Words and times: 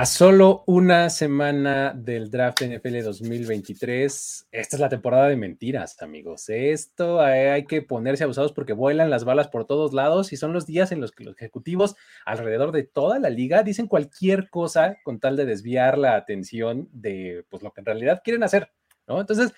A 0.00 0.06
solo 0.06 0.64
una 0.66 1.10
semana 1.10 1.92
del 1.94 2.30
draft 2.30 2.62
NFL 2.62 3.02
2023, 3.02 4.48
esta 4.50 4.76
es 4.76 4.80
la 4.80 4.88
temporada 4.88 5.28
de 5.28 5.36
mentiras, 5.36 6.00
amigos. 6.00 6.48
Esto 6.48 7.20
hay, 7.20 7.48
hay 7.48 7.66
que 7.66 7.82
ponerse 7.82 8.24
abusados 8.24 8.54
porque 8.54 8.72
vuelan 8.72 9.10
las 9.10 9.24
balas 9.24 9.48
por 9.48 9.66
todos 9.66 9.92
lados 9.92 10.32
y 10.32 10.38
son 10.38 10.54
los 10.54 10.64
días 10.64 10.90
en 10.90 11.02
los 11.02 11.12
que 11.12 11.24
los 11.24 11.36
ejecutivos 11.36 11.96
alrededor 12.24 12.72
de 12.72 12.84
toda 12.84 13.18
la 13.18 13.28
liga 13.28 13.62
dicen 13.62 13.88
cualquier 13.88 14.48
cosa 14.48 14.96
con 15.04 15.20
tal 15.20 15.36
de 15.36 15.44
desviar 15.44 15.98
la 15.98 16.16
atención 16.16 16.88
de 16.92 17.44
pues, 17.50 17.62
lo 17.62 17.70
que 17.70 17.82
en 17.82 17.84
realidad 17.84 18.22
quieren 18.24 18.42
hacer. 18.42 18.72
Entonces, 19.06 19.52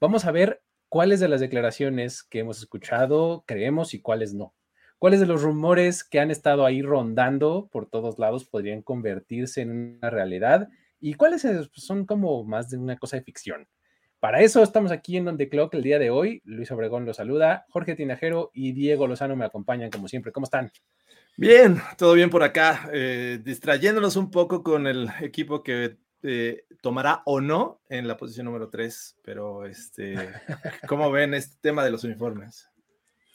vamos 0.00 0.24
a 0.24 0.32
ver 0.32 0.64
cuáles 0.88 1.20
de 1.20 1.28
las 1.28 1.38
declaraciones 1.38 2.24
que 2.24 2.40
hemos 2.40 2.58
escuchado 2.58 3.44
creemos 3.46 3.94
y 3.94 4.00
cuáles 4.00 4.34
no. 4.34 4.54
¿Cuáles 5.04 5.20
de 5.20 5.26
los 5.26 5.42
rumores 5.42 6.02
que 6.02 6.18
han 6.18 6.30
estado 6.30 6.64
ahí 6.64 6.80
rondando 6.80 7.68
por 7.70 7.84
todos 7.84 8.18
lados 8.18 8.46
podrían 8.46 8.80
convertirse 8.80 9.60
en 9.60 9.98
una 10.00 10.08
realidad? 10.08 10.70
¿Y 10.98 11.12
cuáles 11.12 11.46
son 11.74 12.06
como 12.06 12.42
más 12.42 12.70
de 12.70 12.78
una 12.78 12.96
cosa 12.96 13.18
de 13.18 13.22
ficción? 13.22 13.68
Para 14.18 14.40
eso 14.40 14.62
estamos 14.62 14.92
aquí 14.92 15.18
en 15.18 15.28
On 15.28 15.36
The 15.36 15.50
Clock 15.50 15.74
el 15.74 15.82
día 15.82 15.98
de 15.98 16.08
hoy. 16.08 16.40
Luis 16.46 16.70
Obregón 16.70 17.04
los 17.04 17.18
saluda, 17.18 17.66
Jorge 17.68 17.96
Tinajero 17.96 18.50
y 18.54 18.72
Diego 18.72 19.06
Lozano 19.06 19.36
me 19.36 19.44
acompañan 19.44 19.90
como 19.90 20.08
siempre. 20.08 20.32
¿Cómo 20.32 20.44
están? 20.44 20.72
Bien, 21.36 21.76
todo 21.98 22.14
bien 22.14 22.30
por 22.30 22.42
acá, 22.42 22.88
eh, 22.90 23.38
distrayéndonos 23.44 24.16
un 24.16 24.30
poco 24.30 24.62
con 24.62 24.86
el 24.86 25.10
equipo 25.20 25.62
que 25.62 25.98
eh, 26.22 26.64
tomará 26.80 27.20
o 27.26 27.42
no 27.42 27.82
en 27.90 28.08
la 28.08 28.16
posición 28.16 28.46
número 28.46 28.70
3, 28.70 29.18
pero 29.22 29.66
este, 29.66 30.14
¿cómo 30.88 31.10
ven 31.10 31.34
este 31.34 31.58
tema 31.60 31.84
de 31.84 31.90
los 31.90 32.04
uniformes? 32.04 32.70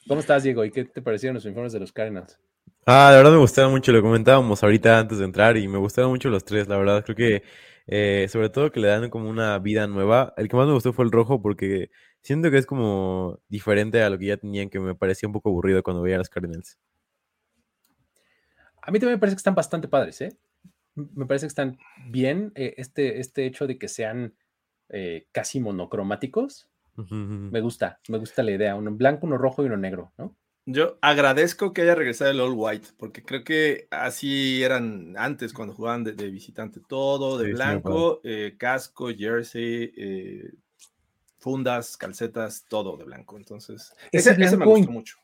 ¿Cómo 0.06 0.20
estás, 0.20 0.42
Diego? 0.42 0.64
¿Y 0.64 0.70
qué 0.70 0.84
te 0.84 1.02
parecieron 1.02 1.34
los 1.34 1.46
informes 1.46 1.72
de 1.72 1.80
los 1.80 1.92
Cardinals? 1.92 2.38
Ah, 2.86 3.10
la 3.10 3.18
verdad 3.18 3.32
me 3.32 3.38
gustaron 3.38 3.70
mucho, 3.70 3.92
lo 3.92 4.02
comentábamos 4.02 4.62
ahorita 4.62 4.98
antes 4.98 5.18
de 5.18 5.24
entrar 5.24 5.56
y 5.56 5.68
me 5.68 5.78
gustaron 5.78 6.10
mucho 6.10 6.30
los 6.30 6.44
tres, 6.44 6.66
la 6.68 6.76
verdad. 6.76 7.04
Creo 7.04 7.16
que 7.16 7.42
eh, 7.86 8.28
sobre 8.28 8.50
todo 8.50 8.70
que 8.70 8.80
le 8.80 8.88
dan 8.88 9.10
como 9.10 9.28
una 9.28 9.58
vida 9.58 9.86
nueva. 9.86 10.32
El 10.36 10.48
que 10.48 10.56
más 10.56 10.66
me 10.66 10.74
gustó 10.74 10.92
fue 10.92 11.04
el 11.04 11.10
rojo 11.10 11.42
porque 11.42 11.90
siento 12.22 12.50
que 12.50 12.58
es 12.58 12.66
como 12.66 13.40
diferente 13.48 14.02
a 14.02 14.10
lo 14.10 14.18
que 14.18 14.26
ya 14.26 14.36
tenían, 14.36 14.70
que 14.70 14.80
me 14.80 14.94
parecía 14.94 15.28
un 15.28 15.32
poco 15.32 15.50
aburrido 15.50 15.82
cuando 15.82 16.02
veía 16.02 16.16
a 16.16 16.18
los 16.18 16.28
Cardinals. 16.28 16.78
A 18.82 18.90
mí 18.90 18.98
también 18.98 19.16
me 19.16 19.18
parece 19.18 19.36
que 19.36 19.40
están 19.40 19.54
bastante 19.54 19.88
padres, 19.88 20.20
¿eh? 20.20 20.38
Me 20.94 21.26
parece 21.26 21.46
que 21.46 21.48
están 21.48 21.78
bien. 22.08 22.52
Eh, 22.54 22.74
este, 22.76 23.20
este 23.20 23.44
hecho 23.44 23.66
de 23.66 23.78
que 23.78 23.88
sean 23.88 24.34
eh, 24.88 25.26
casi 25.32 25.60
monocromáticos, 25.60 26.68
me 26.96 27.60
gusta, 27.60 28.00
me 28.08 28.18
gusta 28.18 28.42
la 28.42 28.52
idea. 28.52 28.74
Uno 28.74 28.92
blanco, 28.92 29.26
uno 29.26 29.38
rojo 29.38 29.62
y 29.62 29.66
uno 29.66 29.76
negro, 29.76 30.12
¿no? 30.18 30.36
Yo 30.66 30.98
agradezco 31.00 31.72
que 31.72 31.82
haya 31.82 31.94
regresado 31.94 32.30
el 32.30 32.40
All 32.40 32.52
White, 32.54 32.88
porque 32.96 33.22
creo 33.24 33.44
que 33.44 33.88
así 33.90 34.62
eran 34.62 35.14
antes 35.16 35.52
cuando 35.52 35.74
jugaban 35.74 36.04
de, 36.04 36.12
de 36.12 36.30
visitante, 36.30 36.80
todo 36.88 37.38
de 37.38 37.46
Sí, 37.46 37.50
sí, 37.50 37.52
me 37.52 37.54
blanco, 37.56 38.20
eh, 38.24 38.56
casco, 38.58 39.08
jersey, 39.08 39.92
eh, 39.96 40.52
fundas, 41.38 41.96
calcetas, 41.96 42.66
todo 42.68 42.96
de 42.96 43.04
blanco. 43.04 43.36
Entonces, 43.36 43.92
Ese 44.12 44.30
ese, 44.30 44.44
ese 44.44 44.56
me 44.56 44.64
blanco 44.66 44.78
gustó 44.78 44.92
mucho. 44.92 45.16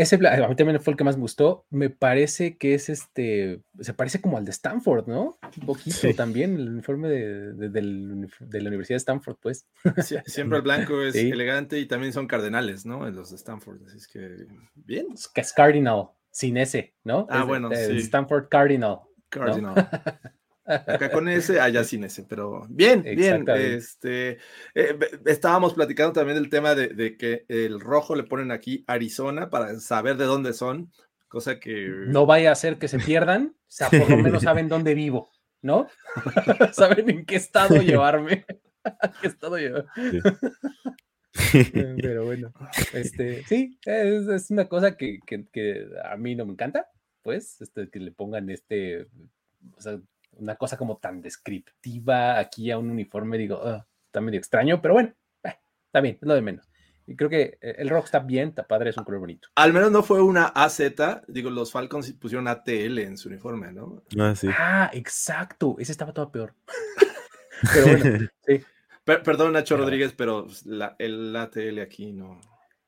Ese, 0.00 0.16
a 0.26 0.48
mí 0.48 0.56
también 0.56 0.80
fue 0.80 0.92
el 0.92 0.96
que 0.96 1.04
más 1.04 1.16
me 1.16 1.22
gustó. 1.22 1.66
Me 1.70 1.90
parece 1.90 2.56
que 2.56 2.74
es 2.74 2.88
este, 2.88 3.60
se 3.80 3.92
parece 3.92 4.20
como 4.20 4.38
al 4.38 4.44
de 4.44 4.50
Stanford, 4.50 5.06
¿no? 5.06 5.38
Un 5.60 5.66
poquito 5.66 5.96
Sí. 5.96 6.14
también, 6.14 6.54
el 6.56 6.68
uniforme 6.70 7.08
de, 7.08 7.52
de- 7.52 8.60
la 8.62 8.68
Universidad 8.68 8.94
de 8.94 8.98
Stanford, 8.98 9.36
pues. 9.40 9.66
Sí, 10.02 10.16
siempre 10.26 10.58
el 10.58 10.62
blanco 10.62 11.02
es 11.02 11.14
Sí. 11.14 11.30
elegante 11.30 11.78
y 11.78 11.86
también 11.86 12.12
son 12.12 12.26
cardenales, 12.26 12.86
¿no? 12.86 13.06
En 13.06 13.14
los 13.14 13.30
de 13.30 13.36
Stanford. 13.36 13.82
Así 13.86 13.98
es 13.98 14.08
que, 14.08 14.46
bien. 14.74 15.08
Es 15.34 15.52
Cardinal, 15.52 16.08
sin 16.30 16.56
ese, 16.56 16.94
¿no? 17.04 17.26
Ah, 17.28 17.40
Es 17.40 17.46
bueno, 17.46 17.68
sí. 17.74 17.98
Stanford 17.98 18.48
Cardinal. 18.48 19.00
Cardinal. 19.28 19.74
Acá 20.86 21.10
con 21.10 21.28
ese, 21.28 21.60
allá 21.60 21.84
sin 21.84 22.04
ese, 22.04 22.24
pero 22.24 22.66
bien, 22.68 23.02
bien. 23.02 23.44
Este, 23.48 24.38
eh, 24.74 24.98
estábamos 25.26 25.74
platicando 25.74 26.12
también 26.12 26.36
del 26.38 26.50
tema 26.50 26.74
de, 26.74 26.88
de 26.88 27.16
que 27.16 27.44
el 27.48 27.80
rojo 27.80 28.14
le 28.14 28.24
ponen 28.24 28.50
aquí 28.50 28.84
Arizona 28.86 29.50
para 29.50 29.78
saber 29.80 30.16
de 30.16 30.24
dónde 30.24 30.52
son, 30.52 30.90
cosa 31.28 31.58
que 31.60 31.88
No 32.06 32.26
vaya 32.26 32.52
a 32.52 32.54
ser 32.56 32.78
que 32.78 32.88
se 32.88 32.98
pierdan, 32.98 33.54
o 33.56 33.64
sea, 33.66 33.88
por 33.90 34.08
lo 34.10 34.16
menos 34.18 34.42
saben 34.42 34.68
dónde 34.68 34.94
vivo, 34.94 35.30
¿no? 35.62 35.88
saben 36.72 37.10
en 37.10 37.24
qué 37.26 37.36
estado 37.36 37.76
llevarme. 37.82 38.44
¿A 38.84 39.12
¿Qué 39.20 39.26
estado 39.26 39.56
llevar? 39.58 39.86
Eh, 41.52 41.96
Pero 42.02 42.24
bueno, 42.24 42.52
este, 42.92 43.44
sí, 43.44 43.78
es, 43.84 44.26
es 44.28 44.50
una 44.50 44.68
cosa 44.68 44.96
que, 44.96 45.18
que- 45.26 45.46
que 45.52 45.86
a 46.04 46.16
mí 46.16 46.34
no 46.34 46.44
me 46.44 46.52
encanta, 46.52 46.86
pues, 47.22 47.60
este, 47.60 47.88
que 47.88 48.00
le 48.00 48.10
pongan 48.12 48.50
este, 48.50 49.02
o 49.76 49.80
sea, 49.80 50.00
una 50.40 50.56
cosa 50.56 50.76
como 50.76 50.96
tan 50.98 51.20
descriptiva 51.22 52.38
aquí 52.38 52.70
a 52.70 52.78
un 52.78 52.90
uniforme, 52.90 53.38
digo, 53.38 53.60
"Ah, 53.64 53.86
está 54.06 54.20
medio 54.20 54.38
extraño, 54.38 54.80
pero 54.82 54.94
bueno, 54.94 55.12
eh, 55.44 55.54
está 55.86 56.00
bien, 56.00 56.18
es 56.20 56.26
lo 56.26 56.34
de 56.34 56.42
menos. 56.42 56.66
Y 57.06 57.16
creo 57.16 57.28
que 57.28 57.58
eh, 57.60 57.74
el 57.78 57.88
rock 57.88 58.04
está 58.06 58.20
bien, 58.20 58.50
está 58.50 58.66
padre, 58.66 58.90
es 58.90 58.96
un 58.96 59.04
color 59.04 59.20
bonito. 59.20 59.48
al 59.56 59.72
menos 59.72 59.90
no 59.90 60.02
fue 60.02 60.22
una 60.22 60.46
AZ, 60.46 60.80
digo, 61.26 61.50
los 61.50 61.72
Falcons 61.72 62.12
pusieron 62.12 62.46
ATL 62.48 62.98
en 63.02 63.16
su 63.18 63.28
uniforme, 63.28 63.72
¿no? 63.72 64.02
Ah, 64.18 64.34
sí. 64.36 64.48
Ah, 64.56 64.90
exacto, 64.92 65.76
ese 65.78 65.92
estaba 65.92 66.12
todo 66.12 66.30
peor. 66.30 66.54
pero 67.74 67.86
bueno, 67.86 68.28
sí, 68.46 68.60
Per- 69.04 69.22
perdón, 69.22 69.52
Nacho 69.54 69.74
Pero- 69.74 69.84
Rodríguez, 69.84 70.12
pero 70.16 70.46
la- 70.64 70.94
el 70.98 71.34
ATL 71.34 71.80
aquí 71.80 72.12
no. 72.12 72.40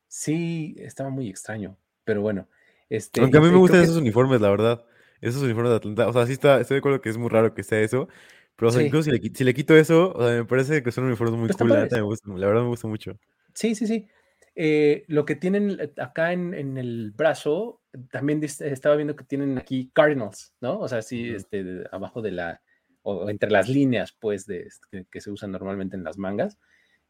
sí, 0.07 0.75
estaba 0.79 1.11
muy 1.11 1.29
extraño, 1.29 1.77
pero 2.05 2.21
bueno. 2.23 2.49
Este, 2.89 3.23
Aunque 3.23 3.39
a 3.39 3.41
mí 3.41 3.49
me 3.51 3.57
gustan 3.57 3.81
que- 3.81 3.85
esos 3.87 3.97
uniformes, 3.97 4.41
la 4.41 4.51
verdad. 4.51 4.85
Esos 5.23 5.43
uniformes 5.43 5.71
de 5.71 5.77
Atlanta. 5.77 6.09
O 6.09 6.13
sea, 6.13 6.27
sí 6.27 6.33
está, 6.33 6.61
estoy 6.61 6.75
de 6.75 6.79
acuerdo 6.81 7.01
que 7.01 7.09
es 7.09 7.17
muy 7.17 7.31
raro 7.31 7.55
que 7.55 7.63
sea 7.63 7.81
eso. 7.81 8.09
Pero, 8.57 8.69
o 8.69 8.73
sea, 8.73 8.81
Sí. 8.83 8.89
incluso 8.89 9.05
si 9.11 9.19
le, 9.19 9.35
si 9.35 9.45
le 9.45 9.55
quito 9.55 9.75
eso, 9.75 10.13
o 10.13 10.27
sea, 10.29 10.37
me 10.37 10.45
parece 10.45 10.83
que 10.83 10.93
son 10.93 11.05
uniformes 11.05 11.39
muy 11.39 11.49
están 11.49 11.69
cool. 11.69 11.79
La, 11.79 11.87
me 11.91 12.03
gusta- 12.03 12.31
la 12.31 12.47
verdad 12.47 12.63
me 12.63 12.69
gusta 12.69 12.89
mucho. 12.89 13.19
Sí, 13.55 13.75
sí, 13.75 13.87
sí. 13.87 14.07
Eh, 14.55 15.05
lo 15.09 15.25
que 15.25 15.35
tienen 15.37 15.79
eh, 15.81 15.93
acá 15.97 16.33
en, 16.33 16.53
en 16.53 16.77
el 16.77 17.13
brazo, 17.13 17.81
también 18.11 18.43
estaba 18.45 18.97
viendo 18.97 19.17
que 19.17 19.25
tienen 19.25 19.57
aquí 19.57 19.91
Cardinals, 19.95 20.53
¿no? 20.61 20.79
O 20.81 20.89
sea, 20.89 21.01
sí, 21.01 21.29
Ujú. 21.29 21.37
este, 21.39 21.65
de- 21.65 21.89
abajo 21.93 22.21
de 22.21 22.33
la, 22.33 22.61
o 23.03 23.15
o 23.15 23.31
entre 23.31 23.51
las 23.51 23.69
líneas, 23.69 24.13
pues, 24.21 24.45
de, 24.47 24.63
este, 24.65 24.87
que, 24.91 25.05
que 25.11 25.21
se 25.21 25.31
usan 25.31 25.53
normalmente 25.53 25.97
en 25.97 26.05
las 26.05 26.19
mangas. 26.19 26.59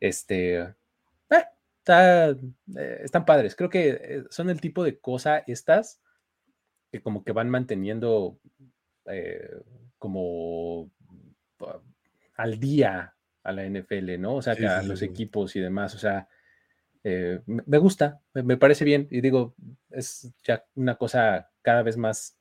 Este, 0.01 0.59
eh, 0.61 0.75
está, 1.79 2.31
eh, 2.31 3.01
están 3.03 3.25
padres. 3.25 3.57
Creo 3.57 3.71
que 3.71 3.89
eh, 3.91 4.25
son 4.31 4.51
el 4.51 4.61
tipo 4.61 4.85
de 4.85 4.99
cosa 4.99 5.39
estas 5.47 6.01
que 6.93 7.01
como 7.01 7.25
que 7.25 7.33
van 7.33 7.49
manteniendo 7.49 8.39
eh, 9.07 9.51
como 9.99 10.91
ah, 11.61 11.81
al 12.37 12.61
día 12.61 13.15
a 13.43 13.53
la 13.53 13.67
NFL, 13.67 14.21
¿no? 14.21 14.37
O 14.37 14.43
sea, 14.43 14.55
Sí, 14.55 14.61
que 14.61 14.67
a 14.67 14.83
sí, 14.83 14.89
los 14.89 14.99
sí. 15.01 15.07
equipos 15.07 15.57
y 15.57 15.61
demás, 15.61 15.95
o 15.95 15.99
sea, 15.99 16.29
eh, 17.03 17.41
me 17.47 17.79
gusta, 17.79 18.21
me, 18.35 18.57
parece 18.57 18.85
bien 18.85 19.09
y 19.11 19.23
digo, 19.23 19.55
es 19.91 20.33
ya 20.45 20.65
una 20.77 20.95
cosa 20.97 21.51
cada 21.63 21.83
vez 21.83 21.97
más 21.97 22.39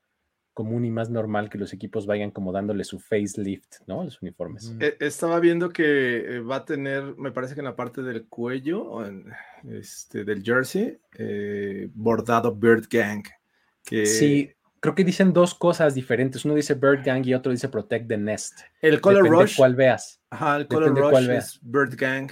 común 0.54 0.84
y 0.86 0.92
más 0.92 1.10
normal 1.10 1.50
que 1.50 1.58
los 1.58 1.74
equipos 1.74 2.06
vayan 2.06 2.30
como 2.30 2.52
dándole 2.52 2.84
su 2.84 3.00
facelift, 3.00 3.78
¿no? 3.88 4.02
a 4.02 4.04
Los 4.04 4.22
uniformes. 4.22 4.76
Eh, 4.82 4.98
Estaba 5.00 5.40
viendo 5.40 5.70
que 5.70 6.40
va 6.42 6.58
a 6.58 6.66
tener, 6.66 7.16
me 7.18 7.32
parece 7.32 7.54
que 7.56 7.62
en 7.62 7.66
la 7.66 7.76
parte 7.78 8.04
del 8.04 8.28
cuello, 8.28 9.00
este, 9.64 10.26
del 10.26 10.44
jersey, 10.44 11.00
eh, 11.18 11.90
bordado 11.94 12.54
Bird 12.54 12.88
Gang. 12.90 13.24
Que 13.84 14.06
Sí, 14.06 14.52
creo 14.80 14.96
que 14.96 15.04
dicen 15.04 15.34
dos 15.34 15.54
cosas 15.56 15.94
diferentes. 15.96 16.46
Uno 16.46 16.56
dice 16.56 16.74
Bird 16.76 17.04
Gang 17.04 17.26
y 17.26 17.34
otro 17.34 17.52
dice 17.52 17.70
Protect 17.70 18.08
the 18.08 18.18
Nest. 18.18 18.60
el 18.82 19.02
Color 19.02 19.24
Depende 19.24 19.44
Rush. 19.44 19.56
cuál 19.58 19.76
veas. 19.76 20.20
Ajá, 20.30 20.58
el 20.58 20.68
Color 20.68 20.84
depende 20.90 21.02
cuál 21.10 21.24
Rush 21.24 21.30
veas. 21.30 21.46
es 21.56 21.60
Bird 21.64 21.96
Gang. 21.98 22.32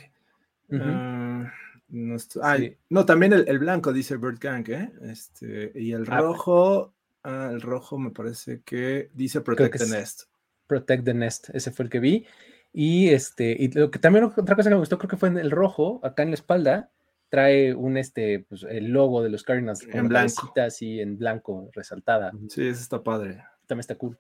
Ah, 0.72 1.52
no, 1.90 2.16
estoy- 2.16 2.42
ay, 2.46 2.60
Sí. 2.70 2.78
no, 2.90 3.06
también 3.06 3.34
el, 3.34 3.46
el 3.48 3.60
blanco 3.60 3.92
dice 3.92 4.18
Bird 4.18 4.38
Gang, 4.40 4.68
¿eh? 4.70 4.92
Este, 5.04 5.72
y 5.76 5.92
el 5.94 6.06
Ah, 6.10 6.20
rojo, 6.22 6.94
ah, 7.24 7.50
el 7.52 7.62
rojo 7.62 7.98
me 7.98 8.12
parece 8.12 8.62
que 8.64 9.10
dice 9.14 9.42
Protect 9.42 9.72
que 9.74 9.78
the 9.80 9.84
es- 9.86 9.90
Nest. 9.92 10.22
Protect 10.68 11.04
the 11.06 11.14
Nest, 11.16 11.50
ese 11.54 11.72
fue 11.72 11.86
el 11.86 11.90
que 11.90 12.00
vi. 12.00 12.26
Y 12.72 13.10
este, 13.10 13.56
y 13.58 13.72
lo 13.72 13.90
que 13.90 13.98
también 13.98 14.26
otra 14.26 14.56
cosa 14.56 14.70
que 14.70 14.76
me 14.76 14.80
gustó 14.80 15.00
creo 15.00 15.10
que 15.10 15.18
fue 15.18 15.30
en 15.30 15.40
el 15.40 15.50
rojo, 15.50 16.00
acá 16.04 16.22
en 16.22 16.30
la 16.30 16.36
espalda, 16.36 16.92
trae 17.30 17.74
un 17.74 17.98
este, 17.98 18.40
pues, 18.50 18.64
el 18.64 18.88
logo 18.90 19.22
de 19.24 19.30
los 19.30 19.44
Cardinals 19.44 19.82
En 19.92 20.08
blanco. 20.08 20.54
así 20.58 21.00
en 21.00 21.18
blanco, 21.18 21.70
resaltada. 21.74 22.32
Sí, 22.50 22.68
eso 22.68 22.82
está 22.82 23.04
padre. 23.04 23.44
También 23.68 23.82
está 23.82 23.96
cool. 23.96 24.18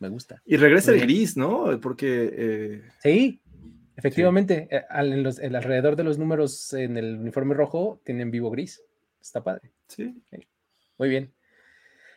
Me 0.00 0.08
gusta. 0.08 0.42
Y 0.44 0.56
regresa 0.56 0.92
el 0.92 1.00
gris, 1.00 1.36
¿no? 1.36 1.78
Porque 1.80 2.30
eh, 2.32 2.82
Sí, 3.02 3.40
efectivamente, 3.96 4.68
eh, 4.70 4.84
al- 4.88 5.12
en 5.12 5.22
los- 5.22 5.38
el 5.40 5.54
alrededor 5.56 5.96
de 5.96 6.04
los 6.04 6.18
números 6.18 6.72
en 6.72 6.96
el 6.96 7.18
uniforme 7.18 7.54
rojo 7.54 8.00
tienen 8.04 8.30
vivo 8.30 8.50
gris. 8.50 8.82
Está 9.20 9.42
padre. 9.42 9.72
sí, 9.88 10.14
Muy 10.98 11.08
bien. 11.08 11.32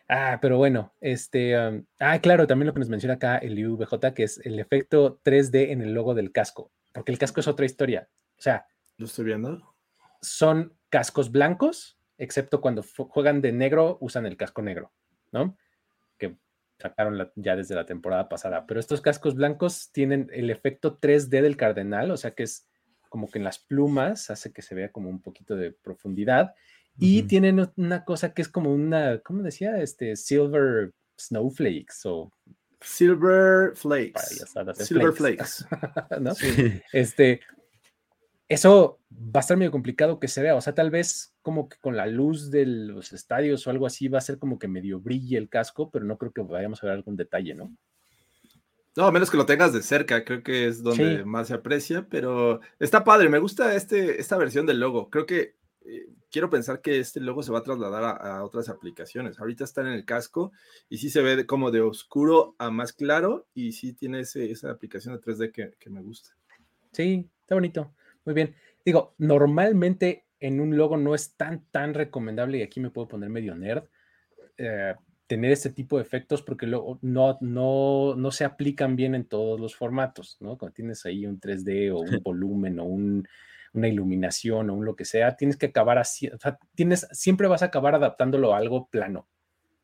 Ah, 0.07 0.39
pero 0.41 0.57
bueno, 0.57 0.93
este. 0.99 1.57
um, 1.57 1.85
ah, 1.99 2.19
claro, 2.19 2.45
también 2.45 2.67
lo 2.67 2.73
que 2.73 2.79
nos 2.79 2.89
menciona 2.89 3.13
acá 3.15 3.37
el 3.37 3.57
IVJ, 3.57 4.13
que 4.13 4.23
es 4.23 4.39
el 4.43 4.59
efecto 4.59 5.19
3D 5.23 5.71
en 5.71 5.81
el 5.81 5.93
logo 5.93 6.13
del 6.13 6.31
casco, 6.31 6.71
porque 6.91 7.11
el 7.13 7.17
casco 7.17 7.39
es 7.39 7.47
otra 7.47 7.65
historia. 7.65 8.09
O 8.37 8.41
sea, 8.41 8.65
lo 8.97 9.05
estoy 9.05 9.25
viendo. 9.25 9.70
Son 10.21 10.73
cascos 10.89 11.31
blancos, 11.31 11.97
excepto 12.17 12.61
cuando 12.61 12.83
juegan 13.09 13.41
de 13.41 13.51
negro, 13.51 13.97
usan 14.01 14.25
el 14.25 14.37
casco 14.37 14.61
negro, 14.61 14.91
¿no? 15.31 15.57
Que 16.17 16.35
sacaron 16.79 17.17
la- 17.17 17.31
ya 17.35 17.55
desde 17.55 17.75
la 17.75 17.85
temporada 17.85 18.29
pasada. 18.29 18.65
Pero 18.67 18.79
estos 18.79 19.01
cascos 19.01 19.35
blancos 19.35 19.91
tienen 19.91 20.29
el 20.33 20.49
efecto 20.49 20.97
3D 20.99 21.41
del 21.41 21.57
cardenal, 21.57 22.11
o 22.11 22.17
sea 22.17 22.31
que 22.31 22.43
es 22.43 22.67
como 23.09 23.29
que 23.29 23.39
en 23.39 23.43
las 23.43 23.59
plumas 23.59 24.29
hace 24.29 24.53
que 24.53 24.61
se 24.61 24.75
vea 24.75 24.91
como 24.91 25.09
un 25.09 25.21
poquito 25.21 25.55
de 25.55 25.71
profundidad. 25.71 26.53
Y 26.97 27.23
tienen 27.23 27.65
una 27.77 28.03
cosa 28.05 28.33
que 28.33 28.41
es 28.41 28.49
como 28.49 28.71
una, 28.73 29.19
¿cómo 29.19 29.43
decía? 29.43 29.81
Este 29.81 30.15
silver 30.15 30.93
snowflakes 31.19 31.95
o 32.05 32.31
Silver 32.81 33.75
Flakes. 33.75 34.45
de 34.65 34.73
Silver 34.85 35.13
flakes, 35.13 35.65
Flakes. 35.67 36.19
¿no? 36.21 36.33
Sí. 36.35 36.81
Este, 36.91 37.41
eso 38.53 38.99
va 39.11 39.39
a 39.39 39.41
estar 39.41 39.55
medio 39.57 39.71
complicado 39.71 40.19
que 40.19 40.27
se 40.27 40.41
vea, 40.41 40.55
o 40.55 40.61
sea, 40.61 40.73
tal 40.73 40.89
vez 40.91 41.33
como 41.41 41.69
que 41.69 41.77
con 41.77 41.95
la 41.95 42.05
luz 42.07 42.51
de 42.51 42.65
los 42.65 43.13
estadios 43.13 43.65
o 43.65 43.69
algo 43.69 43.85
así 43.85 44.07
va 44.07 44.17
a 44.17 44.21
ser 44.21 44.37
como 44.39 44.59
que 44.59 44.67
medio 44.67 44.99
brille 44.99 45.37
el 45.37 45.49
casco, 45.49 45.89
pero 45.89 46.05
no 46.05 46.17
creo 46.17 46.31
que 46.33 46.41
vayamos 46.41 46.83
a 46.83 46.87
ver 46.87 46.95
algún 46.95 47.15
detalle, 47.15 47.53
¿no? 47.55 47.75
No, 48.97 49.05
a 49.05 49.11
menos 49.11 49.31
que 49.31 49.37
lo 49.37 49.45
tengas 49.45 49.71
de 49.71 49.81
cerca, 49.81 50.25
creo 50.25 50.43
que 50.43 50.67
es 50.67 50.83
donde 50.83 51.19
Sí. 51.19 51.23
más 51.23 51.47
se 51.47 51.53
aprecia, 51.53 52.07
pero 52.09 52.59
está 52.77 53.03
padre, 53.05 53.29
me 53.29 53.39
gusta 53.39 53.73
este, 53.73 54.19
esta 54.19 54.37
versión 54.37 54.65
del 54.65 54.81
logo. 54.81 55.09
Creo 55.09 55.25
que 55.25 55.55
eh, 55.85 56.09
quiero 56.29 56.49
pensar 56.49 56.81
que 56.81 56.99
este 56.99 57.21
logo 57.21 57.41
se 57.41 57.53
va 57.53 57.59
a 57.59 57.63
trasladar 57.63 58.03
a, 58.03 58.11
a 58.37 58.43
otras 58.43 58.67
aplicaciones. 58.67 59.39
Ahorita 59.39 59.63
está 59.63 59.79
en 59.81 59.87
el 59.87 60.03
casco 60.03 60.51
y 60.89 60.97
sí 60.97 61.09
se 61.09 61.21
ve 61.21 61.45
como 61.45 61.71
de 61.71 61.79
oscuro 61.81 62.53
a 62.57 62.69
más 62.69 62.91
claro 62.91 63.47
y 63.53 63.71
sí 63.71 63.93
tiene 63.93 64.19
ese- 64.21 64.51
esa 64.51 64.69
aplicación 64.71 65.15
de 65.15 65.21
3D 65.21 65.51
que, 65.53 65.71
que 65.79 65.89
me 65.89 66.01
gusta. 66.01 66.31
Sí, 66.91 67.29
está 67.43 67.55
bonito, 67.55 67.93
muy 68.25 68.33
bien. 68.35 68.55
Digo, 68.85 69.15
normalmente 69.17 70.25
en 70.39 70.59
un 70.59 70.75
logo 70.77 70.97
no 70.97 71.13
es 71.15 71.35
tan, 71.37 71.65
tan 71.71 71.93
recomendable, 71.93 72.57
y 72.59 72.61
aquí 72.63 72.79
me 72.79 72.89
puedo 72.89 73.07
poner 73.07 73.29
medio 73.29 73.55
nerd, 73.55 73.83
eh, 74.57 74.95
tener 75.27 75.51
este 75.51 75.69
tipo 75.71 75.97
de 75.97 76.03
efectos 76.03 76.41
porque 76.41 76.67
luego 76.67 76.99
no, 77.01 77.37
no, 77.41 78.15
no 78.15 78.31
se 78.31 78.43
aplican 78.45 78.95
bien 78.95 79.15
en 79.15 79.25
todos 79.25 79.59
los 79.59 79.75
formatos, 79.75 80.37
¿no? 80.41 80.57
Cuando 80.57 80.73
tienes 80.73 81.05
ahí 81.05 81.25
un 81.25 81.39
3D 81.39 81.91
o 81.91 81.99
un 81.99 82.05
volumen 82.23 82.79
o 82.79 82.85
un- 82.85 83.27
una 83.73 83.87
iluminación 83.87 84.69
o 84.69 84.73
un 84.75 84.85
lo 84.85 84.95
que 84.97 85.05
sea, 85.05 85.37
tienes 85.37 85.55
que 85.57 85.67
acabar 85.67 85.97
así, 85.97 86.27
o 86.27 86.37
sea, 86.37 86.59
tienes, 86.75 87.07
siempre 87.13 87.47
vas 87.47 87.61
a 87.63 87.67
acabar 87.67 87.95
adaptándolo 87.95 88.53
a 88.53 88.57
algo 88.57 88.87
plano, 88.89 89.29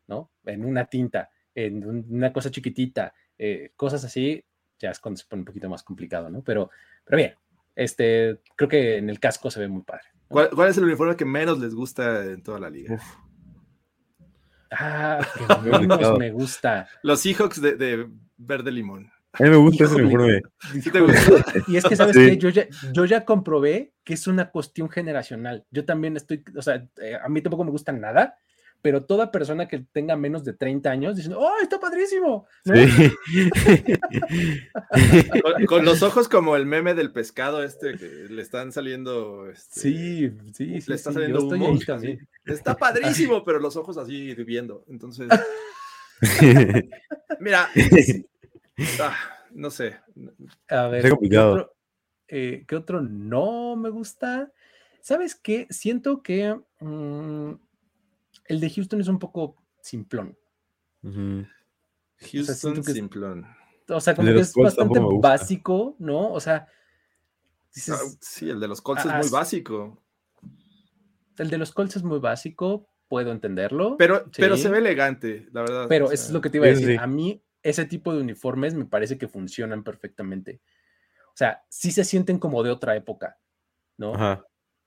¿no? 0.07 0.31
En 0.45 0.65
una 0.65 0.85
tinta, 0.85 1.29
en 1.55 1.85
un- 1.85 2.05
una 2.09 2.31
cosa 2.33 2.51
chiquitita, 2.51 3.13
eh, 3.37 3.71
cosas 3.75 4.03
así, 4.05 4.43
ya 4.79 4.91
es 4.91 4.99
cuando 4.99 5.17
se 5.17 5.25
pone 5.27 5.41
un 5.41 5.45
poquito 5.45 5.69
más 5.69 5.83
complicado, 5.83 6.29
¿no? 6.29 6.43
Pero, 6.43 6.69
pero 7.05 7.17
bien, 7.17 7.33
este, 7.77 8.41
creo 8.55 8.67
que 8.67 8.97
en 8.97 9.09
el 9.09 9.19
casco 9.19 9.49
se 9.51 9.59
ve 9.61 9.67
muy 9.67 9.83
padre. 9.83 10.03
¿no? 10.13 10.21
¿Cuál, 10.27 10.49
cuál 10.49 10.69
es 10.69 10.77
el 10.77 10.83
uniforme 10.83 11.15
que 11.15 11.25
menos 11.25 11.59
les 11.59 11.73
gusta 11.73 12.25
en 12.25 12.41
toda 12.43 12.59
la 12.59 12.69
liga? 12.69 12.99
Ah, 14.71 15.19
que 15.63 15.69
menos 15.87 16.17
me 16.19 16.31
gusta. 16.31 16.87
Los 17.03 17.21
Seahawks 17.21 17.61
de, 17.61 17.75
de 17.75 18.09
verde 18.37 18.71
limón. 18.71 19.09
A 19.33 19.43
mí 19.43 19.49
me 19.49 19.55
gusta 19.57 19.83
ese 19.83 19.95
uniforme. 19.95 20.41
¿Sí 20.81 20.89
te 20.91 20.99
gusta? 20.99 21.45
Y 21.67 21.77
es 21.77 21.83
que, 21.83 21.95
¿sabes 21.95 22.15
Sí. 22.15 22.25
qué? 22.25 22.37
Yo 22.37 22.49
ya, 22.49 22.65
yo 22.91 23.05
ya 23.05 23.23
comprobé 23.23 23.93
que 24.03 24.15
es 24.15 24.25
una 24.27 24.49
cuestión 24.49 24.89
generacional. 24.89 25.65
Yo 25.69 25.85
también 25.85 26.17
estoy, 26.17 26.43
o 26.55 26.61
sea, 26.61 26.87
eh, 27.01 27.17
a 27.21 27.29
mí 27.29 27.41
tampoco 27.41 27.63
me 27.63 27.71
gusta 27.71 27.91
nada, 27.91 28.37
pero 28.87 29.03
toda 29.03 29.31
persona 29.33 29.67
que 29.67 29.79
tenga 29.79 30.15
menos 30.15 30.45
de 30.45 30.53
30 30.53 30.89
años 30.89 31.17
diciendo, 31.17 31.41
¡oh, 31.41 31.51
está 31.61 31.77
padrísimo! 31.77 32.47
¿no? 32.63 32.73
Sí. 32.73 33.11
Con, 35.43 35.65
con 35.65 35.83
los 35.83 36.01
ojos 36.03 36.29
como 36.29 36.55
el 36.55 36.65
meme 36.65 36.93
del 36.93 37.11
pescado 37.11 37.65
este 37.65 37.97
que 37.97 38.05
le 38.29 38.41
están 38.41 38.71
saliendo. 38.71 39.49
este, 39.49 39.81
Sí, 39.81 40.31
sí, 40.53 40.79
sí. 40.79 40.89
le 40.89 40.95
está 40.95 41.09
sí, 41.09 41.15
saliendo 41.15 41.39
yo 41.39 41.45
estoy 41.47 41.59
humo. 41.59 41.73
ahí 41.73 41.81
así. 41.97 42.17
Está 42.45 42.77
padrísimo, 42.77 43.43
pero 43.43 43.59
los 43.59 43.75
ojos 43.75 43.97
así 43.97 44.13
hirviendo. 44.15 44.85
Entonces, 44.87 45.27
mira, 47.41 47.67
ah, 49.01 49.17
no 49.51 49.69
sé. 49.69 49.97
A 50.69 50.87
ver, 50.87 50.99
Está 50.99 51.09
complicado. 51.09 51.55
¿qué 51.55 51.59
otro, 51.59 51.75
eh, 52.29 52.63
qué 52.65 52.75
otro 52.77 53.01
no 53.01 53.75
me 53.75 53.89
gusta? 53.89 54.49
¿Sabes 55.01 55.35
qué? 55.35 55.67
Siento 55.71 56.23
que 56.23 56.57
mm, 56.79 57.51
el 58.47 58.59
de 58.59 58.69
Houston 58.69 59.01
es 59.01 59.07
un 59.07 59.19
poco 59.19 59.55
simplón. 59.81 60.37
Houston 62.19 62.77
es- 62.79 62.85
Simplón. 62.85 63.45
O 63.89 64.01
sea, 64.01 64.15
como 64.15 64.27
que 64.33 64.39
es 64.39 64.51
Colts 64.53 64.75
bastante 64.75 64.99
básico, 65.21 65.95
¿no? 65.99 66.31
O 66.33 66.39
sea, 66.39 66.67
dices, 67.73 67.95
Ah, 67.95 68.17
sí, 68.19 68.49
el 68.49 68.59
de 68.59 68.67
los 68.67 68.81
Colts 68.81 69.05
ah, 69.05 69.09
es 69.09 69.15
muy 69.15 69.23
sí. 69.25 69.33
básico. 69.33 70.03
el 71.37 71.49
de 71.49 71.57
los 71.57 71.71
Colts 71.71 71.95
es 71.95 72.03
muy 72.03 72.19
básico, 72.19 72.89
puedo 73.07 73.31
entenderlo. 73.31 73.95
Pero, 73.97 74.25
pero 74.35 74.57
se 74.57 74.69
ve 74.69 74.79
elegante, 74.79 75.47
la 75.53 75.61
verdad. 75.61 75.85
Pero 75.87 76.07
o 76.07 76.11
eso 76.11 76.25
es 76.25 76.31
lo 76.31 76.41
que 76.41 76.49
te 76.49 76.57
iba 76.57 76.65
a 76.65 76.69
decir. 76.69 76.87
sí. 76.87 76.97
A 76.99 77.05
mí, 77.07 77.43
ese 77.61 77.85
tipo 77.85 78.13
de 78.13 78.21
uniformes 78.21 78.73
me 78.73 78.85
parece 78.85 79.17
que 79.17 79.27
funcionan 79.27 79.83
perfectamente. 79.83 80.61
O 81.27 81.35
sea, 81.37 81.63
sí 81.69 81.91
se 81.91 82.03
sienten 82.03 82.39
como 82.39 82.63
de 82.63 82.71
otra 82.71 82.95
época, 82.95 83.37
¿no? 83.97 84.15
Ajá. 84.15 84.45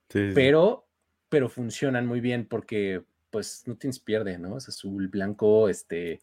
Sí, 0.08 0.28
sí. 0.28 0.32
pero, 0.34 0.88
pero 1.28 1.48
funcionan 1.48 2.06
muy 2.06 2.20
bien 2.20 2.46
porque 2.48 3.04
pues 3.30 3.62
no 3.66 3.76
tienes 3.76 3.98
pierde, 4.00 4.38
¿no? 4.38 4.58
Es 4.58 4.68
azul, 4.68 5.08
blanco, 5.08 5.68
este, 5.68 6.20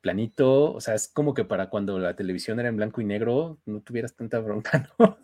planito, 0.00 0.72
o 0.74 0.80
sea, 0.80 0.94
es 0.94 1.08
como 1.08 1.32
que 1.32 1.44
para 1.44 1.70
cuando 1.70 1.98
la 1.98 2.14
televisión 2.14 2.60
era 2.60 2.68
en 2.68 2.76
blanco 2.76 3.00
y 3.00 3.04
negro, 3.04 3.58
no 3.64 3.80
tuvieras 3.80 4.14
tanta 4.14 4.38
bronca, 4.40 4.88
¿no? 4.98 5.18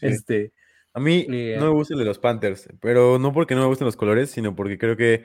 Este, 0.00 0.52
A 0.94 1.00
mí 1.00 1.26
Eh, 1.28 1.56
no 1.58 1.66
me 1.66 1.72
gusta 1.72 1.94
el 1.94 2.00
de 2.00 2.06
los 2.06 2.18
Panthers, 2.18 2.68
pero 2.80 3.18
no 3.18 3.32
porque 3.32 3.54
no 3.54 3.60
me 3.62 3.66
gusten 3.66 3.84
los 3.84 3.96
colores, 3.96 4.30
sino 4.30 4.56
porque 4.56 4.78
creo 4.78 4.96
que 4.96 5.24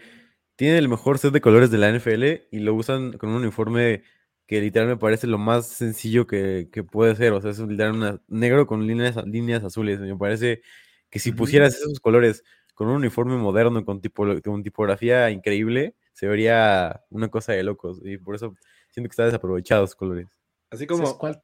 tienen 0.57 0.77
el 0.77 0.89
mejor 0.89 1.17
set 1.17 1.31
de 1.34 1.41
colores 1.41 1.72
de 1.72 1.77
la 1.77 1.89
NFL 1.89 2.48
y 2.51 2.60
lo 2.60 2.74
usan 2.75 3.13
con 3.17 3.29
un 3.29 3.38
uniforme 3.38 4.03
que 4.48 4.60
literal 4.60 4.89
me 4.89 4.98
parece 4.98 5.27
lo 5.27 5.38
más 5.38 5.67
sencillo 5.67 6.27
que, 6.27 6.67
que 6.72 6.84
puede 6.84 7.15
ser. 7.15 7.31
O 7.34 7.41
sea, 7.41 7.51
es 7.51 7.60
literal 7.60 7.93
una- 7.93 8.22
negro 8.27 8.67
con 8.67 8.86
líneas, 8.86 9.15
líneas 9.25 9.63
azules. 9.63 10.00
Me 10.01 10.15
parece 10.17 10.62
que 11.10 11.19
si 11.19 11.31
pusieras 11.31 11.75
esos 11.75 12.00
colores 12.01 12.43
con 12.74 12.88
un 12.88 12.96
uniforme 12.96 13.38
moderno, 13.38 13.84
con, 13.86 14.01
tipo, 14.01 14.25
con 14.44 14.63
tipografía 14.63 15.30
increíble, 15.30 15.96
se 16.13 16.27
vería 16.27 17.01
una 17.10 17.30
cosa 17.30 17.53
de 17.53 17.63
locos. 17.63 18.00
Y 18.03 18.18
por 18.18 18.36
eso 18.36 18.56
siento 18.89 19.10
que 19.10 19.13
está 19.13 19.25
desaprovechado 19.25 19.84
esos 19.86 19.96
colores. 19.96 20.27
Así 20.72 20.86
¿sabes 20.86 21.01
como, 21.01 21.18
cuál? 21.18 21.42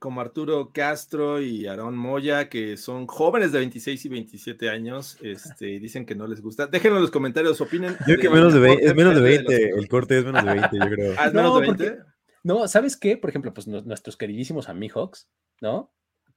como 0.00 0.20
Arturo 0.20 0.72
Castro 0.72 1.40
y 1.40 1.66
Aarón 1.66 1.96
Moya, 1.96 2.48
que 2.48 2.76
son 2.76 3.06
jóvenes 3.06 3.52
de 3.52 3.58
26 3.60 4.04
y 4.04 4.08
27 4.08 4.68
años, 4.68 5.16
este, 5.22 5.70
y 5.70 5.78
dicen 5.78 6.04
que 6.04 6.14
no 6.14 6.26
les 6.26 6.40
gusta. 6.42 6.66
Déjenlo 6.66 6.96
en 6.96 7.02
los 7.02 7.10
comentarios, 7.10 7.60
opinen. 7.60 7.92
Yo 8.00 8.16
creo 8.16 8.18
que 8.18 8.30
menos 8.30 8.52
de 8.52 8.60
mejor 8.60 8.76
20, 8.78 8.90
es 8.90 8.96
menos 8.96 9.14
de 9.14 9.20
verde 9.20 9.42
los 9.44 9.48
20, 9.52 9.70
Colts. 9.70 9.82
el 9.84 9.88
corte 9.88 10.18
es 10.18 10.24
menos 10.24 10.44
de 10.44 10.50
20, 10.54 10.78
yo 10.78 10.90
creo. 10.90 11.14
Ah, 11.18 11.26
¿es 11.26 11.32
No, 11.32 11.40
menos 11.42 11.60
de 11.60 11.66
porque- 11.66 11.84
20? 11.90 12.04
No, 12.42 12.68
¿sabes 12.68 12.96
qué? 12.98 13.16
Por 13.16 13.30
ejemplo, 13.30 13.54
pues 13.54 13.66
nuestros 13.66 14.18
queridísimos 14.18 14.68
Amihawks, 14.68 15.30
¿no? 15.62 15.90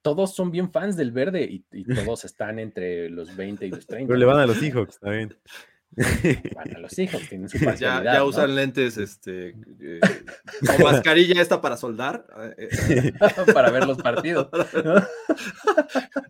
Todos 0.07 0.33
son 0.33 0.51
bien 0.51 0.71
fans 0.71 0.95
del 0.95 1.11
verde 1.11 1.43
y, 1.43 1.65
y 1.73 1.83
todos 2.15 2.23
están 2.23 2.59
entre 2.59 3.09
los 3.09 3.35
20 3.35 3.65
y 3.65 3.69
los 3.71 3.85
30. 3.85 4.07
Pero 4.07 4.17
le 4.17 4.25
van 4.25 4.39
a 4.39 4.45
los 4.45 4.55
Seahawks 4.55 5.01
también. 5.01 5.35
Van 6.55 6.75
a 6.77 6.79
los 6.79 6.93
Seahawks, 6.93 7.27
tienen 7.27 7.49
su 7.49 7.57
Ya, 7.77 8.01
ya 8.01 8.19
¿no? 8.19 8.25
usan 8.27 8.55
lentes, 8.55 8.95
este, 8.97 9.49
eh, 9.81 9.99
o 10.79 10.83
mascarilla 10.83 11.41
esta 11.41 11.59
para 11.59 11.75
soldar. 11.75 12.25
eh, 12.57 12.69
eh, 12.89 13.13
para 13.53 13.69
ver 13.69 13.85
los 13.85 13.97
partidos. 13.97 14.47
¿no? 14.53 14.93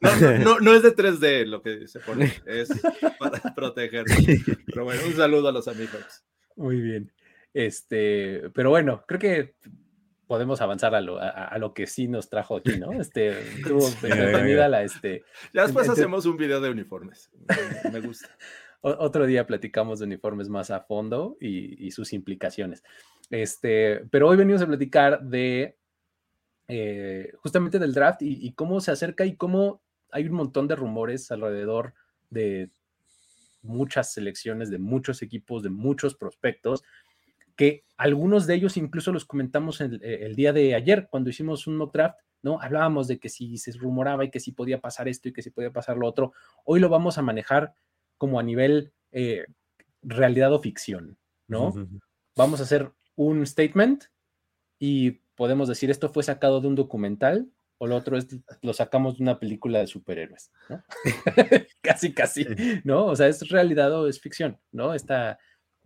No, 0.02 0.16
no, 0.20 0.38
no, 0.40 0.60
no 0.60 0.74
es 0.74 0.82
de 0.82 0.96
3D 0.96 1.46
lo 1.46 1.62
que 1.62 1.88
se 1.88 2.00
pone, 2.00 2.34
es 2.48 2.70
para 3.20 3.54
proteger. 3.54 4.06
Pero 4.66 4.86
bueno, 4.86 5.02
un 5.06 5.14
saludo 5.16 5.50
a 5.50 5.52
los 5.52 5.68
amigos. 5.68 6.24
Muy 6.56 6.82
bien. 6.82 7.12
Este, 7.54 8.50
pero 8.56 8.72
bueno, 8.72 9.04
creo 9.08 9.20
que 9.20 9.56
podemos 10.28 10.62
avanzar 10.62 10.94
a 10.94 11.02
lo, 11.02 11.20
a, 11.20 11.30
a 11.30 11.58
lo 11.58 11.74
que 11.74 11.88
sí 11.88 12.08
nos 12.08 12.30
trajo 12.30 12.58
aquí, 12.58 12.78
¿no? 12.78 12.92
Este, 13.00 13.30
entretenida 13.30 14.42
venga. 14.42 14.68
la, 14.68 14.84
este, 14.84 15.24
Ya 15.54 15.64
después 15.64 15.90
hacemos 15.90 16.26
un 16.26 16.38
video 16.38 16.60
de 16.62 16.70
uniformes. 16.70 17.32
Me, 17.84 17.92
me 17.92 18.00
gusta. 18.02 18.30
otro 18.82 19.26
día 19.26 19.48
platicamos 19.48 20.00
de 20.00 20.06
uniformes 20.06 20.50
más 20.50 20.70
a 20.72 20.82
fondo 20.82 21.38
y, 21.40 21.86
y 21.86 21.92
sus 21.92 22.14
implicaciones. 22.14 22.84
Este, 23.30 24.06
pero 24.12 24.28
hoy 24.28 24.38
venimos 24.38 24.62
a 24.62 24.68
platicar 24.68 25.22
de 25.24 25.78
eh, 26.68 27.32
justamente 27.38 27.80
del 27.80 27.94
draft 27.94 28.22
y, 28.22 28.46
y 28.46 28.54
cómo 28.54 28.80
se 28.82 28.92
acerca 28.92 29.26
y 29.26 29.36
cómo 29.36 29.82
hay 30.12 30.28
un 30.28 30.36
montón 30.36 30.68
de 30.68 30.76
rumores 30.76 31.32
alrededor 31.32 31.94
de 32.30 32.70
muchas 33.62 34.14
selecciones, 34.14 34.70
de 34.70 34.80
muchos 34.80 35.22
equipos, 35.22 35.64
de 35.64 35.70
muchos 35.70 36.16
prospectos, 36.16 36.84
que 37.58 37.84
algunos 37.98 38.48
de 38.48 38.56
ellos 38.56 38.78
incluso 38.78 39.12
los 39.12 39.26
comentamos 39.26 39.82
el, 39.82 40.02
el 40.02 40.36
día 40.36 40.54
de 40.54 40.76
ayer 40.76 41.08
cuando 41.10 41.30
hicimos 41.30 41.68
un 41.68 41.76
mock 41.76 41.94
draft, 41.94 42.20
¿no? 42.44 42.62
Hablábamos 42.62 43.08
de 43.08 43.20
que 43.20 43.28
si 43.28 43.58
se 43.58 43.72
rumoraba 43.74 44.24
y 44.24 44.30
que 44.30 44.40
si 44.40 44.52
podía 44.54 44.80
pasar 44.80 45.08
esto 45.08 45.28
y 45.28 45.34
que 45.34 45.42
si 45.42 45.50
podía 45.50 45.72
pasar 45.72 45.98
lo 45.98 46.08
otro. 46.08 46.34
Hoy 46.64 46.80
lo 46.80 46.88
vamos 46.88 47.18
a 47.18 47.24
manejar 47.24 47.74
como 48.18 48.40
a 48.40 48.44
nivel 48.44 48.94
eh, 49.12 49.46
realidad 50.02 50.54
o 50.54 50.60
ficción, 50.60 51.18
¿no? 51.48 51.74
Vamos 52.36 52.60
a 52.60 52.64
hacer 52.64 52.92
un 53.16 53.46
statement 53.46 54.06
y 54.80 55.22
podemos 55.36 55.68
decir 55.68 55.90
esto 55.90 56.10
fue 56.10 56.24
sacado 56.24 56.62
de 56.62 56.68
un 56.68 56.76
documental 56.76 57.50
o 57.80 57.88
lo 57.88 57.96
otro 57.96 58.18
es 58.18 58.28
lo 58.62 58.74
sacamos 58.74 59.18
de 59.18 59.24
una 59.24 59.40
película 59.40 59.80
de 59.80 59.88
superhéroes, 59.88 60.52
¿no? 60.70 60.84
casi, 61.82 62.14
casi, 62.14 62.46
¿no? 62.84 63.06
O 63.06 63.16
sea, 63.16 63.28
es 63.28 63.48
realidad 63.50 63.92
o 63.94 64.08
es 64.08 64.20
ficción, 64.20 64.60
¿no? 64.72 64.94
Está 64.94 65.40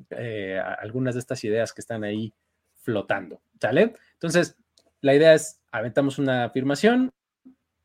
eh, 0.10 0.60
algunas 0.80 1.16
de 1.16 1.20
estas 1.20 1.44
ideas 1.44 1.74
que 1.74 1.82
están 1.82 2.04
ahí 2.04 2.34
flotando, 2.76 3.42
¿sale? 3.60 3.94
Entonces, 4.14 4.58
la 5.02 5.14
idea 5.16 5.34
es, 5.34 5.62
aventamos 5.72 6.20
una 6.20 6.46
afirmación 6.46 7.12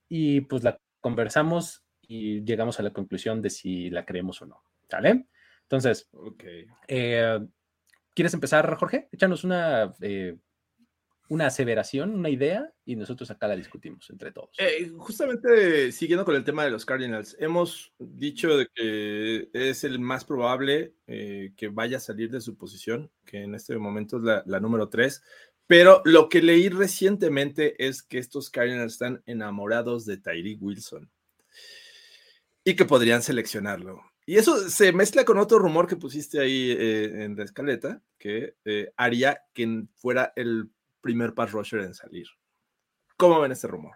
y 0.09 0.41
pues 0.43 0.63
la 0.65 0.79
conversamos 1.01 1.83
y 2.03 2.43
llegamos 2.45 2.79
a 2.79 2.83
la 2.83 2.93
conclusión 2.93 3.43
de 3.43 3.51
si 3.51 3.91
la 3.91 4.05
creemos 4.05 4.41
o 4.43 4.47
no, 4.47 4.63
¿sale? 4.89 5.27
Entonces, 5.63 6.09
Ok. 6.13 6.45
eh, 6.89 7.39
¿quieres 8.15 8.35
empezar, 8.35 8.75
Jorge? 8.77 9.09
Échanos 9.13 9.45
una, 9.45 9.95
eh, 10.01 10.37
una 11.29 11.47
aseveración, 11.47 12.15
una 12.15 12.31
idea, 12.31 12.73
y 12.85 12.97
nosotros 12.97 13.31
acá 13.31 13.49
la 13.49 13.57
discutimos 13.57 14.09
entre 14.11 14.33
todos. 14.33 14.51
Eh, 14.59 14.91
justamente 14.97 15.91
siguiendo 15.93 16.25
con 16.25 16.37
el 16.37 16.45
tema 16.45 16.65
de 16.65 16.71
los 16.71 16.85
Cardinals, 16.85 17.37
hemos 17.39 17.93
dicho 17.99 18.57
de 18.57 18.69
que 18.75 19.49
es 19.53 19.85
el 19.85 19.99
más 19.99 20.25
probable 20.25 20.95
eh, 21.07 21.53
que 21.57 21.69
vaya 21.69 21.97
a 21.97 22.01
salir 22.01 22.31
de 22.31 22.41
su 22.41 22.57
posición, 22.57 23.11
que 23.25 23.43
en 23.43 23.55
este 23.55 23.77
momento 23.79 24.19
es 24.19 24.23
la, 24.23 24.43
la 24.47 24.61
número 24.61 24.89
3. 24.89 25.23
Pero 25.67 26.01
lo 26.05 26.29
que 26.29 26.43
leí 26.43 26.69
recientemente 26.69 27.85
es 27.85 28.03
que 28.03 28.19
estos 28.19 28.51
Cardinals 28.51 28.93
están 28.93 29.23
enamorados 29.27 30.07
de 30.07 30.17
Tyreek 30.17 30.63
Wilson 30.63 31.11
y 32.63 32.75
que 32.75 32.85
podrían 32.85 33.23
seleccionarlo. 33.23 34.03
Y 34.29 34.39
eso 34.39 34.69
se 34.69 34.93
mezcla 34.93 35.25
con 35.25 35.39
otro 35.39 35.61
rumor 35.61 35.87
que 35.87 35.95
pusiste 35.95 36.41
ahí 36.41 36.73
eh, 36.73 37.25
en 37.25 37.37
la 37.37 37.45
escaleta, 37.45 38.03
que 38.19 38.57
eh, 38.65 38.93
haría 38.97 39.41
que 39.55 39.85
fuera 39.95 40.33
el 40.35 40.69
primer 41.07 41.35
pass 41.35 41.53
rusher 41.53 41.81
en 41.81 41.95
salir. 41.95 42.27
¿Cómo 43.17 43.41
ven 43.41 43.53
este 43.53 43.69
rumor? 43.69 43.95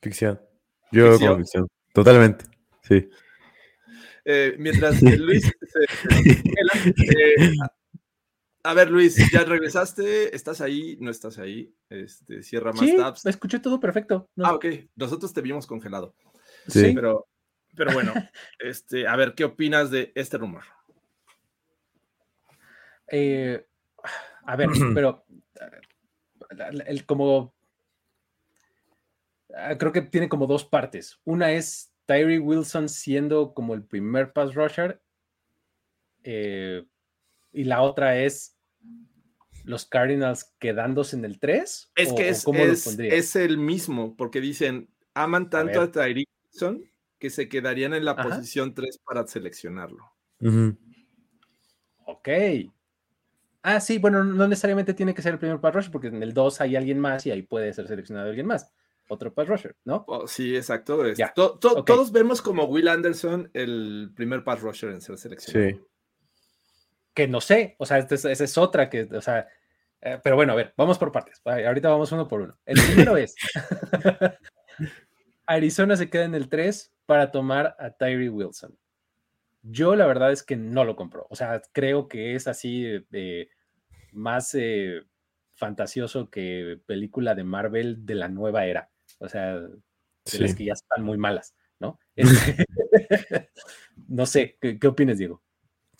Ficción. 0.00 0.40
Yo 0.92 1.10
¿Ficción? 1.12 1.28
como 1.32 1.38
ficción. 1.44 1.68
Totalmente. 1.92 2.44
Sí. 2.82 3.08
Eh, 4.24 4.54
mientras 4.58 5.00
que 5.00 5.16
Luis 5.16 5.42
se- 5.62 7.40
eh, 7.40 7.52
a 8.62 8.74
ver, 8.74 8.90
Luis, 8.90 9.16
ya 9.32 9.42
regresaste, 9.44 10.34
estás 10.36 10.60
ahí, 10.60 10.96
no 11.00 11.10
estás 11.10 11.38
ahí, 11.38 11.74
este, 11.90 12.42
cierra 12.44 12.70
más 12.72 12.80
sí, 12.88 12.96
tabs. 12.96 13.26
escuché 13.26 13.58
todo 13.58 13.80
perfecto. 13.80 14.30
¿no? 14.36 14.46
Ah, 14.46 14.54
ok, 14.54 14.66
nosotros 14.94 15.32
te 15.34 15.40
vimos 15.40 15.66
congelado, 15.66 16.14
Sí. 16.68 16.80
Sí. 16.86 16.92
pero, 16.94 17.26
pero 17.74 17.92
bueno, 17.92 18.14
este, 18.60 19.08
a 19.08 19.16
ver, 19.16 19.34
¿qué 19.34 19.42
opinas 19.44 19.90
de 19.90 20.12
este 20.14 20.38
rumor? 20.38 20.62
Eh, 23.08 23.66
a 24.44 24.56
ver, 24.56 24.68
pero 24.94 25.24
eh, 25.60 26.82
el, 26.86 27.06
como 27.06 27.54
ah, 29.56 29.76
creo 29.78 29.92
que 29.92 30.02
tiene 30.02 30.28
como 30.28 30.46
dos 30.46 30.64
partes. 30.64 31.20
Una 31.24 31.52
es 31.52 31.92
Tyree 32.06 32.38
Wilson 32.38 32.88
siendo 32.88 33.54
como 33.54 33.74
el 33.74 33.84
primer 33.84 34.32
pass 34.32 34.54
rusher 34.54 35.00
eh, 36.24 36.84
y 37.52 37.64
la 37.64 37.82
otra 37.82 38.18
es 38.18 38.56
los 39.64 39.86
Cardinals 39.86 40.54
quedándose 40.58 41.16
en 41.16 41.24
el 41.24 41.38
3. 41.38 41.92
Es 41.94 42.12
que 42.12 42.28
es, 42.28 42.44
¿cómo 42.44 42.64
lo 42.64 42.72
es, 42.72 42.86
es 42.98 43.36
el 43.36 43.58
mismo, 43.58 44.16
porque 44.16 44.40
dicen, 44.40 44.88
aman 45.14 45.50
tanto 45.50 45.80
a, 45.80 45.82
ver. 45.84 45.92
Tyreek 45.92 46.28
Wilson 46.44 46.84
que 47.18 47.30
se 47.30 47.48
quedarían 47.48 47.94
en 47.94 48.04
la 48.04 48.12
Ajá. 48.12 48.24
posición 48.24 48.74
3 48.74 48.98
para 49.04 49.24
seleccionarlo. 49.28 50.12
Ujú. 50.40 50.76
Ok. 52.06 52.28
Ah, 53.62 53.80
sí, 53.80 53.98
bueno, 53.98 54.24
no 54.24 54.48
necesariamente 54.48 54.94
tiene 54.94 55.14
que 55.14 55.22
ser 55.22 55.34
el 55.34 55.38
primer 55.38 55.60
pass 55.60 55.74
rusher 55.74 55.92
porque 55.92 56.08
en 56.08 56.22
el 56.22 56.34
2 56.34 56.60
hay 56.60 56.74
alguien 56.76 56.98
más 56.98 57.24
y 57.26 57.30
ahí 57.30 57.42
puede 57.42 57.72
ser 57.72 57.86
seleccionado 57.86 58.28
alguien 58.28 58.46
más. 58.46 58.72
Otro 59.08 59.32
pass 59.32 59.46
rusher, 59.48 59.76
¿no? 59.84 60.04
Oh, 60.08 60.26
sí, 60.26 60.56
exacto. 60.56 61.04
es- 61.04 61.18
to- 61.34 61.58
to-. 61.58 61.84
Todos 61.84 62.10
vemos 62.12 62.42
como 62.42 62.64
Will 62.64 62.88
Anderson 62.88 63.50
el 63.54 64.10
primer 64.16 64.42
pass 64.42 64.60
rusher 64.60 64.90
en 64.90 65.00
ser 65.00 65.16
seleccionado. 65.18 65.76
Sí. 65.76 65.80
que 67.14 67.28
no 67.28 67.40
sé, 67.42 67.76
o 67.78 67.84
sea, 67.86 67.98
esa 67.98 68.30
es 68.32 68.58
otra 68.58 68.88
que, 68.88 69.02
o 69.02 69.20
sea, 69.20 69.46
eh, 70.00 70.18
pero 70.24 70.34
bueno, 70.34 70.54
a 70.54 70.56
ver, 70.56 70.72
vamos 70.78 70.98
por 70.98 71.12
partes. 71.12 71.42
Ahorita 71.44 71.90
vamos 71.90 72.10
uno 72.10 72.26
por 72.26 72.40
uno. 72.40 72.58
El 72.64 72.80
primero 72.82 73.16
es, 73.18 73.34
Arizona 75.46 75.96
se 75.96 76.08
queda 76.08 76.24
en 76.24 76.34
el 76.34 76.48
3 76.48 76.92
para 77.06 77.30
tomar 77.30 77.76
a 77.78 77.90
Tyree 77.90 78.28
Wilson. 78.30 78.76
Yo 79.62 79.94
la 79.96 80.06
verdad 80.06 80.32
es 80.32 80.42
que 80.42 80.56
no 80.56 80.84
lo 80.84 80.96
compro. 80.96 81.26
O 81.30 81.36
sea, 81.36 81.62
creo 81.72 82.08
que 82.08 82.34
es 82.34 82.48
así 82.48 82.84
eh, 83.12 83.48
más 84.12 84.54
eh, 84.54 85.02
fantasioso 85.54 86.30
que 86.30 86.80
película 86.86 87.34
de 87.34 87.44
Marvel 87.44 88.04
de 88.04 88.14
la 88.16 88.28
nueva 88.28 88.66
era. 88.66 88.90
O 89.18 89.28
sea, 89.28 89.58
de 89.60 90.38
las 90.38 90.54
que 90.54 90.64
ya 90.64 90.72
están 90.72 91.04
muy 91.04 91.18
malas, 91.18 91.54
¿no? 91.78 91.98
Este, 92.16 92.66
no 94.08 94.26
sé, 94.26 94.58
¿qué, 94.60 94.78
qué 94.78 94.86
opinas, 94.86 95.18
Diego? 95.18 95.42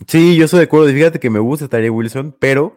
Sí, 0.06 0.36
yo 0.36 0.44
estoy 0.44 0.58
de 0.58 0.64
acuerdo. 0.64 0.88
Fíjate 0.88 1.20
que 1.20 1.30
me 1.30 1.38
gusta 1.38 1.68
Tyree 1.68 1.90
Wilson, 1.90 2.36
pero 2.38 2.76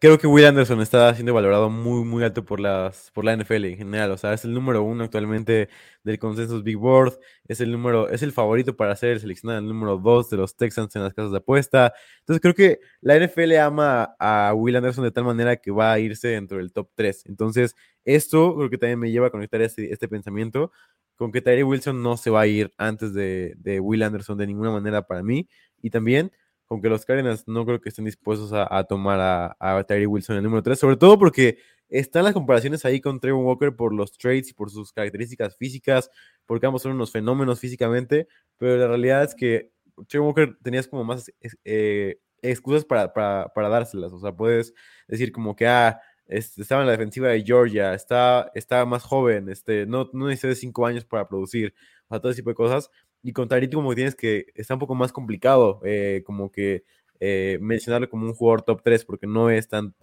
creo 0.00 0.18
que 0.18 0.26
Will 0.26 0.44
Anderson 0.44 0.80
está 0.80 1.14
siendo 1.14 1.32
valorado 1.32 1.70
muy, 1.70 2.04
muy 2.04 2.22
alto 2.24 2.44
por 2.44 2.60
las, 2.60 3.10
por 3.12 3.24
la 3.24 3.36
NFL 3.36 3.64
en 3.66 3.76
general. 3.78 4.10
O 4.10 4.18
sea, 4.18 4.32
es 4.32 4.44
el 4.44 4.52
número 4.52 4.82
uno 4.82 5.04
actualmente 5.04 5.68
del 6.02 6.18
consensus 6.18 6.62
Big 6.62 6.76
Board. 6.76 7.18
Es 7.46 7.60
el 7.60 7.72
número, 7.72 8.08
es 8.08 8.22
el 8.22 8.32
favorito 8.32 8.76
para 8.76 8.96
ser 8.96 9.20
seleccionado 9.20 9.60
el 9.60 9.68
número 9.68 9.96
dos 9.98 10.28
de 10.30 10.36
los 10.36 10.56
Texans 10.56 10.94
en 10.96 11.02
las 11.02 11.14
casas 11.14 11.30
de 11.30 11.38
apuesta. 11.38 11.92
Entonces 12.20 12.40
creo 12.40 12.54
que 12.54 12.80
la 13.00 13.16
NFL 13.18 13.56
ama 13.58 14.14
a 14.18 14.52
Will 14.54 14.76
Anderson 14.76 15.04
de 15.04 15.12
tal 15.12 15.24
manera 15.24 15.56
que 15.56 15.70
va 15.70 15.92
a 15.92 15.98
irse 15.98 16.28
dentro 16.28 16.58
del 16.58 16.72
top 16.72 16.90
3. 16.94 17.26
Entonces, 17.26 17.74
esto 18.04 18.54
creo 18.56 18.70
que 18.70 18.78
también 18.78 18.98
me 18.98 19.10
lleva 19.10 19.28
a 19.28 19.30
conectar 19.30 19.60
este, 19.62 19.92
este 19.92 20.08
pensamiento 20.08 20.72
con 21.16 21.32
que 21.32 21.40
Tyree 21.40 21.62
Wilson 21.64 22.02
no 22.02 22.16
se 22.16 22.30
va 22.30 22.42
a 22.42 22.46
ir 22.46 22.72
antes 22.76 23.14
de, 23.14 23.54
de 23.58 23.80
Will 23.80 24.02
Anderson 24.02 24.36
de 24.36 24.46
ninguna 24.46 24.70
manera 24.70 25.06
para 25.06 25.22
mí. 25.22 25.48
Y 25.80 25.90
también 25.90 26.32
con 26.66 26.82
que 26.82 26.88
los 26.88 27.04
Cardinals 27.04 27.46
no 27.46 27.64
creo 27.64 27.80
que 27.80 27.88
estén 27.88 28.04
dispuestos 28.04 28.50
a, 28.52 28.84
tomar 28.84 29.20
a, 29.20 29.56
a 29.58 29.84
Tyree 29.84 30.06
Wilson 30.06 30.36
el 30.36 30.42
número 30.42 30.62
3, 30.62 30.78
sobre 30.78 30.96
todo 30.96 31.18
porque 31.18 31.58
están 31.88 32.24
las 32.24 32.32
comparaciones 32.32 32.84
ahí 32.84 33.00
con 33.00 33.20
Trevor 33.20 33.44
Walker 33.44 33.76
por 33.76 33.94
los 33.94 34.12
traits 34.18 34.50
y 34.50 34.54
por 34.54 34.70
sus 34.70 34.92
características 34.92 35.56
físicas, 35.56 36.10
porque 36.44 36.66
ambos 36.66 36.82
son 36.82 36.92
unos 36.92 37.12
fenómenos 37.12 37.60
físicamente, 37.60 38.26
pero 38.56 38.76
la 38.76 38.88
realidad 38.88 39.22
es 39.22 39.34
que 39.34 39.72
Trevor 40.08 40.28
Walker 40.28 40.58
tenías 40.62 40.88
como 40.88 41.04
más 41.04 41.30
eh, 41.64 42.18
excusas 42.42 42.84
para, 42.84 43.12
dárselas, 43.54 44.12
o 44.12 44.18
sea, 44.18 44.32
puedes 44.32 44.74
decir 45.06 45.32
como 45.32 45.54
que, 45.54 45.66
ah, 45.66 46.00
este, 46.26 46.62
estaba 46.62 46.80
en 46.80 46.88
la 46.88 46.92
defensiva 46.92 47.28
de 47.28 47.42
Georgia, 47.44 47.94
está, 47.94 48.50
está 48.54 48.84
más 48.84 49.04
joven, 49.04 49.48
este, 49.48 49.86
no, 49.86 50.10
no 50.12 50.26
necesita 50.26 50.48
de 50.48 50.56
5 50.56 50.86
años 50.86 51.04
para 51.04 51.28
producir, 51.28 51.72
o 52.08 52.14
sea, 52.14 52.20
todo 52.20 52.32
ese 52.32 52.40
tipo 52.40 52.50
de 52.50 52.56
cosas. 52.56 52.90
Y 53.22 53.32
con 53.32 53.48
Tyree 53.48 53.70
como 53.70 53.90
que 53.90 53.96
tienes 53.96 54.14
que, 54.14 54.46
está 54.54 54.74
un 54.74 54.80
poco 54.80 54.94
más 54.94 55.12
complicado, 55.12 55.80
eh, 55.84 56.22
como 56.24 56.50
que 56.50 56.84
eh, 57.20 57.58
mencionarlo 57.60 58.08
como 58.08 58.26
un 58.26 58.34
jugador 58.34 58.62
top 58.62 58.82
3, 58.82 59.04
porque 59.04 59.26
no 59.26 59.50
es 59.50 59.68
tan, 59.68 59.94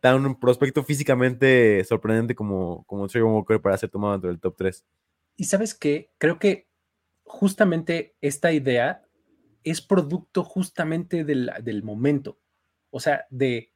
tan 0.00 0.24
un 0.24 0.38
prospecto 0.38 0.82
físicamente 0.82 1.84
sorprendente 1.84 2.34
como, 2.34 2.84
como 2.84 3.08
Trevor 3.08 3.32
Walker 3.32 3.60
para 3.60 3.76
ser 3.76 3.90
tomado 3.90 4.12
dentro 4.12 4.30
del 4.30 4.40
top 4.40 4.56
3. 4.56 4.84
Y 5.36 5.44
sabes 5.44 5.74
qué, 5.74 6.10
creo 6.18 6.38
que 6.38 6.68
justamente 7.24 8.16
esta 8.20 8.52
idea 8.52 9.04
es 9.62 9.80
producto 9.80 10.42
justamente 10.42 11.24
del, 11.24 11.50
del 11.62 11.82
momento. 11.82 12.38
O 12.90 13.00
sea, 13.00 13.26
de 13.30 13.72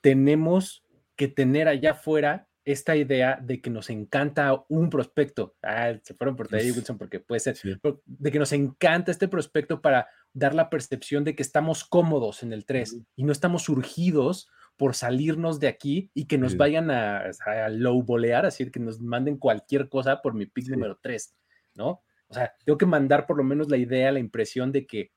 tenemos 0.00 0.84
que 1.16 1.28
tener 1.28 1.68
allá 1.68 1.92
afuera 1.92 2.49
esta 2.64 2.94
idea 2.96 3.38
de 3.42 3.60
que 3.60 3.70
nos 3.70 3.88
encanta 3.90 4.64
un 4.68 4.90
prospecto. 4.90 5.56
Ah, 5.62 5.92
se 6.02 6.14
fueron 6.14 6.36
por 6.36 6.48
Teddy. 6.48 6.70
Wilson 6.72 6.98
porque 6.98 7.20
puede 7.20 7.40
ser. 7.40 7.56
Sí. 7.56 7.74
De 8.06 8.30
que 8.30 8.38
nos 8.38 8.52
encanta 8.52 9.10
este 9.10 9.28
prospecto 9.28 9.80
para 9.80 10.08
dar 10.32 10.54
la 10.54 10.68
percepción 10.70 11.24
de 11.24 11.34
que 11.34 11.42
estamos 11.42 11.84
cómodos 11.84 12.42
en 12.42 12.52
el 12.52 12.64
3 12.66 12.98
y 13.16 13.24
no 13.24 13.32
estamos 13.32 13.68
urgidos 13.68 14.48
por 14.76 14.94
salirnos 14.94 15.58
de 15.60 15.68
aquí 15.68 16.10
y 16.14 16.26
que 16.26 16.38
nos 16.38 16.52
Sí. 16.52 16.58
vayan 16.58 16.90
a, 16.90 17.24
a 17.46 17.68
low 17.68 18.02
bolear, 18.02 18.46
así 18.46 18.70
que 18.70 18.80
nos 18.80 19.00
manden 19.00 19.36
cualquier 19.36 19.88
cosa 19.88 20.22
por 20.22 20.34
mi 20.34 20.46
pick 20.46 20.68
número 20.68 20.98
3, 21.02 21.34
¿no? 21.74 22.02
O 22.28 22.34
sea, 22.34 22.54
tengo 22.64 22.78
que 22.78 22.86
mandar 22.86 23.26
por 23.26 23.36
lo 23.36 23.42
menos 23.42 23.68
la 23.68 23.76
idea, 23.76 24.12
la 24.12 24.20
impresión 24.20 24.70
de 24.72 24.86
que 24.86 25.12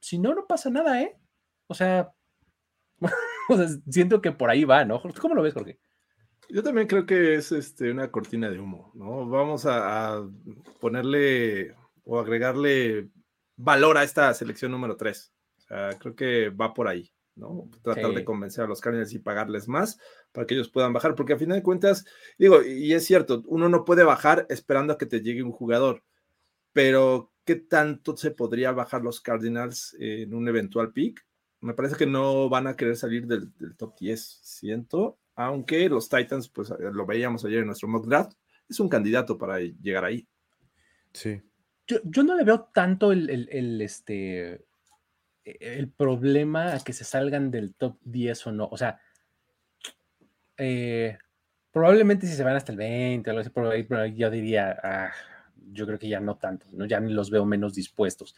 si 0.00 0.18
no, 0.18 0.34
no 0.34 0.46
pasa 0.46 0.70
nada, 0.70 1.02
¿eh? 1.02 1.16
O 1.66 1.74
sea, 1.74 2.12
o 3.50 3.56
sea, 3.56 3.66
siento 3.90 4.20
que 4.22 4.32
por 4.32 4.50
ahí 4.50 4.64
va, 4.64 4.84
¿no? 4.84 5.00
¿Tú 5.00 5.20
¿Cómo 5.20 5.34
lo 5.34 5.42
ves, 5.42 5.54
Jorge? 5.54 5.78
Yo 6.48 6.62
también 6.62 6.86
creo 6.86 7.06
que 7.06 7.34
es 7.34 7.50
este, 7.52 7.90
una 7.90 8.10
cortina 8.10 8.48
de 8.50 8.58
humo, 8.60 8.92
¿no? 8.94 9.28
Vamos 9.28 9.66
a, 9.66 10.16
a 10.18 10.30
ponerle 10.80 11.74
o 12.04 12.18
agregarle 12.20 13.08
valor 13.56 13.98
a 13.98 14.04
esta 14.04 14.32
selección 14.34 14.70
número 14.70 14.96
3. 14.96 15.32
O 15.56 15.60
sea, 15.60 15.90
creo 15.98 16.14
que 16.14 16.50
va 16.50 16.72
por 16.72 16.86
ahí, 16.86 17.12
¿no? 17.34 17.68
Tratar 17.82 18.10
Sí. 18.10 18.14
de 18.14 18.24
convencer 18.24 18.64
a 18.64 18.68
los 18.68 18.80
Cardinals 18.80 19.12
y 19.12 19.18
pagarles 19.18 19.66
más 19.66 19.98
para 20.32 20.46
que 20.46 20.54
ellos 20.54 20.68
puedan 20.70 20.92
bajar, 20.92 21.14
porque 21.16 21.32
a 21.32 21.38
final 21.38 21.56
de 21.56 21.62
cuentas, 21.64 22.04
digo, 22.38 22.62
y 22.62 22.92
es 22.92 23.04
cierto, 23.04 23.42
uno 23.46 23.68
no 23.68 23.84
puede 23.84 24.04
bajar 24.04 24.46
esperando 24.48 24.92
a 24.92 24.98
que 24.98 25.06
te 25.06 25.22
llegue 25.22 25.42
un 25.42 25.52
jugador, 25.52 26.04
pero 26.72 27.32
¿qué 27.44 27.56
tanto 27.56 28.16
se 28.16 28.30
podría 28.30 28.72
bajar 28.72 29.02
los 29.02 29.20
Cardinals 29.20 29.96
en 29.98 30.32
un 30.34 30.46
eventual 30.48 30.92
pick? 30.92 31.26
Me 31.60 31.74
parece 31.74 31.96
que 31.96 32.06
no 32.06 32.48
van 32.48 32.66
a 32.68 32.76
querer 32.76 32.96
salir 32.96 33.26
del, 33.26 33.52
del 33.56 33.76
top 33.76 33.96
10, 33.98 34.20
siento, 34.42 35.18
aunque 35.36 35.88
los 35.88 36.08
Titans, 36.08 36.48
pues 36.48 36.70
lo 36.78 37.06
veíamos 37.06 37.44
ayer 37.44 37.60
en 37.60 37.66
nuestro 37.66 37.88
mock 37.88 38.06
draft, 38.06 38.32
es 38.68 38.80
un 38.80 38.88
candidato 38.88 39.38
para 39.38 39.60
llegar 39.60 40.04
ahí. 40.04 40.26
Sí. 41.12 41.40
Yo, 41.86 41.98
yo 42.02 42.24
no 42.24 42.34
le 42.34 42.42
veo 42.42 42.68
tanto 42.74 43.12
el, 43.12 43.30
el- 43.30 43.48
el, 43.52 43.80
este, 43.80 44.64
el 45.44 45.88
problema 45.90 46.74
a 46.74 46.80
que 46.80 46.92
se 46.92 47.04
salgan 47.04 47.50
del 47.52 47.74
top 47.74 47.98
10 48.02 48.46
o 48.48 48.52
no. 48.52 48.68
O 48.72 48.76
sea, 48.76 48.98
eh, 50.56 51.16
probablemente 51.70 52.26
si 52.26 52.34
se 52.34 52.42
van 52.42 52.56
hasta 52.56 52.72
el 52.72 52.78
20 52.78 53.28
o 53.28 53.32
algo 53.32 53.40
así, 53.40 53.50
por 53.50 53.66
ahí, 53.66 53.82
por 53.84 53.98
ahí 53.98 54.16
yo 54.16 54.30
diría, 54.30 54.76
ah, 54.82 55.12
yo 55.72 55.86
creo 55.86 55.98
que 55.98 56.08
ya 56.08 56.20
no 56.20 56.36
tanto, 56.38 56.66
¿no? 56.72 56.86
ya 56.86 56.98
ni 57.00 57.12
los 57.12 57.30
veo 57.30 57.44
menos 57.44 57.74
dispuestos. 57.74 58.34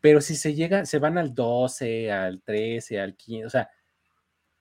Pero 0.00 0.20
si 0.20 0.34
se 0.34 0.54
llega, 0.54 0.84
se 0.84 0.98
van 0.98 1.16
al 1.16 1.32
12, 1.34 2.10
al 2.10 2.42
13, 2.42 3.00
al 3.00 3.14
15, 3.14 3.46
o 3.46 3.50
sea, 3.50 3.70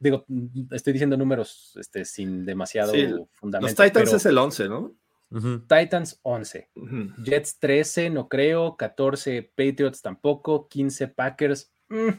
digo, 0.02 0.26
estoy 0.72 0.94
diciendo 0.94 1.16
números 1.16 1.78
este, 1.80 2.04
sin 2.06 2.44
demasiado 2.46 2.92
Sí, 2.92 3.04
Los 3.08 3.30
fundamento. 3.34 3.82
Titans 3.84 4.06
pero 4.06 4.18
es 4.18 4.26
el 4.26 4.38
11, 4.38 4.68
¿no? 4.68 4.96
Ujú. 5.30 5.60
Titans 5.62 6.20
11. 6.24 6.70
Ujú. 6.76 7.10
Jets 7.24 7.58
13, 7.60 8.10
no 8.10 8.28
creo. 8.28 8.76
14 8.76 9.44
Patriots 9.56 10.02
tampoco. 10.02 10.68
15 10.68 11.08
Packers. 11.08 11.72
mm, 11.88 12.10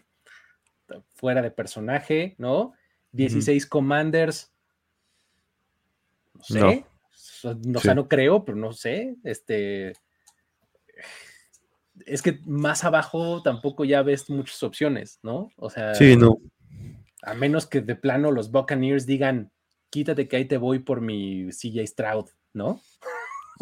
fuera 1.15 1.43
de 1.43 1.51
personaje, 1.51 2.35
¿no? 2.39 2.73
16 3.13 3.67
Commanders. 3.67 4.51
No 6.35 6.43
sé. 6.45 6.61
No. 6.61 6.87
So- 7.11 7.55
no, 7.67 7.79
O 7.79 7.81
Sí. 7.81 7.87
sea, 7.87 7.95
no 7.95 8.09
creo, 8.09 8.45
pero 8.45 8.57
no 8.57 8.73
sé. 8.73 9.17
Este. 9.25 9.93
Es 12.07 12.23
que 12.23 12.41
más 12.47 12.85
abajo 12.85 13.43
tampoco 13.43 13.85
ya 13.85 14.03
ves 14.03 14.31
muchas 14.31 14.63
opciones, 14.63 15.19
¿no? 15.23 15.51
O 15.57 15.69
sea, 15.69 15.95
Sí, 15.95 16.17
no. 16.17 16.39
A 17.23 17.35
menos 17.35 17.67
que 17.67 17.81
de 17.81 17.95
plano 17.97 18.31
los 18.33 18.51
Buccaneers 18.51 19.07
digan, 19.07 19.51
quítate 19.91 20.29
que 20.29 20.37
ahí 20.37 20.45
te 20.45 20.57
voy 20.59 20.81
por 20.81 21.01
mi 21.01 21.51
CJ 21.53 21.87
Stroud, 21.87 22.27
¿no? 22.53 22.81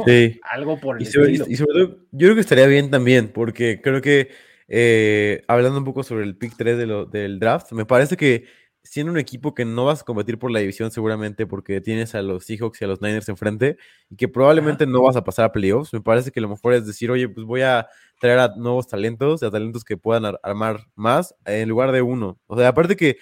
Sí. 0.07 0.41
Algo 0.51 0.79
por 0.81 0.97
el 0.97 1.03
Y 1.03 1.07
sobre, 1.07 1.33
estilo. 1.33 1.47
y 1.49 1.57
sobre 1.57 1.73
todo, 1.73 1.97
yo 2.13 2.27
creo 2.27 2.35
que 2.35 2.41
estaría 2.41 2.67
bien 2.67 2.91
también, 2.91 3.29
porque 3.29 3.81
creo 3.83 4.01
que 4.01 4.31
eh, 4.69 5.43
hablando 5.49 5.79
un 5.79 5.85
poco 5.85 6.03
sobre 6.03 6.25
el 6.25 6.37
pick 6.37 6.55
3 6.57 6.79
de 6.79 6.87
lo- 6.87 7.05
del 7.07 7.39
draft, 7.41 7.73
me 7.73 7.85
parece 7.87 8.17
que 8.17 8.45
siendo 8.83 9.13
un 9.13 9.19
equipo 9.19 9.55
que 9.55 9.67
no 9.67 9.85
vas 9.85 10.01
a 10.01 10.05
competir 10.05 10.39
por 10.39 10.51
la 10.51 10.61
división 10.61 10.91
seguramente 10.91 11.47
porque 11.47 11.83
tienes 11.83 12.15
a 12.15 12.23
los 12.23 12.45
Seahawks 12.47 12.81
y 12.81 12.85
a 12.87 12.89
los 12.89 13.03
Niners 13.03 13.29
enfrente 13.29 13.77
y 14.09 14.17
que 14.17 14.27
probablemente 14.27 14.87
no 14.87 15.03
vas 15.03 15.17
a 15.17 15.25
pasar 15.25 15.45
a 15.45 15.53
playoffs, 15.53 15.93
me 15.93 16.01
parece 16.01 16.31
que 16.31 16.41
lo 16.41 16.49
mejor 16.49 16.73
es 16.73 16.87
decir, 16.87 17.11
oye, 17.11 17.29
pues 17.29 17.45
voy 17.45 17.61
a 17.61 17.89
traer 18.21 18.39
a 18.39 18.55
nuevos 18.57 18.87
talentos, 18.89 19.43
a 19.43 19.51
talentos 19.51 19.85
que 19.85 19.99
puedan 19.99 20.25
ar- 20.25 20.41
armar 20.43 20.87
más 20.95 21.35
en 21.45 21.69
lugar 21.69 21.93
de 21.93 22.01
uno. 22.01 22.39
O 22.47 22.57
sea, 22.57 22.69
aparte 22.69 22.97
que 22.97 23.19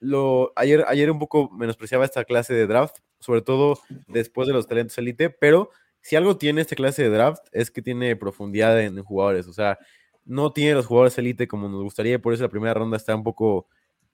lo, 0.00 0.52
ayer, 0.56 0.84
ayer 0.88 1.10
un 1.10 1.18
poco 1.18 1.50
menospreciaba 1.50 2.04
esta 2.04 2.24
clase 2.24 2.54
de 2.54 2.66
draft, 2.66 2.96
sobre 3.20 3.42
todo 3.42 3.78
después 4.06 4.46
de 4.48 4.54
los 4.54 4.66
talentos 4.66 4.96
elite, 4.98 5.30
pero 5.30 5.70
si 6.00 6.16
algo 6.16 6.36
tiene 6.38 6.60
esta 6.60 6.76
clase 6.76 7.02
de 7.02 7.10
draft 7.10 7.42
es 7.52 7.70
que 7.70 7.82
tiene 7.82 8.14
profundidad 8.16 8.80
en, 8.80 8.96
en 8.98 9.04
jugadores, 9.04 9.46
o 9.48 9.52
sea, 9.52 9.78
no 10.24 10.52
tiene 10.52 10.74
los 10.74 10.86
jugadores 10.86 11.18
elite 11.18 11.48
como 11.48 11.68
nos 11.68 11.82
gustaría, 11.82 12.14
y 12.14 12.18
por 12.18 12.32
eso 12.34 12.42
la 12.44 12.48
primera 12.50 12.74
ronda 12.74 12.96
está 12.96 13.14
un 13.16 13.24
poco 13.24 13.66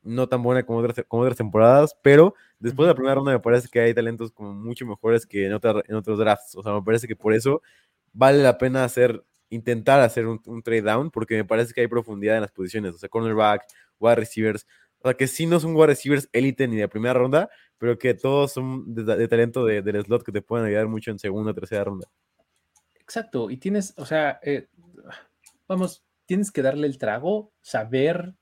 no 0.03 0.29
tan 0.29 0.42
buena 0.42 0.64
como 0.64 0.79
otras, 0.81 1.05
como 1.09 1.23
otras 1.23 1.37
temporadas, 1.38 1.97
pero 2.03 2.35
después 2.59 2.87
de 2.87 2.90
la 2.92 2.94
primera 2.94 3.14
ronda 3.14 3.33
me 3.33 3.40
parece 3.40 3.68
que 3.68 3.81
hay 3.81 3.94
talentos 3.94 4.31
como 4.33 4.53
mucho 4.55 4.87
mejores 4.87 5.27
que 5.27 5.47
en, 5.47 5.55
otra- 5.55 5.83
en 5.88 5.94
otros 5.97 6.18
drafts, 6.18 6.55
o 6.57 6.62
sea, 6.62 6.73
me 6.75 6.83
parece 6.83 7.07
que 7.09 7.16
por 7.16 7.33
eso 7.35 7.62
vale 8.12 8.42
la 8.42 8.59
pena 8.59 8.85
hacer, 8.85 9.25
intentar 9.51 10.01
hacer 10.01 10.27
un, 10.27 10.40
un 10.47 10.62
trade 10.62 10.83
down, 10.83 11.11
porque 11.11 11.37
me 11.37 11.44
parece 11.44 11.73
que 11.75 11.81
hay 11.83 11.87
profundidad 11.88 12.37
en 12.37 12.42
las 12.42 12.53
posiciones, 12.53 12.94
o 12.94 12.99
sea, 12.99 13.09
cornerback, 13.09 13.62
wide 13.99 14.16
receivers, 14.16 14.66
o 15.05 15.09
sea, 15.09 15.14
que 15.19 15.27
sí 15.27 15.45
no 15.47 15.61
son 15.61 15.75
wide 15.77 15.88
receivers 15.88 16.29
élite 16.33 16.67
ni 16.67 16.77
de 16.77 16.88
primera 16.88 17.12
ronda, 17.12 17.51
pero 17.77 17.99
que 17.99 18.14
todos 18.14 18.53
son 18.53 18.95
de, 18.95 19.05
de 19.05 19.29
talento 19.29 19.67
de- 19.67 19.83
del 19.83 20.03
slot 20.03 20.25
que 20.25 20.33
te 20.33 20.40
pueden 20.40 20.67
ayudar 20.67 20.88
mucho 20.88 21.11
en 21.11 21.19
segunda 21.19 21.51
o 21.51 21.55
tercera 21.55 21.85
ronda. 21.85 22.09
Exacto, 22.95 23.51
y 23.51 23.59
tienes, 23.59 23.93
o 23.99 24.07
sea, 24.07 24.40
eh, 24.43 24.67
vamos, 25.69 26.03
tienes 26.25 26.51
que 26.51 26.62
darle 26.62 26.87
el 26.87 26.97
trago, 26.97 27.53
saber 27.61 28.35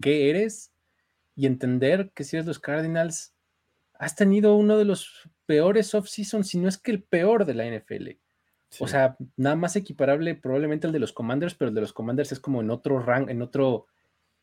qué 0.00 0.30
eres 0.30 0.72
y 1.36 1.44
entender 1.46 2.10
que 2.14 2.24
si 2.24 2.36
eres 2.36 2.46
los 2.46 2.58
Cardinals, 2.58 3.34
has 3.98 4.16
tenido 4.16 4.56
uno 4.56 4.78
de 4.78 4.86
los 4.86 5.28
peores 5.44 5.94
off-seasons, 5.94 6.48
si 6.48 6.58
no 6.58 6.68
es 6.68 6.78
que 6.78 6.90
el 6.90 7.02
peor 7.02 7.44
de 7.44 7.54
la 7.54 7.66
NFL. 7.66 8.18
O 8.80 8.86
Sí. 8.86 8.92
sea, 8.92 9.18
nada 9.36 9.56
más 9.56 9.76
equiparable 9.76 10.34
probablemente 10.34 10.86
al 10.86 10.94
de 10.94 10.98
los 10.98 11.12
Commanders, 11.12 11.54
pero 11.54 11.68
el 11.68 11.74
de 11.74 11.82
los 11.82 11.92
Commanders 11.92 12.32
es 12.32 12.40
como 12.40 12.62
en 12.62 12.70
otro 12.70 12.98
rank, 12.98 13.28
en 13.28 13.42
otro, 13.42 13.86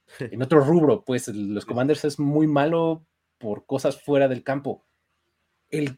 en 0.19 0.41
otro 0.41 0.61
rubro, 0.61 1.03
pues 1.05 1.27
los 1.27 1.65
Commanders 1.65 2.05
es 2.05 2.19
muy 2.19 2.47
malo 2.47 3.05
por 3.37 3.65
cosas 3.65 4.01
fuera 4.01 4.27
del 4.27 4.43
campo. 4.43 4.85
El, 5.69 5.97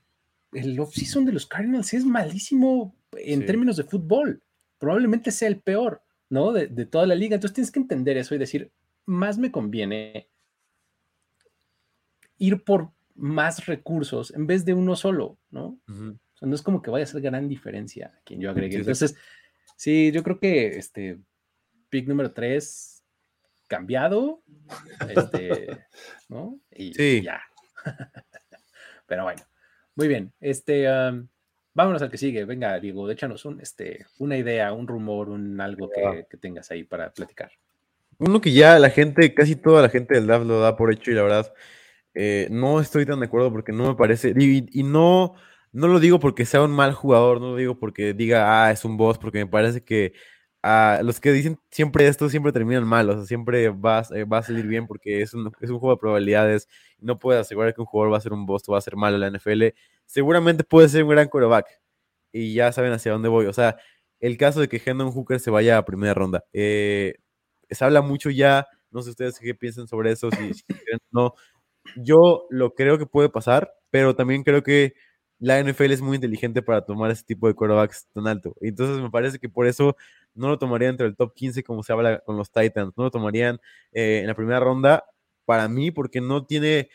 el 0.53 0.79
off-season 0.79 1.25
de 1.25 1.31
los 1.33 1.45
Cardinals 1.45 1.93
es 1.93 2.05
malísimo 2.05 2.95
en 3.13 3.41
Sí. 3.41 3.45
términos 3.45 3.77
de 3.77 3.83
fútbol. 3.83 4.43
Probablemente 4.77 5.31
sea 5.31 5.47
el 5.47 5.59
peor, 5.59 6.01
¿no? 6.29 6.51
De, 6.51 6.67
de 6.67 6.85
toda 6.85 7.05
la 7.05 7.15
liga. 7.15 7.35
Entonces 7.35 7.55
tienes 7.55 7.71
que 7.71 7.79
entender 7.79 8.17
eso 8.17 8.35
y 8.35 8.37
decir, 8.37 8.71
más 9.05 9.37
me 9.37 9.51
conviene 9.51 10.27
ir 12.37 12.63
por 12.63 12.91
más 13.15 13.65
recursos 13.65 14.31
en 14.33 14.47
vez 14.47 14.65
de 14.65 14.73
uno 14.73 14.95
solo, 14.95 15.37
¿no? 15.51 15.79
Ujú. 15.87 16.17
O 16.33 16.37
sea, 16.37 16.47
no 16.47 16.55
es 16.55 16.61
como 16.61 16.81
que 16.81 16.89
vaya 16.89 17.03
a 17.03 17.07
hacer 17.07 17.21
gran 17.21 17.47
diferencia 17.47 18.13
a 18.17 18.21
quien 18.23 18.39
yo 18.39 18.49
agregue. 18.49 18.77
Entonces, 18.77 19.15
sí, 19.75 20.11
yo 20.11 20.23
creo 20.23 20.39
que 20.39 20.67
este 20.77 21.19
pick 21.89 22.07
número 22.07 22.31
3 22.31 23.00
cambiado, 23.71 24.41
este, 25.07 25.67
¿no? 26.29 26.59
Y 26.75 26.93
Sí. 26.93 27.21
ya. 27.23 27.41
Pero 29.07 29.23
bueno, 29.23 29.41
muy 29.95 30.09
bien. 30.09 30.33
Este, 30.41 30.89
am, 30.89 31.29
vámonos 31.73 32.01
al 32.01 32.11
que 32.11 32.17
sigue. 32.17 32.43
Venga, 32.43 32.77
Diego, 32.81 33.09
échanos 33.09 33.45
un, 33.45 33.61
este, 33.61 34.05
una 34.19 34.37
idea, 34.37 34.73
un 34.73 34.87
rumor, 34.87 35.29
un 35.29 35.61
algo 35.61 35.89
que, 35.89 36.27
que 36.29 36.35
tengas 36.35 36.69
ahí 36.69 36.83
para 36.83 37.13
platicar. 37.13 37.51
Uno 38.17 38.41
que 38.41 38.51
ya 38.51 38.77
la 38.77 38.89
gente, 38.89 39.33
casi 39.33 39.55
toda 39.55 39.81
la 39.81 39.89
gente 39.89 40.15
del 40.15 40.27
draft 40.27 40.45
lo 40.45 40.59
da 40.59 40.75
por 40.75 40.91
hecho 40.91 41.09
y 41.09 41.13
la 41.15 41.23
verdad 41.23 41.53
eh, 42.13 42.49
no 42.51 42.81
estoy 42.81 43.05
tan 43.05 43.21
de 43.21 43.27
acuerdo 43.27 43.53
porque 43.53 43.71
no 43.71 43.87
me 43.87 43.95
parece, 43.95 44.33
y, 44.37 44.67
y 44.77 44.83
no, 44.83 45.33
no 45.71 45.87
lo 45.87 46.01
digo 46.01 46.19
porque 46.19 46.45
sea 46.45 46.61
un 46.61 46.71
mal 46.71 46.93
jugador, 46.93 47.39
no 47.39 47.51
lo 47.51 47.55
digo 47.55 47.79
porque 47.79 48.13
diga, 48.13 48.65
ah, 48.65 48.71
es 48.71 48.83
un 48.83 48.97
boss, 48.97 49.17
porque 49.17 49.39
me 49.39 49.47
parece 49.47 49.81
que 49.83 50.13
ah, 50.63 50.99
los 51.03 51.19
que 51.19 51.31
dicen 51.31 51.59
siempre 51.71 52.07
esto 52.07 52.29
siempre 52.29 52.51
terminan 52.51 52.85
mal, 52.87 53.09
o 53.09 53.13
sea, 53.15 53.25
siempre 53.25 53.69
va, 53.69 53.99
a- 53.99 54.07
eh, 54.15 54.25
va 54.25 54.39
a 54.39 54.43
salir 54.43 54.67
bien 54.67 54.87
porque 54.87 55.21
es 55.21 55.33
un, 55.33 55.51
es 55.61 55.69
un 55.69 55.79
juego 55.79 55.95
de 55.95 55.99
probabilidades 55.99 56.67
no 56.99 57.17
puedes 57.19 57.41
asegurar 57.41 57.73
que 57.73 57.81
un 57.81 57.87
jugador 57.87 58.13
va 58.13 58.17
a 58.17 58.21
ser 58.21 58.33
un 58.33 58.45
boss 58.45 58.63
o 58.69 58.73
va 58.73 58.77
a 58.77 58.81
ser 58.81 58.95
malo 58.95 59.15
en 59.15 59.21
la 59.21 59.27
NFL. 59.27 59.73
Seguramente 60.05 60.63
puede 60.63 60.87
ser 60.89 61.03
un 61.03 61.09
gran 61.09 61.27
quarterback 61.29 61.67
y 62.31 62.53
ya 62.53 62.71
saben 62.71 62.91
hacia 62.93 63.11
dónde 63.13 63.29
voy, 63.29 63.45
o 63.47 63.53
sea, 63.53 63.77
el 64.19 64.37
caso 64.37 64.59
de 64.61 64.69
que 64.69 64.81
Hendon 64.85 65.11
Hooker 65.11 65.39
se 65.39 65.49
vaya 65.51 65.77
a 65.77 65.85
primera 65.85 66.13
ronda. 66.13 66.43
Eh, 66.53 67.15
se 67.69 67.83
habla 67.85 68.01
mucho 68.01 68.29
ya, 68.29 68.67
no 68.91 69.01
sé 69.01 69.11
ustedes 69.11 69.39
qué 69.39 69.55
piensan 69.55 69.87
sobre 69.87 70.11
eso, 70.11 70.29
si, 70.31 70.53
si 70.53 70.63
creen 70.85 70.99
o 71.13 71.21
no. 71.21 71.33
Yo 71.95 72.47
lo 72.49 72.73
creo 72.75 72.97
que 72.97 73.05
puede 73.05 73.29
pasar, 73.29 73.73
pero 73.89 74.15
también 74.15 74.43
creo 74.43 74.63
que 74.63 74.93
la 75.41 75.59
NFL 75.59 75.91
es 75.91 76.01
muy 76.01 76.15
inteligente 76.15 76.61
para 76.61 76.85
tomar 76.85 77.09
ese 77.09 77.23
tipo 77.23 77.47
de 77.47 77.55
quarterbacks 77.55 78.07
tan 78.13 78.27
alto. 78.27 78.55
Entonces 78.61 79.01
me 79.01 79.09
parece 79.09 79.39
que 79.39 79.49
por 79.49 79.65
eso 79.65 79.97
no 80.35 80.49
lo 80.49 80.59
tomarían 80.59 80.91
entre 80.91 81.07
el 81.07 81.15
top 81.15 81.33
15 81.33 81.63
como 81.63 81.81
se 81.81 81.91
habla 81.91 82.19
con 82.19 82.37
los 82.37 82.51
Titans, 82.51 82.93
no 82.95 83.05
lo 83.05 83.11
tomarían 83.11 83.59
eh, 83.91 84.19
en 84.21 84.27
la 84.27 84.35
primera 84.35 84.59
ronda 84.59 85.03
para 85.45 85.67
mí 85.67 85.89
porque 85.89 86.21
no 86.21 86.45
tiene 86.45 86.89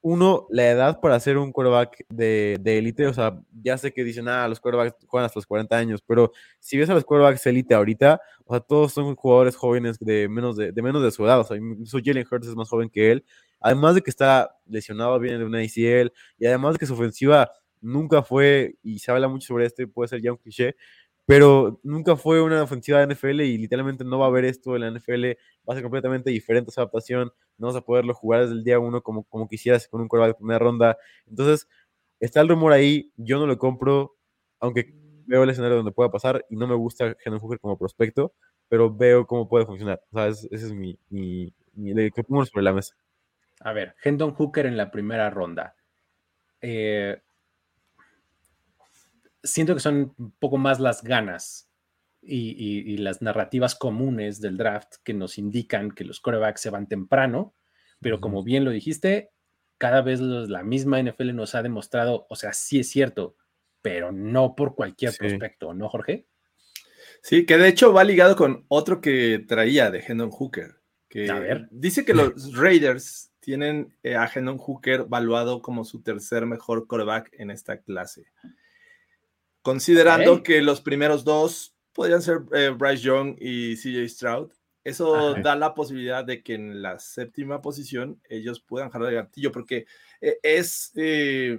uno, 0.00 0.46
la 0.50 0.68
edad 0.68 1.00
para 1.00 1.18
ser 1.20 1.38
un 1.38 1.52
quarterback 1.52 2.04
de, 2.10 2.58
de 2.60 2.78
élite, 2.78 3.06
o 3.06 3.14
sea, 3.14 3.40
ya 3.62 3.78
sé 3.78 3.92
que 3.92 4.04
dicen, 4.04 4.28
ah, 4.28 4.46
los 4.48 4.60
quarterbacks 4.60 4.96
juegan 5.06 5.24
hasta 5.24 5.38
los 5.38 5.46
40 5.46 5.76
años, 5.76 6.02
pero 6.06 6.32
si 6.58 6.76
ves 6.76 6.90
a 6.90 6.94
los 6.94 7.04
quarterbacks 7.04 7.46
élite 7.46 7.74
ahorita, 7.74 8.20
o 8.44 8.52
sea, 8.52 8.60
todos 8.60 8.92
son 8.92 9.14
jugadores 9.14 9.56
jóvenes 9.56 9.98
de 10.00 10.28
menos 10.28 10.56
de, 10.56 10.72
de 10.72 10.82
menos 10.82 11.02
de 11.02 11.10
su 11.10 11.24
edad, 11.24 11.40
o 11.40 11.44
sea, 11.44 11.56
incluso 11.56 12.00
Jalen 12.04 12.26
Hurts 12.30 12.48
es 12.48 12.54
más 12.54 12.68
joven 12.68 12.90
que 12.90 13.12
él, 13.12 13.24
además 13.60 13.94
de 13.94 14.02
que 14.02 14.10
está 14.10 14.54
lesionado, 14.66 15.18
viene 15.18 15.38
de 15.38 15.44
una 15.46 15.60
ACL, 15.60 16.12
y 16.38 16.44
además 16.44 16.74
de 16.74 16.80
que 16.80 16.86
su 16.86 16.92
ofensiva 16.92 17.50
nunca 17.84 18.22
fue, 18.22 18.76
y 18.82 18.98
se 18.98 19.10
habla 19.10 19.28
mucho 19.28 19.48
sobre 19.48 19.66
esto, 19.66 19.86
puede 19.88 20.08
ser 20.08 20.22
ya 20.22 20.32
un 20.32 20.38
cliché, 20.38 20.76
pero 21.26 21.80
nunca 21.82 22.16
fue 22.16 22.42
una 22.42 22.62
ofensiva 22.62 22.98
de 23.04 23.14
NFL 23.14 23.40
y 23.42 23.58
literalmente 23.58 24.04
no 24.04 24.18
va 24.18 24.26
a 24.26 24.28
haber 24.28 24.44
esto 24.44 24.76
en 24.76 24.82
la 24.82 24.90
NFL, 24.90 25.24
va 25.68 25.72
a 25.72 25.74
ser 25.74 25.82
completamente 25.82 26.30
diferente 26.30 26.70
esa 26.70 26.82
adaptación, 26.82 27.32
no 27.58 27.68
vas 27.68 27.76
a 27.76 27.82
poderlo 27.82 28.14
jugar 28.14 28.42
desde 28.42 28.54
el 28.54 28.64
día 28.64 28.78
uno 28.78 29.02
como, 29.02 29.24
como 29.24 29.48
quisieras 29.48 29.88
con 29.88 30.00
un 30.00 30.08
quarterback 30.08 30.36
de 30.36 30.38
primera 30.38 30.58
ronda. 30.58 30.98
Entonces, 31.26 31.68
está 32.20 32.40
el 32.40 32.48
rumor 32.48 32.72
ahí, 32.72 33.12
yo 33.16 33.38
no 33.38 33.46
lo 33.46 33.58
compro, 33.58 34.16
aunque 34.60 34.94
veo 35.26 35.42
el 35.44 35.50
escenario 35.50 35.76
donde 35.76 35.92
pueda 35.92 36.10
pasar 36.10 36.44
y 36.50 36.56
no 36.56 36.66
me 36.66 36.74
gusta 36.74 37.16
Hendon 37.24 37.40
Hooker 37.40 37.60
como 37.60 37.78
prospecto, 37.78 38.34
pero 38.68 38.94
veo 38.94 39.26
cómo 39.26 39.48
puede 39.48 39.66
funcionar. 39.66 40.02
O 40.10 40.18
sea, 40.18 40.28
ese 40.28 40.48
es 40.50 40.72
mi, 40.72 40.98
mi, 41.08 41.54
mi 41.74 42.10
que 42.10 42.24
pongo 42.24 42.44
sobre 42.44 42.64
la 42.64 42.72
mesa. 42.72 42.94
A 43.60 43.72
ver, 43.72 43.94
Hendon 44.02 44.34
Hooker 44.34 44.66
en 44.66 44.76
la 44.76 44.90
primera 44.90 45.30
ronda. 45.30 45.74
Eh, 46.60 47.20
siento 49.44 49.74
que 49.74 49.80
son 49.80 50.14
un 50.16 50.32
poco 50.38 50.58
más 50.58 50.80
las 50.80 51.02
ganas 51.02 51.70
y, 52.20 52.96
las 52.96 53.22
narrativas 53.22 53.74
comunes 53.74 54.40
del 54.40 54.56
draft 54.56 54.94
que 55.04 55.14
nos 55.14 55.38
indican 55.38 55.90
que 55.90 56.04
los 56.04 56.20
corebacks 56.20 56.60
se 56.60 56.70
van 56.70 56.88
temprano, 56.88 57.54
pero 58.00 58.20
como 58.20 58.42
bien 58.42 58.64
lo 58.64 58.70
dijiste, 58.70 59.30
cada 59.78 60.02
vez 60.02 60.20
la 60.20 60.62
misma 60.62 61.02
NFL 61.02 61.34
nos 61.34 61.54
ha 61.54 61.62
demostrado, 61.62 62.26
o 62.30 62.36
sea, 62.36 62.52
sí 62.52 62.80
es 62.80 62.88
cierto, 62.88 63.36
pero 63.82 64.12
no 64.12 64.54
por 64.54 64.74
cualquier 64.74 65.12
prospecto, 65.16 65.74
¿no, 65.74 65.88
Jorge? 65.88 66.26
Sí, 67.22 67.46
que 67.46 67.58
de 67.58 67.68
hecho 67.68 67.92
va 67.92 68.04
ligado 68.04 68.36
con 68.36 68.64
otro 68.68 69.00
que 69.00 69.44
traía 69.46 69.90
de 69.90 70.04
Hendon 70.06 70.30
Hooker. 70.30 70.76
Que 71.08 71.30
a 71.30 71.38
ver. 71.38 71.68
Dice 71.70 72.04
que 72.04 72.14
los 72.14 72.32
Raiders 72.56 73.30
tienen 73.40 73.94
eh, 74.02 74.16
a 74.16 74.30
Hendon 74.32 74.58
Hooker 74.58 75.04
valuado 75.04 75.62
como 75.62 75.84
su 75.84 76.02
tercer 76.02 76.46
mejor 76.46 76.86
coreback 76.86 77.30
en 77.32 77.50
esta 77.50 77.78
clase. 77.82 78.26
Considerando 79.64 80.42
que 80.42 80.60
los 80.60 80.82
primeros 80.82 81.24
dos 81.24 81.74
podrían 81.94 82.20
ser 82.20 82.40
eh, 82.52 82.68
Bryce 82.68 83.02
Young 83.02 83.34
y 83.40 83.76
CJ 83.76 84.06
Stroud, 84.10 84.52
eso 84.84 85.36
da 85.36 85.56
la 85.56 85.72
posibilidad 85.72 86.22
de 86.22 86.42
que 86.42 86.52
en 86.52 86.82
la 86.82 86.98
séptima 86.98 87.62
posición 87.62 88.20
ellos 88.28 88.60
puedan 88.60 88.90
jalar 88.90 89.08
el 89.08 89.14
gatillo, 89.14 89.52
porque 89.52 89.86
eh, 90.20 90.38
es 90.42 90.92
eh, 90.96 91.58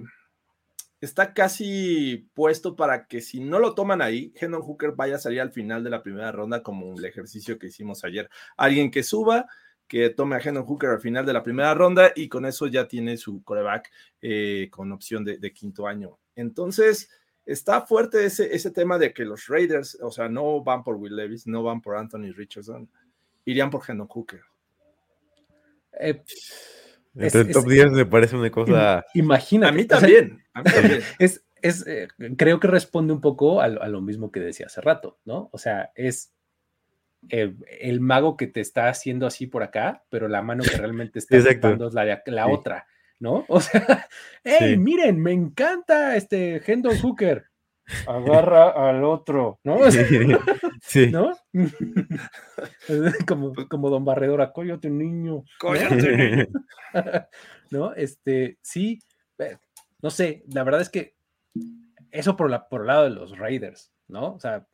está 1.00 1.34
casi 1.34 2.30
puesto 2.32 2.76
para 2.76 3.08
que 3.08 3.20
si 3.20 3.40
no 3.40 3.58
lo 3.58 3.74
toman 3.74 4.00
ahí, 4.00 4.32
Hendon 4.36 4.62
Hooker 4.62 4.92
vaya 4.92 5.16
a 5.16 5.18
salir 5.18 5.40
al 5.40 5.50
final 5.50 5.82
de 5.82 5.90
la 5.90 6.04
primera 6.04 6.30
ronda 6.30 6.62
como 6.62 6.96
el 6.96 7.04
ejercicio 7.04 7.58
que 7.58 7.66
hicimos 7.66 8.04
ayer. 8.04 8.30
Alguien 8.56 8.92
que 8.92 9.02
suba, 9.02 9.48
que 9.88 10.10
tome 10.10 10.36
a 10.36 10.38
Hendon 10.38 10.64
Hooker 10.64 10.90
al 10.90 11.00
final 11.00 11.26
de 11.26 11.32
la 11.32 11.42
primera 11.42 11.74
ronda 11.74 12.12
y 12.14 12.28
con 12.28 12.46
eso 12.46 12.68
ya 12.68 12.86
tiene 12.86 13.16
su 13.16 13.42
coreback 13.42 13.90
con 14.70 14.92
opción 14.92 15.24
de 15.24 15.52
quinto 15.52 15.88
año. 15.88 16.20
Entonces, 16.36 17.08
está 17.46 17.82
fuerte 17.82 18.24
ese, 18.24 18.54
ese 18.54 18.70
tema 18.70 18.98
de 18.98 19.14
que 19.14 19.24
los 19.24 19.46
Raiders, 19.46 19.96
o 20.02 20.10
sea, 20.10 20.28
no 20.28 20.62
van 20.62 20.82
por 20.82 20.96
Will 20.96 21.16
Levis, 21.16 21.46
no 21.46 21.62
van 21.62 21.80
por 21.80 21.96
Anthony 21.96 22.32
Richardson, 22.34 22.90
irían 23.44 23.70
por 23.70 23.82
Hendon 23.88 24.08
Hooker. 24.08 24.42
Eh, 25.98 26.22
Entre 27.14 27.40
el 27.40 27.52
top 27.52 27.66
10 27.66 27.92
me 27.92 28.04
parece 28.04 28.36
una 28.36 28.50
cosa. 28.50 29.06
Imagina. 29.14 29.68
A 29.68 29.72
mí 29.72 29.84
también. 29.84 30.44
a 30.52 30.62
mí 30.62 30.70
también. 30.70 31.02
es, 31.18 31.44
es 31.62 31.86
eh, 31.86 32.08
creo 32.36 32.60
que 32.60 32.68
responde 32.68 33.14
un 33.14 33.20
poco 33.20 33.60
a, 33.60 33.68
lo 33.68 34.00
mismo 34.02 34.30
que 34.30 34.40
decía 34.40 34.66
hace 34.66 34.80
rato, 34.80 35.18
¿no? 35.24 35.48
O 35.52 35.58
sea, 35.58 35.92
es 35.94 36.34
eh, 37.30 37.54
el 37.80 38.00
mago 38.00 38.36
que 38.36 38.48
te 38.48 38.60
está 38.60 38.88
haciendo 38.88 39.26
así 39.26 39.46
por 39.46 39.62
acá, 39.62 40.04
pero 40.10 40.28
la 40.28 40.42
mano 40.42 40.64
que 40.64 40.76
realmente 40.76 41.20
está 41.20 41.36
es 41.36 41.94
la, 41.94 42.22
la 42.26 42.48
otra. 42.48 42.86
¿No? 43.18 43.44
O 43.48 43.60
sea, 43.60 44.08
hey, 44.44 44.76
miren, 44.76 45.20
me 45.20 45.32
encanta 45.32 46.16
este 46.16 46.62
Hendon 46.64 46.98
Hooker. 46.98 47.46
Agarra 48.08 48.70
al 48.88 49.04
otro, 49.04 49.60
¿no? 49.62 49.78
sí. 50.82 51.10
¿No? 51.10 51.32
como, 53.28 53.52
como 53.68 53.90
Don 53.90 54.04
Barredora, 54.04 54.52
cóllate 54.52 54.90
niño. 54.90 55.44
Cóllate. 55.60 56.48
¿No? 57.70 57.94
Este, 57.94 58.58
sí, 58.60 58.98
eh, 59.38 59.58
no 60.02 60.10
sé, 60.10 60.42
la 60.52 60.64
verdad 60.64 60.80
es 60.80 60.90
que 60.90 61.14
eso 62.10 62.36
por, 62.36 62.50
la, 62.50 62.68
por 62.68 62.82
el 62.82 62.86
lado 62.88 63.04
de 63.04 63.10
los 63.10 63.38
Raiders, 63.38 63.92
¿no? 64.08 64.34
O 64.34 64.40
sea, 64.40 64.66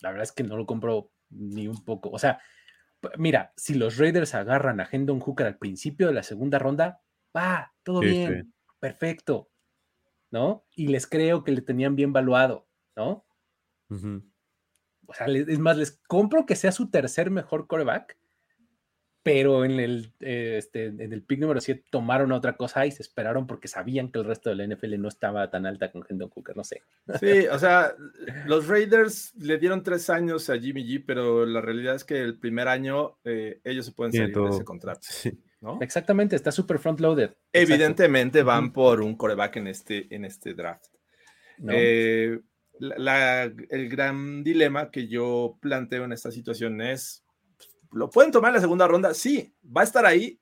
la 0.00 0.10
verdad 0.10 0.24
es 0.24 0.32
que 0.32 0.42
no 0.42 0.56
lo 0.56 0.66
compro 0.66 1.12
ni 1.30 1.68
un 1.68 1.84
poco. 1.84 2.10
O 2.10 2.18
sea, 2.18 2.40
mira, 3.18 3.52
si 3.56 3.74
los 3.74 3.96
Raiders 3.98 4.34
agarran 4.34 4.80
a 4.80 4.88
Hendon 4.90 5.20
Hooker 5.20 5.46
al 5.46 5.58
principio 5.58 6.08
de 6.08 6.14
la 6.14 6.22
segunda 6.22 6.58
ronda, 6.58 7.00
va, 7.36 7.74
todo 7.82 8.00
bien, 8.00 8.54
perfecto, 8.80 9.50
¿no? 10.30 10.64
Y 10.74 10.88
les 10.88 11.06
creo 11.06 11.44
que 11.44 11.52
le 11.52 11.62
tenían 11.62 11.96
bien 11.96 12.12
valuado, 12.12 12.66
¿no? 12.96 13.24
O 15.06 15.14
sea, 15.14 15.26
es 15.26 15.58
más, 15.58 15.76
les 15.76 16.00
compro 16.08 16.46
que 16.46 16.56
sea 16.56 16.72
su 16.72 16.90
tercer 16.90 17.30
mejor 17.30 17.66
coreback, 17.66 18.16
pero 19.26 19.64
en 19.64 19.80
el, 19.80 20.12
eh, 20.20 20.54
este, 20.56 20.84
en 20.86 21.12
el 21.12 21.20
pick 21.20 21.40
número 21.40 21.60
7 21.60 21.84
tomaron 21.90 22.30
otra 22.30 22.56
cosa 22.56 22.86
y 22.86 22.92
se 22.92 23.02
esperaron 23.02 23.48
porque 23.48 23.66
sabían 23.66 24.12
que 24.12 24.20
el 24.20 24.24
resto 24.24 24.50
de 24.50 24.54
la 24.54 24.64
NFL 24.64 25.00
no 25.00 25.08
estaba 25.08 25.50
tan 25.50 25.66
alta 25.66 25.90
con 25.90 26.04
Hendon 26.08 26.28
Cooker, 26.28 26.56
no 26.56 26.62
sé. 26.62 26.82
Sí, 27.18 27.46
o 27.50 27.58
sea, 27.58 27.92
los 28.46 28.68
Raiders 28.68 29.34
le 29.34 29.58
dieron 29.58 29.82
tres 29.82 30.10
años 30.10 30.48
a 30.48 30.56
Jimmy 30.56 30.84
G, 30.86 31.02
pero 31.04 31.44
la 31.44 31.60
realidad 31.60 31.96
es 31.96 32.04
que 32.04 32.20
el 32.20 32.38
primer 32.38 32.68
año 32.68 33.18
eh, 33.24 33.60
ellos 33.64 33.86
se 33.86 33.90
pueden 33.90 34.12
salir 34.12 34.32
de 34.32 34.48
ese 34.48 34.64
contrato. 34.64 35.00
Sí. 35.02 35.36
Exactamente, 35.80 36.36
está 36.36 36.52
súper 36.52 36.78
front-loaded. 36.78 37.30
Evidentemente 37.52 38.42
van 38.42 38.72
por 38.72 39.00
un 39.00 39.16
coreback 39.16 39.56
en 39.56 39.68
este, 39.68 40.14
en 40.14 40.24
este 40.24 40.54
draft. 40.54 40.86
Eh, 41.68 42.38
el 42.78 43.88
gran 43.88 44.44
dilema 44.44 44.90
que 44.90 45.08
yo 45.08 45.58
planteo 45.60 46.04
en 46.04 46.12
esta 46.12 46.30
situación 46.30 46.80
es, 46.80 47.24
¿lo 47.92 48.10
pueden 48.10 48.32
tomar 48.32 48.50
en 48.50 48.56
la 48.56 48.60
segunda 48.60 48.86
ronda? 48.86 49.14
Sí, 49.14 49.54
va 49.64 49.80
a 49.82 49.84
estar 49.84 50.04
ahí. 50.04 50.40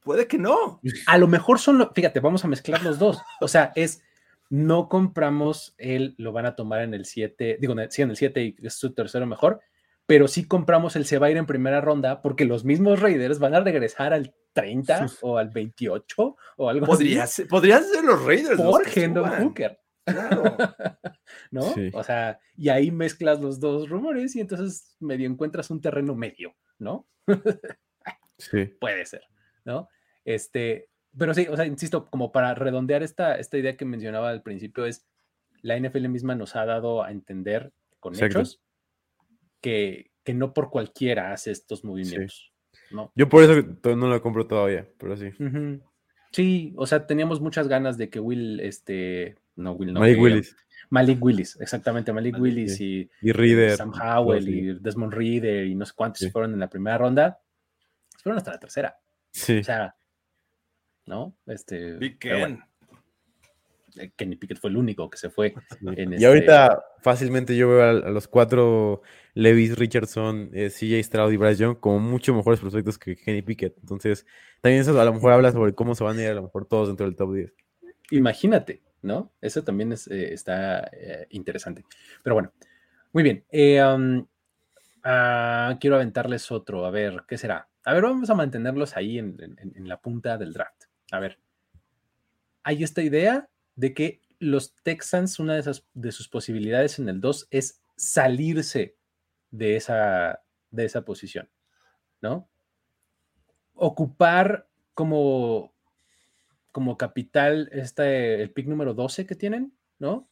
Puede 0.00 0.26
que 0.26 0.38
no. 0.38 0.80
A 1.06 1.18
lo 1.18 1.26
mejor 1.26 1.58
son, 1.58 1.90
fíjate, 1.94 2.20
vamos 2.20 2.44
a 2.44 2.48
mezclar 2.48 2.82
los 2.82 2.98
dos. 2.98 3.20
O 3.40 3.48
sea, 3.48 3.72
es, 3.74 4.02
no 4.50 4.88
compramos 4.88 5.74
el, 5.78 6.14
lo 6.18 6.32
van 6.32 6.46
a 6.46 6.54
tomar 6.54 6.82
en 6.82 6.94
el 6.94 7.06
7, 7.06 7.58
digo, 7.60 7.74
sí, 7.90 8.02
en 8.02 8.10
el 8.10 8.16
7 8.16 8.42
y 8.44 8.56
es 8.66 8.74
su 8.74 8.92
tercero 8.92 9.26
mejor, 9.26 9.60
pero 10.06 10.28
sí 10.28 10.46
compramos 10.46 10.96
el 10.96 11.06
se 11.06 11.18
va 11.18 11.28
a 11.28 11.30
ir 11.30 11.36
en 11.36 11.46
primera 11.46 11.80
ronda 11.80 12.20
porque 12.22 12.44
los 12.44 12.64
mismos 12.64 13.00
Raiders 13.00 13.38
van 13.38 13.54
a 13.54 13.60
regresar 13.60 14.12
al 14.12 14.34
30 14.52 15.06
o 15.22 15.38
al 15.38 15.50
28 15.50 16.36
o 16.56 16.68
algo 16.68 16.86
podría 16.86 17.24
así. 17.24 17.42
Ser, 17.42 17.48
podrían 17.48 17.82
ser 17.84 18.04
los 18.04 18.24
Raiders. 18.24 18.60
Por 18.60 18.86
Hendon 18.94 19.30
Hooker. 19.42 19.80
Claro. 20.04 20.42
¿No? 21.50 21.74
O 21.94 22.04
sea, 22.04 22.38
y 22.56 22.68
ahí 22.68 22.90
mezclas 22.90 23.40
los 23.40 23.58
dos 23.58 23.88
rumores 23.88 24.36
y 24.36 24.40
entonces 24.40 24.96
medio 25.00 25.28
encuentras 25.28 25.70
un 25.70 25.80
terreno 25.80 26.14
medio, 26.14 26.54
¿no? 26.78 27.08
sí. 28.38 28.66
Puede 28.80 29.06
ser, 29.06 29.22
¿no? 29.64 29.88
Este, 30.24 30.90
pero 31.16 31.32
sí, 31.32 31.46
o 31.48 31.56
sea, 31.56 31.64
insisto, 31.64 32.10
como 32.10 32.32
para 32.32 32.54
redondear 32.54 33.02
esta, 33.02 33.36
esta 33.38 33.56
idea 33.56 33.76
que 33.76 33.84
mencionaba 33.86 34.28
al 34.28 34.42
principio, 34.42 34.84
es 34.84 35.06
la 35.62 35.78
NFL 35.78 36.08
misma 36.08 36.34
nos 36.34 36.56
ha 36.56 36.66
dado 36.66 37.02
a 37.02 37.10
entender 37.10 37.72
con 38.00 38.14
hechos 38.22 38.63
que, 39.64 40.34
no 40.34 40.52
por 40.52 40.70
cualquiera 40.70 41.32
hace 41.32 41.50
estos 41.50 41.84
movimientos. 41.84 42.52
¿no? 42.90 43.10
Yo 43.14 43.28
por 43.28 43.42
eso 43.42 43.96
no 43.96 44.08
lo 44.08 44.20
compro 44.20 44.46
todavía, 44.46 44.86
pero 44.98 45.16
sí. 45.16 45.30
Sí, 46.32 46.74
o 46.76 46.86
sea, 46.86 47.06
teníamos 47.06 47.40
muchas 47.40 47.68
ganas 47.68 47.96
de 47.96 48.10
que 48.10 48.20
Will, 48.20 48.60
este, 48.60 49.36
no, 49.56 49.72
Will, 49.72 49.92
no. 49.92 50.00
Malik 50.00 50.20
Willis. 50.20 50.56
Malik 50.90 51.24
Willis, 51.24 51.58
exactamente, 51.60 52.12
Malik, 52.12 52.38
Willis 52.38 52.78
y, 52.80 53.10
y 53.22 53.32
Reader, 53.32 53.76
Sam 53.76 53.92
Howell 53.92 54.48
y 54.48 54.78
Desmond 54.80 55.14
Reader 55.14 55.66
y 55.66 55.74
no 55.74 55.86
sé 55.86 55.92
cuántos 55.96 56.30
fueron 56.30 56.52
en 56.52 56.60
la 56.60 56.68
primera 56.68 56.98
ronda. 56.98 57.40
Fueron 58.22 58.38
hasta 58.38 58.52
la 58.52 58.60
tercera. 58.60 58.96
Sí. 59.30 59.58
O 59.58 59.64
sea, 59.64 59.96
¿no? 61.06 61.36
Este. 61.46 61.94
Big 61.94 62.18
eh, 62.24 62.58
Kenny 64.16 64.36
Pickett 64.36 64.58
fue 64.58 64.70
el 64.70 64.76
único 64.76 65.08
que 65.08 65.18
se 65.18 65.30
fue. 65.30 65.54
En 65.96 66.20
y 66.20 66.24
ahorita 66.24 66.84
fácilmente 67.00 67.56
yo 67.56 67.68
veo 67.68 67.82
a, 67.82 67.92
los 67.92 68.28
cuatro 68.28 69.02
Levis, 69.34 69.78
Richardson, 69.78 70.50
eh, 70.52 70.70
CJ 70.70 71.02
Stroud 71.02 71.32
y 71.32 71.36
Bryce 71.36 71.62
Young 71.62 71.78
como 71.78 71.98
mucho 72.00 72.34
mejores 72.34 72.60
prospectos 72.60 72.98
que 72.98 73.16
Kenny 73.16 73.42
Pickett. 73.42 73.76
Entonces, 73.78 74.26
también 74.60 74.82
eso 74.82 74.98
a 74.98 75.04
lo 75.04 75.12
mejor 75.12 75.32
habla 75.32 75.52
sobre 75.52 75.74
cómo 75.74 75.94
se 75.94 76.04
van 76.04 76.18
a 76.18 76.22
ir 76.22 76.28
a 76.28 76.34
lo 76.34 76.42
mejor 76.42 76.66
todos 76.66 76.88
dentro 76.88 77.06
del 77.06 77.16
top 77.16 77.34
10. 77.34 77.52
Imagínate, 78.10 78.82
¿no? 79.02 79.32
Eso 79.40 79.62
también 79.64 79.92
es, 79.92 80.08
eh, 80.08 80.32
está 80.32 80.90
interesante. 81.30 81.84
Pero 82.22 82.34
bueno, 82.34 82.52
muy 83.12 83.22
bien. 83.22 83.44
Um, 83.52 84.26
ah, 85.04 85.76
quiero 85.80 85.96
aventarles 85.96 86.50
otro. 86.50 86.84
A 86.84 86.90
ver, 86.90 87.22
¿qué 87.28 87.38
será? 87.38 87.68
A 87.84 87.92
ver, 87.92 88.02
vamos 88.02 88.30
a 88.30 88.34
mantenerlos 88.34 88.96
ahí 88.96 89.18
en 89.18 89.88
la 89.88 90.00
punta 90.00 90.38
del 90.38 90.52
draft. 90.52 90.84
A 91.10 91.20
ver. 91.20 91.38
Hay 92.62 92.82
esta 92.82 93.02
idea 93.02 93.48
de 93.76 93.94
que 93.94 94.22
los 94.38 94.74
Texans, 94.82 95.38
una 95.38 95.54
de, 95.54 95.60
esas, 95.60 95.84
sus 96.10 96.28
posibilidades 96.28 96.98
en 96.98 97.08
el 97.08 97.20
2 97.20 97.48
es 97.50 97.80
salirse 97.96 98.96
de 99.50 99.76
esa, 99.76 100.42
de 100.70 100.84
esa 100.84 101.04
posición, 101.04 101.48
¿no? 102.20 102.48
Ocupar 103.74 104.68
como, 104.92 105.72
como 106.72 106.96
capital 106.96 107.68
este, 107.72 108.42
el 108.42 108.52
pick 108.52 108.66
número 108.66 108.94
12 108.94 109.26
que 109.26 109.34
tienen, 109.34 109.76
¿no? 109.98 110.28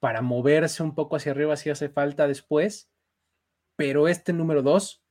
Para 0.00 0.20
moverse 0.20 0.82
un 0.82 0.94
poco 0.94 1.16
hacia 1.16 1.32
arriba 1.32 1.56
si 1.56 1.70
hace 1.70 1.88
falta 1.88 2.26
después, 2.26 2.90
pero 3.76 4.08
este 4.08 4.32
número 4.32 4.62
2, 4.62 5.02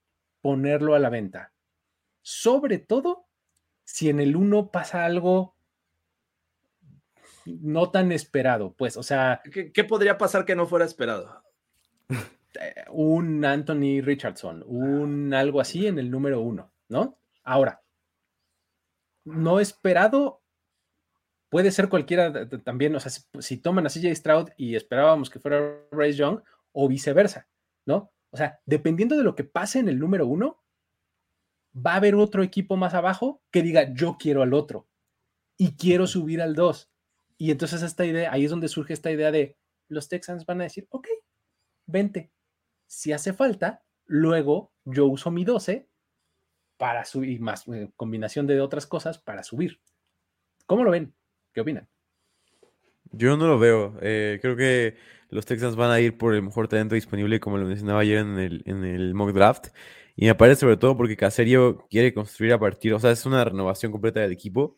ponerlo 0.42 0.96
a 0.96 1.00
la 1.00 1.10
venta. 1.10 1.54
Sobre 2.22 2.78
todo 2.78 3.26
si 3.86 4.10
en 4.10 4.20
el 4.20 4.36
1 4.36 4.72
pasa 4.72 5.06
algo 5.06 5.53
no 7.46 7.92
tan 7.92 8.12
esperado, 8.12 8.74
pues, 8.74 8.98
o 8.98 9.04
sea, 9.04 9.42
¿Qué, 9.52 9.72
qué 9.72 9.84
podría 9.84 10.18
pasar 10.18 10.46
que 10.46 10.56
no 10.56 10.68
fuera 10.68 10.86
esperado? 10.86 11.44
eh, 12.10 12.86
un 12.90 13.44
Anthony 13.44 14.02
Richardson, 14.02 14.64
un 14.66 15.34
algo 15.34 15.62
así 15.62 15.88
en 15.88 16.00
el 16.00 16.10
número 16.12 16.42
uno, 16.42 16.72
¿no? 16.90 17.18
Ahora, 17.44 17.82
no 19.26 19.60
esperado 19.60 20.42
puede 21.50 21.72
ser 21.72 21.88
cualquiera 21.88 22.50
también, 22.64 22.96
o 22.96 23.00
sea, 23.00 23.12
si, 23.12 23.22
si 23.40 23.58
toman 23.58 23.86
a 23.86 23.90
CJ 23.90 24.16
Stroud 24.16 24.50
y 24.58 24.76
esperábamos 24.76 25.30
que 25.30 25.40
fuera 25.40 25.62
Bryce 25.92 26.18
Young 26.18 26.42
o 26.72 26.88
viceversa, 26.88 27.48
¿no? 27.86 28.12
O 28.32 28.38
sea, 28.38 28.60
dependiendo 28.66 29.16
de 29.16 29.24
lo 29.24 29.36
que 29.36 29.44
pase 29.44 29.78
en 29.78 29.88
el 29.88 30.00
número 30.00 30.26
uno, 30.26 30.64
va 31.76 31.94
a 31.94 31.98
haber 31.98 32.16
otro 32.16 32.42
equipo 32.42 32.76
más 32.76 32.94
abajo 32.94 33.42
que 33.52 33.62
diga 33.62 33.94
yo 33.94 34.18
quiero 34.20 34.42
al 34.42 34.54
otro 34.54 34.88
y 35.58 35.76
quiero 35.76 36.08
subir 36.08 36.42
al 36.42 36.56
2. 36.56 36.92
Y 37.38 37.52
entonces 37.52 37.82
esta 37.82 38.06
idea, 38.06 38.32
ahí 38.32 38.46
es 38.46 38.52
donde 38.52 38.68
surge 38.68 38.94
esta 38.94 39.12
idea 39.12 39.32
de 39.32 39.58
los 39.90 40.08
Texans 40.10 40.46
van 40.46 40.62
a 40.62 40.66
decir, 40.66 40.88
ok, 40.90 41.08
vente. 41.86 42.32
Si 42.88 43.12
hace 43.12 43.34
falta, 43.34 43.84
luego 44.06 44.72
yo 44.86 45.08
uso 45.08 45.32
mi 45.32 45.46
12 45.46 45.88
para 46.78 47.06
subir, 47.06 47.40
más 47.40 47.68
eh, 47.68 47.92
combinación 47.96 48.48
de 48.48 48.62
otras 48.62 48.86
cosas 48.88 49.18
para 49.18 49.44
subir. 49.44 49.82
¿Cómo 50.66 50.84
lo 50.84 50.92
ven? 50.92 51.14
¿Qué 51.54 51.62
opinan? 51.62 51.88
Yo 53.12 53.38
no 53.38 53.48
lo 53.48 53.60
veo. 53.60 53.98
eh, 54.02 54.40
creo 54.42 54.56
que 54.56 54.98
los 55.30 55.46
Texans 55.46 55.76
van 55.76 55.92
a 55.92 56.00
ir 56.00 56.18
por 56.18 56.34
el 56.34 56.44
mejor 56.44 56.68
talento 56.68 56.96
disponible, 56.96 57.40
como 57.40 57.58
lo 57.58 57.66
mencionaba 57.66 58.02
ayer 58.02 58.20
en 58.20 58.38
el, 58.38 58.64
en 58.66 58.84
el 58.84 59.14
mock 59.14 59.32
draft. 59.32 59.68
Y 60.16 60.26
me 60.26 60.36
parece 60.36 60.62
sobre 60.62 60.78
todo 60.78 60.96
porque 60.96 61.18
Caserio 61.18 61.88
quiere 61.90 62.14
construir 62.14 62.54
a 62.54 62.60
partir, 62.60 62.94
o 62.94 63.00
sea, 63.00 63.12
es 63.12 63.26
una 63.26 63.44
renovación 63.44 63.92
completa 63.92 64.20
del 64.20 64.32
equipo. 64.32 64.78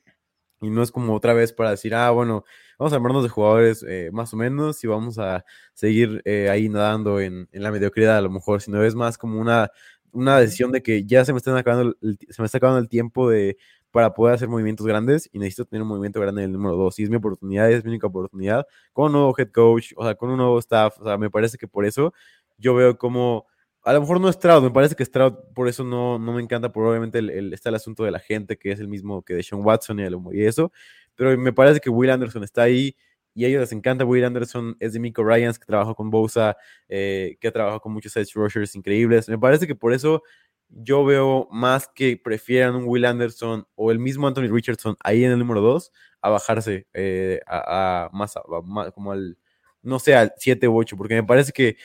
Y 0.62 0.70
no 0.70 0.82
es 0.84 0.92
como 0.92 1.14
otra 1.14 1.34
vez 1.34 1.54
para 1.54 1.72
decir, 1.72 1.94
ah, 1.96 2.12
bueno, 2.12 2.44
vamos 2.80 2.94
a 2.94 2.96
armarnos 2.96 3.24
de 3.24 3.30
jugadores 3.30 3.84
eh, 3.88 4.10
más 4.14 4.34
o 4.34 4.38
menos 4.38 4.84
y 4.84 4.88
vamos 4.88 5.20
a 5.20 5.46
seguir 5.74 6.22
eh, 6.26 6.50
ahí 6.50 6.70
nadando 6.70 7.20
en, 7.20 7.48
en 7.52 7.64
la 7.64 7.72
mediocridad 7.72 8.18
a 8.18 8.22
lo 8.22 8.30
mejor, 8.30 8.62
sino 8.62 8.84
es 8.84 8.96
más 8.96 9.18
como 9.18 9.40
una, 9.40 9.70
una 10.12 10.40
decisión 10.40 10.72
de 10.72 10.82
que 10.82 11.06
ya 11.06 11.26
se 11.26 11.34
me, 11.34 11.38
están 11.38 11.58
acabando 11.58 11.96
el, 12.02 12.18
se 12.30 12.42
me 12.42 12.46
está 12.46 12.58
acabando 12.58 12.80
el 12.80 12.90
tiempo 12.90 13.30
de, 13.30 13.58
para 13.92 14.14
poder 14.14 14.36
hacer 14.36 14.48
movimientos 14.48 14.86
grandes 14.88 15.30
y 15.32 15.40
necesito 15.40 15.66
tener 15.66 15.82
un 15.84 15.90
movimiento 15.90 16.20
grande 16.22 16.44
en 16.44 16.52
el 16.52 16.54
número 16.54 16.76
2. 16.78 17.00
Y 17.00 17.04
es 17.04 17.10
mi 17.10 17.18
oportunidad, 17.18 17.70
es 17.72 17.84
mi 17.84 17.92
única 17.92 18.08
oportunidad 18.08 18.66
con 18.94 19.08
un 19.08 19.12
nuevo 19.14 19.34
head 19.38 19.52
coach, 19.52 19.94
o 19.96 20.04
sea, 20.04 20.16
con 20.16 20.30
un 20.30 20.38
nuevo 20.38 20.60
staff. 20.60 21.00
O 21.00 21.04
sea, 21.06 21.18
me 21.18 21.30
parece 21.30 21.58
que 21.58 21.68
por 21.68 21.86
eso 21.86 22.14
yo 22.58 22.76
veo 22.76 22.98
como, 22.98 23.46
a 23.86 23.94
lo 23.94 24.02
mejor 24.02 24.20
no 24.20 24.32
Stroud, 24.32 24.64
me 24.64 24.72
parece 24.72 24.96
que 24.96 25.06
Stroud 25.06 25.34
por 25.54 25.68
eso 25.68 25.84
no, 25.84 26.18
no 26.18 26.34
me 26.34 26.42
encanta, 26.42 26.72
probablemente 26.72 27.20
está 27.54 27.70
el 27.70 27.76
asunto 27.76 28.04
de 28.04 28.12
la 28.12 28.20
gente, 28.20 28.58
que 28.58 28.72
es 28.72 28.80
el 28.80 28.88
mismo 28.88 29.22
que 29.22 29.36
de 29.36 29.44
Sean 29.44 29.64
Watson 29.64 30.00
y, 30.00 30.04
el, 30.04 30.18
y 30.34 30.44
eso, 30.44 30.72
pero 31.14 31.38
me 31.38 31.54
parece 31.54 31.80
que 31.80 31.92
Will 31.92 32.10
Anderson 32.10 32.44
está 32.44 32.64
ahí 32.64 32.96
y 33.36 33.46
a 33.46 33.48
ellos 33.50 33.62
les 33.62 33.72
encanta. 33.74 34.06
Will 34.06 34.24
Anderson 34.24 34.76
es 34.80 34.94
de 34.94 35.00
Miko 35.00 35.24
Ryans, 35.24 35.60
que 35.60 35.66
trabajó 35.66 35.94
con 35.94 36.10
Bosa, 36.10 36.58
eh, 36.88 37.38
que 37.40 37.50
ha 37.50 37.52
trabajado 37.52 37.82
con 37.82 37.94
muchos 37.94 38.16
edge 38.16 38.34
rushers 38.34 38.76
increíbles. 38.76 39.30
Me 39.30 39.38
parece 39.38 39.68
que 39.68 39.76
por 39.76 39.94
eso 39.94 40.24
yo 40.70 41.06
veo 41.06 41.48
más 41.52 41.88
que 41.88 42.18
prefieran 42.18 42.76
un 42.76 42.86
Will 42.88 43.06
Anderson 43.06 43.68
o 43.76 43.92
el 43.92 44.00
mismo 44.00 44.28
Anthony 44.28 44.48
Richardson 44.50 44.96
ahí 45.02 45.24
en 45.24 45.32
el 45.32 45.40
número 45.40 45.62
2 45.62 45.92
a 46.22 46.30
bajarse 46.30 46.88
eh, 46.94 47.40
a, 47.46 48.06
a, 48.06 48.10
más, 48.12 48.36
a, 48.38 48.42
más, 48.64 48.92
como 48.94 49.12
al, 49.12 49.38
no 49.84 50.00
sé, 50.00 50.16
al 50.16 50.34
7 50.38 50.68
u 50.68 50.78
8, 50.78 50.98
porque 50.98 51.16
me 51.16 51.24
parece 51.24 51.52
que 51.52 51.78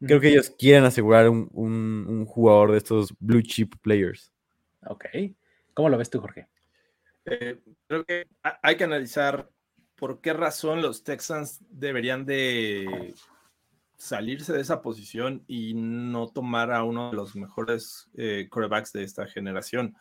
creo 0.00 0.20
que 0.20 0.28
ellos 0.28 0.50
quieren 0.50 0.84
asegurar 0.84 1.28
un, 1.28 1.48
un, 1.52 2.06
un, 2.08 2.26
jugador 2.26 2.72
de 2.72 2.78
estos 2.78 3.14
blue 3.18 3.42
chip 3.42 3.74
players. 3.82 4.32
Ok. 4.86 5.06
¿Cómo 5.74 5.88
lo 5.88 5.98
ves 5.98 6.10
tú, 6.10 6.20
Jorge? 6.20 6.48
Eh, 7.24 7.60
creo 7.86 8.04
que 8.04 8.26
hay 8.62 8.76
que 8.76 8.84
analizar 8.84 9.50
por 9.96 10.20
qué 10.20 10.32
razón 10.32 10.80
los 10.80 11.04
Texans 11.04 11.60
deberían 11.68 12.24
de 12.24 13.14
salirse 13.96 14.52
de 14.52 14.60
esa 14.60 14.80
posición 14.80 15.44
y 15.48 15.74
no 15.74 16.28
tomar 16.28 16.70
a 16.70 16.84
uno 16.84 17.10
de 17.10 17.16
los 17.16 17.34
mejores 17.34 18.08
eh, 18.14 18.48
quarterbacks 18.50 18.92
de 18.92 19.02
esta 19.02 19.26
generación. 19.26 19.96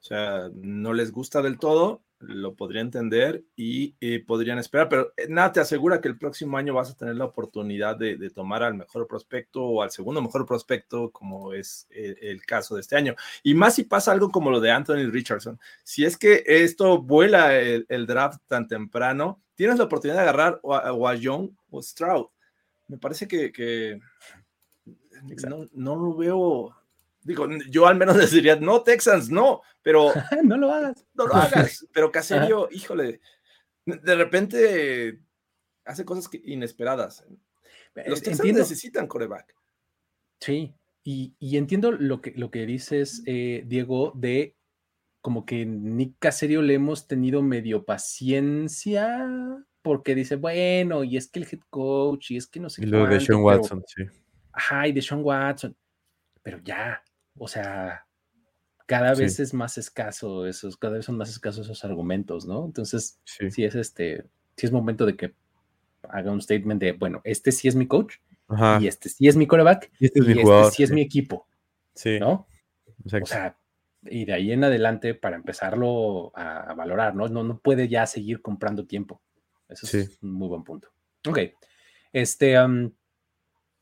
O 0.00 0.02
sea, 0.02 0.50
no 0.54 0.94
les 0.94 1.12
gusta 1.12 1.42
del 1.42 1.58
todo, 1.58 2.02
lo 2.22 2.54
podría 2.54 2.80
entender 2.80 3.44
y 3.56 3.96
eh, 4.00 4.24
podrían 4.24 4.58
esperar, 4.58 4.88
pero 4.88 5.12
eh, 5.16 5.26
nada 5.28 5.52
te 5.52 5.60
asegura 5.60 6.00
que 6.00 6.08
el 6.08 6.18
próximo 6.18 6.56
año 6.56 6.74
vas 6.74 6.90
a 6.90 6.96
tener 6.96 7.16
la 7.16 7.24
oportunidad 7.24 7.96
de, 7.96 8.16
de 8.16 8.30
tomar 8.30 8.62
al 8.62 8.74
mejor 8.74 9.06
prospecto 9.08 9.62
o 9.62 9.82
al 9.82 9.90
segundo 9.90 10.22
mejor 10.22 10.46
prospecto, 10.46 11.10
como 11.10 11.52
es 11.52 11.86
el, 11.90 12.16
el, 12.22 12.46
caso 12.46 12.74
de 12.74 12.80
este 12.80 12.96
año. 12.96 13.14
Y 13.42 13.54
más 13.54 13.74
si 13.74 13.84
pasa 13.84 14.12
algo 14.12 14.30
como 14.30 14.50
lo 14.50 14.60
de 14.60 14.70
Anthony 14.70 15.10
Richardson. 15.10 15.58
Si 15.82 16.04
es 16.04 16.16
que 16.16 16.44
esto 16.46 17.02
vuela 17.02 17.58
el, 17.58 17.86
el 17.88 18.06
draft 18.06 18.40
tan 18.46 18.68
temprano, 18.68 19.42
tienes 19.54 19.78
la 19.78 19.84
oportunidad 19.84 20.18
de 20.18 20.22
agarrar 20.22 20.60
o 20.62 20.74
a, 20.74 20.92
o 20.92 21.08
a 21.08 21.14
Young 21.14 21.50
o 21.70 21.82
Stroud. 21.82 22.26
Me 22.88 22.98
parece 22.98 23.26
que, 23.26 23.52
que 23.52 23.98
no, 25.48 25.68
no 25.72 25.96
lo 25.96 26.14
veo 26.14 26.74
Digo, 27.22 27.48
yo 27.70 27.86
al 27.86 27.96
menos 27.96 28.16
les 28.16 28.32
diría, 28.32 28.56
no, 28.56 28.82
Texans, 28.82 29.30
no, 29.30 29.62
pero. 29.82 30.12
no 30.44 30.56
lo 30.56 30.72
hagas. 30.72 31.04
No 31.14 31.26
lo 31.26 31.34
hagas. 31.34 31.86
Pero 31.92 32.10
Caserio, 32.10 32.68
híjole, 32.70 33.20
de 33.84 34.14
repente 34.14 35.20
hace 35.84 36.04
cosas 36.04 36.28
que, 36.28 36.40
inesperadas. 36.44 37.24
Los 37.94 38.20
Texans 38.20 38.40
entiendo. 38.40 38.60
necesitan 38.60 39.06
coreback. 39.06 39.54
Sí, 40.40 40.74
y, 41.04 41.34
y, 41.38 41.56
entiendo 41.56 41.92
lo 41.92 42.20
que, 42.20 42.32
lo 42.32 42.50
que 42.50 42.66
dices, 42.66 43.22
eh, 43.26 43.64
Diego, 43.66 44.12
de 44.14 44.56
como 45.20 45.46
que 45.46 45.64
Nick 45.64 46.16
Caserio 46.18 46.62
le 46.62 46.74
hemos 46.74 47.06
tenido 47.06 47.42
medio 47.42 47.84
paciencia 47.84 49.24
porque 49.82 50.14
dice, 50.14 50.36
bueno, 50.36 51.04
y 51.04 51.16
es 51.16 51.28
que 51.28 51.40
el 51.40 51.48
head 51.50 51.60
coach, 51.70 52.30
y 52.30 52.36
es 52.36 52.46
que 52.46 52.60
no 52.60 52.70
sé 52.70 52.82
Y 52.82 52.86
lo 52.86 53.06
de 53.06 53.20
Sean 53.20 53.42
Watson, 53.42 53.84
sí. 53.86 54.04
Ajá, 54.52 54.86
y 54.86 54.92
de 54.92 55.02
Sean 55.02 55.22
Watson. 55.22 55.76
Pero 56.42 56.58
ya, 56.62 57.02
o 57.38 57.48
sea, 57.48 58.06
cada 58.86 59.14
vez 59.14 59.36
sí. 59.36 59.42
es 59.42 59.54
más 59.54 59.78
escaso 59.78 60.46
esos, 60.46 60.76
cada 60.76 60.96
vez 60.96 61.06
son 61.06 61.16
más 61.16 61.30
escasos 61.30 61.66
esos 61.66 61.84
argumentos, 61.84 62.46
¿no? 62.46 62.64
Entonces, 62.64 63.20
sí. 63.24 63.50
sí, 63.50 63.64
es 63.64 63.74
este, 63.74 64.24
sí 64.56 64.66
es 64.66 64.72
momento 64.72 65.06
de 65.06 65.16
que 65.16 65.34
haga 66.08 66.32
un 66.32 66.40
statement 66.40 66.80
de, 66.80 66.92
bueno, 66.92 67.20
este 67.24 67.52
sí 67.52 67.68
es 67.68 67.74
mi 67.74 67.86
coach, 67.86 68.16
Ajá. 68.48 68.78
y 68.80 68.88
este 68.88 69.08
sí 69.08 69.28
es 69.28 69.36
mi 69.36 69.46
coreback, 69.46 69.90
y 69.98 70.06
este, 70.06 70.20
es 70.20 70.26
y 70.26 70.34
mi 70.34 70.42
jugador, 70.42 70.64
este 70.64 70.76
sí 70.76 70.82
es 70.82 70.90
mi 70.90 71.00
equipo, 71.00 71.46
sí. 71.94 72.18
¿no? 72.18 72.46
Exacto. 73.04 73.24
O 73.24 73.26
sea, 73.26 73.58
y 74.04 74.24
de 74.24 74.32
ahí 74.32 74.52
en 74.52 74.64
adelante 74.64 75.14
para 75.14 75.36
empezarlo 75.36 76.32
a, 76.34 76.70
a 76.70 76.74
valorar, 76.74 77.14
¿no? 77.14 77.28
¿no? 77.28 77.44
No 77.44 77.58
puede 77.58 77.88
ya 77.88 78.06
seguir 78.06 78.42
comprando 78.42 78.86
tiempo. 78.86 79.22
Eso 79.68 79.86
es 79.86 80.18
un 80.22 80.32
muy 80.32 80.48
buen 80.48 80.64
punto. 80.64 80.88
Ok. 81.26 81.38
Este, 82.12 82.60
um, 82.60 82.90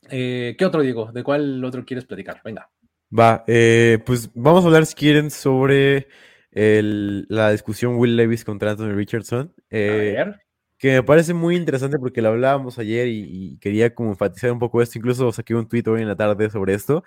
eh, 0.09 0.55
¿qué 0.57 0.65
otro, 0.65 0.81
Diego? 0.81 1.11
¿De 1.11 1.23
cuál 1.23 1.63
otro 1.63 1.85
quieres 1.85 2.05
platicar? 2.05 2.41
Venga. 2.43 2.69
Va, 3.17 3.43
eh, 3.47 3.99
pues 4.05 4.29
vamos 4.33 4.63
a 4.63 4.67
hablar, 4.67 4.85
si 4.85 4.95
quieren, 4.95 5.31
sobre 5.31 6.07
el, 6.51 7.25
la 7.29 7.51
discusión 7.51 7.95
Will 7.95 8.15
Levis 8.15 8.45
contra 8.45 8.71
Anthony 8.71 8.93
Richardson. 8.93 9.53
Eh, 9.69 10.15
a 10.19 10.25
ver. 10.25 10.41
Que 10.77 10.93
me 10.93 11.03
parece 11.03 11.33
muy 11.33 11.55
interesante 11.55 11.99
porque 11.99 12.21
lo 12.21 12.29
hablábamos 12.29 12.79
ayer 12.79 13.07
y, 13.07 13.23
y, 13.29 13.57
quería 13.59 13.93
como 13.93 14.11
enfatizar 14.11 14.51
un 14.51 14.59
poco 14.59 14.81
esto. 14.81 14.97
Incluso 14.97 15.31
saqué 15.31 15.53
un 15.53 15.67
tweet 15.67 15.83
hoy 15.87 16.01
en 16.01 16.07
la 16.07 16.15
tarde 16.15 16.49
sobre 16.49 16.73
esto. 16.73 17.03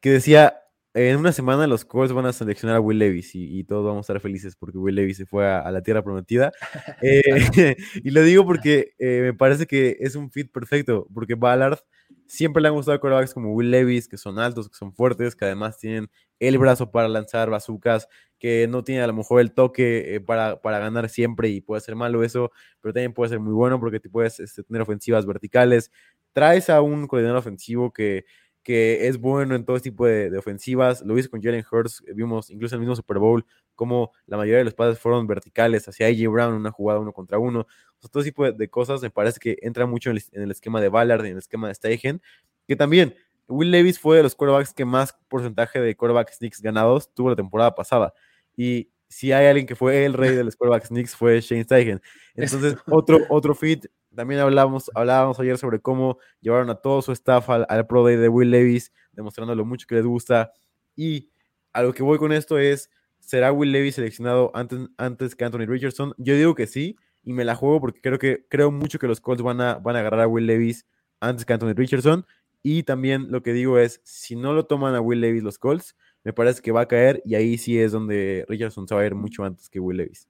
Que 0.00 0.10
decía, 0.10 0.62
en 0.94 1.16
una 1.16 1.32
semana 1.32 1.66
los 1.66 1.84
Colts 1.84 2.12
van 2.12 2.26
a 2.26 2.32
seleccionar 2.32 2.76
a 2.76 2.80
Will 2.80 2.98
Levis 2.98 3.34
y, 3.34 3.58
y, 3.58 3.64
todos 3.64 3.84
vamos 3.84 3.98
a 3.98 4.12
estar 4.12 4.20
felices 4.20 4.56
porque 4.56 4.78
Will 4.78 4.94
Levis 4.94 5.16
se 5.16 5.26
fue 5.26 5.46
a, 5.46 5.60
a 5.60 5.70
la 5.70 5.82
tierra 5.82 6.02
prometida. 6.02 6.52
Eh, 7.02 7.22
y 8.04 8.10
lo 8.10 8.22
digo 8.22 8.44
porque 8.44 8.94
eh, 8.98 9.20
me 9.22 9.34
parece 9.34 9.66
que 9.66 9.96
es 10.00 10.14
un 10.14 10.30
fit 10.30 10.52
perfecto, 10.52 11.06
porque 11.12 11.34
Ballard 11.34 11.78
siempre 12.26 12.62
le 12.62 12.68
han 12.68 12.74
gustado 12.74 12.98
quarterbacks 13.00 13.34
como 13.34 13.52
Will 13.52 13.70
Levis, 13.70 14.08
que 14.08 14.16
son 14.16 14.38
altos, 14.38 14.68
que 14.68 14.76
son 14.76 14.94
fuertes, 14.94 15.36
que 15.36 15.44
además 15.44 15.78
tienen 15.78 16.10
el 16.38 16.58
brazo 16.58 16.90
para 16.90 17.08
lanzar 17.08 17.50
bazucas, 17.50 18.08
que 18.38 18.66
no 18.68 18.82
tiene 18.82 19.02
a 19.02 19.06
lo 19.06 19.12
mejor 19.14 19.40
el 19.40 19.52
toque 19.52 20.16
eh, 20.16 20.20
para, 20.20 20.60
para, 20.60 20.78
ganar 20.78 21.08
siempre 21.08 21.48
y 21.48 21.60
puede 21.60 21.80
ser 21.80 21.94
malo 21.94 22.24
eso, 22.24 22.50
pero 22.80 22.92
también 22.92 23.12
puede 23.12 23.30
ser 23.30 23.40
muy 23.40 23.52
bueno 23.52 23.78
porque 23.78 24.00
te 24.00 24.10
puedes 24.10 24.40
este, 24.40 24.64
tener 24.64 24.82
ofensivas 24.82 25.26
verticales. 25.26 25.92
Traes 26.32 26.68
a 26.70 26.80
un 26.80 27.06
coordinador 27.06 27.38
ofensivo 27.38 27.92
que 27.92 28.24
que 28.62 29.08
es 29.08 29.18
bueno 29.18 29.54
en 29.54 29.64
todo 29.64 29.80
tipo 29.80 30.06
de, 30.06 30.36
ofensivas. 30.38 31.02
Lo 31.02 31.14
vimos 31.14 31.28
con 31.28 31.42
Jalen 31.42 31.64
Hurts, 31.70 32.02
vimos 32.14 32.50
incluso 32.50 32.74
en 32.74 32.80
el 32.80 32.80
mismo 32.80 32.96
Super 32.96 33.18
Bowl, 33.18 33.44
como 33.74 34.12
la 34.26 34.36
mayoría 34.36 34.58
de 34.58 34.64
los 34.64 34.74
pases 34.74 34.98
fueron 34.98 35.26
verticales 35.26 35.88
hacia 35.88 36.06
AJ 36.06 36.30
Brown, 36.30 36.54
una 36.54 36.70
jugada 36.70 37.00
uno 37.00 37.12
contra 37.12 37.38
uno. 37.38 37.66
O 38.02 38.06
sea, 38.06 38.10
todo 38.10 38.22
tipo 38.22 38.44
de, 38.44 38.52
de, 38.52 38.68
cosas 38.68 39.00
me 39.00 39.10
parece 39.10 39.38
que 39.38 39.58
entra 39.62 39.86
mucho 39.86 40.10
en 40.10 40.16
el, 40.16 40.22
en 40.32 40.42
el 40.42 40.50
esquema 40.50 40.80
de 40.80 40.88
Ballard 40.88 41.24
y 41.24 41.28
en 41.28 41.32
el 41.34 41.38
esquema 41.38 41.68
de 41.68 41.74
Steichen, 41.74 42.20
que 42.66 42.76
también 42.76 43.14
Will 43.48 43.70
Levis 43.70 43.98
fue 43.98 44.16
de 44.16 44.22
los 44.22 44.34
quarterbacks 44.34 44.72
que 44.72 44.84
más 44.84 45.16
porcentaje 45.28 45.80
de 45.80 45.96
quarterback 45.96 46.32
sneaks 46.32 46.60
ganados 46.60 47.12
tuvo 47.14 47.30
la 47.30 47.36
temporada 47.36 47.74
pasada. 47.74 48.12
Y 48.56 48.90
si 49.08 49.32
hay 49.32 49.46
alguien 49.46 49.66
que 49.66 49.76
fue 49.76 50.04
el 50.04 50.14
rey 50.14 50.34
de 50.34 50.44
los 50.44 50.56
quarterback 50.56 50.86
sneaks 50.86 51.14
fue 51.14 51.40
Shane 51.40 51.64
Steichen. 51.64 52.02
Entonces, 52.34 52.76
otro, 52.90 53.20
otro 53.28 53.54
fit 53.54 53.86
también 54.14 54.40
hablábamos, 54.40 54.90
hablábamos 54.94 55.38
ayer 55.40 55.58
sobre 55.58 55.80
cómo 55.80 56.18
llevaron 56.40 56.70
a 56.70 56.74
todo 56.74 57.02
su 57.02 57.12
staff 57.12 57.48
al, 57.50 57.66
al, 57.68 57.86
Pro 57.86 58.04
Day 58.04 58.16
de 58.16 58.28
Will 58.28 58.50
Levis, 58.50 58.92
demostrando 59.12 59.54
lo 59.54 59.64
mucho 59.64 59.86
que 59.86 59.94
les 59.94 60.04
gusta. 60.04 60.52
Y 60.96 61.30
a 61.72 61.82
lo 61.82 61.94
que 61.94 62.02
voy 62.02 62.18
con 62.18 62.32
esto 62.32 62.58
es, 62.58 62.90
¿será 63.20 63.52
Will 63.52 63.72
Levis 63.72 63.94
seleccionado 63.94 64.50
antes, 64.54 64.80
antes 64.98 65.34
que 65.34 65.44
Anthony 65.44 65.66
Richardson? 65.66 66.14
Yo 66.18 66.34
digo 66.34 66.54
que 66.54 66.66
sí, 66.66 66.96
y 67.24 67.32
me 67.32 67.44
la 67.44 67.54
juego 67.54 67.80
porque 67.80 68.00
creo 68.00 68.18
que 68.18 68.46
creo 68.48 68.70
mucho 68.70 68.98
que 68.98 69.06
los 69.06 69.20
Colts 69.20 69.42
van 69.42 69.60
a, 69.60 69.74
van 69.74 69.96
a 69.96 70.00
agarrar 70.00 70.20
a 70.20 70.26
Will 70.26 70.46
Levis 70.46 70.86
antes 71.20 71.44
que 71.44 71.52
Anthony 71.52 71.74
Richardson. 71.74 72.26
Y 72.62 72.84
también 72.84 73.30
lo 73.30 73.42
que 73.42 73.52
digo 73.52 73.78
es, 73.78 74.00
si 74.04 74.36
no 74.36 74.52
lo 74.52 74.66
toman 74.66 74.94
a 74.94 75.00
Will 75.00 75.20
Levis 75.20 75.42
los 75.42 75.58
Colts, 75.58 75.96
me 76.24 76.32
parece 76.32 76.62
que 76.62 76.72
va 76.72 76.82
a 76.82 76.88
caer 76.88 77.20
y 77.24 77.34
ahí 77.34 77.58
sí 77.58 77.78
es 77.78 77.92
donde 77.92 78.44
Richardson 78.48 78.86
se 78.86 78.94
va 78.94 79.00
a 79.00 79.06
ir 79.06 79.14
mucho 79.14 79.44
antes 79.44 79.68
que 79.68 79.80
Will 79.80 79.96
Levis. 79.96 80.28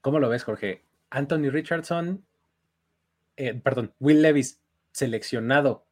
¿Cómo 0.00 0.20
lo 0.20 0.28
ves, 0.28 0.44
Jorge? 0.44 0.84
Anthony 1.10 1.50
Richardson, 1.50 2.24
eh, 3.36 3.54
perdón, 3.54 3.92
Will 3.98 4.22
Levis 4.22 4.60
seleccionado 4.92 5.86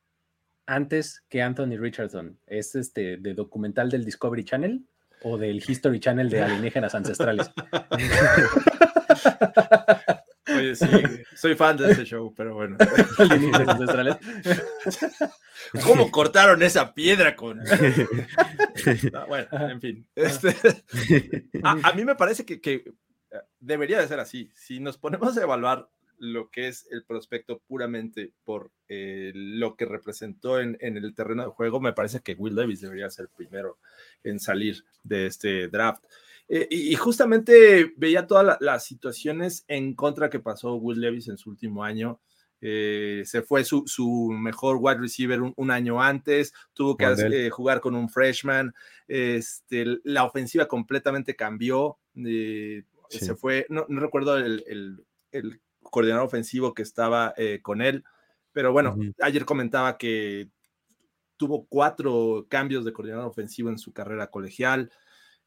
antes 0.66 1.24
que 1.28 1.42
Anthony 1.42 1.76
Richardson. 1.78 2.38
¿Es 2.46 2.74
este 2.74 3.16
de 3.18 3.34
documental 3.34 3.90
del 3.90 4.04
Discovery 4.04 4.44
Channel 4.44 4.84
o 5.22 5.38
del 5.38 5.62
History 5.66 6.00
Channel 6.00 6.30
de 6.30 6.42
alienígenas 6.42 6.94
ancestrales? 6.94 7.50
Oye, 10.48 10.76
sí, 10.76 10.86
soy 11.34 11.54
fan 11.56 11.76
de 11.76 11.90
ese 11.90 12.04
show, 12.04 12.32
pero 12.34 12.54
bueno. 12.54 12.76
ancestrales. 13.18 14.16
¿Cómo 15.84 16.10
cortaron 16.10 16.62
esa 16.62 16.94
piedra 16.94 17.34
con.? 17.34 17.60
Ah, 19.14 19.24
bueno, 19.26 19.48
en 19.52 19.80
fin. 19.80 20.06
Este, 20.14 20.54
a, 21.64 21.76
a 21.82 21.92
mí 21.94 22.04
me 22.04 22.14
parece 22.14 22.44
que, 22.44 22.60
que 22.60 22.84
eh, 23.30 23.40
debería 23.58 23.98
de 23.98 24.06
ser 24.06 24.20
así. 24.20 24.50
Si 24.54 24.78
nos 24.78 24.96
ponemos 24.98 25.36
a 25.36 25.42
evaluar 25.42 25.88
lo 26.18 26.50
que 26.50 26.68
es 26.68 26.86
el 26.90 27.04
prospecto 27.04 27.60
puramente 27.66 28.32
por 28.44 28.70
eh, 28.88 29.32
lo 29.34 29.76
que 29.76 29.84
representó 29.84 30.60
en, 30.60 30.76
en, 30.80 30.96
el 30.96 31.14
terreno 31.14 31.42
de 31.44 31.50
juego, 31.50 31.80
me 31.80 31.92
parece 31.92 32.20
que 32.20 32.34
Will 32.34 32.54
Davis 32.54 32.80
debería 32.80 33.10
ser 33.10 33.24
el 33.24 33.30
primero 33.30 33.78
en 34.22 34.40
salir 34.40 34.84
de 35.02 35.26
este 35.26 35.68
draft. 35.68 36.04
Eh, 36.48 36.66
y, 36.70 36.94
justamente 36.94 37.92
veía 37.96 38.26
todas 38.26 38.44
la, 38.46 38.58
las 38.60 38.84
situaciones 38.84 39.64
en 39.68 39.94
contra 39.94 40.30
que 40.30 40.38
pasó 40.38 40.76
Will 40.76 41.00
Davis 41.00 41.28
en 41.28 41.38
su 41.38 41.50
último 41.50 41.82
año. 41.82 42.20
Eh, 42.60 43.22
se 43.26 43.42
fue 43.42 43.64
su, 43.64 43.82
su, 43.86 44.30
mejor 44.30 44.78
wide 44.80 44.98
receiver 44.98 45.42
un, 45.42 45.52
un 45.56 45.70
año 45.70 46.00
antes, 46.02 46.54
tuvo 46.72 46.96
que 46.96 47.04
hacer, 47.04 47.50
jugar 47.50 47.80
con 47.80 47.94
un 47.94 48.08
freshman, 48.08 48.74
este, 49.06 49.84
la 50.04 50.24
ofensiva 50.24 50.66
completamente 50.66 51.36
cambió, 51.36 51.98
sí. 52.14 52.82
se 53.10 53.36
fue, 53.36 53.66
no, 53.68 53.84
no 53.88 54.00
recuerdo 54.00 54.38
el, 54.38 54.64
el, 54.66 55.04
el 55.32 55.60
coordinador 55.82 56.26
ofensivo 56.26 56.74
que 56.74 56.82
estaba 56.82 57.34
eh, 57.36 57.60
con 57.62 57.82
él. 57.82 58.04
Pero 58.52 58.72
bueno, 58.72 58.94
uh 58.96 59.02
-huh. 59.02 59.14
ayer 59.20 59.44
comentaba 59.44 59.98
que 59.98 60.48
tuvo 61.36 61.66
cuatro 61.66 62.46
cambios 62.48 62.84
de 62.84 62.92
coordinador 62.92 63.26
ofensivo 63.26 63.68
en 63.68 63.78
su 63.78 63.92
carrera 63.92 64.28
colegial. 64.28 64.90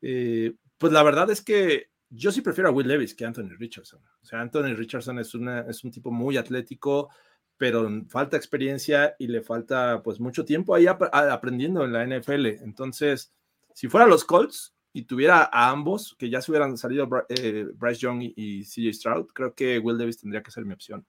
Eh, 0.01 0.53
pues 0.79 0.91
la 0.91 1.03
verdad 1.03 1.29
es 1.29 1.43
que 1.43 1.91
yo 2.09 2.31
sí 2.31 2.41
prefiero 2.41 2.69
a 2.69 2.71
Will 2.71 2.87
Levis 2.87 3.13
que 3.13 3.25
Anthony 3.25 3.55
Richardson. 3.57 4.01
O 4.23 4.25
sea, 4.25 4.41
Anthony 4.41 4.73
Richardson 4.75 5.19
es, 5.19 5.35
una, 5.35 5.61
es 5.61 5.83
un 5.83 5.91
tipo 5.91 6.09
muy 6.09 6.37
atlético, 6.37 7.09
pero 7.55 7.87
falta 8.09 8.35
experiencia 8.35 9.15
y 9.19 9.27
le 9.27 9.43
falta 9.43 10.01
pues 10.01 10.19
mucho 10.19 10.43
tiempo 10.43 10.73
ahí 10.73 10.87
ap 10.87 11.03
aprendiendo 11.13 11.85
en 11.85 11.93
la 11.93 12.05
NFL. 12.07 12.47
Entonces, 12.63 13.31
si 13.75 13.87
fuera 13.87 14.07
los 14.07 14.25
Colts, 14.25 14.73
y 14.91 15.03
tuviera 15.03 15.49
a 15.51 15.69
ambos, 15.69 16.15
que 16.17 16.29
ya 16.29 16.41
se 16.41 16.51
hubieran 16.51 16.77
salido 16.77 17.07
eh, 17.29 17.67
Bryce 17.75 18.01
Young 18.01 18.23
y, 18.23 18.33
y 18.35 18.63
CJ 18.63 18.93
Stroud, 18.93 19.27
creo 19.33 19.53
que 19.53 19.77
Will 19.79 19.97
Davis 19.97 20.17
tendría 20.17 20.41
que 20.41 20.51
ser 20.51 20.65
mi 20.65 20.73
opción. 20.73 21.05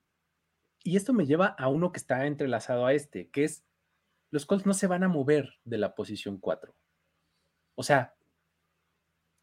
Y 0.82 0.96
esto 0.96 1.12
me 1.12 1.26
lleva 1.26 1.46
a 1.46 1.68
uno 1.68 1.92
que 1.92 1.98
está 1.98 2.26
entrelazado 2.26 2.86
a 2.86 2.92
este, 2.92 3.28
que 3.30 3.44
es, 3.44 3.64
los 4.30 4.46
Colts 4.46 4.66
no 4.66 4.74
se 4.74 4.86
van 4.86 5.02
a 5.02 5.08
mover 5.08 5.54
de 5.64 5.78
la 5.78 5.94
posición 5.94 6.38
4. 6.38 6.74
O 7.74 7.82
sea, 7.82 8.14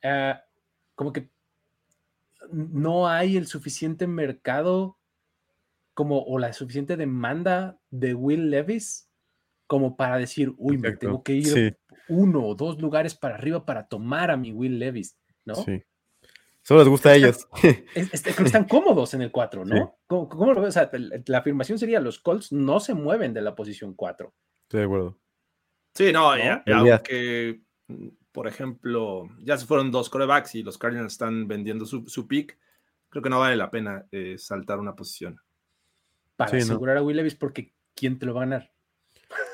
uh, 0.07 0.37
como 0.95 1.13
que 1.13 1.29
no 2.51 3.07
hay 3.07 3.37
el 3.37 3.47
suficiente 3.47 4.07
mercado 4.07 4.97
como 5.93 6.23
o 6.23 6.39
la 6.39 6.53
suficiente 6.53 6.95
demanda 6.95 7.79
de 7.89 8.13
Will 8.13 8.49
Levis 8.49 9.09
como 9.65 9.97
para 9.97 10.17
decir, 10.17 10.53
uy, 10.57 10.75
Exacto. 10.75 10.91
me 10.91 10.97
tengo 10.97 11.23
que 11.23 11.33
ir 11.33 11.47
sí 11.47 11.75
uno 12.07 12.45
o 12.45 12.55
dos 12.55 12.79
lugares 12.79 13.15
para 13.15 13.35
arriba 13.35 13.65
para 13.65 13.87
tomar 13.87 14.31
a 14.31 14.37
mi 14.37 14.51
Will 14.51 14.79
Levis, 14.79 15.17
¿no? 15.45 15.55
Sí. 15.55 15.83
Solo 16.61 16.81
les 16.81 16.89
gusta 16.89 17.09
a 17.09 17.15
ellos. 17.15 17.47
Es, 17.95 18.13
es, 18.13 18.39
están 18.39 18.65
cómodos 18.65 19.13
en 19.13 19.21
el 19.21 19.31
4, 19.31 19.63
¿no? 19.63 19.75
Sí. 19.75 19.91
¿Cómo, 20.07 20.27
¿Cómo, 20.27 20.53
lo 20.53 20.61
ves? 20.61 20.75
O 20.75 20.79
sea, 20.79 20.91
la 21.25 21.37
afirmación 21.37 21.79
sería, 21.79 21.99
los 21.99 22.19
Colts 22.19 22.51
no 22.51 22.79
se 22.79 22.93
mueven 22.93 23.33
de 23.33 23.41
la 23.41 23.55
posición 23.55 23.93
4. 23.93 24.33
Estoy 24.63 24.79
de 24.79 24.85
acuerdo. 24.85 25.17
Sí, 25.93 26.11
no, 26.11 26.35
¿No? 26.35 26.37
Ya, 26.37 26.63
aunque, 26.73 27.61
por 28.37 28.47
ejemplo, 28.47 29.27
ya 29.39 29.57
se 29.57 29.65
fueron 29.65 29.89
dos 29.89 30.11
corebacks 30.11 30.53
y 30.53 30.61
los 30.61 30.77
Cardinals 30.77 31.13
están 31.13 31.47
vendiendo 31.47 31.87
su, 31.87 32.07
su 32.07 32.27
pick, 32.27 32.55
creo 33.09 33.23
que 33.23 33.31
no 33.31 33.39
vale 33.39 33.55
la 33.55 33.71
pena 33.71 34.05
eh, 34.11 34.35
saltar 34.37 34.77
una 34.77 34.95
posición. 34.95 35.41
Para 36.35 36.51
sí, 36.51 36.57
asegurar 36.57 36.97
¿no? 36.97 37.01
a 37.01 37.03
Will 37.03 37.17
Levis, 37.17 37.33
porque 37.33 37.73
¿quién 37.95 38.19
te 38.19 38.27
lo 38.27 38.35
va 38.35 38.41
a 38.41 38.45
ganar? 38.45 38.71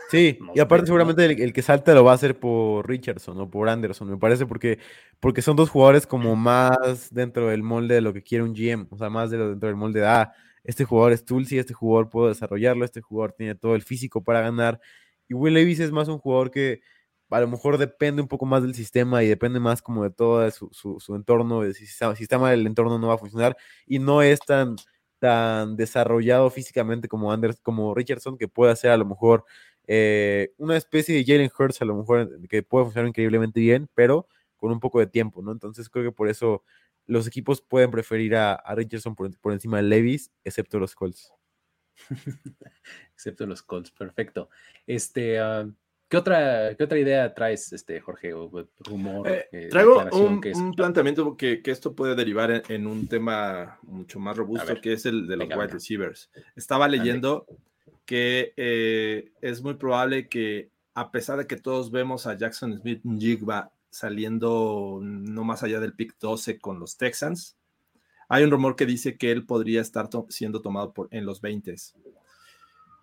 Sí, 0.09 0.37
no 0.41 0.51
y 0.53 0.59
aparte 0.59 0.87
seguramente 0.87 1.23
el, 1.23 1.41
el, 1.41 1.53
que 1.53 1.61
salta 1.61 1.93
lo 1.93 2.03
va 2.03 2.11
a 2.11 2.15
hacer 2.15 2.37
por 2.37 2.85
Richardson 2.85 3.39
o 3.39 3.49
por 3.49 3.69
Anderson, 3.69 4.09
me 4.09 4.17
parece, 4.17 4.45
porque, 4.45 4.79
porque 5.21 5.41
son 5.41 5.55
dos 5.55 5.69
jugadores 5.69 6.05
como 6.05 6.35
más 6.35 7.09
dentro 7.09 7.47
del 7.47 7.63
molde 7.63 7.95
de 7.95 8.01
lo 8.01 8.11
que 8.11 8.21
quiere 8.21 8.43
un 8.43 8.53
GM, 8.53 8.87
o 8.89 8.97
sea, 8.97 9.09
más 9.09 9.31
de 9.31 9.37
lo, 9.37 9.49
dentro 9.51 9.67
del 9.67 9.77
molde 9.77 10.01
de, 10.01 10.07
ah, 10.07 10.33
este 10.65 10.83
jugador 10.83 11.13
es 11.13 11.23
Tulsi, 11.23 11.57
este 11.57 11.73
jugador 11.73 12.09
puedo 12.09 12.27
desarrollarlo, 12.27 12.83
este 12.83 12.99
jugador 12.99 13.31
tiene 13.31 13.55
todo 13.55 13.75
el 13.75 13.81
físico 13.81 14.21
para 14.25 14.41
ganar, 14.41 14.81
y 15.29 15.35
Will 15.35 15.53
Levis 15.53 15.79
es 15.79 15.93
más 15.93 16.09
un 16.09 16.17
jugador 16.17 16.51
que 16.51 16.81
a 17.33 17.41
lo 17.41 17.47
mejor 17.47 17.77
depende 17.77 18.21
un 18.21 18.27
poco 18.27 18.45
más 18.45 18.63
del 18.63 18.75
sistema 18.75 19.23
y 19.23 19.27
depende 19.27 19.59
más 19.59 19.81
como 19.81 20.03
de 20.03 20.11
todo 20.11 20.49
su, 20.51 20.69
su, 20.71 21.15
entorno, 21.15 21.63
si, 21.73 21.83
está 21.83 22.37
mal 22.39 22.53
el 22.53 22.67
entorno 22.67 22.99
no 22.99 23.07
va 23.07 23.15
a 23.15 23.17
funcionar, 23.17 23.57
y 23.85 23.99
no 23.99 24.21
es 24.21 24.39
tan 24.39 24.75
tan 25.19 25.77
desarrollado 25.77 26.49
físicamente 26.49 27.07
como 27.07 27.31
Anders, 27.31 27.61
como 27.61 27.95
Richardson, 27.95 28.37
que 28.37 28.49
puede 28.49 28.73
hacer 28.73 28.91
a 28.91 28.97
lo 28.97 29.05
mejor 29.05 29.45
eh, 29.87 30.53
una 30.57 30.75
especie 30.75 31.15
de 31.15 31.23
Jalen 31.23 31.49
Hurts, 31.57 31.81
a 31.81 31.85
lo 31.85 31.95
mejor 31.95 32.45
que 32.49 32.61
puede 32.61 32.85
funcionar 32.85 33.07
increíblemente 33.07 33.61
bien, 33.61 33.89
pero 33.95 34.27
con 34.57 34.71
un 34.73 34.81
poco 34.81 34.99
de 34.99 35.07
tiempo, 35.07 35.41
¿no? 35.41 35.53
Entonces 35.53 35.89
creo 35.89 36.03
que 36.03 36.11
por 36.11 36.27
eso 36.27 36.63
los 37.05 37.25
equipos 37.25 37.61
pueden 37.61 37.89
preferir 37.89 38.35
a, 38.35 38.61
Richardson 38.75 39.15
por, 39.15 39.33
por, 39.39 39.53
encima 39.53 39.77
de 39.77 39.83
Levis, 39.83 40.29
excepto 40.43 40.77
los 40.77 40.93
Colts. 40.93 41.31
excepto 43.13 43.45
los 43.45 43.61
Colts, 43.61 43.91
perfecto. 43.91 44.49
Este, 44.85 45.41
uh, 45.41 45.73
¿qué, 46.13 46.17
otra, 46.17 46.75
¿Qué 46.75 46.83
otra 46.83 46.99
idea 46.99 47.33
traes, 47.33 47.73
este, 47.73 47.99
Jorge? 47.99 48.35
O 48.35 48.67
rumor, 48.81 49.27
eh, 49.27 49.47
eh, 49.51 49.67
traigo 49.71 50.05
un, 50.11 50.41
que 50.41 50.51
es... 50.51 50.57
un, 50.57 50.71
planteamiento 50.71 51.35
que, 51.35 51.63
que, 51.63 51.71
esto 51.71 51.95
puede 51.95 52.13
derivar 52.13 52.51
en, 52.51 52.61
en, 52.69 52.85
un 52.85 53.07
tema 53.07 53.79
mucho 53.81 54.19
más 54.19 54.37
robusto, 54.37 54.79
que 54.79 54.93
es 54.93 55.07
el 55.07 55.25
de 55.25 55.37
los 55.37 55.47
Venga, 55.47 55.59
wide 55.59 55.73
receivers. 55.73 56.29
Estaba 56.55 56.87
leyendo 56.87 57.47
que 58.05 58.53
eh, 58.57 59.31
es 59.41 59.63
muy 59.63 59.73
probable 59.73 60.29
que, 60.29 60.69
a 60.93 61.09
pesar 61.09 61.39
de 61.39 61.47
que 61.47 61.57
todos 61.57 61.89
vemos 61.89 62.27
a 62.27 62.37
Jackson 62.37 62.79
Smith 62.79 63.01
Jigba 63.17 63.71
saliendo 63.89 64.99
no 65.01 65.43
más 65.43 65.63
allá 65.63 65.79
del 65.79 65.93
pick 65.93 66.19
12 66.19 66.59
con 66.59 66.79
los 66.79 66.95
Texans, 66.95 67.57
hay 68.29 68.43
un 68.43 68.51
rumor 68.51 68.75
que 68.75 68.85
dice 68.85 69.17
que 69.17 69.31
él 69.31 69.47
podría 69.47 69.81
estar 69.81 70.11
to 70.11 70.27
siendo 70.29 70.61
tomado 70.61 70.93
por, 70.93 71.07
en 71.09 71.25
los 71.25 71.41
20. 71.41 71.73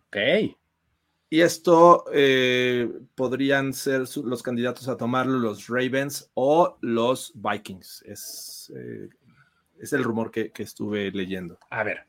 Ok. 0.06 0.16
Y 1.32 1.42
esto 1.42 2.06
eh, 2.12 2.90
podrían 3.14 3.72
ser 3.72 4.02
los 4.24 4.42
candidatos 4.42 4.88
a 4.88 4.96
tomarlo 4.96 5.38
los 5.38 5.68
Ravens 5.68 6.28
o 6.34 6.76
los 6.80 7.32
Vikings. 7.36 8.02
Es, 8.04 8.72
eh, 8.76 9.08
es 9.78 9.92
el 9.92 10.02
rumor 10.02 10.32
que, 10.32 10.50
que, 10.50 10.64
estuve 10.64 11.12
leyendo. 11.12 11.56
A 11.70 11.84
ver, 11.84 12.04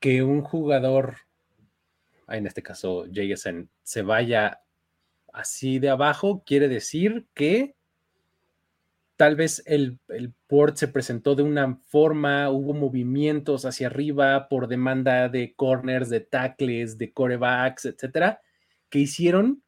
que 0.00 0.24
un 0.24 0.42
jugador, 0.42 1.18
en 2.26 2.48
este 2.48 2.64
caso 2.64 3.06
JSN, 3.06 3.70
se 3.84 4.02
vaya 4.02 4.60
así 5.32 5.78
de 5.78 5.90
abajo, 5.90 6.42
quiere 6.44 6.66
decir 6.66 7.28
que 7.32 7.76
tal 9.18 9.34
vez 9.34 9.64
el, 9.66 9.98
el 10.08 10.32
port 10.46 10.76
se 10.76 10.86
presentó 10.86 11.34
de 11.34 11.42
una 11.42 11.80
forma, 11.86 12.50
hubo 12.50 12.72
movimientos 12.72 13.64
hacia 13.64 13.88
arriba 13.88 14.48
por 14.48 14.68
demanda 14.68 15.28
de 15.28 15.56
corners, 15.56 16.08
de 16.08 16.20
tackles, 16.20 16.98
de 16.98 17.12
corebacks, 17.12 17.86
etcétera, 17.86 18.40
que 18.88 19.00
hicieron 19.00 19.64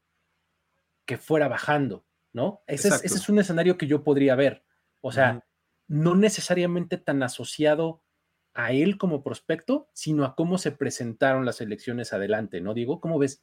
que 1.04 1.18
fuera 1.18 1.48
bajando, 1.48 2.06
¿no? 2.32 2.62
Ese 2.68 2.88
es, 2.88 3.04
ese 3.04 3.16
es, 3.16 3.28
un 3.28 3.40
escenario 3.40 3.76
que 3.76 3.88
yo 3.88 4.04
podría 4.04 4.36
ver. 4.36 4.62
O 5.00 5.10
sea, 5.10 5.32
uh 5.32 5.36
-huh. 5.38 5.44
no 5.88 6.14
necesariamente 6.14 6.96
tan 6.96 7.20
asociado 7.24 8.04
a 8.54 8.70
él 8.70 8.98
como 8.98 9.24
prospecto, 9.24 9.88
sino 9.92 10.24
a 10.24 10.36
cómo 10.36 10.58
se 10.58 10.70
presentaron 10.70 11.44
las 11.44 11.60
elecciones 11.60 12.12
adelante, 12.12 12.60
¿no, 12.60 12.72
Diego? 12.72 13.00
¿Cómo 13.00 13.18
ves? 13.18 13.42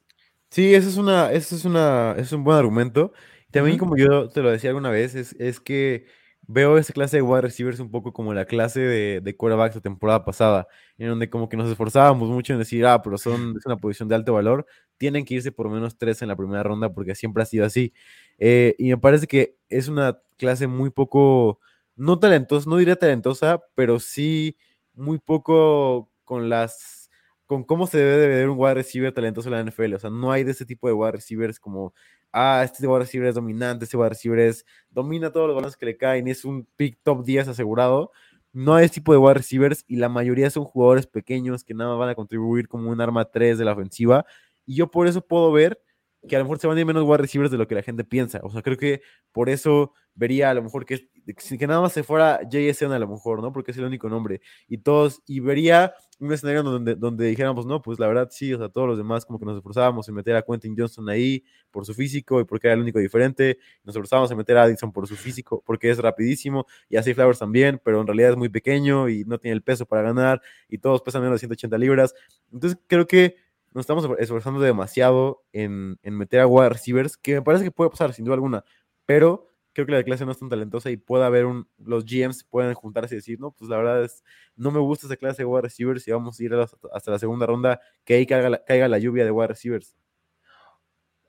Sí, 0.51 0.73
eso 0.73 0.87
es 0.87 0.95
una, 0.95 1.33
eso 1.33 1.53
es 1.53 1.65
una, 1.65 2.15
es 2.17 2.31
un 2.31 2.45
buen 2.45 2.57
argumento. 2.57 3.11
También, 3.51 3.77
como 3.77 3.95
yo 3.97 4.29
te 4.29 4.41
lo 4.41 4.51
decía 4.51 4.69
alguna 4.71 4.89
vez, 4.89 5.15
es, 5.15 5.33
es 5.39 5.59
que 5.59 6.05
veo 6.47 6.77
esa 6.77 6.93
clase 6.93 7.17
de 7.17 7.21
wide 7.23 7.41
receivers 7.41 7.79
un 7.79 7.91
poco 7.91 8.13
como 8.13 8.33
la 8.33 8.45
clase 8.45 8.79
de, 8.81 9.21
de 9.21 9.35
quarterbacks 9.35 9.75
de 9.75 9.81
temporada 9.81 10.23
pasada, 10.25 10.67
en 10.97 11.09
donde 11.09 11.29
como 11.29 11.49
que 11.49 11.57
nos 11.57 11.69
esforzábamos 11.69 12.29
mucho 12.29 12.53
en 12.53 12.59
decir, 12.59 12.85
ah, 12.85 13.01
pero 13.01 13.17
son, 13.17 13.55
es 13.57 13.65
una 13.65 13.77
posición 13.77 14.09
de 14.09 14.15
alto 14.15 14.33
valor, 14.33 14.65
tienen 14.97 15.25
que 15.25 15.35
irse 15.35 15.51
por 15.51 15.69
menos 15.69 15.97
tres 15.97 16.21
en 16.21 16.27
la 16.29 16.35
primera 16.35 16.63
ronda 16.63 16.93
porque 16.93 17.15
siempre 17.15 17.43
ha 17.43 17.45
sido 17.45 17.65
así. 17.65 17.93
Eh, 18.37 18.75
y 18.77 18.89
me 18.89 18.97
parece 18.97 19.27
que 19.27 19.55
es 19.69 19.87
una 19.87 20.19
clase 20.37 20.67
muy 20.67 20.89
poco, 20.89 21.59
no 21.95 22.19
talentosa, 22.19 22.69
no 22.69 22.77
diría 22.77 22.95
talentosa, 22.97 23.61
pero 23.75 23.99
sí 23.99 24.57
muy 24.93 25.19
poco 25.19 26.09
con 26.23 26.49
las 26.49 27.09
con 27.45 27.63
cómo 27.63 27.87
se 27.87 27.97
debe 27.99 28.17
de 28.17 28.27
ver 28.27 28.49
un 28.49 28.57
wide 28.59 28.73
receiver 28.73 29.13
talentoso 29.13 29.47
en 29.49 29.53
la 29.55 29.61
NFL. 29.61 29.93
O 29.95 29.99
sea, 29.99 30.09
no 30.09 30.31
hay 30.33 30.43
de 30.43 30.51
ese 30.51 30.65
tipo 30.65 30.87
de 30.87 30.93
wide 30.93 31.13
receivers 31.13 31.59
como, 31.61 31.93
ah, 32.31 32.61
este 32.63 32.85
wide 32.87 32.99
receiver 32.99 33.27
es 33.27 33.35
dominante, 33.35 33.85
este 33.85 33.97
wide 33.97 34.09
receiver 34.09 34.39
es, 34.39 34.65
domina 34.89 35.31
todos 35.31 35.47
los 35.47 35.55
balones 35.55 35.77
que 35.77 35.85
le 35.85 35.97
caen 35.97 36.27
es 36.27 36.45
un 36.45 36.67
pick 36.75 36.99
top 37.03 37.23
10 37.25 37.49
asegurado. 37.49 38.11
No 38.53 38.79
ese 38.79 38.95
tipo 38.95 39.11
de 39.11 39.19
wide 39.19 39.35
receivers 39.35 39.83
y 39.87 39.97
la 39.97 40.09
mayoría 40.09 40.49
son 40.49 40.63
jugadores 40.63 41.05
pequeños 41.05 41.63
que 41.63 41.73
nada 41.73 41.91
más 41.91 41.99
van 41.99 42.09
a 42.09 42.15
contribuir 42.15 42.67
como 42.67 42.89
un 42.89 43.01
arma 43.01 43.25
3 43.25 43.57
de 43.57 43.65
la 43.65 43.73
ofensiva. 43.73 44.25
Y 44.65 44.75
yo 44.75 44.89
por 44.89 45.07
eso 45.07 45.21
puedo 45.21 45.51
ver 45.51 45.79
que 46.27 46.35
a 46.35 46.39
lo 46.39 46.45
mejor 46.45 46.59
se 46.59 46.67
van 46.67 46.77
a 46.77 46.79
ir 46.79 46.85
menos 46.85 47.03
wide 47.03 47.17
receivers 47.17 47.51
de 47.51 47.57
lo 47.57 47.67
que 47.67 47.75
la 47.75 47.83
gente 47.83 48.03
piensa. 48.03 48.39
O 48.43 48.49
sea, 48.49 48.61
creo 48.61 48.77
que 48.77 49.01
por 49.31 49.49
eso 49.49 49.93
vería 50.15 50.49
a 50.49 50.53
lo 50.53 50.63
mejor 50.63 50.85
que, 50.85 51.09
que 51.35 51.67
nada 51.67 51.81
más 51.81 51.93
se 51.93 52.03
fuera 52.03 52.39
JSN 52.49 52.91
a 52.91 52.99
lo 52.99 53.07
mejor, 53.07 53.41
¿no? 53.41 53.51
Porque 53.51 53.71
es 53.71 53.77
el 53.77 53.85
único 53.85 54.07
nombre. 54.09 54.41
Y 54.67 54.77
todos, 54.77 55.21
y 55.27 55.39
vería 55.39 55.93
un 56.19 56.31
escenario 56.31 56.63
donde, 56.63 56.95
donde 56.95 57.27
dijéramos, 57.27 57.65
no, 57.65 57.81
pues 57.81 57.99
la 57.99 58.07
verdad 58.07 58.29
sí, 58.31 58.53
o 58.53 58.57
sea, 58.57 58.69
todos 58.69 58.87
los 58.87 58.97
demás 58.97 59.25
como 59.25 59.37
que 59.37 59.45
nos 59.45 59.57
esforzábamos 59.57 60.07
en 60.07 60.15
meter 60.15 60.35
a 60.35 60.41
Quentin 60.41 60.75
Johnson 60.77 61.07
ahí 61.09 61.43
por 61.69 61.85
su 61.85 61.93
físico 61.93 62.39
y 62.39 62.45
porque 62.45 62.67
era 62.67 62.75
el 62.75 62.81
único 62.81 62.99
diferente. 62.99 63.59
Nos 63.83 63.95
esforzábamos 63.95 64.31
en 64.31 64.37
meter 64.37 64.57
a 64.57 64.63
Addison 64.63 64.91
por 64.91 65.07
su 65.07 65.15
físico, 65.15 65.61
porque 65.65 65.89
es 65.89 65.99
rapidísimo. 65.99 66.65
Y 66.89 66.97
así 66.97 67.13
Flowers 67.13 67.39
también, 67.39 67.79
pero 67.83 68.01
en 68.01 68.07
realidad 68.07 68.31
es 68.31 68.37
muy 68.37 68.49
pequeño 68.49 69.09
y 69.09 69.25
no 69.25 69.37
tiene 69.37 69.55
el 69.55 69.61
peso 69.61 69.85
para 69.85 70.01
ganar. 70.01 70.41
Y 70.69 70.77
todos 70.77 71.01
pesan 71.01 71.21
menos 71.21 71.35
de 71.35 71.39
180 71.39 71.77
libras. 71.77 72.15
Entonces 72.51 72.79
creo 72.87 73.05
que 73.05 73.35
nos 73.73 73.83
estamos 73.83 74.07
esforzando 74.17 74.59
demasiado 74.59 75.43
en, 75.51 75.99
en 76.01 76.17
meter 76.17 76.39
a 76.39 76.47
wide 76.47 76.69
receivers, 76.69 77.17
que 77.17 77.35
me 77.35 77.41
parece 77.41 77.65
que 77.65 77.71
puede 77.71 77.89
pasar, 77.89 78.13
sin 78.13 78.25
duda 78.25 78.33
alguna, 78.33 78.63
pero 79.05 79.47
creo 79.77 79.85
que 79.85 79.91
la 79.91 80.03
clase 80.03 80.25
no 80.25 80.31
es 80.31 80.39
tan 80.39 80.49
talentosa 80.49 80.89
y 80.89 80.97
puede 80.97 81.23
haber 81.23 81.45
un, 81.45 81.67
los 81.77 82.03
GMs 82.03 82.43
pueden 82.43 82.73
juntarse 82.73 83.13
y 83.13 83.17
decir, 83.17 83.39
no, 83.39 83.51
pues 83.51 83.69
la 83.69 83.77
verdad 83.77 84.03
es, 84.03 84.23
no 84.55 84.71
me 84.71 84.79
gusta 84.79 85.05
esa 85.05 85.17
clase 85.17 85.43
de 85.43 85.45
wide 85.45 85.61
receivers 85.61 86.07
y 86.07 86.11
vamos 86.11 86.39
a 86.39 86.43
ir 86.43 86.51
hasta, 86.55 87.11
la 87.11 87.19
segunda 87.19 87.45
ronda, 87.45 87.79
que 88.03 88.15
ahí 88.15 88.25
caiga 88.25 88.49
la, 88.49 88.63
caiga 88.63 88.87
la 88.87 88.97
lluvia 88.97 89.23
de 89.23 89.29
wide 89.29 89.49
receivers. 89.49 89.95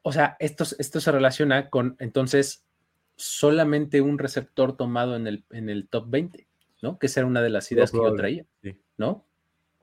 O 0.01 0.13
sea, 0.13 0.39
esto, 0.39 0.65
esto 0.79 0.99
se 0.99 1.13
relaciona 1.13 1.69
con, 1.69 1.97
entonces, 1.99 2.65
solamente 3.17 4.01
un 4.01 4.19
receptor 4.19 4.79
tomado 4.79 5.15
en 5.15 5.27
el, 5.27 5.45
en 5.51 5.69
el 5.69 5.87
top 5.87 6.07
20, 6.09 6.49
¿no? 6.81 6.99
Que 6.99 7.07
esa 7.09 7.21
era 7.21 7.27
una 7.27 7.43
de 7.43 7.51
las 7.51 7.71
ideas 7.71 7.91
que 7.91 7.99
yo 7.99 8.15
traía, 8.15 8.47
¿no? 8.97 9.27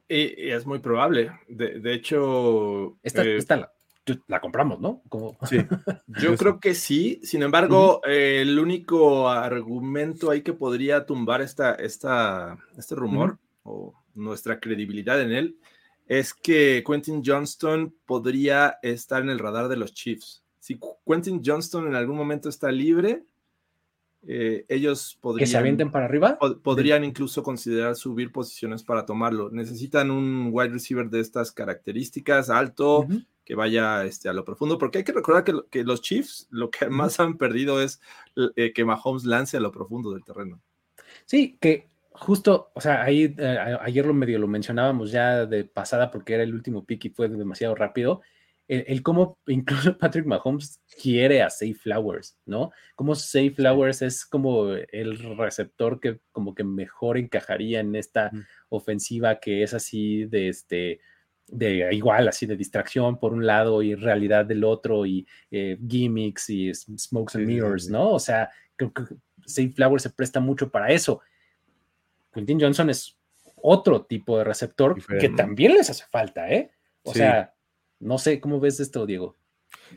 Y, 0.08 0.50
es 0.50 0.66
muy 0.66 0.80
probable. 0.80 1.32
De, 1.48 1.94
hecho. 1.94 2.98
Esta, 3.04 3.24
eh, 3.24 3.38
la, 4.28 4.40
compramos, 4.40 4.80
¿no? 4.80 5.02
Sí. 5.50 5.58
Yo 6.08 6.36
creo 6.36 6.60
que 6.60 6.76
sí. 6.76 7.20
Sin 7.24 7.44
embargo, 7.44 8.02
el 8.04 8.58
único 8.60 9.30
argumento 9.30 10.32
ahí 10.32 10.42
que 10.42 10.54
podría 10.54 11.06
tumbar 11.06 11.42
esta, 11.42 11.76
esta, 11.76 12.58
este 12.78 12.96
rumor 12.96 13.38
o 13.64 13.94
nuestra 14.14 14.60
credibilidad 14.60 15.22
en 15.22 15.32
él 15.32 15.58
es 16.08 16.34
que 16.34 16.84
Quentin 16.86 17.24
Johnston 17.26 17.94
podría 18.06 18.78
estar 18.82 19.22
en 19.22 19.30
el 19.30 19.40
radar 19.40 19.68
de 19.68 19.78
los 19.78 19.94
Chiefs. 19.94 20.44
Si 20.60 20.80
Quentin 21.06 21.42
Johnston 21.44 21.88
en 21.88 21.96
algún 21.96 22.16
momento 22.16 22.50
está 22.50 22.72
libre, 22.72 23.24
eh, 24.28 24.66
ellos 24.68 25.18
podrían... 25.22 25.46
¿Que 25.46 25.52
se 25.52 25.58
avienten 25.58 25.92
para 25.92 26.06
arriba? 26.06 26.38
podrían 26.64 27.04
incluso 27.04 27.44
considerar 27.44 27.96
subir 27.96 28.32
posiciones 28.32 28.84
para 28.84 29.06
tomarlo. 29.06 29.50
Necesitan 29.52 30.12
un 30.12 30.50
wide 30.52 30.70
receiver 30.70 31.10
de 31.10 31.20
estas 31.20 31.52
características, 31.52 32.50
alto, 32.50 33.08
que 33.46 33.56
vaya 33.56 34.04
este, 34.04 34.28
a 34.28 34.34
lo 34.34 34.44
profundo, 34.44 34.78
porque 34.78 35.00
hay 35.00 35.04
que 35.04 35.14
recordar 35.14 35.44
que, 35.70 35.84
los 35.84 36.02
Chiefs 36.02 36.48
lo 36.50 36.72
que 36.72 36.90
más 36.90 37.20
han 37.20 37.38
perdido 37.38 37.82
es 37.82 38.02
eh, 38.56 38.74
que 38.74 38.86
Mahomes 38.86 39.26
lance 39.26 39.58
a 39.58 39.60
lo 39.60 39.72
profundo 39.72 40.12
del 40.12 40.24
terreno. 40.24 40.62
Sí, 41.26 41.58
que 41.62 41.90
justo, 42.12 42.72
o 42.74 42.82
sea, 42.82 43.04
ahí 43.04 43.36
eh, 43.38 43.78
ayer 43.82 44.06
lo 44.06 44.14
medio 44.14 44.40
lo 44.40 44.48
mencionábamos 44.48 45.12
ya 45.12 45.46
de 45.46 45.64
pasada 45.66 46.12
porque 46.12 46.34
era 46.34 46.44
el 46.44 46.54
último 46.54 46.86
pick 46.86 47.06
y 47.06 47.10
fue 47.10 47.30
demasiado 47.30 47.76
rápido 47.76 48.22
el, 48.68 49.04
cómo 49.04 49.38
incluso 49.48 49.98
Patrick 49.98 50.26
Mahomes 50.26 50.82
quiere 51.02 51.42
a 51.42 51.50
Safe 51.50 51.76
Flowers, 51.76 52.38
¿no? 52.46 52.72
Como 52.96 53.16
Safe 53.16 53.52
Flowers 53.52 54.02
es 54.02 54.26
como 54.26 54.70
el 54.72 55.38
receptor 55.38 56.00
que 56.00 56.20
como 56.32 56.56
que 56.56 56.64
mejor 56.64 57.18
encajaría 57.18 57.80
en 57.80 57.96
esta 57.96 58.32
ofensiva 58.70 59.40
que 59.40 59.64
es 59.64 59.74
así 59.74 60.26
de 60.26 60.50
este 60.50 61.00
de 61.48 61.94
igual 61.94 62.28
así 62.28 62.46
de 62.46 62.58
distracción 62.58 63.20
por 63.20 63.34
un 63.34 63.46
lado 63.46 63.82
y 63.82 63.96
realidad 63.96 64.46
del 64.46 64.64
otro 64.64 65.06
y 65.06 65.28
eh, 65.52 65.78
gimmicks 65.88 66.50
y 66.50 66.74
smokes 66.74 67.38
and 67.38 67.46
mirrors, 67.46 67.90
¿no? 67.90 68.12
O 68.12 68.20
sea, 68.20 68.50
creo 68.76 68.92
que 68.94 69.04
Safe 69.46 69.72
Flowers 69.72 70.04
se 70.04 70.10
presta 70.10 70.40
mucho 70.40 70.70
para 70.70 70.92
eso. 70.92 71.22
Quentin 72.34 72.60
Johnson 72.60 72.90
es 72.90 73.18
otro 73.56 74.06
tipo 74.06 74.38
de 74.38 74.44
receptor 74.44 74.96
que 75.20 75.30
también 75.30 75.74
les 75.74 75.90
hace 75.90 76.04
falta, 76.10 76.50
¿eh? 76.50 76.72
O 77.04 77.14
sea, 77.14 77.54
no 78.00 78.18
sé, 78.18 78.40
¿cómo 78.40 78.60
ves 78.60 78.80
esto, 78.80 79.06
Diego? 79.06 79.38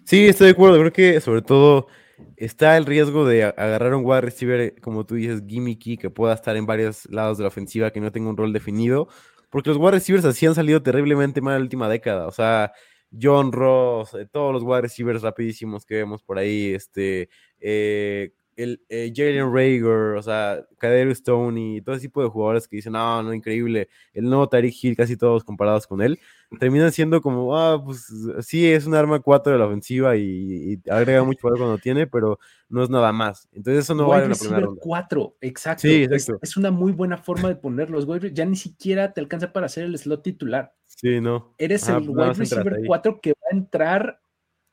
Sí, 0.04 0.26
estoy 0.26 0.46
de 0.46 0.52
acuerdo. 0.52 0.78
Creo 0.78 0.92
que 0.92 1.20
sobre 1.20 1.42
todo 1.42 1.88
está 2.36 2.76
el 2.76 2.86
riesgo 2.86 3.26
de 3.26 3.44
agarrar 3.44 3.94
un 3.94 4.04
wide 4.04 4.20
receiver, 4.20 4.80
como 4.80 5.04
tú 5.06 5.16
dices, 5.16 5.42
gimmicky, 5.46 5.96
que 5.96 6.10
pueda 6.10 6.34
estar 6.34 6.56
en 6.56 6.66
varios 6.66 7.06
lados 7.10 7.38
de 7.38 7.44
la 7.44 7.48
ofensiva, 7.48 7.90
que 7.90 8.00
no 8.00 8.12
tenga 8.12 8.30
un 8.30 8.36
rol 8.36 8.52
definido, 8.52 9.08
porque 9.50 9.70
los 9.70 9.78
wide 9.78 9.92
receivers 9.92 10.24
así 10.24 10.46
han 10.46 10.54
salido 10.54 10.82
terriblemente 10.82 11.40
mal 11.40 11.54
en 11.54 11.60
la 11.60 11.64
última 11.64 11.88
década. 11.88 12.26
O 12.26 12.32
sea, 12.32 12.72
John 13.10 13.52
Ross, 13.52 14.14
eh, 14.14 14.26
todos 14.30 14.52
los 14.52 14.62
wide 14.62 14.82
receivers 14.82 15.22
rapidísimos 15.22 15.84
que 15.86 15.96
vemos 15.96 16.22
por 16.22 16.38
ahí, 16.38 16.74
este, 16.74 17.28
eh, 17.60 18.32
el 18.58 18.82
eh, 18.88 19.12
Jalen 19.14 19.54
Rager, 19.54 20.16
o 20.16 20.22
sea, 20.22 20.66
Kader 20.78 21.08
Stone 21.10 21.76
y 21.76 21.80
todo 21.80 21.94
ese 21.94 22.08
tipo 22.08 22.20
de 22.20 22.28
jugadores 22.28 22.66
que 22.66 22.74
dicen, 22.74 22.92
no, 22.92 23.22
no, 23.22 23.32
increíble, 23.32 23.88
el 24.12 24.24
nuevo 24.24 24.48
Tariq 24.48 24.74
Hill, 24.82 24.96
casi 24.96 25.16
todos 25.16 25.44
comparados 25.44 25.86
con 25.86 26.02
él, 26.02 26.18
terminan 26.58 26.90
siendo 26.90 27.22
como, 27.22 27.56
ah, 27.56 27.80
pues 27.82 28.12
sí, 28.40 28.68
es 28.68 28.84
un 28.84 28.96
arma 28.96 29.20
4 29.20 29.52
de 29.52 29.58
la 29.60 29.66
ofensiva 29.66 30.16
y, 30.16 30.80
agrega 30.90 31.22
mucho 31.22 31.38
poder 31.40 31.58
cuando 31.58 31.78
tiene, 31.78 32.08
pero 32.08 32.40
no 32.68 32.82
es 32.82 32.90
nada 32.90 33.12
más. 33.12 33.48
Entonces 33.52 33.84
eso 33.84 33.94
no 33.94 34.08
vale 34.08 34.24
en 34.24 34.30
la 34.30 34.36
primera 34.36 34.60
ronda. 34.60 34.80
4, 34.82 35.36
exacto. 35.40 35.82
Sí, 35.82 36.02
exacto. 36.02 36.40
Es, 36.42 36.56
una 36.56 36.72
muy 36.72 36.90
buena 36.90 37.16
forma 37.16 37.48
de 37.48 37.54
ponerlos, 37.54 38.06
güey. 38.06 38.32
Ya 38.34 38.44
ni 38.44 38.56
siquiera 38.56 39.12
te 39.12 39.20
alcanza 39.20 39.52
para 39.52 39.66
hacer 39.66 39.84
el 39.84 39.96
slot 39.96 40.24
titular. 40.24 40.74
Sí, 40.86 41.20
no. 41.20 41.54
Eres 41.58 41.88
el 41.88 42.08
wide 42.08 42.32
receiver 42.32 42.80
4 42.84 43.20
que 43.20 43.30
va 43.30 43.46
a 43.52 43.56
entrar 43.56 44.20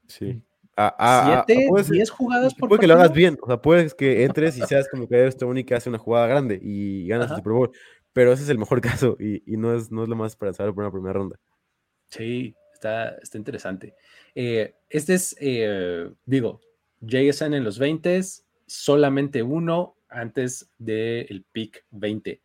Sí 0.07 0.41
a, 0.76 1.43
7, 1.47 1.69
10 1.89 2.09
jugadas 2.09 2.53
por 2.53 2.69
Puede 2.69 2.82
que 2.82 2.88
lo 2.88 2.95
hagas 2.95 3.13
bien, 3.13 3.38
o 3.41 3.47
sea, 3.47 3.61
puedes 3.61 3.93
que 3.93 4.23
entres 4.23 4.57
y 4.57 4.61
seas 4.61 4.89
como 4.89 5.07
que 5.07 5.15
eres 5.15 5.41
única 5.41 5.69
que 5.69 5.76
hace 5.76 5.89
una 5.89 5.97
jugada 5.97 6.28
grande 6.28 6.59
y 6.61 7.07
ganas 7.07 7.32
el 7.32 7.38
Super 7.38 7.53
Bowl, 7.53 7.71
pero 8.13 8.34
ese 8.34 8.43
es 8.43 8.49
el 8.49 8.57
mejor 8.57 8.82
caso 9.09 9.15
y, 9.19 9.41
y 9.51 9.57
no, 9.57 9.73
es, 9.73 9.91
no 9.91 10.03
es 10.03 10.09
lo 10.09 10.15
más 10.15 10.34
esperanzado 10.34 10.73
por 10.73 10.84
una 10.84 10.91
primera 10.91 11.13
ronda. 11.13 11.39
Sí, 12.09 12.55
está, 12.73 13.09
está 13.21 13.38
interesante. 13.38 13.95
Eh, 14.36 14.76
este 14.89 15.15
es, 15.15 15.36
eh, 15.39 16.09
digo, 16.26 16.61
JSN 17.01 17.53
en 17.53 17.63
los 17.63 17.80
20, 17.80 18.21
solamente 18.67 19.43
uno 19.43 19.95
antes 20.09 20.69
del 20.78 21.45
pick 21.51 21.86
20. 21.91 22.41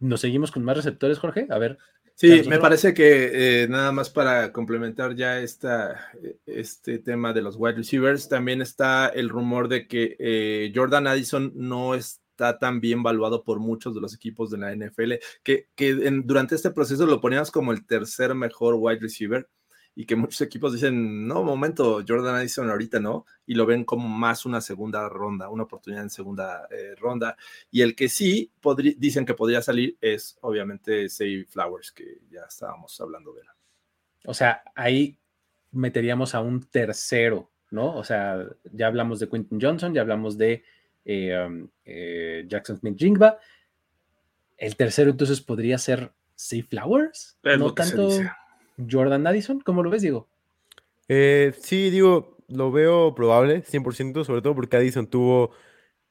¿Nos 0.00 0.20
seguimos 0.20 0.50
con 0.50 0.64
más 0.64 0.76
receptores, 0.76 1.18
Jorge? 1.18 1.46
A 1.50 1.58
ver, 1.58 1.78
Sí, 2.16 2.42
me 2.48 2.60
parece 2.60 2.94
que 2.94 3.62
eh, 3.62 3.68
nada 3.68 3.90
más 3.90 4.08
para 4.08 4.52
complementar 4.52 5.16
ya 5.16 5.40
esta, 5.40 6.12
eh, 6.22 6.38
este 6.46 7.00
tema 7.00 7.32
de 7.32 7.42
los 7.42 7.56
wide 7.58 7.74
receivers, 7.74 8.28
también 8.28 8.62
está 8.62 9.08
el 9.08 9.28
rumor 9.28 9.66
de 9.66 9.88
que 9.88 10.16
eh, 10.20 10.72
Jordan 10.72 11.08
Addison 11.08 11.52
no 11.56 11.96
está 11.96 12.58
tan 12.60 12.80
bien 12.80 13.02
valuado 13.02 13.42
por 13.42 13.58
muchos 13.58 13.96
de 13.96 14.00
los 14.00 14.14
equipos 14.14 14.50
de 14.50 14.58
la 14.58 14.72
NFL, 14.72 15.14
que, 15.42 15.68
que 15.74 15.92
durante 16.24 16.54
este 16.54 16.70
proceso 16.70 17.04
lo 17.04 17.20
poníamos 17.20 17.50
como 17.50 17.72
el 17.72 17.84
tercer 17.84 18.32
mejor 18.36 18.76
wide 18.78 19.00
receiver 19.00 19.48
y 19.96 20.06
que 20.06 20.16
muchos 20.16 20.40
equipos 20.40 20.72
dicen, 20.72 21.26
no, 21.26 21.44
momento, 21.44 22.02
Jordan 22.06 22.34
Addison 22.36 22.68
ahorita 22.68 22.98
no, 22.98 23.26
y 23.46 23.54
lo 23.54 23.64
ven 23.64 23.84
como 23.84 24.08
más 24.08 24.44
una 24.44 24.60
segunda 24.60 25.08
ronda, 25.08 25.48
una 25.48 25.62
oportunidad 25.64 26.02
en 26.02 26.10
segunda 26.10 26.66
eh, 26.70 26.94
ronda. 26.96 27.36
Y 27.70 27.82
el 27.82 27.94
que 27.94 28.08
sí 28.08 28.50
dicen 28.96 29.24
que 29.24 29.34
podría 29.34 29.62
salir 29.62 29.96
es 30.00 30.36
obviamente 30.40 31.08
Save 31.08 31.46
Flowers, 31.48 31.92
que 31.92 32.22
ya 32.30 32.42
estábamos 32.48 33.00
hablando 33.00 33.32
de 33.32 33.42
él. 33.42 33.46
O 34.26 34.34
sea, 34.34 34.64
ahí 34.74 35.16
meteríamos 35.70 36.34
a 36.34 36.40
un 36.40 36.62
tercero, 36.64 37.50
¿no? 37.70 37.96
O 37.96 38.02
sea, 38.02 38.44
ya 38.72 38.88
hablamos 38.88 39.20
de 39.20 39.28
Quentin 39.28 39.60
Johnson, 39.60 39.94
ya 39.94 40.00
hablamos 40.00 40.36
de 40.36 40.64
eh, 41.04 41.46
um, 41.46 41.68
eh, 41.84 42.44
Jackson 42.48 42.78
Smith 42.78 42.96
Jingba. 42.98 43.38
El 44.56 44.74
tercero 44.76 45.10
entonces 45.10 45.40
podría 45.40 45.78
ser 45.78 46.12
Save 46.34 46.64
Flowers. 46.64 47.38
no 47.42 47.74
tanto. 47.74 48.08
Jordan 48.78 49.26
Addison, 49.26 49.60
¿cómo 49.60 49.82
lo 49.82 49.90
ves, 49.90 50.02
Diego? 50.02 50.28
Eh, 51.08 51.52
sí, 51.60 51.90
digo, 51.90 52.36
lo 52.48 52.72
veo 52.72 53.14
probable, 53.14 53.62
100%, 53.62 54.24
sobre 54.24 54.42
todo 54.42 54.54
porque 54.54 54.76
Addison 54.76 55.06
tuvo 55.06 55.50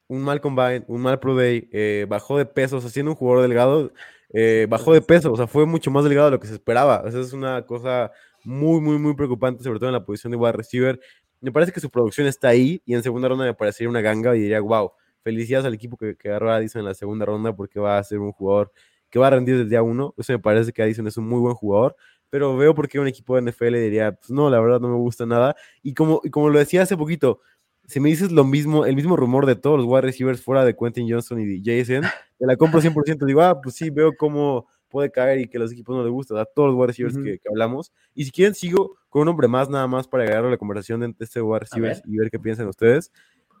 un 0.08 0.22
mal 0.22 0.40
combine, 0.40 0.84
un 0.88 1.00
mal 1.02 1.18
pro 1.18 1.34
day, 1.34 1.68
eh, 1.72 2.06
bajó 2.08 2.38
de 2.38 2.46
peso, 2.46 2.76
o 2.78 2.80
sea, 2.80 2.90
siendo 2.90 3.12
un 3.12 3.16
jugador 3.16 3.42
delgado, 3.42 3.92
eh, 4.32 4.66
bajó 4.68 4.92
de 4.92 5.00
peso, 5.00 5.32
o 5.32 5.36
sea, 5.36 5.46
fue 5.46 5.66
mucho 5.66 5.90
más 5.90 6.04
delgado 6.04 6.26
de 6.26 6.32
lo 6.32 6.40
que 6.40 6.46
se 6.46 6.54
esperaba. 6.54 7.02
O 7.04 7.08
es 7.08 7.32
una 7.32 7.64
cosa 7.66 8.12
muy, 8.44 8.80
muy, 8.80 8.98
muy 8.98 9.14
preocupante, 9.14 9.62
sobre 9.64 9.78
todo 9.78 9.88
en 9.88 9.94
la 9.94 10.04
posición 10.04 10.30
de 10.32 10.36
wide 10.36 10.52
receiver. 10.52 11.00
Me 11.40 11.52
parece 11.52 11.72
que 11.72 11.80
su 11.80 11.90
producción 11.90 12.26
está 12.26 12.48
ahí 12.48 12.82
y 12.84 12.94
en 12.94 13.02
segunda 13.02 13.28
ronda 13.28 13.44
me 13.44 13.54
parecería 13.54 13.88
una 13.88 14.00
ganga 14.00 14.34
y 14.36 14.40
diría, 14.40 14.60
wow, 14.60 14.92
felicidades 15.22 15.66
al 15.66 15.74
equipo 15.74 15.96
que, 15.96 16.16
que 16.16 16.28
agarró 16.28 16.50
a 16.50 16.56
Addison 16.56 16.80
en 16.80 16.86
la 16.86 16.94
segunda 16.94 17.26
ronda 17.26 17.54
porque 17.54 17.80
va 17.80 17.98
a 17.98 18.04
ser 18.04 18.18
un 18.18 18.32
jugador 18.32 18.72
que 19.10 19.18
va 19.18 19.28
a 19.28 19.30
rendir 19.30 19.56
desde 19.56 19.70
día 19.70 19.82
uno. 19.82 20.14
Eso 20.18 20.32
me 20.32 20.38
parece 20.38 20.72
que 20.72 20.82
Addison 20.82 21.06
es 21.06 21.16
un 21.16 21.28
muy 21.28 21.40
buen 21.40 21.54
jugador, 21.54 21.96
pero 22.34 22.56
veo 22.56 22.74
por 22.74 22.88
qué 22.88 22.98
un 22.98 23.06
equipo 23.06 23.36
de 23.36 23.48
NFL 23.48 23.74
diría, 23.74 24.10
pues 24.10 24.28
no, 24.28 24.50
la 24.50 24.58
verdad 24.58 24.80
no 24.80 24.88
me 24.88 24.96
gusta 24.96 25.24
nada. 25.24 25.54
Y 25.84 25.94
como, 25.94 26.20
y 26.24 26.30
como 26.30 26.48
lo 26.48 26.58
decía 26.58 26.82
hace 26.82 26.96
poquito, 26.96 27.38
si 27.86 28.00
me 28.00 28.08
dices 28.08 28.32
lo 28.32 28.42
mismo, 28.42 28.86
el 28.86 28.96
mismo 28.96 29.14
rumor 29.14 29.46
de 29.46 29.54
todos 29.54 29.78
los 29.78 29.86
wide 29.86 30.00
receivers 30.00 30.42
fuera 30.42 30.64
de 30.64 30.74
Quentin 30.74 31.08
Johnson 31.08 31.38
y 31.38 31.62
Jason, 31.64 32.02
te 32.36 32.44
la 32.44 32.56
compro 32.56 32.80
100%. 32.80 33.24
Digo, 33.24 33.40
ah, 33.40 33.60
pues 33.60 33.76
sí, 33.76 33.88
veo 33.88 34.16
cómo 34.16 34.66
puede 34.88 35.12
caer 35.12 35.42
y 35.42 35.46
que 35.46 35.58
a 35.58 35.60
los 35.60 35.70
equipos 35.70 35.94
no 35.94 36.02
les 36.02 36.10
gusta, 36.10 36.40
a 36.40 36.44
todos 36.44 36.70
los 36.70 36.76
wide 36.76 36.86
receivers 36.88 37.16
que, 37.18 37.38
que, 37.38 37.48
hablamos. 37.48 37.92
Y 38.16 38.24
si 38.24 38.32
quieren, 38.32 38.56
sigo 38.56 38.96
con 39.08 39.22
un 39.22 39.28
hombre 39.28 39.46
más, 39.46 39.70
nada 39.70 39.86
más 39.86 40.08
para 40.08 40.24
agregar 40.24 40.42
la 40.42 40.58
conversación 40.58 40.98
de 40.98 41.14
este 41.20 41.40
wide 41.40 41.60
receivers 41.60 42.02
y 42.04 42.16
ver 42.16 42.32
qué 42.32 42.40
piensan 42.40 42.66
ustedes. 42.66 43.12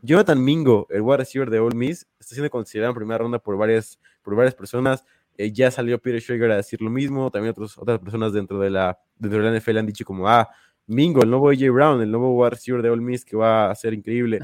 Jonathan 0.02 0.42
Mingo, 0.42 0.88
el 0.90 1.02
wide 1.02 1.18
receiver 1.18 1.48
de 1.48 1.60
Ole 1.60 1.76
Miss, 1.76 2.08
está 2.18 2.34
siendo 2.34 2.50
considerado 2.50 2.90
en 2.90 2.96
primera 2.96 3.18
ronda 3.18 3.38
por 3.38 3.56
varias, 3.56 4.00
por 4.20 4.34
varias 4.34 4.56
personas. 4.56 5.04
Eh, 5.36 5.52
ya 5.52 5.70
salió 5.70 6.00
Peter 6.00 6.20
Schrager 6.20 6.50
a 6.50 6.56
decir 6.56 6.80
lo 6.80 6.90
mismo. 6.90 7.30
También 7.30 7.52
otros, 7.52 7.76
otras 7.78 7.98
personas 7.98 8.32
dentro 8.32 8.58
de, 8.60 8.70
la, 8.70 8.98
dentro 9.16 9.42
de 9.42 9.50
la 9.50 9.58
NFL 9.58 9.78
han 9.78 9.86
dicho 9.86 10.04
como, 10.04 10.28
ah, 10.28 10.48
Mingo, 10.86 11.22
el 11.22 11.30
nuevo 11.30 11.50
AJ 11.50 11.70
Brown, 11.72 12.02
el 12.02 12.10
nuevo 12.10 12.34
wide 12.34 12.50
receiver 12.50 12.82
de 12.82 12.90
Ole 12.90 13.02
Miss 13.02 13.24
que 13.24 13.36
va 13.36 13.70
a 13.70 13.74
ser 13.74 13.94
increíble. 13.94 14.40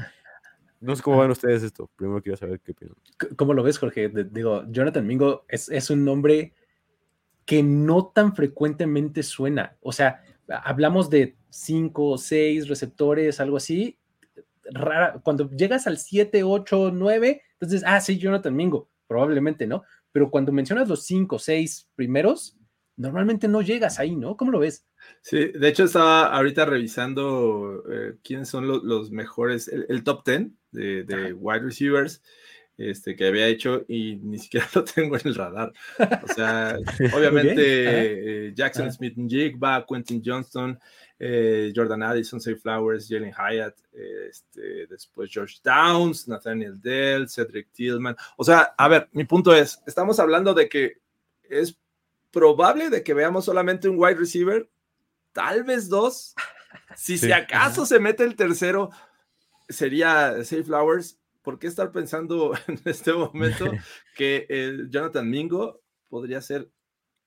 No 0.79 0.95
sé 0.95 1.03
cómo 1.03 1.19
ven 1.19 1.29
ustedes 1.29 1.61
esto. 1.61 1.91
Primero 1.95 2.21
quiero 2.23 2.37
saber 2.37 2.59
qué 2.59 2.73
piensan. 2.73 2.97
¿Cómo 3.35 3.53
lo 3.53 3.61
ves, 3.61 3.77
Jorge? 3.77 4.09
Digo, 4.31 4.63
Jonathan 4.69 5.05
Mingo 5.05 5.45
es, 5.47 5.69
es 5.69 5.91
un 5.91 6.03
nombre 6.03 6.53
que 7.45 7.61
no 7.61 8.07
tan 8.07 8.35
frecuentemente 8.35 9.21
suena. 9.21 9.77
O 9.81 9.91
sea, 9.91 10.23
hablamos 10.47 11.09
de 11.09 11.35
cinco 11.49 12.07
o 12.09 12.17
seis 12.17 12.67
receptores, 12.67 13.39
algo 13.39 13.57
así. 13.57 13.99
Rara, 14.73 15.19
cuando 15.23 15.49
llegas 15.49 15.85
al 15.85 15.97
7, 15.97 16.43
8, 16.43 16.91
9, 16.93 17.41
entonces, 17.53 17.83
ah, 17.85 17.99
sí, 17.99 18.17
Jonathan 18.17 18.55
Mingo, 18.55 18.89
probablemente, 19.07 19.67
¿no? 19.67 19.83
Pero 20.11 20.29
cuando 20.29 20.51
mencionas 20.51 20.89
los 20.89 21.03
cinco 21.05 21.37
o 21.37 21.39
seis 21.39 21.87
primeros, 21.95 22.57
normalmente 22.97 23.47
no 23.47 23.61
llegas 23.61 23.99
ahí, 23.99 24.15
¿no? 24.15 24.37
¿Cómo 24.37 24.51
lo 24.51 24.59
ves? 24.59 24.85
Sí, 25.21 25.47
de 25.47 25.67
hecho 25.67 25.85
estaba 25.85 26.25
ahorita 26.25 26.65
revisando 26.65 27.83
eh, 27.91 28.15
quiénes 28.23 28.49
son 28.49 28.67
los, 28.67 28.83
los 28.83 29.11
mejores, 29.11 29.67
el, 29.67 29.85
el, 29.89 30.03
top 30.03 30.23
10 30.25 30.47
de, 30.71 31.03
de 31.03 31.33
wide 31.33 31.61
receivers 31.61 32.21
este, 32.77 33.15
que 33.15 33.27
había 33.27 33.47
hecho 33.47 33.85
y 33.87 34.17
ni 34.17 34.39
siquiera 34.39 34.67
lo 34.75 34.83
tengo 34.83 35.15
en 35.15 35.21
el 35.25 35.35
radar. 35.35 35.71
O 36.23 36.27
sea, 36.33 36.77
obviamente 37.15 38.47
eh, 38.47 38.53
Jackson 38.55 38.87
Ajá. 38.87 38.93
Smith 38.93 39.15
Jigba, 39.27 39.85
Quentin 39.87 40.21
Johnston, 40.23 40.79
eh, 41.23 41.71
Jordan 41.75 42.01
Addison, 42.01 42.41
Say 42.41 42.55
Flowers, 42.55 43.07
Jalen 43.07 43.31
Hyatt, 43.31 43.75
este, 43.93 44.87
después 44.87 45.29
George 45.31 45.57
Downs, 45.63 46.27
Nathaniel 46.27 46.81
Dell, 46.81 47.29
Cedric 47.29 47.71
Tillman. 47.71 48.15
O 48.37 48.43
sea, 48.43 48.73
a 48.75 48.87
ver, 48.87 49.07
mi 49.11 49.25
punto 49.25 49.53
es, 49.53 49.79
estamos 49.85 50.19
hablando 50.19 50.55
de 50.55 50.67
que 50.67 50.97
es 51.43 51.77
probable 52.31 52.89
de 52.89 53.03
que 53.03 53.13
veamos 53.13 53.45
solamente 53.45 53.87
un 53.87 53.97
wide 53.99 54.15
receiver, 54.15 54.67
tal 55.31 55.63
vez 55.63 55.89
dos. 55.89 56.33
Si, 56.95 57.17
sí. 57.17 57.27
si 57.27 57.31
acaso 57.33 57.85
se 57.85 57.99
mete 57.99 58.23
el 58.23 58.35
tercero, 58.35 58.89
sería 59.69 60.43
Say 60.43 60.63
Flowers 60.63 61.19
¿por 61.41 61.59
qué 61.59 61.67
estar 61.67 61.91
pensando 61.91 62.53
en 62.67 62.79
este 62.85 63.13
momento 63.13 63.65
que 64.15 64.47
Jonathan 64.89 65.29
Mingo 65.29 65.81
podría 66.09 66.41
ser 66.41 66.69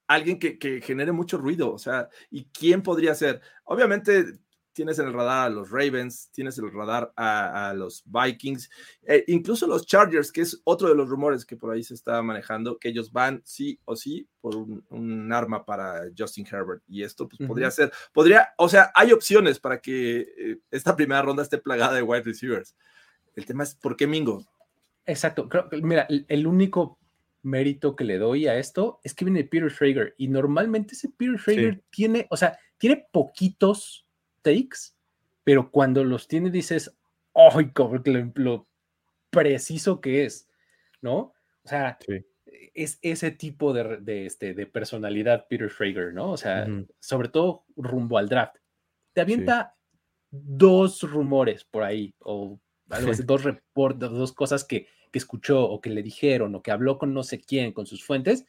alguien 0.07 0.39
que, 0.39 0.57
que, 0.57 0.81
genere 0.81 1.11
mucho 1.11 1.37
ruido? 1.37 1.73
O 1.73 1.77
sea, 1.77 2.09
¿y 2.29 2.45
quién 2.45 2.81
podría 2.81 3.15
ser? 3.15 3.41
Obviamente 3.63 4.39
tienes 4.75 4.99
en 4.99 5.07
el 5.07 5.13
radar 5.13 5.47
a 5.47 5.49
los 5.49 5.71
Ravens, 5.71 6.29
tienes 6.31 6.57
en 6.59 6.65
el 6.65 6.73
radar 6.73 7.11
a, 7.15 7.69
a 7.69 7.73
los 7.73 8.03
Vikings, 8.05 8.69
eh, 9.03 9.23
incluso 9.27 9.67
los 9.67 9.85
Chargers, 9.87 10.33
que 10.33 10.41
es 10.41 10.61
otro 10.65 10.89
de 10.89 10.95
los 10.95 11.07
rumores 11.07 11.45
que 11.45 11.55
por 11.55 11.73
ahí 11.73 11.81
se 11.81 11.93
está 11.93 12.21
manejando, 12.21 12.77
que 12.77 12.89
ellos 12.89 13.11
van 13.13 13.41
sí 13.45 13.79
o 13.85 13.95
sí 13.95 14.27
por 14.41 14.55
un, 14.57 14.85
un 14.89 15.31
arma 15.31 15.65
para 15.65 16.01
Justin 16.15 16.45
Herbert. 16.45 16.83
Y 16.87 17.03
esto 17.03 17.27
pues, 17.29 17.39
uh 17.39 17.43
-huh. 17.45 17.47
podría 17.47 17.71
ser, 17.71 17.91
podría, 18.13 18.49
o 18.57 18.67
sea, 18.67 18.91
hay 18.93 19.13
opciones 19.13 19.59
para 19.59 19.79
que 19.79 20.27
eh, 20.37 20.59
esta 20.71 20.95
primera 20.95 21.21
ronda 21.21 21.43
esté 21.43 21.57
plagada 21.57 21.95
de 21.95 22.01
wide 22.01 22.23
receivers. 22.23 22.75
El 23.33 23.45
tema 23.45 23.63
es 23.63 23.75
por 23.75 23.95
qué 23.95 24.07
Mingo. 24.07 24.45
Exacto. 25.05 25.47
Creo 25.47 25.69
mira, 25.83 26.07
el, 26.09 26.47
único 26.47 26.99
mérito 27.45 27.95
que 27.95 28.03
le 28.03 28.17
doy 28.17 28.47
a 28.47 28.57
esto 28.57 28.99
es 29.03 29.13
que 29.13 29.23
viene 29.23 29.43
Peter 29.43 29.71
Schrager 29.71 30.15
y 30.17 30.27
normalmente 30.27 30.95
ese 30.95 31.09
Peter 31.09 31.37
Schrager 31.39 31.75
sí. 31.75 31.81
tiene, 31.91 32.27
o 32.29 32.37
sea, 32.37 32.57
tiene 32.77 33.07
poquitos 33.11 34.05
takes, 34.41 34.93
pero 35.43 35.71
cuando 35.71 36.03
los 36.03 36.27
tiene 36.27 36.49
dices, 36.49 36.95
¡ay, 37.33 37.71
oh, 37.75 37.97
lo, 38.03 38.31
lo, 38.35 38.67
preciso 39.29 40.01
que 40.01 40.25
es! 40.25 40.49
¿No? 41.01 41.33
O 41.63 41.67
sea, 41.67 41.97
sí. 42.05 42.25
es 42.73 42.99
ese 43.01 43.31
tipo 43.31 43.73
de, 43.73 43.97
de, 43.97 44.25
este, 44.25 44.53
de 44.53 44.65
personalidad 44.65 45.45
Peter 45.47 45.69
Schrager, 45.69 46.13
¿no? 46.13 46.31
O 46.31 46.37
sea, 46.37 46.65
uh 46.67 46.71
-huh. 46.71 46.87
sobre 46.99 47.29
todo 47.29 47.65
rumbo 47.75 48.17
al 48.17 48.29
draft. 48.29 48.57
Te 49.13 49.21
avienta 49.21 49.75
sí. 50.31 50.39
dos 50.41 51.01
rumores 51.03 51.63
por 51.63 51.83
ahí, 51.83 52.13
o 52.19 52.59
algo 52.89 53.11
así, 53.11 53.23
dos 53.23 53.43
reportes, 53.43 54.09
dos 54.09 54.33
cosas 54.33 54.63
que, 54.63 54.87
que, 55.15 55.19
escuchó 55.19 55.63
o 55.63 55.79
que 55.79 55.89
le 55.89 56.03
dijeron 56.03 56.53
o 56.55 56.61
que 56.61 56.71
habló 56.71 56.97
con 56.97 57.13
no 57.13 57.23
sé 57.23 57.39
quién, 57.39 57.71
con 57.71 57.85
sus 57.85 58.03
fuentes, 58.03 58.45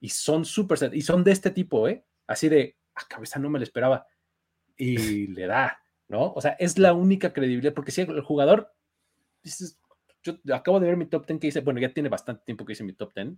y 0.00 0.10
son 0.10 0.44
súper, 0.44 0.94
y 0.94 1.00
son 1.00 1.24
de 1.24 1.32
este 1.32 1.50
tipo, 1.50 1.88
¿eh? 1.88 2.04
Así 2.26 2.48
de, 2.50 2.76
a 2.94 3.08
cabeza 3.08 3.38
no 3.38 3.48
me 3.48 3.58
lo 3.58 3.62
esperaba, 3.62 4.06
y 4.76 4.96
le 5.28 5.46
da, 5.46 5.82
¿no? 6.08 6.32
O 6.34 6.40
sea, 6.40 6.52
es 6.52 6.78
la 6.78 6.92
única 6.92 7.32
credibilidad, 7.32 7.72
porque 7.72 7.90
si 7.90 8.02
el 8.02 8.20
jugador, 8.20 8.72
dices, 9.42 9.80
yo 10.22 10.34
acabo 10.54 10.78
de 10.78 10.88
ver 10.88 10.96
mi 10.96 11.06
top 11.06 11.26
10 11.26 11.40
que 11.40 11.46
hice, 11.46 11.60
bueno, 11.62 11.80
ya 11.80 11.94
tiene 11.94 12.10
bastante 12.10 12.44
tiempo 12.44 12.66
que 12.66 12.74
hice 12.74 12.84
mi 12.84 12.92
top 12.92 13.14
10, 13.14 13.28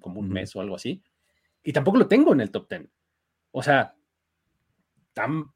como 0.00 0.20
un 0.20 0.30
mes 0.30 0.54
o 0.56 0.60
algo 0.60 0.74
así, 0.74 1.02
y 1.62 1.72
tampoco 1.72 1.98
lo 1.98 2.08
tengo 2.08 2.32
en 2.32 2.40
el 2.40 2.50
top 2.50 2.68
10. 2.68 2.88
O 3.52 3.62
sea, 3.62 3.94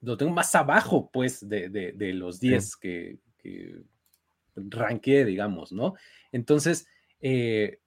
lo 0.01 0.17
tengo 0.17 0.33
más 0.33 0.55
abajo, 0.55 1.11
pues, 1.13 1.49
de, 1.49 1.69
de, 1.69 1.93
de 1.93 2.13
los 2.13 2.39
10 2.39 2.65
sí. 2.65 2.73
que, 2.81 3.19
que 3.39 3.83
ranqué, 4.69 5.25
digamos, 5.25 5.73
¿no? 5.73 5.95
Entonces, 6.33 6.89
eh, 7.21 7.81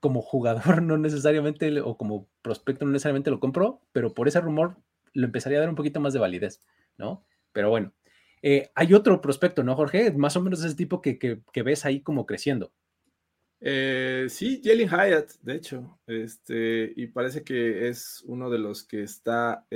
como 0.00 0.22
jugador 0.22 0.82
no 0.82 0.98
necesariamente, 0.98 1.80
o 1.80 1.96
como 1.96 2.28
prospecto 2.42 2.84
no 2.84 2.92
necesariamente 2.92 3.30
lo 3.30 3.40
compro, 3.40 3.80
pero 3.92 4.14
por 4.14 4.28
ese 4.28 4.40
rumor 4.40 4.76
lo 5.12 5.26
empezaría 5.26 5.58
a 5.58 5.60
dar 5.62 5.70
un 5.70 5.74
poquito 5.74 6.00
más 6.00 6.12
de 6.12 6.20
validez, 6.20 6.62
¿no? 6.96 7.24
Pero 7.52 7.70
bueno, 7.70 7.92
eh, 8.42 8.70
hay 8.74 8.94
otro 8.94 9.20
prospecto, 9.20 9.64
¿no, 9.64 9.74
Jorge? 9.74 10.12
Más 10.12 10.36
o 10.36 10.42
menos 10.42 10.64
ese 10.64 10.76
tipo 10.76 11.02
que, 11.02 11.18
que, 11.18 11.62
ves 11.62 11.84
ahí 11.84 12.00
como 12.00 12.26
creciendo. 12.26 12.72
Eh, 13.60 14.26
sí, 14.28 14.60
Jalen 14.62 14.88
Hyatt, 14.88 15.32
de 15.42 15.54
hecho, 15.56 15.98
este, 16.06 16.92
y 16.94 17.08
parece 17.08 17.42
que 17.42 17.88
es 17.88 18.22
uno 18.26 18.50
de 18.50 18.58
los 18.58 18.84
que 18.84 19.02
está 19.02 19.66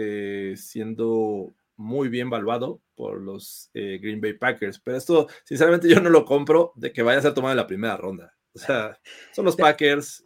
siendo 0.55 1.53
muy 1.83 2.09
bien 2.09 2.31
valuado 2.31 2.81
por 2.95 3.21
los 3.21 3.71
eh, 3.75 3.99
Green 4.01 4.21
Bay 4.21 4.35
Packers. 4.35 4.79
Pero 4.79 4.97
esto, 4.97 5.29
sinceramente, 5.45 5.89
yo 5.89 6.01
no 6.01 6.11
lo 6.11 6.25
compro 6.25 6.73
de 6.77 6.93
que 6.93 7.03
vaya 7.03 7.19
a 7.19 7.23
ser 7.23 7.35
tomado 7.35 7.53
en 7.53 7.59
la 7.59 7.67
primera 7.67 7.97
ronda. 7.97 8.35
O 8.55 8.59
sea, 8.59 8.99
son 9.33 9.45
los 9.45 9.57
Packers, 9.57 10.25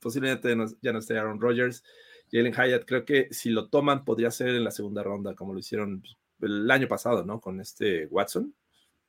posiblemente 0.00 0.56
no, 0.56 0.66
ya 0.80 0.92
no 0.92 0.98
esté 0.98 1.18
Aaron 1.18 1.40
Rodgers. 1.40 1.84
Jalen 2.32 2.54
Hyatt, 2.54 2.84
creo 2.86 3.04
que 3.04 3.28
si 3.30 3.50
lo 3.50 3.68
toman, 3.68 4.04
podría 4.04 4.30
ser 4.30 4.48
en 4.48 4.64
la 4.64 4.70
segunda 4.70 5.02
ronda, 5.02 5.34
como 5.34 5.52
lo 5.52 5.60
hicieron 5.60 6.02
el 6.40 6.70
año 6.70 6.88
pasado, 6.88 7.24
¿no? 7.24 7.40
Con 7.40 7.60
este 7.60 8.06
Watson. 8.06 8.54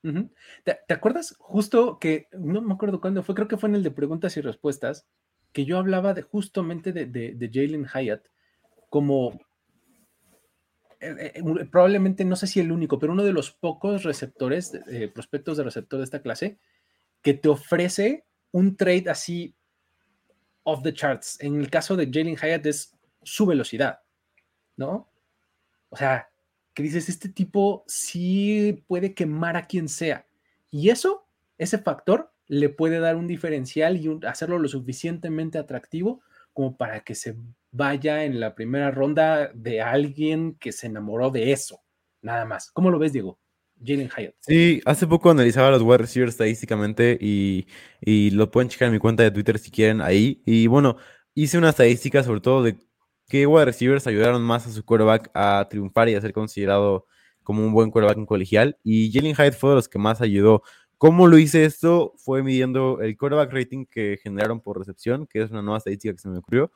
Uh 0.04 0.10
-huh. 0.10 0.30
¿Te, 0.64 0.78
¿Te, 0.88 0.94
acuerdas 0.94 1.36
justo 1.40 1.98
que, 2.00 2.28
no 2.32 2.62
me 2.62 2.74
acuerdo 2.74 3.02
cuándo 3.02 3.24
fue, 3.24 3.34
creo 3.34 3.48
que 3.48 3.58
fue 3.58 3.70
en 3.70 3.76
el 3.76 3.84
de 3.84 3.92
preguntas 3.92 4.38
y 4.38 4.42
respuestas, 4.42 5.08
que 5.52 5.66
yo 5.66 5.78
hablaba 5.80 6.14
de 6.14 6.22
justamente 6.22 6.94
de, 6.94 7.08
de, 7.08 7.34
de 7.34 7.50
Jalen 7.52 7.88
Hyatt 7.88 8.28
como 8.90 9.40
eh, 11.00 11.34
eh, 11.36 11.66
probablemente, 11.72 12.26
no 12.26 12.36
sé 12.36 12.48
si 12.48 12.60
el 12.60 12.72
único, 12.72 13.00
pero 13.00 13.14
uno 13.14 13.24
de 13.24 13.34
los 13.34 13.52
pocos 13.52 14.04
receptores, 14.04 14.74
eh, 14.90 15.08
prospectos 15.14 15.58
de 15.58 15.64
receptor 15.64 16.00
de 16.00 16.06
esta 16.06 16.22
clase, 16.22 16.58
que 17.22 17.34
te 17.34 17.50
ofrece 17.50 18.26
un 18.52 18.76
trade 18.76 19.06
así 19.10 19.56
off 20.64 20.82
the 20.84 20.94
charts. 20.94 21.38
En 21.42 21.60
el 21.60 21.70
caso 21.70 21.96
de 21.96 22.10
Jalen 22.12 22.38
Hyatt 22.38 22.66
es 22.66 22.98
su 23.24 23.46
velocidad, 23.46 24.00
¿no? 24.76 25.12
O 25.90 25.98
sea, 25.98 26.30
que 26.74 26.84
dices, 26.84 27.10
este 27.10 27.30
tipo 27.30 27.84
sí 27.88 28.84
puede 28.88 29.14
quemar 29.14 29.58
a 29.58 29.68
quien 29.68 29.90
sea. 29.90 30.28
Y 30.70 30.90
eso, 30.90 31.28
ese 31.58 31.78
factor, 31.78 32.34
le 32.48 32.70
puede 32.70 33.00
dar 33.00 33.16
un 33.16 33.28
diferencial 33.28 33.98
y 33.98 34.20
hacerlo 34.26 34.60
lo 34.60 34.68
suficientemente 34.68 35.58
atractivo 35.58 36.22
como 36.54 36.78
para 36.78 37.02
que 37.02 37.14
se 37.14 37.36
vaya 37.78 38.26
en 38.26 38.40
la 38.40 38.56
primera 38.56 38.92
ronda 38.92 39.52
de 39.54 39.82
alguien 39.82 40.56
que 40.60 40.72
se 40.72 40.88
enamoró 40.88 41.30
de 41.30 41.52
eso, 41.52 41.82
nada 42.22 42.46
más. 42.46 42.72
¿Cómo 42.72 42.92
lo 42.92 43.00
ves, 43.00 43.14
Diego? 43.14 43.40
Jalen 43.80 44.10
Hyatt. 44.10 44.34
Sí, 44.40 44.82
hace 44.86 45.06
poco 45.06 45.30
analizaba 45.30 45.70
los 45.70 45.84
wide 45.84 46.00
receivers 46.00 46.32
estadísticamente 46.32 47.18
y, 47.22 47.68
y, 48.02 48.32
lo 48.32 48.50
pueden 48.50 48.70
checar 48.70 48.88
en 48.88 48.94
mi 48.94 49.00
cuenta 49.00 49.22
de 49.22 49.30
Twitter 49.30 49.60
si 49.60 49.70
quieren 49.70 50.02
ahí. 50.02 50.42
Y 50.46 50.66
bueno, 50.66 50.98
hice 51.36 51.60
una 51.60 51.70
estadística 51.70 52.24
sobre 52.24 52.42
todo 52.42 52.64
de 52.64 52.78
qué 53.28 53.46
wide 53.46 53.66
receivers 53.66 54.08
ayudaron 54.08 54.42
más 54.42 54.66
a 54.66 54.72
su 54.72 54.84
quarterback 54.84 55.30
a 55.36 55.68
triunfar 55.70 56.10
y 56.10 56.16
a 56.16 56.22
ser 56.22 56.34
considerado 56.34 57.06
como 57.44 57.64
un 57.64 57.72
buen 57.72 57.92
quarterback 57.92 58.18
en 58.18 58.26
colegial. 58.26 58.80
Y 58.84 59.12
Jalen 59.12 59.36
Hyatt 59.36 59.54
fue 59.54 59.70
de 59.70 59.76
los 59.76 59.88
que 59.88 60.00
más 60.00 60.22
ayudó 60.22 60.64
¿Cómo 60.98 61.28
lo 61.28 61.38
hice 61.38 61.64
esto? 61.64 62.14
Fue 62.18 62.42
midiendo 62.42 63.02
el 63.02 63.16
quarterback 63.18 63.54
rating 63.54 63.86
que 63.86 64.18
generaron 64.22 64.62
por 64.62 64.80
recepción, 64.80 65.28
que 65.28 65.44
es 65.44 65.52
una 65.52 65.62
nueva 65.62 65.78
estadística 65.78 66.12
que 66.12 66.20
se 66.20 66.28
me 66.28 66.40
ocurrió, 66.40 66.72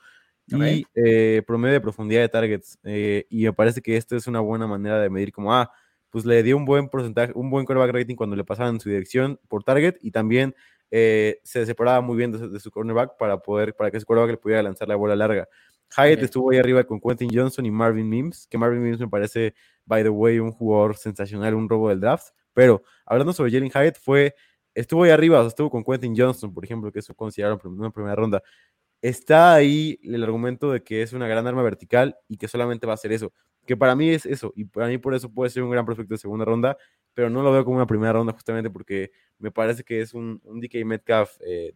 y 0.52 0.86
eh, 0.96 1.42
promedio 1.46 1.74
de 1.74 1.82
profundidad 1.82 2.22
de 2.22 2.30
targets. 2.30 2.78
Eh, 2.84 3.26
y 3.30 3.44
me 3.44 3.54
parece 3.54 3.82
que 3.82 3.98
esto 3.98 4.16
es 4.16 4.28
una 4.28 4.40
buena 4.40 4.68
manera 4.68 5.00
de 5.00 5.10
medir 5.10 5.32
como, 5.32 5.54
ah, 5.54 5.72
pues 6.10 6.26
le 6.26 6.44
dio 6.44 6.58
un 6.58 6.66
buen 6.66 6.90
porcentaje, 6.90 7.32
un 7.36 7.50
buen 7.50 7.66
quarterback 7.66 7.96
rating 7.96 8.16
cuando 8.16 8.36
le 8.36 8.44
pasaban 8.44 8.80
su 8.80 8.90
dirección 8.90 9.40
por 9.48 9.64
target 9.64 9.96
y 10.02 10.12
también 10.12 10.56
eh, 10.92 11.40
se 11.44 11.66
separaba 11.66 12.02
muy 12.02 12.18
bien 12.18 12.32
de, 12.32 12.60
su 12.60 12.70
cornerback 12.70 13.18
para 13.18 13.38
poder, 13.42 13.74
para 13.76 13.90
que 13.90 14.00
su 14.00 14.06
quarterback 14.06 14.32
le 14.32 14.38
pudiera 14.38 14.62
lanzar 14.62 14.88
la 14.88 14.96
bola 14.96 15.16
larga. 15.16 15.48
Hyatt 15.96 16.22
estuvo 16.22 16.52
ahí 16.52 16.58
arriba 16.58 16.84
con 16.84 17.00
Quentin 17.00 17.30
Johnson 17.34 17.66
y 17.66 17.72
Marvin 17.72 18.08
Mims, 18.08 18.48
que 18.48 18.58
Marvin 18.58 18.82
Mims 18.82 19.00
me 19.00 19.08
parece, 19.08 19.54
by 19.86 20.04
the 20.04 20.10
way, 20.10 20.40
un 20.40 20.52
jugador 20.52 20.96
sensacional, 20.96 21.54
un 21.56 21.68
robo 21.68 21.90
del 21.90 22.00
draft. 22.00 22.34
Pero 22.54 22.84
hablando 23.06 23.34
sobre 23.34 23.52
Jalen 23.52 23.70
Hyatt, 23.70 23.98
fue, 23.98 24.36
estuvo 24.74 25.04
ahí 25.04 25.12
arriba, 25.12 25.46
estuvo 25.46 25.70
con 25.70 25.84
Quentin 25.84 26.14
Johnson, 26.16 26.54
por 26.54 26.64
ejemplo, 26.64 26.92
que 26.92 27.00
eso 27.00 27.14
consideraron 27.14 27.60
una 27.66 27.90
primera 27.90 28.16
ronda. 28.16 28.42
Está 29.02 29.54
ahí 29.54 30.00
el 30.04 30.24
argumento 30.24 30.72
de 30.72 30.84
que 30.84 31.02
es 31.02 31.14
una 31.14 31.28
gran 31.28 31.48
arma 31.48 31.64
vertical 31.64 32.18
y 32.28 32.38
que 32.38 32.48
solamente 32.48 32.86
va 32.86 32.94
a 32.94 32.98
ser 32.98 33.12
eso. 33.12 33.34
Que 33.66 33.78
para 33.78 33.96
mí 33.96 34.10
es 34.10 34.26
eso, 34.26 34.54
y 34.56 34.66
para 34.66 34.88
mí 34.88 34.98
por 34.98 35.14
eso 35.14 35.32
puede 35.32 35.50
ser 35.50 35.64
un 35.64 35.72
gran 35.72 35.86
prospecto 35.86 36.16
de 36.16 36.18
segunda 36.18 36.46
ronda, 36.46 36.78
pero 37.14 37.30
no 37.30 37.44
lo 37.44 37.52
veo 37.52 37.64
como 37.64 37.78
una 37.78 37.86
primera 37.86 38.14
ronda 38.14 38.34
justamente 38.34 38.70
porque 38.70 39.12
me 39.38 39.52
parece 39.52 39.84
que 39.84 40.02
es 40.02 40.14
un, 40.14 40.42
un 40.46 40.60
DK 40.60 40.86
Metcalf 40.86 41.38
eh, 41.42 41.74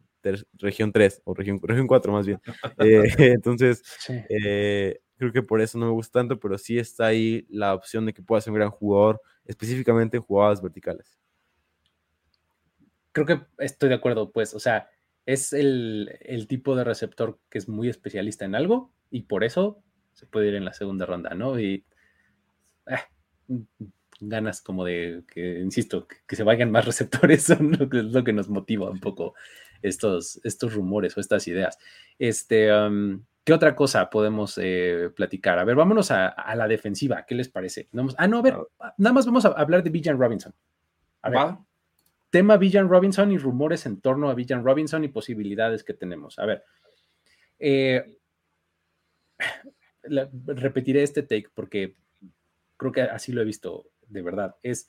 región 0.54 0.92
3 0.92 1.22
o 1.26 1.34
región, 1.34 1.60
región 1.62 1.88
4 1.88 2.12
más 2.12 2.26
bien. 2.26 2.40
Eh, 2.80 3.04
entonces, 3.36 3.84
eh, 4.30 5.00
creo 5.18 5.32
que 5.32 5.44
por 5.44 5.62
eso 5.62 5.78
no 5.78 5.86
me 5.86 5.92
gusta 5.92 6.20
tanto, 6.20 6.40
pero 6.40 6.58
sí 6.58 6.78
está 6.78 7.08
ahí 7.08 7.46
la 7.50 7.74
opción 7.74 8.06
de 8.06 8.14
que 8.14 8.22
pueda 8.22 8.42
ser 8.42 8.52
un 8.52 8.60
gran 8.60 8.72
jugador, 8.72 9.22
específicamente 9.46 10.18
en 10.18 10.24
jugadas 10.24 10.62
verticales. 10.62 11.18
Creo 13.12 13.26
que 13.26 13.42
estoy 13.60 13.90
de 13.90 13.96
acuerdo, 13.96 14.32
pues, 14.32 14.54
o 14.54 14.60
sea, 14.60 14.90
es 15.26 15.54
el, 15.54 16.18
el 16.22 16.48
tipo 16.48 16.76
de 16.76 16.84
receptor 16.84 17.40
que 17.50 17.58
es 17.58 17.68
muy 17.68 17.90
especialista 17.90 18.46
en 18.46 18.56
algo 18.56 18.92
y 19.10 19.24
por 19.24 19.44
eso 19.44 19.82
se 20.14 20.26
puede 20.26 20.48
ir 20.48 20.56
en 20.56 20.66
la 20.66 20.74
segunda 20.74 21.06
ronda, 21.06 21.34
¿no? 21.36 21.60
Y 21.60 21.86
eh, 22.88 23.58
ganas 24.20 24.62
como 24.62 24.86
de 24.86 25.24
que, 25.28 25.60
insisto, 25.60 26.08
que, 26.08 26.36
se 26.36 26.44
vayan 26.44 26.72
más 26.72 26.86
receptores 26.86 27.44
son 27.44 27.76
lo 27.78 27.90
que, 27.90 28.04
lo 28.04 28.24
que 28.24 28.34
nos 28.34 28.50
motiva 28.50 28.90
un 28.90 29.00
poco 29.00 29.34
estos, 29.82 30.40
estos 30.44 30.74
rumores 30.74 31.18
o 31.18 31.20
estas 31.20 31.48
ideas. 31.48 31.78
Este, 32.18 32.70
¿Qué 33.44 33.54
otra 33.54 33.76
cosa 33.76 34.10
podemos 34.10 34.58
eh, 34.62 35.12
platicar? 35.16 35.60
A 35.60 35.66
ver, 35.66 35.76
vámonos 35.76 36.10
a, 36.12 36.34
la 36.56 36.68
defensiva. 36.68 37.26
¿Qué 37.28 37.36
les 37.36 37.50
parece? 37.50 37.90
ah, 38.18 38.28
no, 38.28 38.40
a 38.40 38.42
ver, 38.42 38.58
nada 38.98 39.14
más 39.14 39.26
vamos 39.26 39.46
a 39.46 39.50
hablar 39.50 39.84
de 39.84 39.92
Villan 39.92 40.18
Robinson. 40.18 40.54
A 41.22 41.30
ver, 41.30 41.40
tema 42.30 42.58
Villan 42.58 42.90
Robinson 42.90 43.32
y 43.32 43.38
rumores 43.38 43.86
en 43.86 44.02
torno 44.02 44.30
a 44.30 44.36
Villan 44.36 44.64
Robinson 44.64 45.04
y 45.04 45.10
posibilidades 45.10 45.84
que 45.84 45.94
tenemos. 45.94 46.40
A 46.40 46.46
ver, 46.46 46.64
eh, 47.60 48.20
repetiré 50.04 51.04
este 51.04 51.24
take 51.24 51.50
porque 51.54 51.96
creo 52.78 52.92
que 52.92 53.02
así 53.02 53.32
lo 53.32 53.42
he 53.42 53.46
visto 53.46 53.86
de 54.08 54.22
verdad. 54.22 54.56
Es 54.62 54.88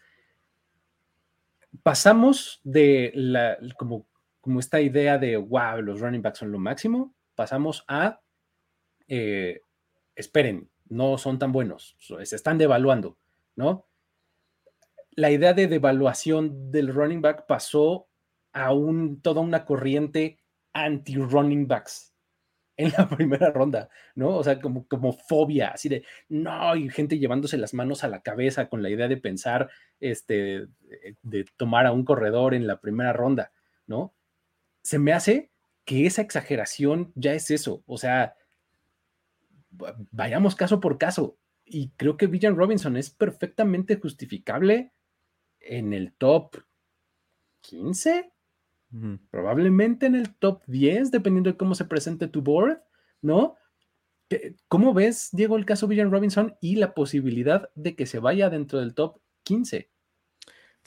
pasamos 1.82 2.61
de 2.64 3.12
la 3.14 3.59
como 3.76 4.07
como 4.47 4.61
esta 4.61 4.80
idea 4.80 5.18
de, 5.18 5.37
wow, 5.37 5.82
los 5.82 5.99
running 5.99 6.22
backs 6.22 6.39
son 6.39 6.53
lo 6.53 6.61
máximo, 6.61 7.12
pasamos 7.34 7.84
a, 7.89 8.20
eh, 9.09 9.61
esperen, 10.14 10.70
no 10.89 11.18
son 11.18 11.41
tan 11.41 11.51
buenos, 11.51 11.97
se 11.99 12.37
están 12.37 12.57
devaluando, 12.57 13.18
¿no? 13.57 13.89
La 15.17 15.31
idea 15.31 15.53
de 15.55 15.67
devaluación 15.67 16.71
del 16.71 16.95
running 16.95 17.21
back 17.21 17.47
pasó 17.47 18.09
a 18.53 18.73
un, 18.73 19.21
toda 19.21 19.41
una 19.41 19.64
corriente 19.64 20.39
anti-running 20.73 21.67
backs 21.67 22.14
en 22.77 22.93
la 22.97 23.09
primera 23.17 23.51
ronda, 23.51 23.89
¿no? 24.14 24.37
O 24.37 24.45
sea, 24.45 24.61
como, 24.61 24.87
como 24.87 25.12
fobia, 25.12 25.71
así 25.71 25.89
de, 25.89 26.05
no, 26.29 26.77
y 26.77 26.89
gente 26.91 27.19
llevándose 27.19 27.57
las 27.57 27.75
manos 27.75 28.05
a 28.05 28.09
la 28.09 28.21
cabeza 28.21 28.69
con 28.69 28.83
la 28.83 28.91
idea 28.91 29.09
de 29.09 29.17
pensar, 29.17 29.71
este, 29.99 30.67
de 31.23 31.45
tomar 31.57 31.87
a 31.87 31.93
un 31.93 32.05
corredor 32.05 32.55
en 32.55 32.67
la 32.67 32.81
primera 32.81 33.12
ronda, 33.12 33.53
¿no? 33.87 34.14
se 34.87 35.01
me 35.01 35.12
hace 35.12 35.51
que 35.85 36.07
esa 36.07 36.23
exageración 36.23 37.11
ya 37.17 37.33
es 37.33 37.51
eso. 37.51 37.83
O 37.87 37.99
sea, 37.99 38.37
vayamos 40.12 40.55
caso 40.55 40.79
por 40.79 40.97
caso. 40.97 41.41
Y 41.64 41.91
creo 41.97 42.17
que 42.17 42.29
Villan 42.29 42.55
Robinson 42.55 42.97
es 42.97 43.11
perfectamente 43.11 43.97
justificable 43.97 44.93
en 45.69 45.93
el 45.93 46.12
top 46.14 46.57
15, 47.62 48.33
probablemente 49.31 50.07
en 50.07 50.14
el 50.14 50.35
top 50.37 50.62
10, 50.67 51.11
dependiendo 51.11 51.51
de 51.51 51.57
cómo 51.57 51.75
se 51.75 51.85
presente 51.85 52.29
tu 52.29 52.43
board, 52.43 52.81
¿no? 53.21 53.57
¿Cómo 54.69 54.95
ves, 54.95 55.31
Diego, 55.33 55.57
el 55.57 55.67
caso 55.67 55.87
Villan 55.87 56.11
Robinson 56.11 56.57
y 56.61 56.77
la 56.77 56.95
posibilidad 56.95 57.71
de 57.75 57.95
que 57.95 58.07
se 58.07 58.19
vaya 58.19 58.51
dentro 58.51 58.81
del 58.81 58.95
top 58.95 59.21
15? 59.45 59.91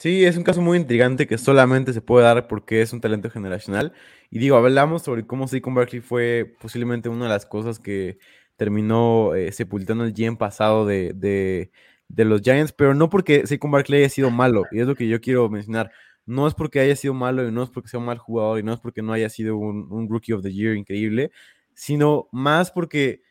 Sí, 0.00 0.24
es 0.24 0.36
un 0.38 0.44
caso 0.44 0.62
muy 0.62 0.78
intrigante 0.78 1.26
que 1.26 1.36
solamente 1.36 1.92
se 1.92 2.00
puede 2.00 2.24
dar 2.24 2.48
porque 2.48 2.80
es 2.80 2.92
un 2.94 3.02
talento 3.02 3.30
generacional. 3.30 3.92
Y 4.30 4.38
digo, 4.38 4.56
hablamos 4.56 5.02
sobre 5.02 5.26
cómo 5.26 5.46
Saquon 5.46 5.74
Barkley 5.74 6.00
fue 6.00 6.56
posiblemente 6.60 7.10
una 7.10 7.26
de 7.26 7.30
las 7.30 7.44
cosas 7.44 7.78
que 7.78 8.18
terminó 8.56 9.34
eh, 9.34 9.52
sepultando 9.52 10.04
el 10.04 10.14
gen 10.14 10.36
pasado 10.36 10.86
de, 10.86 11.12
de, 11.14 11.70
los 12.16 12.42
Giants, 12.42 12.72
pero 12.72 12.94
no 12.94 13.08
porque 13.08 13.46
Saquon 13.46 13.70
Barkley 13.70 14.00
haya 14.00 14.08
sido 14.08 14.30
malo, 14.30 14.64
y 14.72 14.80
es 14.80 14.86
lo 14.86 14.94
que 14.94 15.08
yo 15.08 15.20
quiero 15.20 15.48
mencionar. 15.48 15.90
No 16.26 16.46
es 16.46 16.54
porque 16.54 16.80
haya 16.80 16.94
sido 16.96 17.14
malo 17.14 17.46
y 17.48 17.50
no 17.50 17.62
es 17.62 17.70
porque 17.70 17.88
sea 17.88 17.98
un 17.98 18.06
mal 18.06 18.18
jugador 18.18 18.58
y 18.60 18.62
no 18.62 18.72
es 18.72 18.80
porque 18.80 19.02
no 19.02 19.12
haya 19.12 19.28
sido 19.28 19.56
un, 19.56 19.88
un 19.90 20.08
Rookie 20.08 20.32
of 20.32 20.42
the 20.42 20.52
Year 20.52 20.76
increíble, 20.76 21.32
sino 21.74 22.28
más 22.30 22.70
porque 22.70 23.22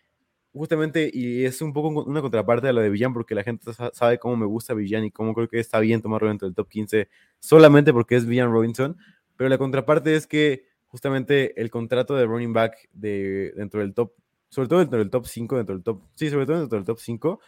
justamente, 0.53 1.09
y 1.13 1.45
es 1.45 1.61
un 1.61 1.73
poco 1.73 1.89
una 1.89 2.21
contraparte 2.21 2.67
de 2.67 2.73
lo 2.73 2.81
de 2.81 2.89
Villan, 2.89 3.13
porque 3.13 3.35
la 3.35 3.43
gente 3.43 3.71
sabe 3.93 4.19
cómo 4.19 4.35
me 4.35 4.45
gusta 4.45 4.73
Villan 4.73 5.05
y 5.05 5.11
cómo 5.11 5.33
creo 5.33 5.47
que 5.47 5.59
está 5.59 5.79
bien 5.79 6.01
tomarlo 6.01 6.27
dentro 6.29 6.47
del 6.47 6.55
top 6.55 6.67
15 6.69 7.07
solamente 7.39 7.93
porque 7.93 8.15
es 8.15 8.25
Villan 8.25 8.51
Robinson, 8.51 8.97
pero 9.35 9.49
la 9.49 9.57
contraparte 9.57 10.15
es 10.15 10.27
que 10.27 10.65
justamente 10.87 11.59
el 11.61 11.69
contrato 11.69 12.15
de 12.15 12.25
running 12.25 12.53
back 12.53 12.89
de, 12.93 13.53
dentro 13.55 13.79
del 13.81 13.93
top, 13.93 14.13
sobre 14.49 14.67
todo 14.67 14.79
dentro 14.79 14.99
del 14.99 15.09
top 15.09 15.25
5, 15.27 15.57
dentro 15.57 15.75
del 15.75 15.83
top, 15.83 16.01
sí, 16.15 16.29
sobre 16.29 16.45
todo 16.45 16.59
dentro 16.59 16.77
del 16.77 16.85
top 16.85 16.99
5, 16.99 17.39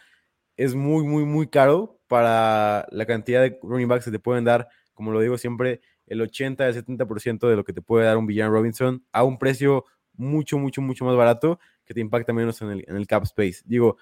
es 0.56 0.74
muy, 0.74 1.04
muy, 1.04 1.24
muy 1.24 1.48
caro 1.48 2.00
para 2.08 2.86
la 2.90 3.06
cantidad 3.06 3.40
de 3.42 3.58
running 3.62 3.88
backs 3.88 4.04
que 4.04 4.10
te 4.10 4.18
pueden 4.18 4.44
dar, 4.44 4.68
como 4.92 5.12
lo 5.12 5.20
digo 5.20 5.38
siempre, 5.38 5.80
el 6.06 6.20
80 6.20 6.64
al 6.66 6.74
70% 6.74 7.48
de 7.48 7.56
lo 7.56 7.64
que 7.64 7.72
te 7.72 7.82
puede 7.82 8.04
dar 8.04 8.16
un 8.16 8.26
Villan 8.26 8.50
Robinson 8.50 9.04
a 9.12 9.24
un 9.24 9.38
precio 9.38 9.84
mucho, 10.14 10.58
mucho, 10.58 10.82
mucho 10.82 11.04
más 11.04 11.16
barato 11.16 11.58
que 11.84 11.94
te 11.94 12.00
impacta 12.00 12.32
menos 12.32 12.60
en 12.62 12.70
el, 12.70 12.84
en 12.86 12.96
el 12.96 13.06
cap 13.06 13.22
space. 13.24 13.62
Digo, 13.64 13.96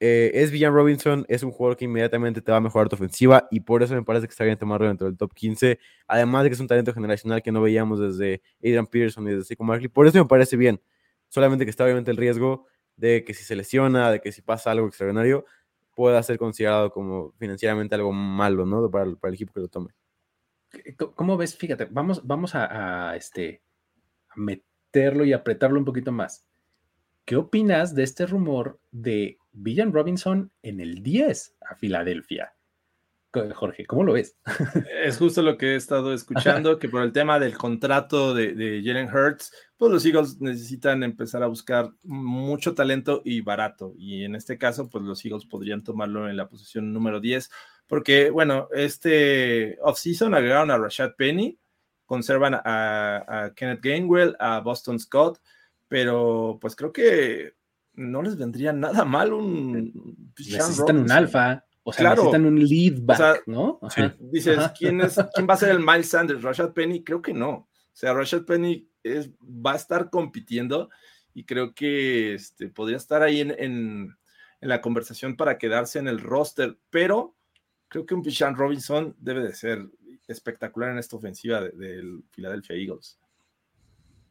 eh, 0.00 0.42
es 0.42 0.50
Villan 0.50 0.74
Robinson, 0.74 1.24
es 1.28 1.44
un 1.44 1.52
jugador 1.52 1.76
que 1.76 1.84
inmediatamente 1.84 2.42
te 2.42 2.50
va 2.50 2.58
a 2.58 2.60
mejorar 2.60 2.88
tu 2.88 2.96
ofensiva 2.96 3.46
y 3.52 3.60
por 3.60 3.84
eso 3.84 3.94
me 3.94 4.02
parece 4.02 4.26
que 4.26 4.32
está 4.32 4.42
bien 4.42 4.58
tomarlo 4.58 4.88
dentro 4.88 5.06
del 5.06 5.16
top 5.16 5.32
15. 5.32 5.78
Además 6.08 6.42
de 6.42 6.50
que 6.50 6.54
es 6.54 6.60
un 6.60 6.66
talento 6.66 6.92
generacional 6.92 7.40
que 7.40 7.52
no 7.52 7.62
veíamos 7.62 8.00
desde 8.00 8.42
Adrian 8.58 8.86
Peterson 8.88 9.28
y 9.28 9.30
desde 9.30 9.44
Seco 9.44 9.62
Markley. 9.62 9.88
Por 9.88 10.08
eso 10.08 10.18
me 10.18 10.24
parece 10.24 10.56
bien. 10.56 10.80
Solamente 11.28 11.64
que 11.64 11.70
está 11.70 11.84
obviamente 11.84 12.10
el 12.10 12.16
riesgo 12.16 12.66
de 12.96 13.22
que 13.24 13.32
si 13.32 13.44
se 13.44 13.54
lesiona, 13.54 14.10
de 14.10 14.20
que 14.20 14.32
si 14.32 14.42
pasa 14.42 14.72
algo 14.72 14.88
extraordinario, 14.88 15.44
pueda 15.94 16.22
ser 16.22 16.38
considerado 16.38 16.90
como 16.90 17.32
financieramente 17.38 17.94
algo 17.94 18.12
malo, 18.12 18.66
¿no? 18.66 18.90
Para, 18.90 19.04
el 19.04 19.34
equipo 19.34 19.52
que 19.52 19.60
lo 19.60 19.68
tome. 19.68 19.94
¿Cómo 21.14 21.36
ves? 21.36 21.56
Fíjate, 21.56 21.86
vamos, 21.90 22.26
vamos 22.26 22.54
a, 22.54 23.10
a 23.10 23.16
este, 23.16 23.62
a 24.28 24.40
meterlo 24.40 25.24
y 25.24 25.32
apretarlo 25.32 25.78
un 25.78 25.84
poquito 25.84 26.12
más. 26.12 26.46
¿Qué 27.24 27.36
opinas 27.36 27.94
de 27.94 28.02
este 28.02 28.26
rumor 28.26 28.80
de 28.90 29.38
Villan 29.52 29.92
Robinson 29.92 30.50
en 30.62 30.80
el 30.80 31.02
10 31.02 31.56
a 31.60 31.76
Filadelfia? 31.76 32.54
Jorge, 33.54 33.86
¿cómo 33.86 34.04
lo 34.04 34.12
ves? 34.12 34.36
Es 35.02 35.16
justo 35.16 35.42
lo 35.42 35.56
que 35.56 35.72
he 35.72 35.76
estado 35.76 36.12
escuchando, 36.14 36.78
que 36.78 36.88
por 36.88 37.02
el 37.02 37.12
tema 37.12 37.38
del 37.38 37.56
contrato 37.56 38.34
de, 38.34 38.54
de 38.54 38.82
Jalen 38.84 39.08
Hurts, 39.08 39.52
pues 39.76 39.90
los 39.90 40.04
Eagles 40.04 40.40
necesitan 40.40 41.02
empezar 41.02 41.42
a 41.42 41.46
buscar 41.46 41.90
mucho 42.02 42.74
talento 42.74 43.22
y 43.24 43.40
barato. 43.40 43.94
Y 43.96 44.24
en 44.24 44.34
este 44.34 44.58
caso, 44.58 44.90
pues 44.90 45.04
los 45.04 45.24
Eagles 45.24 45.46
podrían 45.46 45.82
tomarlo 45.82 46.28
en 46.28 46.36
la 46.36 46.48
posición 46.48 46.92
número 46.92 47.20
10, 47.20 47.50
porque, 47.86 48.30
bueno, 48.30 48.68
este 48.72 49.78
offseason 49.82 50.34
agregaron 50.34 50.70
a 50.70 50.78
Rashad 50.78 51.14
Penny, 51.16 51.58
conservan 52.04 52.54
a, 52.54 53.24
a 53.26 53.54
Kenneth 53.54 53.80
Gainwell, 53.82 54.36
a 54.38 54.60
Boston 54.60 54.98
Scott, 54.98 55.40
pero 55.88 56.58
pues 56.60 56.76
creo 56.76 56.92
que 56.92 57.54
no 57.94 58.22
les 58.22 58.36
vendría 58.36 58.72
nada 58.72 59.04
mal 59.04 59.32
un 59.32 60.32
necesitan 60.38 60.98
un 60.98 61.10
alfa 61.10 61.64
o 61.84 61.92
sea 61.92 62.10
necesitan 62.10 62.46
un 62.46 62.64
lead 62.64 63.00
back 63.00 63.42
no 63.46 63.80
dices 64.20 64.58
quién 64.78 65.00
es 65.00 65.18
quién 65.34 65.48
va 65.48 65.54
a 65.54 65.58
ser 65.58 65.70
el 65.70 65.80
Miles 65.80 66.08
Sanders 66.08 66.42
Rashad 66.42 66.72
Penny 66.72 67.02
creo 67.02 67.20
que 67.22 67.34
no 67.34 67.50
o 67.50 67.68
sea 67.92 68.14
Rashad 68.14 68.44
Penny 68.44 68.88
es, 69.02 69.30
va 69.44 69.72
a 69.72 69.76
estar 69.76 70.10
compitiendo 70.10 70.90
y 71.34 71.44
creo 71.44 71.74
que 71.74 72.34
este, 72.34 72.68
podría 72.68 72.98
estar 72.98 73.22
ahí 73.22 73.40
en, 73.40 73.54
en, 73.58 74.16
la 74.60 74.80
conversación 74.80 75.36
para 75.36 75.58
quedarse 75.58 75.98
en 75.98 76.06
el 76.06 76.20
roster 76.20 76.78
pero 76.90 77.34
creo 77.88 78.06
que 78.06 78.14
un 78.14 78.22
Pichan 78.22 78.54
Robinson 78.54 79.16
debe 79.18 79.42
de 79.42 79.54
ser 79.54 79.88
espectacular 80.28 80.90
en 80.90 80.98
esta 80.98 81.16
ofensiva 81.16 81.60
del 81.60 81.78
de, 81.78 82.22
Philadelphia 82.30 82.76
Eagles. 82.76 83.18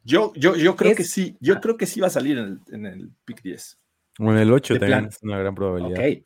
Yo, 0.04 0.32
yo, 0.34 0.56
yo 0.56 0.74
creo 0.74 0.92
Es- 0.92 0.96
que 0.96 1.04
sí, 1.04 1.36
yo 1.40 1.54
ah. 1.54 1.60
creo 1.60 1.76
que 1.76 1.86
sí 1.86 2.00
va 2.00 2.08
a 2.08 2.10
salir 2.10 2.38
en 2.38 2.44
el, 2.44 2.74
en 2.74 2.86
el 2.86 3.10
pick 3.24 3.42
10. 3.42 3.78
O 4.18 4.30
en 4.30 4.38
el 4.38 4.52
8 4.52 4.74
De 4.74 4.80
también 4.80 4.98
plan. 5.00 5.10
es 5.10 5.22
una 5.22 5.38
gran 5.38 5.54
probabilidad. 5.54 5.98
Ok. 5.98 6.24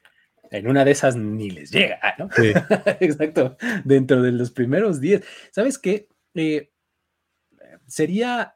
En 0.51 0.69
una 0.69 0.85
de 0.85 0.91
esas 0.91 1.17
ni 1.17 1.51
les 1.51 1.71
llega, 1.71 1.99
¿no? 2.19 2.29
Sí. 2.33 2.53
Exacto. 3.01 3.57
Dentro 3.85 4.23
de 4.23 4.33
los 4.33 4.51
primeros 4.51 5.01
10. 5.01 5.25
¿Sabes 5.51 5.79
qué? 5.79 6.09
Eh, 6.35 6.71
sería, 7.87 8.55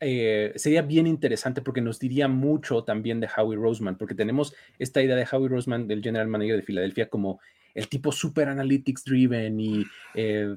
eh, 0.00 0.52
sería 0.56 0.82
bien 0.82 1.06
interesante 1.06 1.62
porque 1.62 1.80
nos 1.80 1.98
diría 1.98 2.28
mucho 2.28 2.84
también 2.84 3.20
de 3.20 3.28
Howie 3.36 3.58
Roseman, 3.58 3.96
porque 3.96 4.14
tenemos 4.14 4.54
esta 4.78 5.02
idea 5.02 5.16
de 5.16 5.26
Howie 5.30 5.48
Roseman, 5.48 5.88
del 5.88 6.02
general 6.02 6.28
manager 6.28 6.56
de 6.56 6.62
Filadelfia, 6.62 7.08
como 7.08 7.40
el 7.74 7.88
tipo 7.88 8.12
super 8.12 8.48
analytics 8.48 9.04
driven 9.04 9.60
y 9.60 9.84
eh, 10.14 10.56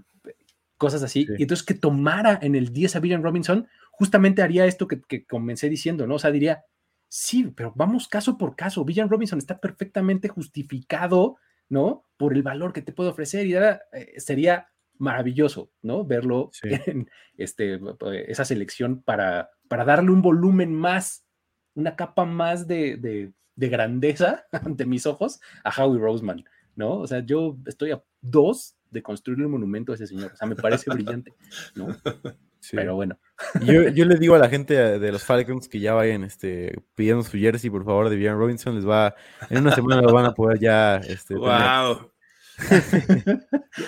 cosas 0.77 1.03
así. 1.03 1.25
Sí. 1.25 1.33
Y 1.37 1.43
entonces 1.43 1.65
que 1.65 1.73
tomara 1.73 2.39
en 2.41 2.55
el 2.55 2.73
10 2.73 2.95
a 2.95 2.99
William 2.99 3.23
Robinson, 3.23 3.67
justamente 3.91 4.41
haría 4.41 4.65
esto 4.65 4.87
que, 4.87 5.01
que 5.01 5.25
comencé 5.25 5.69
diciendo, 5.69 6.07
¿no? 6.07 6.15
O 6.15 6.19
sea, 6.19 6.31
diría, 6.31 6.65
sí, 7.07 7.51
pero 7.55 7.71
vamos 7.75 8.07
caso 8.07 8.37
por 8.37 8.55
caso. 8.55 8.83
Villan 8.85 9.09
Robinson 9.09 9.39
está 9.39 9.59
perfectamente 9.59 10.27
justificado, 10.29 11.37
¿no? 11.69 12.05
Por 12.17 12.33
el 12.33 12.43
valor 12.43 12.73
que 12.73 12.81
te 12.81 12.91
puede 12.93 13.09
ofrecer 13.09 13.45
y 13.47 13.55
eh, 13.55 13.79
sería 14.17 14.67
maravilloso, 14.97 15.71
¿no? 15.81 16.05
Verlo 16.05 16.49
Sí. 16.53 16.69
en 16.87 17.09
este, 17.37 17.79
esa 18.27 18.45
selección 18.45 19.01
para, 19.01 19.49
para 19.67 19.83
darle 19.85 20.11
un 20.11 20.21
volumen 20.21 20.73
más, 20.73 21.25
una 21.73 21.95
capa 21.95 22.25
más 22.25 22.67
de, 22.67 22.97
de- 22.97 23.33
de 23.57 23.69
grandeza 23.69 24.45
ante 24.51 24.85
mis 24.85 25.05
ojos 25.05 25.39
a 25.63 25.69
Howie 25.69 25.99
Roseman, 25.99 26.43
¿no? 26.75 26.99
O 26.99 27.07
sea, 27.07 27.19
yo 27.25 27.57
estoy 27.65 27.91
a 27.91 28.03
dos 28.21 28.75
de 28.91 29.01
construir 29.01 29.41
un 29.45 29.51
monumento 29.51 29.91
a 29.91 29.95
ese 29.95 30.07
señor. 30.07 30.31
O 30.33 30.35
sea, 30.35 30.47
me 30.47 30.55
parece 30.55 30.89
brillante, 30.91 31.33
¿no? 31.75 31.87
Sí. 32.65 32.75
Pero 32.75 32.95
bueno. 32.95 33.19
Yo, 33.61 33.89
yo 33.89 34.05
les 34.05 34.19
digo 34.19 34.33
a 34.33 34.39
la 34.39 34.49
gente 34.49 34.73
de 34.73 35.11
los 35.11 35.23
Falcons 35.23 35.67
que 35.67 35.79
ya 35.79 35.93
vayan 35.93 36.23
este, 36.23 36.81
pidiendo 36.95 37.23
su 37.23 37.37
jersey, 37.37 37.69
por 37.69 37.85
favor, 37.85 38.09
de 38.09 38.15
Villan 38.15 38.39
Robinson. 38.39 38.73
Les 38.73 38.87
va, 38.87 39.13
en 39.51 39.59
una 39.59 39.75
semana 39.75 40.01
lo 40.01 40.11
van 40.11 40.25
a 40.25 40.33
poder 40.33 40.59
ya. 40.59 40.95
Este. 40.97 41.35
¡Wow! 41.35 42.11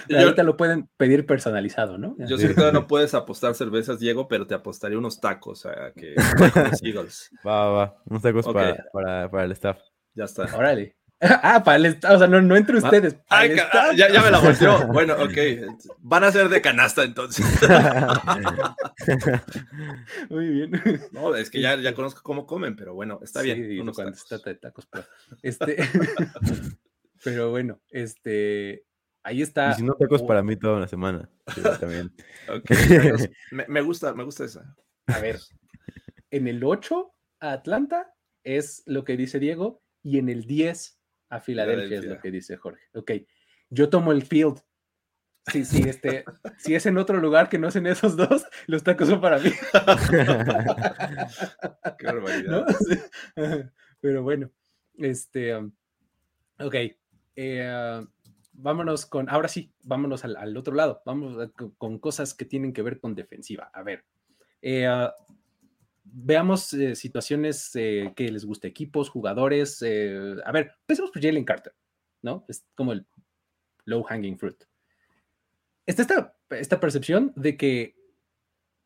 yo, 0.07 0.19
Ahorita 0.19 0.43
lo 0.43 0.57
pueden 0.57 0.89
pedir 0.95 1.25
personalizado, 1.25 1.97
¿no? 1.97 2.15
yo 2.19 2.37
sé 2.37 2.49
que 2.49 2.53
todavía 2.53 2.79
no 2.79 2.85
puedes 2.85 3.15
apostar 3.15 3.55
cervezas, 3.55 3.99
Diego, 3.99 4.27
pero 4.27 4.45
te 4.45 4.53
apostaría 4.53 4.97
unos 4.97 5.19
tacos 5.19 5.65
a 5.65 5.91
que 5.95 6.13
con 6.53 6.63
los 6.63 6.83
Eagles. 6.83 7.31
Va, 7.45 7.69
va, 7.69 7.71
va. 7.71 7.97
Unos 8.05 8.21
tacos 8.21 8.45
para, 8.45 8.85
para, 8.93 9.31
para 9.31 9.45
el 9.45 9.53
staff. 9.53 9.79
Ya 10.13 10.25
está. 10.25 10.43
Órale. 10.55 10.95
Ah, 11.19 11.63
para 11.63 11.77
el 11.77 11.85
estado, 11.87 12.15
o 12.15 12.19
sea, 12.19 12.27
no, 12.27 12.41
no 12.41 12.55
entre 12.55 12.77
ustedes. 12.77 13.15
para 13.27 13.41
Ay, 13.41 13.49
el 13.51 13.57
ca- 13.57 13.63
staff. 13.65 13.95
ya, 13.95 14.09
ya 14.11 14.21
me 14.21 14.31
la 14.31 14.39
volteó. 14.39 14.87
Bueno, 14.87 15.15
ok. 15.15 15.37
Van 15.99 16.23
a 16.23 16.31
ser 16.31 16.47
de 16.47 16.61
canasta 16.61 17.03
entonces. 17.03 17.45
Muy 20.29 20.49
bien. 20.49 20.71
No, 21.11 21.35
es 21.35 21.49
que 21.49 21.61
ya, 21.61 21.75
ya 21.75 21.93
conozco 21.93 22.21
cómo 22.23 22.45
comen, 22.45 22.75
pero 22.75 22.93
bueno, 22.93 23.19
está 23.23 23.41
Sí, 23.41 23.53
bien. 23.53 23.71
y 23.71 23.79
unos 23.79 23.95
cuando 23.95 24.13
se 24.15 24.23
tacos. 24.23 24.29
trata 24.29 24.49
de 24.49 24.55
tacos, 24.57 24.87
pero, 24.91 25.05
este, 25.41 25.77
pero 27.23 27.51
bueno, 27.51 27.79
este, 27.89 28.85
ahí 29.23 29.41
está. 29.41 29.71
Y 29.71 29.75
si 29.75 29.83
no, 29.83 29.93
tacos 29.93 30.21
Oh, 30.21 30.27
para 30.27 30.43
mí 30.43 30.55
toda 30.55 30.77
una 30.77 30.87
semana. 30.87 31.29
También. 31.79 32.13
Ok, 32.49 32.65
tacos. 32.69 33.29
me, 33.51 33.65
me 33.67 33.81
gusta, 33.81 34.13
me 34.13 34.23
gusta 34.23 34.45
esa. 34.45 34.75
A 35.07 35.19
ver, 35.19 35.39
en 36.31 36.47
el 36.47 36.63
8 36.63 37.11
a 37.39 37.51
Atlanta 37.53 38.13
es 38.43 38.83
lo 38.85 39.03
que 39.03 39.17
dice 39.17 39.39
Diego 39.39 39.81
y 40.03 40.17
en 40.19 40.29
el 40.29 40.45
10 40.45 40.96
a 41.29 41.39
Filadelfia 41.39 41.99
es 41.99 42.05
lo 42.05 42.19
que 42.19 42.31
dice 42.31 42.57
Jorge. 42.57 42.83
Ok, 42.93 43.11
yo 43.69 43.89
tomo 43.89 44.11
el 44.11 44.23
field. 44.23 44.59
Sí, 45.51 45.63
sí, 45.63 45.81
este, 45.87 46.25
si 46.57 46.75
es 46.75 46.85
en 46.85 46.97
otro 46.97 47.19
lugar 47.19 47.47
que 47.49 47.57
no 47.57 47.69
es 47.69 47.75
en 47.75 47.87
esos 47.87 48.17
dos, 48.17 48.45
los 48.67 48.83
tacos 48.83 49.07
son 49.07 49.21
para 49.21 49.39
mí. 49.39 49.51
Qué 51.97 52.05
barbaridad. 52.05 52.51
¿no? 52.51 52.65
Sí. 52.67 52.99
Pero 54.01 54.23
bueno, 54.23 54.51
este, 54.97 55.55
um, 55.55 55.71
ok, 56.59 56.75
eh, 57.35 58.05
vámonos 58.53 59.05
con, 59.05 59.29
ahora 59.29 59.47
sí, 59.47 59.71
vámonos 59.83 60.25
al, 60.25 60.35
al 60.35 60.55
otro 60.57 60.73
lado, 60.75 61.01
vamos 61.05 61.37
a- 61.39 61.49
con, 61.77 61.99
cosas 61.99 62.33
que 62.33 62.45
tienen 62.45 62.73
que 62.73 62.81
ver 62.81 62.99
con 62.99 63.15
defensiva. 63.15 63.69
A 63.73 63.83
ver, 63.83 64.05
eh, 64.61 64.87
veamos 66.19 66.73
eh, 66.73 66.95
situaciones 66.95 67.71
eh, 67.75 68.11
que 68.15 68.31
les 68.31 68.45
guste, 68.45 68.67
equipos, 68.67 69.09
jugadores. 69.09 69.81
eh, 69.81 70.35
a 70.43 70.51
ver, 70.51 70.71
empecemos 70.81 71.11
por 71.11 71.21
Jalen 71.21 71.45
Carter, 71.45 71.73
¿no? 72.21 72.45
Es 72.47 72.65
como 72.75 72.93
el 72.93 73.05
low 73.85 74.03
hanging 74.03 74.37
fruit. 74.37 74.63
Está 75.85 76.01
esta, 76.01 76.35
esta 76.49 76.79
percepción 76.79 77.31
de 77.35 77.55
que 77.55 77.95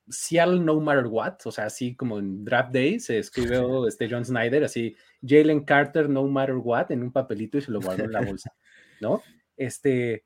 Seattle 0.09 0.59
no 0.59 0.79
matter 0.81 1.07
what, 1.07 1.37
o 1.45 1.51
sea, 1.51 1.65
así 1.65 1.95
como 1.95 2.19
en 2.19 2.43
Draft 2.43 2.73
Day 2.73 2.99
se 2.99 3.17
escribió 3.17 3.87
este 3.87 4.09
John 4.09 4.25
Snyder, 4.25 4.65
así 4.65 4.95
Jalen 5.25 5.63
Carter 5.63 6.09
no 6.09 6.27
matter 6.27 6.55
what 6.55 6.91
en 6.91 7.01
un 7.01 7.11
papelito 7.11 7.57
y 7.57 7.61
se 7.61 7.71
lo 7.71 7.79
guardó 7.79 8.03
en 8.03 8.11
la 8.11 8.21
bolsa, 8.21 8.53
¿no? 9.01 9.21
Este, 9.55 10.25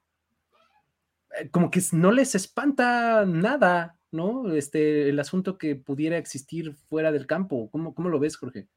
eh, 1.38 1.50
como 1.52 1.70
que 1.70 1.82
no 1.92 2.12
les 2.12 2.34
espanta 2.34 3.26
nada, 3.26 3.98
¿no? 4.16 4.54
Este, 4.54 5.10
el 5.10 5.20
asunto 5.20 5.58
que 5.58 5.76
pudiera 5.76 6.18
existir 6.18 6.74
fuera 6.74 7.12
del 7.12 7.28
campo. 7.28 7.70
¿Cómo, 7.72 7.94
cómo 7.94 8.10
lo 8.10 8.20
ves, 8.20 8.38
Jorge? 8.38 8.68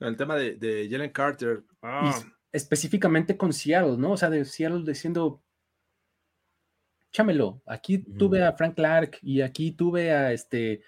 El 0.00 0.16
tema 0.16 0.36
de, 0.36 0.56
de 0.56 0.88
Jalen 0.90 1.12
Carter. 1.12 1.62
Ah, 1.82 2.20
específicamente 2.52 3.36
con 3.36 3.52
Seattle, 3.52 3.96
¿no? 3.96 4.12
O 4.12 4.16
sea, 4.16 4.30
de 4.30 4.44
Seattle 4.44 4.84
diciendo, 4.84 5.42
chámelo, 7.12 7.62
aquí 7.66 7.98
tuve 7.98 8.42
a 8.42 8.52
Frank 8.52 8.74
Clark 8.76 9.18
y 9.22 9.40
aquí 9.40 9.72
tuve 9.72 10.12
a 10.12 10.32
este, 10.32 10.82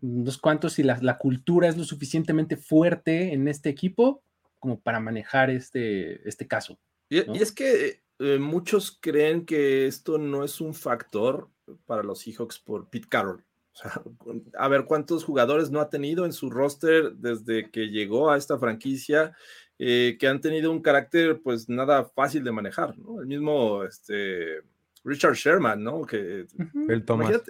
unos 0.00 0.38
cuantos 0.38 0.78
y 0.78 0.82
la, 0.82 0.98
la 1.00 1.18
cultura 1.18 1.68
es 1.68 1.76
lo 1.76 1.84
suficientemente 1.84 2.56
fuerte 2.56 3.32
en 3.32 3.48
este 3.48 3.68
equipo 3.68 4.22
como 4.58 4.80
para 4.80 5.00
manejar 5.00 5.50
este, 5.50 6.26
este 6.28 6.46
caso. 6.46 6.78
y 7.08 7.18
es 7.18 7.52
que 7.52 8.02
eh, 8.20 8.38
muchos 8.38 8.96
creen 9.00 9.44
que 9.44 9.86
esto 9.86 10.18
no 10.18 10.44
es 10.44 10.60
un 10.60 10.74
factor 10.74 11.50
para 11.86 12.02
los 12.02 12.20
Seahawks 12.20 12.58
por 12.58 12.88
Pete 12.88 13.08
Carroll. 13.08 13.44
O 13.74 13.76
sea, 13.76 14.02
a 14.58 14.68
ver 14.68 14.84
cuántos 14.84 15.24
jugadores 15.24 15.70
no 15.70 15.80
ha 15.80 15.88
tenido 15.90 16.24
en 16.26 16.32
su 16.32 16.50
roster 16.50 17.12
desde 17.14 17.70
que 17.70 17.88
llegó 17.88 18.30
a 18.30 18.36
esta 18.36 18.58
franquicia 18.58 19.34
eh, 19.78 20.16
que 20.20 20.28
han 20.28 20.40
tenido 20.40 20.70
un 20.70 20.82
carácter 20.82 21.40
pues 21.42 21.68
nada 21.68 22.04
fácil 22.04 22.44
de 22.44 22.52
manejar, 22.52 22.96
¿no? 22.98 23.20
El 23.20 23.26
mismo 23.26 23.82
este, 23.84 24.60
Richard 25.04 25.34
Sherman, 25.34 25.82
¿no? 25.82 26.02
Que 26.02 26.46
El 26.88 27.04
Thomas. 27.04 27.42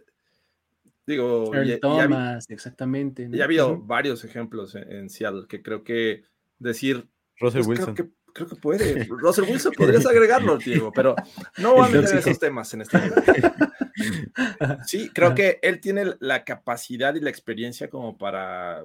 digo, 1.07 1.53
Earl 1.55 1.67
ya- 1.67 1.71
ya 1.73 1.75
vi- 1.75 1.81
Thomas, 1.81 2.49
exactamente. 2.49 3.29
¿no? 3.29 3.37
ya 3.37 3.43
ha 3.43 3.47
habido 3.47 3.79
varios 3.81 4.25
ejemplos 4.25 4.75
en, 4.77 4.91
en 4.91 5.11
Seattle 5.11 5.47
que 5.49 5.63
creo 5.63 5.83
que 5.83 6.23
decir 6.59 7.07
Russell 7.41 7.65
pues 7.65 7.81
Wilson. 7.81 7.95
Creo 7.95 8.07
que, 8.09 8.13
creo 8.33 8.49
que 8.49 8.57
puede. 8.57 9.05
Russell 9.11 9.45
Wilson 9.45 9.73
podrías 9.77 10.07
agregarlo, 10.07 10.57
Diego, 10.59 10.93
pero 10.95 11.17
no 11.59 11.75
vamos 11.75 11.89
a 11.89 12.01
meter 12.01 12.19
esos 12.19 12.39
temas 12.39 12.73
en 12.73 12.83
este 12.83 12.99
momento. 12.99 13.23
Sí, 14.87 15.11
creo 15.11 15.35
que 15.35 15.59
él 15.63 15.81
tiene 15.81 16.15
la 16.21 16.45
capacidad 16.45 17.15
y 17.15 17.21
la 17.21 17.31
experiencia 17.31 17.89
como 17.89 18.17
para 18.19 18.85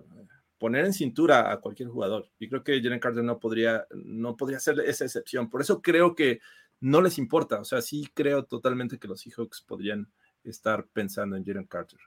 poner 0.57 0.85
en 0.85 0.93
cintura 0.93 1.51
a 1.51 1.59
cualquier 1.59 1.89
jugador. 1.89 2.29
Y 2.39 2.49
creo 2.49 2.63
que 2.63 2.81
Jalen 2.81 2.99
Carter 2.99 3.23
no 3.23 3.39
podría, 3.39 3.85
no 3.93 4.35
podría 4.35 4.59
ser 4.59 4.79
esa 4.81 5.05
excepción. 5.05 5.49
Por 5.49 5.61
eso 5.61 5.81
creo 5.81 6.15
que 6.15 6.39
no 6.79 7.01
les 7.01 7.17
importa. 7.17 7.59
O 7.59 7.65
sea, 7.65 7.81
sí 7.81 8.09
creo 8.13 8.45
totalmente 8.45 8.97
que 8.97 9.07
los 9.07 9.21
Seahawks 9.21 9.61
podrían 9.61 10.07
estar 10.43 10.87
pensando 10.87 11.35
en 11.35 11.45
Jalen 11.45 11.65
Carter. 11.67 11.99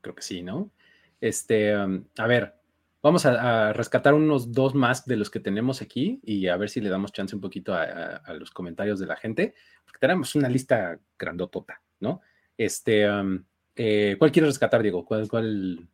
Creo 0.00 0.14
que 0.14 0.22
sí, 0.22 0.42
¿no? 0.42 0.70
Este, 1.20 1.76
um, 1.76 2.04
a 2.16 2.26
ver, 2.26 2.54
vamos 3.02 3.26
a, 3.26 3.68
a 3.68 3.72
rescatar 3.74 4.14
unos 4.14 4.52
dos 4.52 4.74
más 4.74 5.04
de 5.04 5.16
los 5.18 5.28
que 5.28 5.40
tenemos 5.40 5.82
aquí 5.82 6.18
y 6.22 6.46
a 6.48 6.56
ver 6.56 6.70
si 6.70 6.80
le 6.80 6.88
damos 6.88 7.12
chance 7.12 7.34
un 7.34 7.42
poquito 7.42 7.74
a, 7.74 7.82
a- 7.82 8.16
a 8.16 8.32
los 8.34 8.50
comentarios 8.50 8.98
de 8.98 9.06
la 9.06 9.16
gente, 9.16 9.54
porque 9.84 9.98
tenemos 9.98 10.34
una 10.34 10.48
lista 10.48 10.98
grandotota, 11.18 11.82
¿no? 12.00 12.20
Este, 12.56 13.08
um, 13.10 13.44
eh, 13.76 14.16
¿cuál 14.18 14.32
quieres 14.32 14.50
rescatar, 14.50 14.82
Diego? 14.82 15.04
¿Cuál, 15.04 15.28
cuál? 15.28 15.88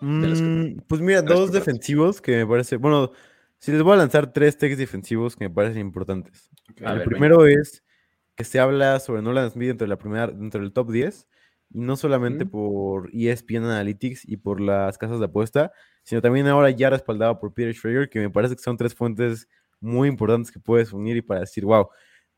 Mm, 0.00 0.78
pues 0.88 1.00
mira, 1.00 1.22
dos 1.22 1.52
defensivos 1.52 2.20
que 2.20 2.38
me 2.38 2.46
parece. 2.46 2.76
Bueno, 2.76 3.12
si 3.58 3.70
les 3.70 3.82
voy 3.82 3.92
a 3.92 3.96
lanzar 3.96 4.32
tres 4.32 4.58
takes 4.58 4.76
defensivos 4.76 5.36
que 5.36 5.48
me 5.48 5.54
parecen 5.54 5.80
importantes. 5.80 6.50
A 6.84 6.92
el 6.92 6.98
ver, 6.98 7.08
primero 7.08 7.46
es 7.46 7.84
que 8.34 8.44
se 8.44 8.58
habla 8.58 8.98
sobre 8.98 9.22
Nolan 9.22 9.50
Smith 9.50 9.68
dentro, 9.68 9.84
de 9.84 9.90
la 9.90 9.98
primera, 9.98 10.26
dentro 10.26 10.60
del 10.60 10.72
top 10.72 10.90
10, 10.90 11.28
y 11.70 11.80
no 11.80 11.96
solamente 11.96 12.44
Ujú. 12.44 12.50
por 12.50 13.10
ESPN 13.12 13.64
Analytics 13.64 14.28
y 14.28 14.38
por 14.38 14.60
las 14.60 14.98
casas 14.98 15.18
de 15.20 15.26
apuesta, 15.26 15.72
sino 16.02 16.20
también 16.20 16.46
ahora 16.48 16.70
ya 16.70 16.90
respaldado 16.90 17.38
por 17.38 17.54
Peter 17.54 17.74
Schrager, 17.74 18.08
que 18.08 18.20
me 18.20 18.30
parece 18.30 18.56
que 18.56 18.62
son 18.62 18.76
tres 18.76 18.94
fuentes 18.94 19.48
muy 19.80 20.08
importantes 20.08 20.50
que 20.50 20.60
puedes 20.60 20.92
unir 20.92 21.16
y 21.16 21.22
para 21.22 21.40
decir, 21.40 21.64
wow, 21.64 21.88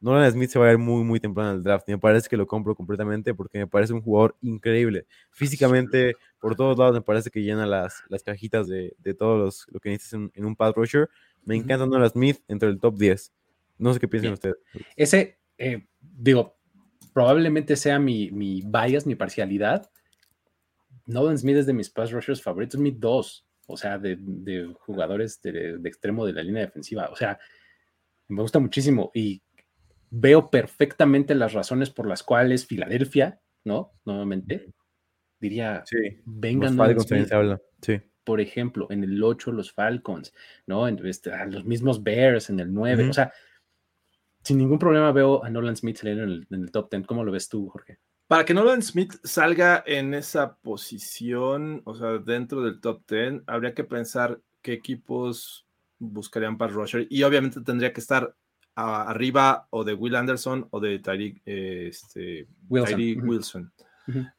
Nolan 0.05 0.31
Smith 0.31 0.51
se 0.51 0.59
va 0.59 0.67
a 0.67 0.69
ver 0.69 0.77
muy, 0.77 1.03
muy 1.03 1.19
temprano 1.19 1.53
el 1.53 1.63
draft. 1.63 1.89
Me 1.89 1.97
parece 1.97 2.29
que 2.29 2.37
lo 2.37 2.47
compro 2.47 2.75
completamente 2.75 3.33
porque 3.33 3.57
me 3.57 3.67
parece 3.67 3.95
un 3.95 4.03
jugador 4.03 4.37
increíble. 4.43 5.07
Físicamente, 5.31 6.17
por 6.39 6.55
todos 6.57 6.77
lados, 6.79 6.93
me 6.93 7.01
parece 7.01 7.31
que 7.31 7.41
llena 7.41 7.65
las, 7.65 8.03
las 8.11 8.23
cajitas 8.23 8.69
de, 8.69 8.95
de 8.99 9.15
todos 9.15 9.39
los, 9.39 9.67
lo 9.73 9.81
que 9.81 9.89
necesitas 9.89 10.21
en, 10.21 10.31
en 10.35 10.45
un 10.45 10.57
pass 10.57 10.75
rusher. 10.75 11.09
Me 11.45 11.57
encanta 11.57 11.87
Nolan 11.87 12.11
Smith 12.11 12.39
entre 12.49 12.69
el 12.69 12.79
top 12.79 12.99
10. 12.99 13.33
No 13.79 13.95
sé 13.95 14.01
qué 14.01 14.07
piensan 14.07 14.35
ustedes. 14.35 14.57
Ese, 14.95 15.39
eh, 15.57 15.87
digo, 16.03 16.59
probablemente 17.15 17.75
sea 17.75 17.99
mi, 17.99 18.31
mi 18.31 18.61
bias, 18.61 19.07
mi 19.07 19.15
parcialidad. 19.15 19.91
Nolan 21.07 21.39
Smith 21.39 21.57
es 21.57 21.67
de 21.67 21.73
mis 21.73 21.89
pass 21.89 22.13
rushers 22.13 22.43
favoritos, 22.43 22.79
mi 22.79 22.91
dos, 22.91 23.47
o 23.67 23.79
sea, 23.79 23.97
de, 23.97 24.19
de 24.21 24.71
jugadores 24.81 25.41
de, 25.41 25.79
de, 25.79 25.89
extremo 25.89 26.27
de 26.27 26.35
la 26.35 26.43
línea 26.43 26.61
defensiva. 26.61 27.09
O 27.11 27.17
sea, 27.17 27.39
me 28.29 28.43
gusta 28.43 28.59
muchísimo 28.59 29.11
y 29.15 29.41
veo 30.17 30.49
perfectamente 30.49 31.35
las 31.35 31.53
razones 31.55 31.91
por 31.91 32.07
las 32.07 32.23
cuales 32.23 32.67
Filadelfia, 32.67 33.41
¿no? 33.65 33.93
Nuevamente, 34.05 34.73
diría, 35.41 35.83
Sí. 35.87 36.21
vengan 36.25 36.81
habla. 36.81 37.61
Sí. 37.83 38.01
por 38.23 38.41
ejemplo, 38.41 38.87
en 38.91 39.05
el 39.05 39.23
8 39.23 39.53
los 39.53 39.73
Falcons, 39.73 40.33
¿no? 40.67 40.89
En, 40.89 41.05
este, 41.07 41.31
a 41.33 41.45
los 41.45 41.65
mismos 41.67 42.03
Bears 42.03 42.49
en 42.49 42.61
el 42.61 42.73
9, 42.73 43.03
Ujú. 43.03 43.11
o 43.11 43.13
sea, 43.13 43.33
sin 44.43 44.57
ningún 44.57 44.79
problema 44.79 45.13
veo 45.13 45.45
a 45.45 45.51
Nolan 45.51 45.77
Smith 45.77 45.97
salir 45.99 46.19
en 46.19 46.29
el, 46.31 46.47
en 46.51 46.63
el 46.63 46.71
top 46.71 46.91
10. 46.91 47.07
¿Cómo 47.07 47.25
lo 47.25 47.33
ves 47.33 47.49
tú, 47.49 47.69
Jorge? 47.69 47.99
Para 48.27 48.45
que 48.47 48.55
Nolan 48.55 48.83
Smith 48.83 49.15
salga 49.25 49.83
en 49.87 50.15
esa 50.15 50.57
posición, 50.57 51.83
o 51.85 51.95
sea, 51.95 52.19
dentro 52.19 52.63
del 52.63 52.81
top 52.81 53.03
10, 53.07 53.43
habría 53.47 53.75
que 53.75 53.85
pensar 53.85 54.41
qué 54.63 54.73
equipos 54.73 55.67
buscarían 55.99 56.57
para 56.57 56.73
rusher 56.73 57.07
y 57.11 57.23
obviamente 57.25 57.61
tendría 57.61 57.93
que 57.93 58.01
estar 58.01 58.35
a- 58.77 59.11
arriba 59.11 59.67
o 59.71 59.85
de 59.85 59.95
Will 59.95 60.17
Anderson 60.17 60.67
o 60.71 60.81
de 60.81 60.99
Tyreek 60.99 61.43
eh, 61.47 61.87
este, 61.91 62.49
Wilson, 62.69 62.97
Tyreek. 62.97 63.25
Wilson. 63.25 63.73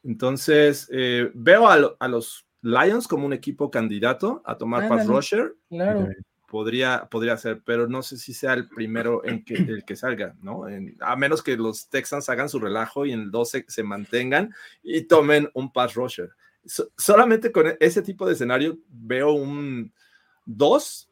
Entonces, 0.03 0.87
eh, 0.91 1.31
veo 1.33 1.67
a, 1.67 1.77
lo- 1.77 1.97
a 1.99 2.07
los 2.07 2.45
Lions 2.61 3.07
como 3.07 3.25
un 3.25 3.33
equipo 3.33 3.69
candidato 3.69 4.41
a 4.45 4.57
tomar 4.57 4.83
pass 4.89 5.01
Ándale. 5.01 5.09
rusher, 5.09 5.55
Claro. 5.69 6.07
podría, 6.49 7.07
podría 7.09 7.37
ser, 7.37 7.61
pero 7.65 7.87
no 7.87 8.01
sé 8.01 8.17
si 8.17 8.33
sea 8.33 8.53
el 8.53 8.67
primero 8.67 9.23
en 9.25 9.43
que, 9.43 9.53
el 9.55 9.83
que 9.85 9.95
salga, 9.95 10.35
¿no? 10.41 10.67
En- 10.67 10.95
a 10.99 11.15
menos 11.15 11.41
que 11.43 11.57
los 11.57 11.89
Texans 11.89 12.29
hagan 12.29 12.49
su 12.49 12.59
relajo 12.59 13.05
y 13.05 13.11
en 13.11 13.21
el 13.21 13.31
12 13.31 13.65
se 13.67 13.83
mantengan 13.83 14.53
y 14.83 15.01
tomen 15.03 15.49
un 15.53 15.71
pass 15.71 15.93
rusher. 15.95 16.29
So- 16.65 16.89
solamente 16.97 17.51
con 17.51 17.73
ese 17.79 18.01
tipo 18.01 18.25
de 18.25 18.33
escenario 18.33 18.77
veo 18.87 19.31
un 19.33 19.93
2 20.45 21.09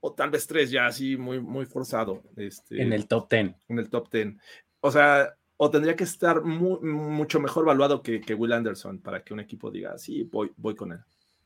o 0.00 0.12
tal 0.12 0.30
vez 0.30 0.46
3 0.46 0.70
ya 0.70 0.86
así 0.86 1.16
muy, 1.16 1.40
muy 1.40 1.66
forzado 1.66 2.22
este, 2.36 2.82
En 2.82 2.92
el 2.92 3.06
top 3.06 3.28
10. 3.30 3.54
en 3.68 3.78
el 3.78 3.88
top 3.90 4.10
10. 4.10 4.34
O 4.80 4.90
sea, 4.90 5.34
o 5.56 5.70
tendría 5.70 5.94
que 5.96 6.04
estar 6.04 6.42
mu- 6.42 6.80
mucho 6.80 7.38
mejor 7.40 7.64
valuado 7.66 8.02
que, 8.02 8.20
que 8.20 8.34
Will 8.34 8.52
Anderson 8.52 8.98
para 9.00 9.22
que 9.22 9.34
un 9.34 9.40
equipo 9.40 9.70
diga, 9.70 9.98
sí, 9.98 10.22
voy, 10.24 10.50
voy 10.56 10.74
con 10.74 10.92
él. 10.92 11.00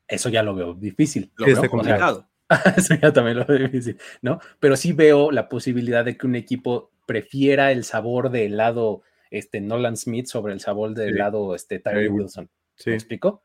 Eso 0.07 0.29
ya 0.29 0.41
lo 0.43 0.55
veo 0.55 0.73
difícil. 0.73 1.31
Lo 1.35 1.45
Sí, 1.45 1.51
veo 1.51 1.55
está 1.55 1.59
O 1.59 1.61
sea, 1.61 1.69
complicado. 1.69 2.27
Eso 2.77 2.93
ya 3.01 3.11
también 3.11 3.37
lo 3.39 3.45
veo 3.45 3.57
difícil, 3.57 3.97
¿no? 4.21 4.39
Pero 4.59 4.77
sí 4.77 4.93
veo 4.93 5.31
la 5.31 5.49
posibilidad 5.49 6.05
de 6.05 6.15
que 6.15 6.27
un 6.27 6.35
equipo 6.35 6.91
prefiera 7.07 7.71
el 7.71 7.83
sabor 7.83 8.29
del 8.29 8.55
lado 8.57 9.01
este, 9.31 9.59
Nolan 9.61 9.97
Smith 9.97 10.27
sobre 10.27 10.53
el 10.53 10.59
sabor 10.59 10.93
del 10.93 11.13
Sí. 11.13 11.17
lado 11.17 11.55
este, 11.55 11.79
Tyree 11.79 12.07
Wilson. 12.07 12.49
Sí. 12.75 12.91
¿Me 12.91 12.95
explico? 12.95 13.43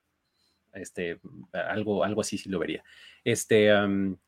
Este, 0.75 1.21
algo, 1.53 2.05
algo 2.05 2.21
así 2.21 2.39
sí 2.39 2.49
lo 2.49 2.59
vería. 2.59 2.83
Este, 3.25 3.71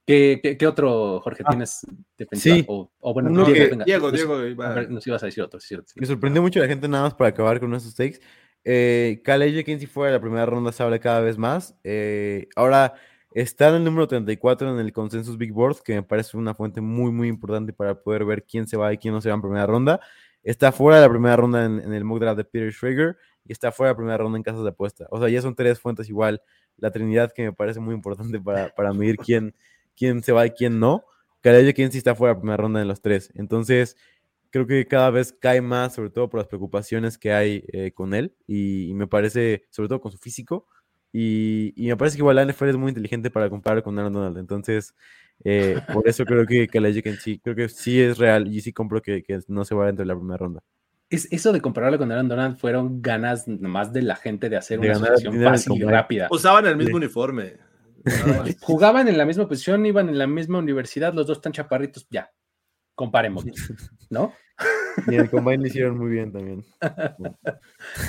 ¿qué, 0.07 0.41
qué, 0.43 0.57
qué 0.57 0.67
otro, 0.67 1.21
Jorge, 1.21 1.43
Ah, 1.47 1.51
tienes 1.51 1.87
defensiva? 2.19 2.57
sí. 2.57 2.65
O, 2.69 2.91
o 3.01 3.15
bueno, 3.15 3.31
Diego, 3.31 3.53
que- 3.53 3.67
venga, 3.71 3.85
Diego, 3.85 4.09
nos- 4.11 4.13
Diego 4.13 4.47
iba- 4.47 4.71
a 4.71 4.75
ver, 4.75 4.91
nos 4.91 5.07
ibas 5.07 5.23
a 5.23 5.27
decir 5.27 5.43
otro, 5.43 5.61
sí, 5.61 5.77
sí. 5.87 6.01
Me 6.01 6.07
sorprendió 6.07 6.43
mucho 6.43 6.61
la 6.61 6.67
gente 6.67 6.89
nada 6.89 7.05
más 7.05 7.15
para 7.15 7.31
acabar 7.31 7.61
con 7.61 7.73
esos 7.75 7.95
takes. 7.95 8.19
Eh, 8.65 9.21
Kyle 9.25 9.65
quien 9.65 9.81
si 9.81 9.87
fuera 9.87 10.13
de 10.13 10.19
la 10.19 10.21
primera 10.23 10.47
ronda 10.47 10.73
se 10.73 10.83
habla 10.83 10.99
cada 10.99 11.21
vez 11.21 11.37
más. 11.39 11.77
Eh, 11.85 12.49
ahora 12.55 12.95
está 13.35 13.71
en 13.71 13.77
el 13.77 13.85
número 13.85 14.07
34 14.07 14.71
en 14.73 14.79
el 14.79 14.93
Consensus 14.93 15.37
Big 15.39 15.53
Board, 15.53 15.83
que 15.83 15.95
me 15.95 16.03
parece 16.03 16.37
una 16.37 16.55
fuente 16.55 16.81
muy, 16.81 17.11
muy 17.13 17.29
importante 17.29 17.73
para 17.73 18.01
poder 18.01 18.25
ver 18.25 18.45
quién 18.45 18.67
se 18.67 18.77
va 18.77 18.93
y 18.93 18.99
quién 18.99 19.15
no 19.15 19.21
se 19.21 19.29
va 19.31 19.35
en 19.37 19.43
primera 19.43 19.67
ronda. 19.67 20.01
Está 20.45 20.71
fuera 20.73 20.97
de 21.01 21.07
la 21.07 21.11
primera 21.11 21.37
ronda 21.37 21.65
en, 21.65 21.79
en 21.81 21.93
el 21.95 22.05
mock 22.05 22.21
draft 22.21 22.37
de 22.37 22.45
Peter 22.45 22.73
Schrager 22.73 23.17
y 23.45 23.53
está 23.53 23.73
fuera 23.73 23.93
de 23.93 23.97
primera 23.97 24.19
ronda 24.19 24.37
en 24.37 24.43
casas 24.43 24.63
de 24.63 24.71
apuesta. 24.71 25.07
O 25.11 25.19
sea, 25.19 25.29
ya 25.29 25.43
son 25.43 25.55
tres 25.55 25.81
fuentes 25.81 26.09
igual. 26.09 26.43
La 26.77 26.91
Trinidad 26.91 27.33
que 27.33 27.45
me 27.45 27.53
parece 27.53 27.81
muy 27.81 27.95
importante 27.95 28.41
para, 28.41 28.69
para 28.75 28.93
medir 28.93 29.17
quién, 29.17 29.55
quién 29.97 30.23
se 30.23 30.33
va 30.33 30.47
y 30.47 30.51
quién 30.51 30.79
no. 30.81 31.05
Kyle 31.43 31.75
quien 31.75 31.91
sí 31.91 31.99
está 31.99 32.15
fuera 32.15 32.35
de 32.35 32.41
primera 32.41 32.57
ronda 32.57 32.81
en 32.81 32.89
los 32.89 33.03
tres. 33.03 33.33
Entonces, 33.35 33.97
creo 34.51 34.67
que 34.67 34.87
cada 34.87 35.11
vez 35.11 35.33
cae 35.33 35.61
más, 35.61 35.95
sobre 35.95 36.11
todo 36.11 36.29
por 36.29 36.39
las 36.39 36.47
preocupaciones 36.47 37.19
que 37.19 37.33
hay 37.33 37.65
eh, 37.73 37.93
con 37.93 38.15
él, 38.15 38.35
y, 38.47 38.93
me 38.95 39.07
parece, 39.09 39.65
sobre 39.71 39.89
todo 39.89 40.01
con 40.01 40.13
su 40.13 40.19
físico, 40.19 40.69
y, 41.13 41.75
me 41.77 41.97
parece 41.97 42.17
que 42.17 42.21
igual 42.21 42.37
la 42.37 42.45
NFL 42.45 42.69
es 42.69 42.77
muy 42.77 42.91
inteligente 42.91 43.31
para 43.31 43.51
comparar 43.51 43.83
con 43.83 43.99
Aaron 43.99 44.13
Donald, 44.13 44.39
entonces, 44.39 44.95
eh, 45.45 45.81
por 45.93 46.07
eso 46.09 46.25
creo 46.25 46.47
que, 46.47 46.69
la 46.81 46.93
Jenkins 46.93 47.23
sí, 47.23 47.39
creo 47.39 47.57
que 47.57 47.69
sí 47.69 48.01
es 48.01 48.19
real, 48.19 48.47
y 48.55 48.61
sí 48.61 48.73
compro 48.73 49.03
que, 49.03 49.23
que 49.23 49.41
no 49.49 49.65
se 49.65 49.75
va 49.75 49.87
dentro 49.87 50.05
de 50.05 50.09
la 50.09 50.17
primera 50.17 50.37
ronda. 50.37 50.63
Es, 51.13 51.29
eso 51.31 51.53
de 51.53 51.61
compararlo 51.61 51.99
con 51.99 52.11
Aaron 52.11 52.29
Donald 52.29 52.57
fueron 52.57 53.03
ganas 53.03 53.47
nomás 53.47 53.93
de 53.93 54.03
la 54.03 54.17
gente 54.17 54.49
de 54.49 54.57
hacer 54.57 54.81
De 54.81 54.89
una 54.89 54.97
asociación 54.97 55.43
fácil 55.45 55.73
y 55.77 55.83
rápida. 55.85 56.29
Usaban 56.31 56.67
el 56.67 56.77
mismo 56.77 56.91
Sí. 56.99 57.05
uniforme. 57.05 57.57
Más. 58.27 58.57
Jugaban 58.61 59.09
en 59.09 59.17
la 59.19 59.25
misma 59.27 59.47
posición, 59.47 59.85
iban 59.87 60.09
en 60.09 60.19
la 60.19 60.27
misma 60.27 60.59
universidad, 60.59 61.15
los 61.15 61.27
dos 61.27 61.39
están 61.39 61.53
chaparritos, 61.53 62.07
ya, 62.11 62.33
comparemos, 62.95 63.45
¿no? 64.11 64.33
Y 65.07 65.15
en 65.15 65.21
el 65.23 65.31
combine 65.31 65.59
lo 65.59 65.67
hicieron 65.67 65.97
muy 65.99 66.11
bien 66.11 66.31
también. 66.33 66.65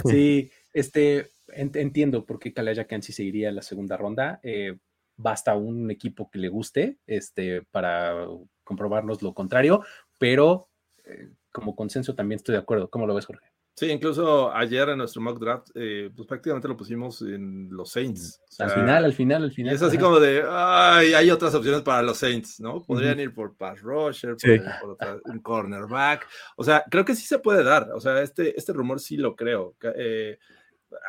Sí, 0.06 0.51
este, 0.74 1.30
ent- 1.56 1.76
entiendo 1.78 2.26
por 2.26 2.39
qué 2.39 2.54
Kalaya 2.54 2.86
Kansi 2.86 3.14
se 3.14 3.24
iría 3.24 3.49
a 3.49 3.54
la 3.54 3.62
segunda 3.62 3.97
ronda. 3.97 4.39
eh, 4.43 4.78
basta 5.16 5.56
un 5.56 5.91
equipo 5.91 6.30
que 6.32 6.39
le 6.39 6.47
guste 6.49 6.97
este, 7.06 7.62
para 7.72 8.26
comprobarnos 8.64 9.22
lo 9.22 9.34
contrario, 9.36 9.84
pero 10.20 10.70
eh, 11.06 11.30
como 11.54 11.74
consenso 11.76 12.14
también 12.16 12.38
estoy 12.38 12.54
de 12.54 12.60
acuerdo. 12.60 12.89
¿Cómo 12.89 13.08
lo 13.08 13.16
ves, 13.16 13.26
Jorge? 13.26 13.47
Sí, 13.76 13.88
incluso 13.89 14.54
ayer 14.54 14.89
en 14.89 14.99
nuestro 14.99 15.20
mock 15.22 15.39
draft, 15.39 15.70
eh, 15.74 16.12
pues 16.16 16.28
prácticamente 16.28 16.68
lo 16.68 16.78
pusimos 16.78 17.22
en 17.24 17.70
los 17.72 17.89
Saints. 17.91 18.39
O 18.60 18.64
al 18.64 18.70
final, 18.70 19.04
al 19.06 19.14
final, 19.14 19.43
al 19.43 19.51
Y 19.51 19.56
final. 19.56 19.74
es 19.74 19.82
así 19.82 19.97
ajá. 19.97 20.06
como 20.06 20.20
de, 20.20 20.43
ay, 20.47 21.14
hay 21.16 21.32
otras 21.32 21.56
opciones 21.56 21.82
para 21.82 22.04
los 22.04 22.18
Saints, 22.20 22.60
¿no? 22.60 22.84
Podrían 22.84 23.20
ir 23.20 23.34
por 23.34 23.56
pass 23.58 23.82
rusher, 23.82 24.36
Sí. 24.38 24.51
ir 24.51 24.64
por 24.80 24.91
otra- 24.91 25.18
un 25.26 25.39
cornerback. 25.39 26.28
O 26.56 26.64
sea, 26.64 26.84
creo 26.91 27.04
que 27.06 27.16
sí 27.16 27.26
se 27.26 27.39
puede 27.39 27.64
dar. 27.64 27.89
O 27.93 27.99
sea, 27.99 28.22
este, 28.22 28.56
este 28.58 28.74
rumor 28.74 28.99
sí 28.99 29.18
lo 29.18 29.36
creo. 29.36 29.76
Eh, 29.95 30.38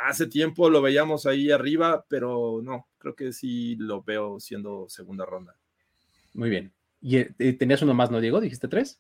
hace 0.07 0.27
tiempo 0.27 0.71
lo 0.71 0.81
veíamos 0.81 1.27
ahí 1.27 1.51
arriba, 1.51 2.07
pero 2.09 2.61
no, 2.63 2.89
creo 2.97 3.15
que 3.15 3.35
sí 3.35 3.77
lo 3.77 4.03
veo 4.03 4.41
siendo 4.41 4.87
segunda 4.89 5.27
ronda. 5.27 5.55
Muy 6.33 6.49
bien. 6.49 6.73
¿Y 7.03 7.19
eh, 7.19 7.53
tenías 7.59 7.83
uno 7.83 7.93
más, 7.93 8.11
no, 8.11 8.19
Diego? 8.23 8.41
¿Dijiste 8.41 8.69
tres? 8.69 8.99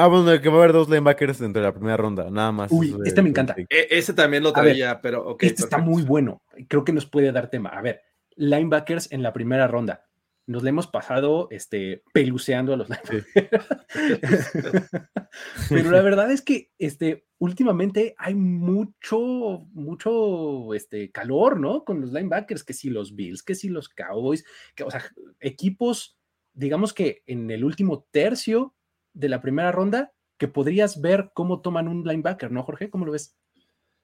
Ah, 0.00 0.06
bueno, 0.06 0.40
que 0.40 0.48
va 0.48 0.54
a 0.54 0.58
haber 0.58 0.72
dos 0.72 0.88
linebackers 0.88 1.40
dentro 1.40 1.60
de 1.60 1.66
la 1.66 1.74
primera 1.74 1.96
ronda, 1.96 2.30
nada 2.30 2.52
más. 2.52 2.70
Uy, 2.70 2.96
este 3.04 3.20
me 3.20 3.30
encanta. 3.30 3.56
E- 3.58 3.88
ese 3.90 4.14
también 4.14 4.44
lo 4.44 4.50
A 4.56 4.62
ver, 4.62 4.74
traía, 4.74 5.00
pero 5.00 5.26
ok. 5.26 5.42
este 5.42 5.64
está 5.64 5.78
perfecto. 5.78 5.90
muy 5.90 6.04
bueno. 6.04 6.40
Creo 6.68 6.84
que 6.84 6.92
nos 6.92 7.04
puede 7.04 7.32
dar 7.32 7.50
tema. 7.50 7.70
A 7.70 7.82
ver, 7.82 8.02
linebackers 8.36 9.10
en 9.10 9.24
la 9.24 9.32
primera 9.32 9.66
ronda. 9.66 10.04
Nos 10.46 10.62
le 10.62 10.70
hemos 10.70 10.86
pasado 10.86 11.48
este, 11.50 12.04
peluceando 12.14 12.72
a 12.72 12.76
los 12.76 12.88
linebackers. 12.88 13.26
Pero 15.68 15.90
la 15.90 16.00
verdad 16.00 16.30
es 16.30 16.42
que 16.42 16.70
este, 16.78 17.26
últimamente 17.38 18.14
hay 18.18 18.36
mucho, 18.36 19.66
mucho 19.72 20.74
este, 20.74 21.10
calor, 21.10 21.58
¿no? 21.58 21.84
Con 21.84 22.00
los 22.00 22.12
linebackers, 22.12 22.62
que 22.62 22.72
si 22.72 22.88
los 22.88 23.16
Bills, 23.16 23.42
que 23.42 23.56
si 23.56 23.68
los 23.68 23.88
Cowboys, 23.88 24.44
que, 24.76 24.84
o 24.84 24.90
sea, 24.92 25.02
equipos, 25.40 26.16
digamos 26.54 26.94
que 26.94 27.24
en 27.26 27.50
el 27.50 27.64
último 27.64 28.06
tercio 28.12 28.76
de 29.12 29.28
la 29.28 29.40
primera 29.40 29.72
ronda, 29.72 30.12
que 30.36 30.48
podrías 30.48 31.00
ver 31.00 31.30
cómo 31.34 31.60
toman 31.60 31.88
un 31.88 32.04
linebacker, 32.04 32.50
¿no, 32.50 32.62
Jorge? 32.62 32.90
¿Cómo 32.90 33.04
lo 33.04 33.12
ves? 33.12 33.36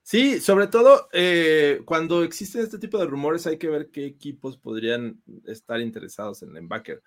Sí, 0.03 0.39
sobre 0.41 0.67
todo 0.67 1.09
eh, 1.13 1.81
cuando 1.87 2.25
existen 2.25 2.61
este 2.63 2.79
tipo 2.79 2.99
de 2.99 3.07
rumores 3.07 3.47
hay 3.47 3.57
que 3.57 3.71
ver 3.71 3.91
qué 3.91 4.05
equipos 4.05 4.59
podrían 4.59 5.23
estar 5.47 5.81
interesados 5.81 6.43
en 6.43 6.53
linebacker. 6.53 7.03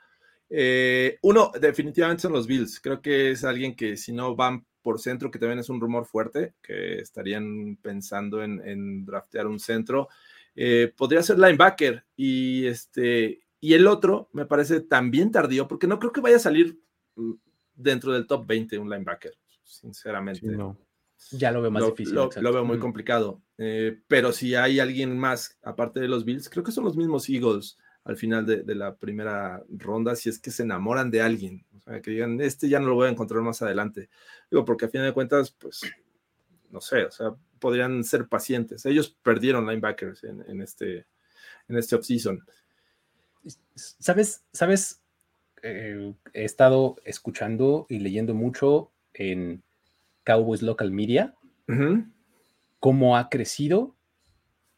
Eh, 0.49 1.19
uno, 1.21 1.51
definitivamente 1.59 2.23
son 2.23 2.33
los 2.33 2.47
Bills. 2.47 2.79
Creo 2.79 3.01
que 3.01 3.31
es 3.31 3.43
alguien 3.43 3.75
que 3.75 3.97
si 3.97 4.13
no 4.13 4.35
van 4.35 4.65
por 4.81 4.99
centro, 4.99 5.29
que 5.29 5.37
también 5.37 5.59
es 5.59 5.69
un 5.69 5.79
rumor 5.79 6.05
fuerte, 6.05 6.55
que 6.63 6.99
estarían 6.99 7.77
pensando 7.81 8.41
en, 8.41 9.05
draftear 9.05 9.45
un 9.45 9.59
centro, 9.59 10.07
eh, 10.55 10.91
podría 10.97 11.21
ser 11.21 11.37
linebacker. 11.37 12.03
Y, 12.15 12.65
este, 12.65 13.41
y 13.59 13.73
el 13.73 13.85
otro 13.85 14.29
me 14.33 14.45
parece 14.45 14.81
también 14.81 15.31
tardío, 15.31 15.67
porque 15.67 15.87
no 15.87 15.99
creo 15.99 16.11
que 16.13 16.21
vaya 16.21 16.37
a 16.37 16.39
salir 16.39 16.79
mm, 17.15 17.33
dentro 17.77 18.11
del 18.11 18.27
top 18.27 18.45
20 18.45 18.77
un 18.77 18.89
linebacker, 18.89 19.33
sinceramente. 19.63 20.41
Sí, 20.41 20.47
no. 20.47 20.77
Ya 21.31 21.51
lo 21.51 21.61
veo 21.61 21.71
más 21.71 21.81
Lo, 21.81 21.89
difícil. 21.91 22.13
lo- 22.15 22.29
lo 22.35 22.53
veo 22.53 22.65
muy 22.65 22.77
Mm. 22.77 22.81
complicado. 22.81 23.41
Eh, 23.57 24.01
pero 24.07 24.31
si 24.33 24.53
hay 24.55 24.79
alguien 24.79 25.17
más, 25.17 25.57
aparte 25.63 25.99
de 25.99 26.07
los 26.07 26.25
Bills, 26.25 26.49
creo 26.49 26.63
que 26.63 26.71
son 26.71 26.83
los 26.83 26.95
mismos 26.97 27.27
Eagles 27.29 27.77
al 28.03 28.17
final 28.17 28.45
de, 28.45 28.63
de 28.63 28.75
la 28.75 28.95
primera 28.95 29.63
ronda, 29.69 30.15
si 30.15 30.29
es 30.29 30.39
que 30.39 30.51
se 30.51 30.63
enamoran 30.63 31.09
de 31.11 31.21
alguien. 31.21 31.65
O 31.75 31.79
sea, 31.81 32.01
que 32.01 32.11
digan, 32.11 32.39
este 32.39 32.69
ya 32.69 32.79
no 32.79 32.87
lo 32.87 32.95
voy 32.95 33.07
a 33.07 33.11
encontrar 33.11 33.41
más 33.41 33.61
adelante. 33.61 34.09
Digo, 34.51 34.63
porque 34.63 34.85
a 34.85 34.89
fin 34.89 35.01
de 35.01 35.11
cuentas, 35.13 35.51
pues, 35.51 35.81
no 36.69 36.79
sé, 36.81 37.05
o 37.05 37.11
sea, 37.11 37.35
podrían 37.59 38.03
ser 38.03 38.27
pacientes. 38.27 38.85
Ellos 38.85 39.09
perdieron 39.23 39.65
linebackers 39.67 40.23
en, 40.23 40.41
en 40.47 40.61
este, 40.61 41.07
en 41.67 41.77
este 41.77 41.95
offseason. 41.95 42.41
¿Sabes? 43.75 44.43
¿Sabes? 44.53 45.01
Eh, 45.63 46.13
he 46.33 46.43
estado 46.45 46.95
escuchando 47.03 47.85
y 47.89 47.99
leyendo 47.99 48.33
mucho 48.33 48.91
en 49.13 49.63
Cowboys 50.23 50.61
Local 50.61 50.91
Media 50.91 51.33
cómo 52.79 53.17
ha 53.17 53.29
crecido 53.29 53.95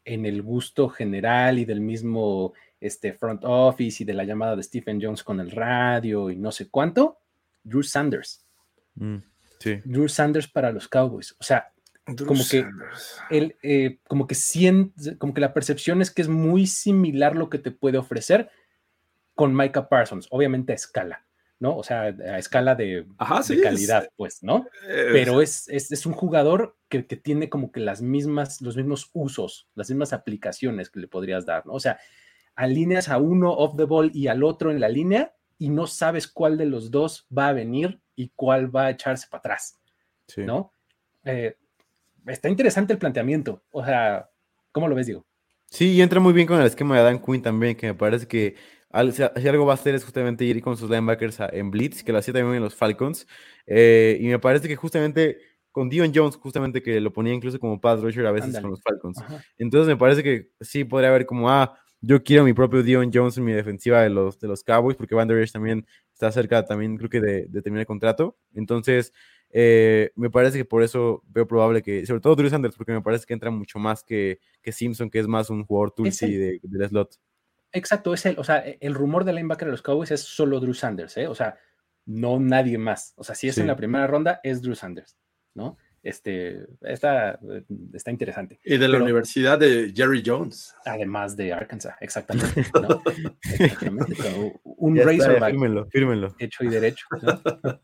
en 0.04 0.26
el 0.26 0.42
gusto 0.42 0.88
general 0.88 1.58
y 1.58 1.64
del 1.64 1.80
mismo 1.80 2.52
este, 2.80 3.12
front 3.12 3.42
office 3.44 4.02
y 4.02 4.06
de 4.06 4.14
la 4.14 4.24
llamada 4.24 4.56
de 4.56 4.62
Stephen 4.62 4.98
Jones 5.00 5.22
con 5.22 5.38
el 5.40 5.50
radio 5.50 6.30
y 6.30 6.36
no 6.36 6.50
sé 6.50 6.68
cuánto, 6.68 7.18
Drew 7.62 7.82
Sanders. 7.82 8.44
Mm, 8.94 9.18
sí. 9.60 9.76
Drew 9.84 10.08
Sanders 10.08 10.48
para 10.48 10.72
los 10.72 10.88
Cowboys. 10.88 11.36
O 11.38 11.44
sea, 11.44 11.72
Drew 12.06 12.26
Como 12.26 12.42
que- 12.50 12.66
él, 13.30 13.56
eh, 13.62 13.98
como, 14.08 14.26
que 14.26 14.34
sien- 14.34 14.92
como 15.18 15.34
que 15.34 15.40
la 15.42 15.52
percepción 15.52 16.00
es 16.00 16.10
que 16.10 16.22
es 16.22 16.28
muy 16.28 16.66
similar 16.66 17.36
lo 17.36 17.50
que 17.50 17.58
te 17.58 17.70
puede 17.70 17.98
ofrecer 17.98 18.50
con 19.40 19.56
Micah 19.56 19.88
Parsons, 19.88 20.26
obviamente 20.30 20.72
a 20.72 20.74
escala, 20.74 21.24
¿no? 21.60 21.74
O 21.78 21.82
sea, 21.82 22.02
a 22.02 22.38
escala 22.38 22.74
de, 22.74 23.06
Ajá, 23.16 23.38
de 23.38 23.42
sí. 23.44 23.54
es- 23.54 23.62
calidad, 23.62 24.10
pues, 24.14 24.42
¿no? 24.42 24.66
pero 24.84 25.40
es, 25.40 25.66
es, 25.70 25.90
es 25.90 26.04
un 26.04 26.12
jugador 26.12 26.76
que, 26.90 27.06
que 27.06 27.16
tiene 27.16 27.48
como 27.48 27.72
que 27.72 27.80
las 27.80 28.02
mismas, 28.02 28.60
los 28.60 28.76
mismos 28.76 29.08
usos, 29.14 29.66
las 29.74 29.88
mismas 29.88 30.12
aplicaciones 30.12 30.90
que 30.90 31.00
le 31.00 31.08
podrías 31.08 31.46
dar, 31.46 31.64
¿no? 31.64 31.72
O 31.72 31.80
sea, 31.80 31.98
alineas 32.54 33.08
a 33.08 33.16
uno 33.16 33.50
off 33.50 33.78
the 33.78 33.84
ball 33.84 34.10
y 34.12 34.26
al 34.28 34.44
otro 34.44 34.70
en 34.70 34.78
la 34.78 34.90
línea 34.90 35.32
y 35.58 35.70
no 35.70 35.86
sabes 35.86 36.26
cuál 36.28 36.58
de 36.58 36.66
los 36.66 36.90
dos 36.90 37.26
va 37.36 37.48
a 37.48 37.54
venir 37.54 37.98
y 38.16 38.30
cuál 38.36 38.76
va 38.76 38.84
a 38.84 38.90
echarse 38.90 39.26
para 39.30 39.38
atrás, 39.38 39.80
sí. 40.26 40.42
¿no? 40.42 40.74
Eh, 41.24 41.56
está 42.26 42.50
interesante 42.50 42.92
el 42.92 42.98
planteamiento, 42.98 43.62
o 43.72 43.82
sea, 43.82 44.28
¿cómo 44.70 44.86
lo 44.86 44.94
ves, 44.94 45.06
Diego? 45.06 45.24
Sí, 45.64 45.92
y 45.92 46.02
entra 46.02 46.20
muy 46.20 46.32
bien 46.34 46.46
con 46.46 46.60
el 46.60 46.66
esquema 46.66 46.98
de 46.98 47.04
Dan 47.04 47.22
Quinn 47.22 47.40
también, 47.40 47.74
que 47.76 47.86
me 47.86 47.94
parece 47.94 48.26
que 48.26 48.56
al- 48.90 49.12
si 49.12 49.22
algo 49.22 49.64
va 49.66 49.72
a 49.72 49.74
hacer 49.74 49.94
es 49.94 50.04
justamente 50.04 50.44
ir 50.44 50.60
con 50.62 50.76
sus 50.76 50.90
linebackers 50.90 51.40
a- 51.40 51.48
en 51.52 51.70
blitz, 51.70 52.02
que 52.02 52.12
lo 52.12 52.18
hacía 52.18 52.34
también 52.34 52.56
en 52.56 52.62
los 52.62 52.74
Falcons. 52.74 53.26
eh, 53.66 54.18
y 54.20 54.26
me 54.26 54.38
parece 54.38 54.66
que 54.68 54.76
justamente 54.76 55.38
con 55.72 55.88
Dion 55.88 56.10
Jones, 56.12 56.34
justamente 56.36 56.82
que 56.82 57.00
lo 57.00 57.12
ponía 57.12 57.32
incluso 57.32 57.58
como 57.60 57.80
pass 57.80 58.00
rusher 58.00 58.26
a 58.26 58.32
veces 58.32 58.54
con 58.62 58.70
los 58.72 58.82
Falcons. 58.82 59.18
Ajá. 59.22 59.44
Entonces 59.58 59.86
me 59.86 59.96
parece 59.96 60.22
que 60.24 60.50
sí 60.60 60.82
podría 60.84 61.10
haber 61.10 61.24
como, 61.26 61.48
ah, 61.48 61.78
yo 62.00 62.22
quiero 62.24 62.42
mi 62.44 62.52
propio 62.52 62.82
Dion 62.82 63.10
Jones 63.14 63.36
en 63.38 63.44
mi 63.44 63.52
defensiva 63.52 64.02
de 64.02 64.10
los, 64.10 64.40
de 64.40 64.48
los 64.48 64.64
Cowboys, 64.64 64.96
porque 64.96 65.14
Van 65.14 65.28
Der 65.28 65.38
Esch 65.38 65.52
también 65.52 65.86
está 66.12 66.32
cerca 66.32 66.64
también, 66.64 66.96
creo 66.96 67.10
que 67.10 67.20
de, 67.20 67.46
de 67.46 67.62
terminar 67.62 67.80
el 67.82 67.86
contrato. 67.86 68.36
Entonces, 68.54 69.12
eh, 69.50 70.10
me 70.16 70.30
parece 70.30 70.58
que 70.58 70.64
por 70.64 70.82
eso 70.82 71.22
veo 71.28 71.46
probable 71.46 71.82
que, 71.82 72.04
sobre 72.06 72.20
todo 72.20 72.34
Drew 72.36 72.48
Sanders, 72.50 72.76
porque 72.76 72.92
me 72.92 73.02
parece 73.02 73.26
que 73.26 73.34
entra 73.34 73.50
mucho 73.50 73.78
más 73.78 74.02
que, 74.02 74.40
que 74.62 74.72
Simpson, 74.72 75.10
que 75.10 75.18
es 75.20 75.28
más 75.28 75.50
un 75.50 75.64
jugador 75.64 75.92
Tulsi 75.92 76.24
el- 76.24 76.38
de, 76.38 76.60
del 76.62 76.88
slot. 76.88 77.14
Exacto, 77.72 78.12
es 78.14 78.26
el, 78.26 78.38
o 78.38 78.44
sea, 78.44 78.58
el 78.58 78.94
rumor 78.94 79.24
de 79.24 79.32
linebacker 79.32 79.66
de 79.66 79.72
los 79.72 79.82
Cowboys 79.82 80.10
es 80.10 80.22
solo 80.22 80.58
Drew 80.60 80.74
Sanders, 80.74 81.16
¿eh? 81.16 81.26
O 81.28 81.34
sea, 81.34 81.56
no 82.06 82.38
nadie 82.40 82.78
más. 82.78 83.12
O 83.16 83.24
sea, 83.24 83.34
si 83.34 83.48
es 83.48 83.58
en 83.58 83.66
la 83.68 83.76
primera 83.76 84.06
ronda, 84.06 84.40
es 84.42 84.60
Drew 84.62 84.74
Sanders, 84.74 85.16
¿no? 85.54 85.76
Este, 86.02 86.66
está, 86.80 87.32
eh, 87.42 87.62
está 87.92 88.10
interesante. 88.10 88.58
Y 88.64 88.78
de 88.78 88.88
la 88.88 88.92
pero- 88.94 89.04
Universidad 89.04 89.58
de 89.58 89.92
Jerry 89.94 90.22
Jones. 90.24 90.74
Además 90.86 91.36
de 91.36 91.52
Arkansas, 91.52 91.94
exactamente. 92.00 92.64
¿no? 92.74 93.02
Exactamente. 93.58 94.14
un 94.64 94.96
Ya 94.96 95.02
está, 95.02 95.12
Razorback 95.26 95.50
fírmenlo, 95.50 95.86
fírmenlo. 95.90 96.34
hecho 96.38 96.64
y 96.64 96.68
derecho. 96.68 97.04
¿no? 97.20 97.42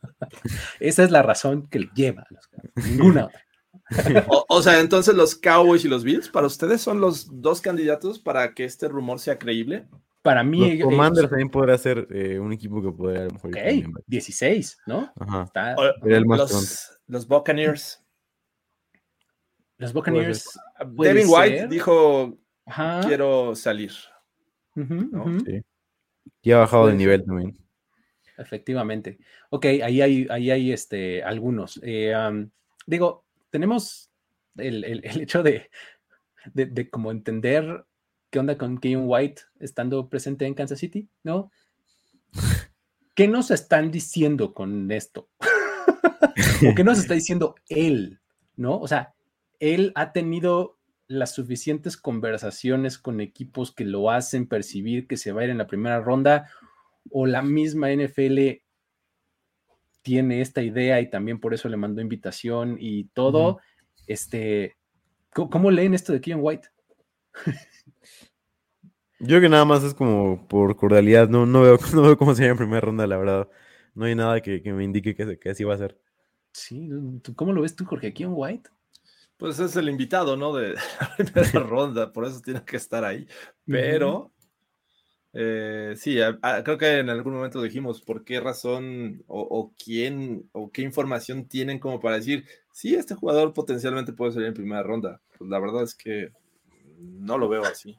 Esa 0.81 1.05
es 1.05 1.11
la 1.11 1.23
razón 1.23 1.69
que 1.69 1.81
le 1.81 1.91
lleva 1.95 2.23
a 2.23 2.27
los 2.31 2.47
Cowboys, 2.49 2.91
Ninguna 2.91 3.25
otra. 3.27 3.41
O, 4.29 4.45
o 4.49 4.63
sea, 4.63 4.81
entonces 4.81 5.15
los 5.15 5.37
Cowboys 5.37 5.85
y 5.85 5.89
los 5.89 6.03
Bills, 6.05 6.29
para 6.29 6.47
ustedes 6.47 6.81
son 6.81 7.01
los 7.01 7.29
dos 7.41 7.61
candidatos 7.61 8.19
para 8.19 8.53
que 8.55 8.65
este 8.65 8.89
rumor 8.89 9.21
sea 9.21 9.39
creíble. 9.39 9.87
Para 10.23 10.43
mí, 10.43 10.59
Los 10.61 10.71
ellos- 10.71 10.85
Commanders 10.89 11.29
también 11.29 11.51
podría 11.51 11.79
ser 11.79 12.09
eh, 12.11 12.41
un 12.41 12.53
equipo 12.53 12.83
que 12.83 12.91
podría 12.91 13.21
a 13.23 13.25
lo 13.27 13.31
mejor 13.31 13.51
ir 13.51 13.57
ok, 13.59 13.63
también, 13.65 13.93
¿vale? 13.93 14.05
16, 14.09 14.79
¿no? 14.87 15.13
Ajá. 15.21 15.43
Está- 15.45 15.77
O- 15.77 16.07
el 16.09 16.27
más 16.27 16.39
los, 16.39 16.99
los 17.07 17.29
Buccaneers. 17.29 18.03
los 19.79 19.93
Buccaneers. 19.93 20.59
Devin 20.97 21.27
White 21.29 21.59
ser. 21.61 21.69
dijo, 21.69 22.39
Ajá, 22.65 23.03
quiero 23.07 23.55
salir. 23.55 23.93
Sí. 24.75 25.63
Y 26.43 26.51
ha 26.53 26.59
bajado 26.59 26.87
de 26.87 26.93
Puede 26.93 26.99
nivel 26.99 27.25
también. 27.25 27.57
Efectivamente. 28.37 29.19
Ok, 29.51 29.65
ahí 29.67 30.01
hay, 30.03 30.27
ahí 30.29 30.51
hay 30.51 30.73
este, 30.73 31.23
algunos. 31.23 31.79
Eh, 31.85 32.13
digo, 32.87 33.26
tenemos 33.57 34.11
el, 34.59 34.85
el- 34.85 35.03
el 35.03 35.23
hecho 35.23 35.43
de, 35.43 35.71
de, 36.53 36.67
de 36.67 36.91
como 36.91 37.11
entender 37.11 37.87
qué 38.29 38.39
onda 38.39 38.59
con 38.59 38.77
Kevin 38.79 39.05
White 39.07 39.41
estando 39.61 40.11
presente 40.11 40.45
en 40.45 40.53
Kansas 40.53 40.79
City, 40.79 41.09
¿no? 41.23 41.51
¿Qué 43.15 43.29
nos 43.29 43.51
están 43.51 43.91
diciendo 43.91 44.53
con 44.53 44.91
esto? 44.93 45.31
¿O 46.71 46.75
qué 46.75 46.85
nos 46.85 46.99
está 46.99 47.15
diciendo 47.15 47.55
él? 47.71 48.21
¿No? 48.57 48.79
O 48.79 48.87
sea, 48.89 49.15
él 49.59 49.93
ha 49.95 50.13
tenido 50.13 50.79
las 51.09 51.35
suficientes 51.35 51.97
conversaciones 51.97 52.99
con 52.99 53.23
equipos 53.23 53.73
que 53.75 53.85
lo 53.87 54.11
hacen 54.11 54.47
percibir 54.47 55.07
que 55.07 55.17
se 55.17 55.33
va 55.33 55.41
a 55.41 55.45
ir 55.45 55.51
en 55.51 55.59
la 55.59 55.67
primera 55.67 56.01
ronda 56.01 56.51
o 57.11 57.25
la 57.25 57.41
misma 57.41 57.91
NFL 57.91 58.61
tiene 60.07 60.41
esta 60.41 60.63
idea 60.63 61.01
y 61.01 61.11
también 61.11 61.41
por 61.41 61.53
eso 61.53 61.69
le 61.69 61.77
mandó 61.77 62.01
invitación 62.01 62.77
y 62.79 63.07
todo. 63.09 63.59
Este, 64.07 64.77
¿cómo, 65.35 65.51
cómo 65.51 65.71
leen 65.73 65.95
esto 65.95 66.13
de 66.13 66.21
Kevin 66.21 66.39
White? 66.45 66.69
Yo 69.19 69.27
creo 69.27 69.41
que 69.41 69.49
nada 69.49 69.65
más 69.65 69.83
es 69.83 69.95
como 69.95 70.47
por 70.47 70.77
cordialidad. 70.77 71.29
No, 71.29 71.45
no, 71.45 71.63
veo, 71.63 71.77
no 71.93 72.03
veo 72.03 72.17
cómo 72.17 72.37
sería 72.37 72.53
en 72.53 72.57
primera 72.57 72.83
ronda, 72.83 73.05
la 73.09 73.17
verdad. 73.17 73.49
No 73.97 74.05
hay 74.05 74.15
nada 74.15 74.41
que, 74.41 74.63
que 74.63 74.73
me 74.73 74.85
indique 74.85 75.17
que, 75.17 75.41
que 75.41 75.51
así 75.51 75.65
va 75.65 75.75
a 75.75 75.79
ser. 75.79 75.99
Sí, 76.53 76.89
¿tú- 77.21 77.35
¿cómo 77.35 77.53
lo 77.53 77.63
ves 77.63 77.75
tú, 77.75 77.85
Jorge? 77.85 78.15
Kevin 78.15 78.35
White. 78.37 78.71
Pues 79.39 79.59
es 79.59 79.75
el 79.75 79.89
invitado, 79.89 80.37
¿no? 80.37 80.55
De 80.55 80.75
la 81.09 81.33
primera 81.33 81.67
ronda, 81.67 82.13
por 82.13 82.27
eso 82.27 82.41
tiene 82.41 82.65
que 82.65 82.77
estar 82.77 83.05
ahí. 83.05 83.27
Pero, 83.67 84.31
eh, 85.39 85.95
sí, 85.97 86.21
a- 86.21 86.39
a- 86.41 86.65
creo 86.65 86.79
que 86.79 86.99
en 86.99 87.11
algún 87.11 87.35
momento 87.35 87.61
dijimos 87.61 88.01
por 88.01 88.25
qué 88.25 88.41
razón 88.41 89.23
o, 89.27 89.41
o 89.43 89.75
quién 89.83 90.49
o 90.53 90.71
qué 90.73 90.81
información 90.83 91.47
tienen 91.47 91.79
como 91.79 92.01
para 92.01 92.17
decir, 92.17 92.45
sí, 92.73 92.95
este 92.95 93.15
jugador 93.15 93.53
potencialmente 93.53 94.13
puede 94.15 94.33
salir 94.33 94.49
en 94.49 94.55
primera 94.55 94.83
ronda. 94.83 95.21
Pues 95.39 95.51
la 95.51 95.59
verdad 95.59 95.83
es 95.83 95.95
que 95.95 96.31
no 96.99 97.37
lo 97.37 97.49
veo 97.49 97.63
así. 97.63 97.97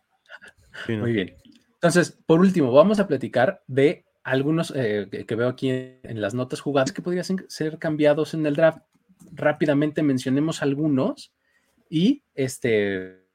Sí, 0.88 0.94
¿no? 0.96 1.04
Muy 1.04 1.12
bien. 1.14 1.36
Entonces, 1.76 2.18
por 2.26 2.40
último, 2.40 2.72
vamos 2.72 3.00
a 3.00 3.08
platicar 3.08 3.62
de 3.68 4.06
algunos 4.24 4.74
eh, 4.76 5.08
que, 5.12 5.26
que 5.26 5.36
veo 5.36 5.48
aquí 5.50 5.70
en, 5.70 6.00
en 6.04 6.22
las 6.22 6.34
notas 6.34 6.60
jugadas 6.60 6.92
que 6.92 7.02
podrían 7.04 7.24
ser- 7.24 7.46
ser 7.50 7.78
cambiados 7.78 8.34
en 8.34 8.46
el 8.46 8.56
draft. 8.56 8.80
Rápidamente 9.32 10.02
mencionemos 10.02 10.62
algunos 10.64 11.34
y 11.90 12.24
este, 12.36 13.27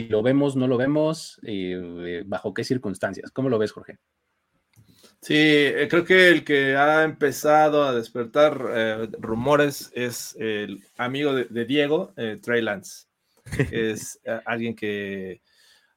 si 0.00 0.08
lo 0.08 0.22
vemos, 0.22 0.56
no 0.56 0.66
lo 0.66 0.76
vemos, 0.76 1.40
eh, 1.42 2.22
bajo 2.26 2.54
qué 2.54 2.64
circunstancias. 2.64 3.30
¿Cómo 3.30 3.48
lo 3.48 3.58
ves, 3.58 3.72
Jorge? 3.72 3.98
Sí, 5.22 5.34
eh, 5.36 5.86
creo 5.90 6.04
que 6.04 6.28
el 6.28 6.44
que 6.44 6.76
ha 6.76 7.04
empezado 7.04 7.84
a 7.84 7.94
despertar 7.94 8.58
eh, 8.70 9.08
rumores 9.18 9.92
es 9.94 10.34
el 10.38 10.82
amigo 10.96 11.34
de, 11.34 11.44
de 11.44 11.66
Diego, 11.66 12.12
eh, 12.16 12.38
Trey 12.42 12.62
Lance. 12.62 13.06
Es 13.70 14.18
eh, 14.24 14.40
alguien 14.46 14.74
que, 14.74 15.42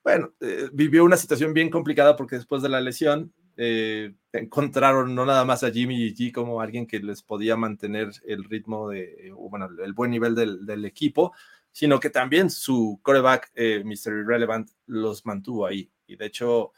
bueno, 0.04 0.34
vivió 0.74 1.06
una 1.06 1.18
situación 1.18 1.54
bien 1.54 1.70
complicada 1.70 2.16
porque 2.16 2.36
después 2.36 2.62
de 2.62 2.70
la 2.70 2.82
lesión 2.82 3.34
encontraron 3.56 5.14
no 5.14 5.28
nada 5.28 5.45
más 5.45 5.64
a 5.64 5.70
Jimmy 5.70 6.12
G 6.16 6.32
como 6.32 6.60
alguien 6.60 6.88
que 6.88 6.99
les 6.99 7.22
podía 7.22 7.56
mantener 7.56 8.10
el 8.26 8.43
ritmo 8.45 8.89
de, 8.89 9.32
bueno, 9.36 9.70
el 9.86 9.93
buen 9.93 10.10
nivel 10.10 10.34
del, 10.34 10.66
del 10.66 10.86
equipo, 10.86 11.34
sino 11.74 11.99
que 11.99 12.09
también 12.09 12.49
su 12.49 12.99
coreback, 13.01 13.51
eh, 13.55 13.84
Mr. 13.84 14.21
Irrelevant, 14.21 14.69
los 14.86 15.26
mantuvo 15.26 15.65
ahí. 15.65 15.91
Y 16.07 16.15
de 16.15 16.28
hecho, 16.28 16.71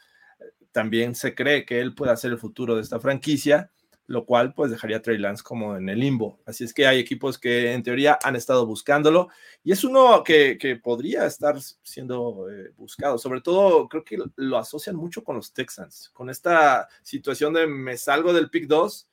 también 0.72 1.14
se 1.14 1.34
cree 1.34 1.64
que 1.64 1.80
él 1.80 1.94
puede 1.94 2.16
ser 2.16 2.32
el 2.32 2.38
futuro 2.38 2.74
de 2.74 2.82
esta 2.82 2.98
franquicia, 2.98 3.70
lo 4.06 4.24
cual 4.24 4.54
pues 4.54 4.70
dejaría 4.70 4.98
a 4.98 5.02
Trey 5.02 5.18
Lance 5.18 5.42
como 5.42 5.76
en 5.76 5.88
el 5.88 6.00
limbo. 6.00 6.40
Así 6.46 6.64
es 6.64 6.72
que 6.72 6.86
hay 6.86 6.98
equipos 6.98 7.38
que 7.38 7.72
en 7.72 7.82
teoría 7.82 8.18
han 8.22 8.36
estado 8.36 8.66
buscándolo 8.66 9.28
y 9.64 9.72
es 9.72 9.84
uno 9.84 10.22
que, 10.22 10.58
que 10.58 10.76
podría 10.76 11.26
estar 11.26 11.56
siendo 11.82 12.48
eh, 12.50 12.72
buscado. 12.76 13.18
Sobre 13.18 13.40
todo 13.40 13.88
creo 13.88 14.04
que 14.04 14.18
lo 14.36 14.58
asocian 14.58 14.96
mucho 14.96 15.24
con 15.24 15.36
los 15.36 15.52
Texans, 15.52 16.10
con 16.12 16.30
esta 16.30 16.88
situación 17.02 17.52
de 17.52 17.66
me 17.66 17.96
salgo 17.96 18.32
del 18.32 18.50
pick 18.50 18.66
2 18.66 19.08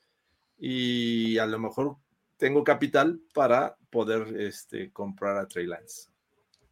y 0.59 1.38
a 1.39 1.45
lo 1.45 1.59
mejor 1.59 1.97
tengo 2.44 2.66
capital 2.66 3.22
para 3.34 3.78
poder 3.89 4.36
este, 4.38 4.91
comprar 4.91 5.38
a 5.38 5.48
Trey 5.48 5.66
Lance. 5.66 6.10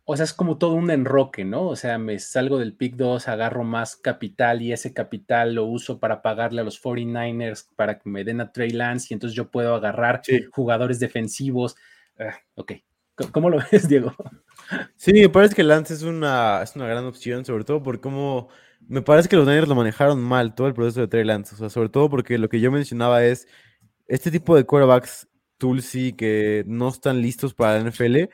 O 0.04 0.18
sea, 0.18 0.26
es 0.26 0.34
como 0.34 0.58
todo 0.58 0.74
un 0.74 0.92
enroque, 0.92 1.46
¿no? 1.46 1.66
O 1.70 1.78
sea, 1.78 1.98
me 1.98 2.20
salgo 2.20 2.58
del 2.58 2.76
pick 2.76 2.98
2, 2.98 3.30
agarro 3.30 3.64
más 3.64 3.96
capital 3.96 4.62
y 4.62 4.74
ese 4.74 4.94
capital 4.94 5.56
lo 5.56 5.64
uso 5.64 5.98
para 5.98 6.22
pagarle 6.22 6.60
a 6.60 6.66
los 6.66 6.84
49ers 6.84 7.70
para 7.78 8.00
que 8.00 8.10
me 8.10 8.26
den 8.26 8.42
a 8.42 8.52
Trey 8.52 8.72
Lance 8.72 9.08
y 9.10 9.14
entonces 9.14 9.34
yo 9.34 9.50
puedo 9.50 9.74
agarrar 9.74 10.20
Sí. 10.26 10.44
jugadores 10.52 11.00
defensivos. 11.00 11.78
Ah, 12.20 12.36
ok. 12.56 12.74
¿Cómo 13.32 13.50
lo 13.50 13.60
ves, 13.72 13.88
Diego? 13.88 14.14
Sí, 14.98 15.14
me 15.14 15.30
parece 15.30 15.56
que 15.56 15.64
Lance 15.64 15.94
es 15.94 16.04
una, 16.04 16.64
es 16.64 16.76
una 16.76 16.86
gran 16.88 17.06
opción, 17.06 17.46
sobre 17.46 17.64
todo 17.64 17.82
por 17.82 18.02
cómo 18.02 18.50
me 18.90 19.02
parece 19.02 19.30
que 19.30 19.38
los 19.38 19.48
Niners 19.48 19.70
lo 19.70 19.76
manejaron 19.76 20.22
mal 20.22 20.54
todo 20.54 20.68
el 20.68 20.74
proceso 20.74 21.00
de 21.00 21.08
Trey 21.08 21.24
Lance. 21.24 21.56
O 21.56 21.58
sea, 21.58 21.70
sobre 21.70 21.88
todo 21.88 22.10
porque 22.10 22.38
lo 22.38 22.50
que 22.50 22.60
yo 22.60 22.74
mencionaba 22.74 23.24
es 23.24 23.48
este 24.08 24.32
tipo 24.32 24.54
de 24.58 24.66
quarterbacks 24.66 25.30
Tulsi, 25.62 26.14
que 26.14 26.64
no 26.66 26.90
están 26.90 27.22
listos 27.22 27.54
para 27.54 27.78
la 27.78 27.88
NFL. 27.88 28.32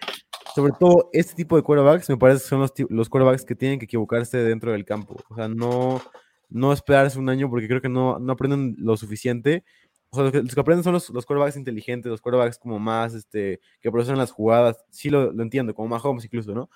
Sobre 0.56 0.72
todo 0.80 1.10
este 1.12 1.36
tipo 1.36 1.58
de 1.58 1.62
quarterbacks, 1.62 2.10
me 2.10 2.16
parece 2.16 2.42
que 2.42 2.48
son 2.48 2.62
los, 2.62 2.72
los 2.90 3.10
quarterbacks 3.10 3.44
que 3.44 3.54
tienen 3.54 3.80
que 3.80 3.86
equivocarse 3.86 4.38
dentro 4.38 4.72
del 4.72 4.86
campo. 4.86 5.18
O 5.30 5.36
sea, 5.36 5.50
no, 5.50 6.02
no 6.50 6.72
esperarse 6.72 7.20
un 7.20 7.28
año 7.28 7.50
porque 7.50 7.68
creo 7.68 7.82
que 7.82 7.90
no, 7.90 8.18
no 8.18 8.32
aprenden 8.32 8.78
lo 8.80 8.96
suficiente. 8.96 9.66
O 10.10 10.16
sea, 10.16 10.24
los 10.24 10.32
que, 10.32 10.42
los 10.42 10.56
que 10.56 10.62
aprenden 10.62 10.86
son 10.86 10.94
los, 10.94 11.10
los 11.10 11.26
quarterbacks 11.26 11.58
inteligentes, 11.58 12.10
los 12.10 12.22
quarterbacks 12.22 12.58
como 12.58 12.80
más, 12.80 13.14
este, 13.14 13.60
que 13.82 13.92
procesan 13.92 14.18
las 14.18 14.32
jugadas. 14.32 14.86
Sí 14.90 15.10
lo, 15.10 15.34
lo 15.34 15.44
entiendo, 15.44 15.76
como 15.76 15.90
Mahomes 15.90 16.24
incluso, 16.24 16.54
¿no? 16.56 16.70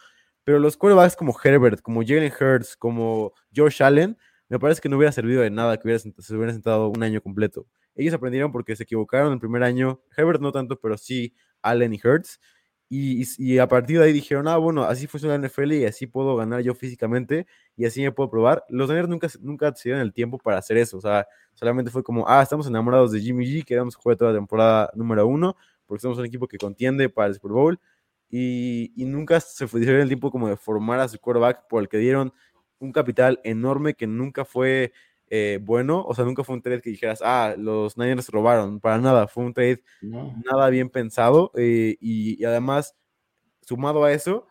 Pero 0.43 0.59
los 0.59 0.75
quarterbacks 0.75 1.15
como 1.15 1.33
Herbert, 1.41 1.81
como 1.81 2.01
Jalen 2.01 2.33
Hurts, 2.37 2.75
como 2.75 3.31
Josh 3.55 3.81
Allen, 3.81 4.17
me 4.49 4.59
parece 4.59 4.81
que 4.81 4.89
no 4.89 4.97
hubiera 4.97 5.13
servido 5.13 5.43
de 5.43 5.49
nada 5.49 5.77
que 5.77 5.87
hubiera, 5.87 5.99
se 5.99 6.35
hubiera 6.35 6.51
sentado 6.51 6.89
un 6.89 7.01
año 7.03 7.21
completo. 7.21 7.67
Ellos 7.95 8.13
aprendieron 8.13 8.51
porque 8.51 8.75
se 8.75 8.83
equivocaron 8.83 9.33
el 9.33 9.39
primer 9.39 9.63
año. 9.63 10.01
Herbert 10.15 10.41
no 10.41 10.51
tanto, 10.51 10.79
pero 10.79 10.97
sí 10.97 11.33
Allen 11.61 11.93
y 11.93 12.01
Hurts. 12.03 12.39
Y, 12.93 13.57
a 13.57 13.69
partir 13.69 13.99
de 13.99 14.05
ahí 14.05 14.11
dijeron, 14.11 14.49
ah, 14.49 14.57
bueno, 14.57 14.83
así 14.83 15.07
funciona 15.07 15.37
la 15.37 15.47
NFL 15.47 15.71
y 15.71 15.85
así 15.85 16.07
puedo 16.07 16.35
ganar 16.35 16.59
yo 16.59 16.75
físicamente 16.75 17.47
y 17.77 17.85
así 17.85 18.01
me 18.01 18.11
puedo 18.11 18.29
probar. 18.29 18.65
Los 18.67 18.89
Niners 18.89 19.07
nunca, 19.07 19.29
nunca 19.39 19.73
se 19.73 19.87
dieron 19.87 20.01
el 20.01 20.11
tiempo 20.11 20.37
para 20.37 20.57
hacer 20.57 20.75
eso. 20.75 20.97
O 20.97 21.01
sea, 21.01 21.25
solamente 21.53 21.89
fue 21.89 22.03
como, 22.03 22.27
ah, 22.27 22.41
estamos 22.43 22.67
enamorados 22.67 23.13
de 23.13 23.21
Jimmy 23.21 23.45
G, 23.45 23.63
queremos 23.63 23.95
jugar 23.95 24.17
toda 24.17 24.31
la 24.31 24.37
temporada 24.37 24.91
número 24.93 25.25
uno 25.25 25.55
porque 25.85 26.01
somos 26.01 26.17
un 26.17 26.25
equipo 26.25 26.49
que 26.49 26.57
contiende 26.57 27.07
para 27.07 27.29
el 27.29 27.35
Super 27.35 27.51
Bowl. 27.51 27.79
Y, 28.29 28.91
y 28.95 29.05
nunca 29.05 29.39
se 29.39 29.65
dieron 29.79 30.01
el 30.01 30.07
tiempo 30.09 30.29
como 30.29 30.49
de 30.49 30.57
formar 30.57 30.99
a 30.99 31.07
su 31.07 31.17
quarterback 31.17 31.67
por 31.69 31.81
el 31.81 31.87
que 31.87 31.97
dieron 31.97 32.33
un 32.79 32.91
capital 32.91 33.39
enorme 33.45 33.93
que 33.93 34.07
nunca 34.07 34.43
fue 34.43 34.91
eh, 35.34 35.59
bueno, 35.61 36.03
o 36.05 36.13
sea, 36.13 36.25
nunca 36.25 36.43
fue 36.43 36.55
un 36.55 36.61
trade 36.61 36.82
que 36.82 36.89
dijeras, 36.89 37.21
ah, 37.23 37.55
los 37.57 37.97
Niners 37.97 38.27
robaron, 38.27 38.82
para 38.82 38.97
nada, 38.97 39.29
fue 39.29 39.45
un 39.45 39.53
trade 39.53 39.82
nada 40.01 40.69
bien 40.69 40.89
pensado 40.89 41.53
eh, 41.55 41.95
y, 42.01 42.43
además, 42.43 42.97
sumado 43.61 44.03
a 44.03 44.11
eso, 44.11 44.45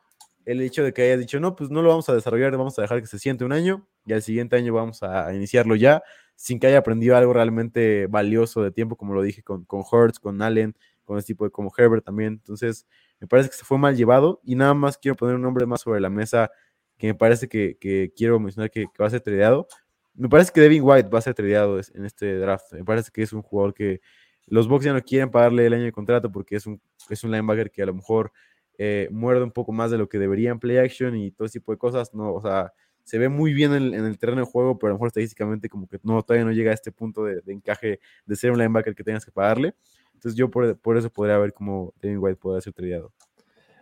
el 0.46 0.62
hecho 0.62 0.82
de 0.82 0.94
que 0.94 1.02
haya 1.02 1.18
dicho, 1.18 1.38
no, 1.38 1.54
pues 1.54 1.68
no 1.68 1.82
lo 1.82 1.90
vamos 1.90 2.08
a 2.08 2.14
desarrollar, 2.14 2.56
vamos 2.56 2.78
a 2.78 2.82
dejar 2.82 3.02
que 3.02 3.06
se 3.06 3.18
siente 3.18 3.44
un 3.44 3.52
año 3.52 3.86
y 4.06 4.14
al 4.14 4.22
siguiente 4.22 4.56
año 4.56 4.72
vamos 4.72 5.02
a 5.02 5.34
iniciarlo 5.34 5.76
ya, 5.76 6.02
sin 6.34 6.58
que 6.58 6.68
haya 6.68 6.78
aprendido 6.78 7.14
algo 7.14 7.34
realmente 7.34 8.06
valioso 8.06 8.62
de 8.62 8.70
tiempo, 8.70 8.96
como 8.96 9.12
lo 9.12 9.20
dije 9.20 9.42
con, 9.42 9.66
con 9.66 9.82
Hurts, 9.82 10.18
con 10.18 10.40
Allen, 10.40 10.74
con 11.04 11.18
este 11.18 11.34
tipo 11.34 11.44
de 11.44 11.50
como 11.50 11.70
Herbert 11.76 12.06
también. 12.06 12.32
Entonces, 12.32 12.86
me 13.18 13.26
parece 13.26 13.50
que 13.50 13.56
se 13.56 13.66
fue 13.66 13.76
mal 13.76 13.96
llevado 13.96 14.40
y 14.44 14.54
nada 14.54 14.72
más 14.72 14.96
quiero 14.96 15.14
poner 15.14 15.34
un 15.34 15.42
nombre 15.42 15.66
más 15.66 15.82
sobre 15.82 16.00
la 16.00 16.08
mesa 16.08 16.50
que 16.96 17.08
me 17.08 17.14
parece 17.14 17.48
que, 17.48 17.76
que 17.78 18.14
quiero 18.16 18.40
mencionar 18.40 18.70
que, 18.70 18.86
que, 18.86 19.02
va 19.02 19.08
a 19.08 19.10
ser 19.10 19.20
tradeado. 19.20 19.68
Me 20.14 20.28
parece 20.28 20.52
que 20.52 20.60
Devin 20.60 20.82
White 20.82 21.08
va 21.08 21.18
a 21.18 21.22
ser 21.22 21.34
tradeado 21.34 21.78
en 21.94 22.04
este 22.04 22.36
draft. 22.36 22.72
Me 22.72 22.84
parece 22.84 23.10
que 23.10 23.22
es 23.22 23.32
un 23.32 23.42
jugador 23.42 23.74
que 23.74 24.00
los 24.46 24.68
Bucks 24.68 24.84
ya 24.84 24.92
no 24.92 25.02
quieren 25.02 25.30
pagarle 25.30 25.66
el 25.66 25.72
año 25.72 25.84
de 25.84 25.92
contrato 25.92 26.30
porque 26.30 26.56
es 26.56 26.66
un, 26.66 26.80
es 27.08 27.22
un 27.24 27.30
linebacker 27.30 27.70
que 27.70 27.82
a 27.82 27.86
lo 27.86 27.94
mejor 27.94 28.32
eh, 28.78 29.08
muerde 29.10 29.44
un 29.44 29.52
poco 29.52 29.72
más 29.72 29.90
de 29.90 29.98
lo 29.98 30.08
que 30.08 30.18
debería 30.18 30.50
en 30.50 30.58
play 30.58 30.78
action 30.78 31.16
y 31.16 31.30
todo 31.30 31.46
ese 31.46 31.60
tipo 31.60 31.72
de 31.72 31.78
cosas. 31.78 32.12
No, 32.14 32.34
o 32.34 32.42
sea, 32.42 32.72
se 33.04 33.18
ve 33.18 33.28
muy 33.28 33.52
bien 33.52 33.72
en, 33.74 33.94
el 33.94 34.18
terreno 34.18 34.40
de 34.40 34.46
juego, 34.46 34.78
pero 34.78 34.88
a 34.88 34.92
lo 34.92 34.94
mejor 34.96 35.08
estadísticamente 35.08 35.68
como 35.68 35.86
que 35.86 35.98
no, 36.02 36.22
todavía 36.22 36.44
no 36.44 36.52
llega 36.52 36.70
a 36.70 36.74
este 36.74 36.92
punto 36.92 37.24
de, 37.24 37.40
de 37.42 37.52
encaje 37.52 38.00
de 38.26 38.36
ser 38.36 38.50
un 38.50 38.58
linebacker 38.58 38.94
que 38.94 39.04
tengas 39.04 39.24
que 39.24 39.32
pagarle. 39.32 39.74
Entonces 40.14 40.36
yo 40.36 40.50
por, 40.50 40.78
por 40.78 40.98
eso 40.98 41.10
podría 41.10 41.38
ver 41.38 41.54
cómo 41.54 41.94
Devin 42.00 42.18
White 42.18 42.36
podría 42.36 42.60
ser 42.60 42.74
tradeado. 42.74 43.12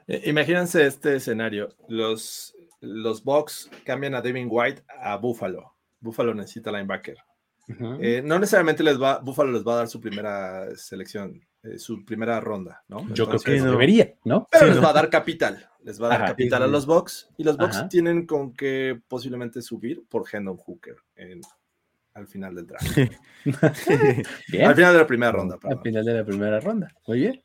Eh, 0.06 0.22
imagínense 0.26 0.86
este 0.86 1.16
escenario. 1.16 1.68
Los, 1.88 2.56
los 2.80 3.24
Bucks 3.24 3.70
cambian 3.84 4.14
a 4.14 4.22
Devin 4.22 4.46
White 4.48 4.82
a 5.00 5.16
Buffalo. 5.16 5.74
Buffalo 6.00 6.34
necesita 6.34 6.70
linebacker. 6.70 7.16
Uh 7.68 7.72
-huh. 7.72 7.98
eh, 8.00 8.22
no 8.22 8.38
necesariamente 8.38 8.82
les 8.82 9.00
va, 9.00 9.18
Buffalo 9.18 9.52
les 9.52 9.62
va 9.66 9.74
a 9.74 9.76
dar 9.76 9.88
su 9.88 10.00
primera 10.00 10.74
selección, 10.76 11.40
eh, 11.62 11.78
su 11.78 12.04
primera 12.04 12.40
ronda, 12.40 12.82
¿no? 12.88 13.00
Yo 13.12 13.24
Entonces, 13.24 13.42
creo 13.44 13.56
que 13.58 13.62
no. 13.64 13.70
debería, 13.72 14.14
¿no? 14.24 14.48
Pero 14.50 14.64
sí, 14.64 14.68
les 14.70 14.76
no. 14.76 14.82
va 14.82 14.90
a 14.90 14.94
dar 14.94 15.10
capital, 15.10 15.68
les 15.82 16.00
va 16.00 16.06
a 16.06 16.10
dar 16.10 16.22
Ajá, 16.22 16.30
capital 16.30 16.60
sí, 16.60 16.64
a 16.64 16.68
los 16.68 16.86
Bucks 16.86 17.28
y 17.36 17.44
los 17.44 17.58
Bucks 17.58 17.76
Ajá. 17.76 17.88
tienen 17.88 18.26
con 18.26 18.54
que 18.54 18.98
posiblemente 19.06 19.60
subir 19.60 20.02
por 20.08 20.24
Hendon 20.32 20.56
Hooker 20.56 20.96
en, 21.16 21.42
al 22.14 22.26
final 22.26 22.54
del 22.54 22.66
draft. 22.66 22.86
al 23.62 24.74
final 24.74 24.92
de 24.92 24.98
la 24.98 25.06
primera 25.06 25.32
ronda. 25.32 25.58
Perdón. 25.58 25.78
Al 25.78 25.82
final 25.82 26.04
de 26.04 26.14
la 26.14 26.24
primera 26.24 26.60
ronda, 26.60 26.94
muy 27.06 27.18
bien. 27.20 27.42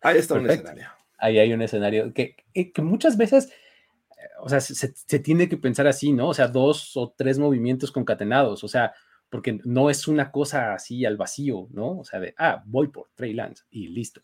Ahí 0.00 0.18
está 0.18 0.34
Perfecto. 0.34 0.34
un 0.36 0.50
escenario. 0.50 0.88
Ahí 1.18 1.38
hay 1.38 1.52
un 1.52 1.62
escenario 1.62 2.12
que, 2.12 2.36
que 2.52 2.82
muchas 2.82 3.16
veces 3.16 3.50
o 4.40 4.48
sea, 4.48 4.60
se, 4.60 5.18
tiene 5.20 5.48
que 5.48 5.56
pensar 5.56 5.86
así, 5.86 6.12
¿no? 6.12 6.28
O 6.28 6.34
sea, 6.34 6.48
dos 6.48 6.96
o 6.96 7.14
tres 7.16 7.38
movimientos 7.38 7.92
concatenados, 7.92 8.64
o 8.64 8.68
sea, 8.68 8.92
porque 9.30 9.58
no 9.64 9.90
es 9.90 10.06
una 10.06 10.30
cosa 10.30 10.74
así 10.74 11.04
al 11.04 11.16
vacío, 11.16 11.68
¿no? 11.70 11.98
O 11.98 12.04
sea, 12.04 12.20
de, 12.20 12.34
ah, 12.38 12.62
voy 12.66 12.88
por 12.88 13.10
Trey 13.14 13.32
Lance 13.32 13.64
y 13.70 13.88
listo. 13.88 14.22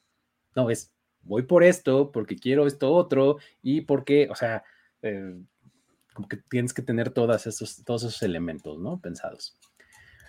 No, 0.54 0.70
es, 0.70 0.94
voy 1.22 1.42
por 1.42 1.64
esto 1.64 2.12
porque 2.12 2.36
quiero 2.36 2.66
esto 2.66 2.92
otro 2.92 3.38
y 3.62 3.82
porque, 3.82 4.28
o 4.30 4.34
sea, 4.34 4.62
eh, 5.02 5.34
como 6.14 6.28
que 6.28 6.36
tienes 6.36 6.74
que 6.74 6.82
tener 6.82 7.10
todas 7.10 7.46
esos, 7.46 7.82
todos 7.84 8.04
esos 8.04 8.22
elementos, 8.22 8.78
¿no? 8.78 9.00
Pensados. 9.00 9.58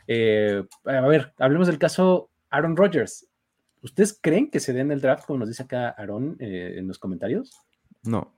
Eh, 0.07 0.63
a 0.85 1.01
ver, 1.01 1.33
hablemos 1.37 1.67
del 1.67 1.79
caso 1.79 2.29
Aaron 2.49 2.75
Rodgers. 2.75 3.27
¿Ustedes 3.81 4.17
creen 4.19 4.49
que 4.49 4.59
se 4.59 4.73
den 4.73 4.91
el 4.91 5.01
draft, 5.01 5.25
como 5.25 5.39
nos 5.39 5.49
dice 5.49 5.63
acá 5.63 5.89
Aaron 5.89 6.37
eh, 6.39 6.75
en 6.77 6.87
los 6.87 6.99
comentarios? 6.99 7.57
No. 8.03 8.35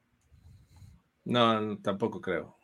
No, 1.25 1.77
tampoco 1.79 2.21
creo. 2.21 2.57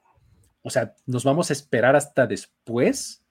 O 0.62 0.70
sea, 0.70 0.94
¿nos 1.06 1.24
vamos 1.24 1.50
a 1.50 1.54
esperar 1.54 1.96
hasta 1.96 2.28
después 2.28 3.24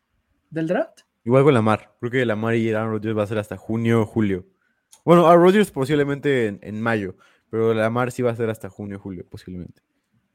del 0.51 0.67
draft? 0.67 1.01
Igual 1.25 1.45
con 1.45 1.55
Lamar. 1.55 1.95
Creo 2.01 2.11
que 2.11 2.25
Lamar 2.25 2.55
y 2.55 2.73
Aaron 2.73 2.93
Rodgers 2.93 3.17
va 3.17 3.23
a 3.23 3.27
ser 3.27 3.39
hasta 3.39 3.57
junio 3.57 4.03
o 4.03 4.07
julio. 4.07 4.47
Bueno, 5.05 5.27
a 5.27 5.37
Rodgers 5.37 5.71
posiblemente 5.71 6.47
en, 6.47 6.59
en, 6.63 6.81
mayo, 6.81 7.17
pero 7.51 7.75
Lamar 7.75 8.13
sí 8.13 8.23
va 8.23 8.31
a 8.31 8.37
ser 8.37 8.51
hasta 8.51 8.69
junio 8.69 8.97
o 8.97 9.01
julio, 9.01 9.27
posiblemente. 9.29 9.83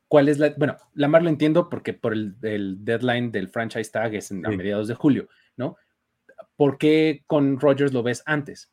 ¿Cuál 0.07 0.29
es 0.29 0.37
la...? 0.37 0.53
Bueno, 0.57 0.77
Lamar 0.93 1.23
lo 1.23 1.29
entiendo 1.29 1.69
porque 1.69 1.93
por 1.93 2.13
el, 2.13 2.35
el 2.43 2.85
deadline 2.85 3.31
del 3.31 3.49
franchise 3.49 3.91
tag 3.91 4.13
es 4.13 4.29
en, 4.31 4.45
a 4.45 4.49
mediados 4.49 4.87
de 4.87 4.93
julio, 4.93 5.27
¿no? 5.57 5.77
¿Por 6.55 6.77
qué 6.77 7.23
con 7.25 7.59
Rodgers 7.59 7.93
lo 7.93 8.03
ves 8.03 8.21
antes? 8.25 8.71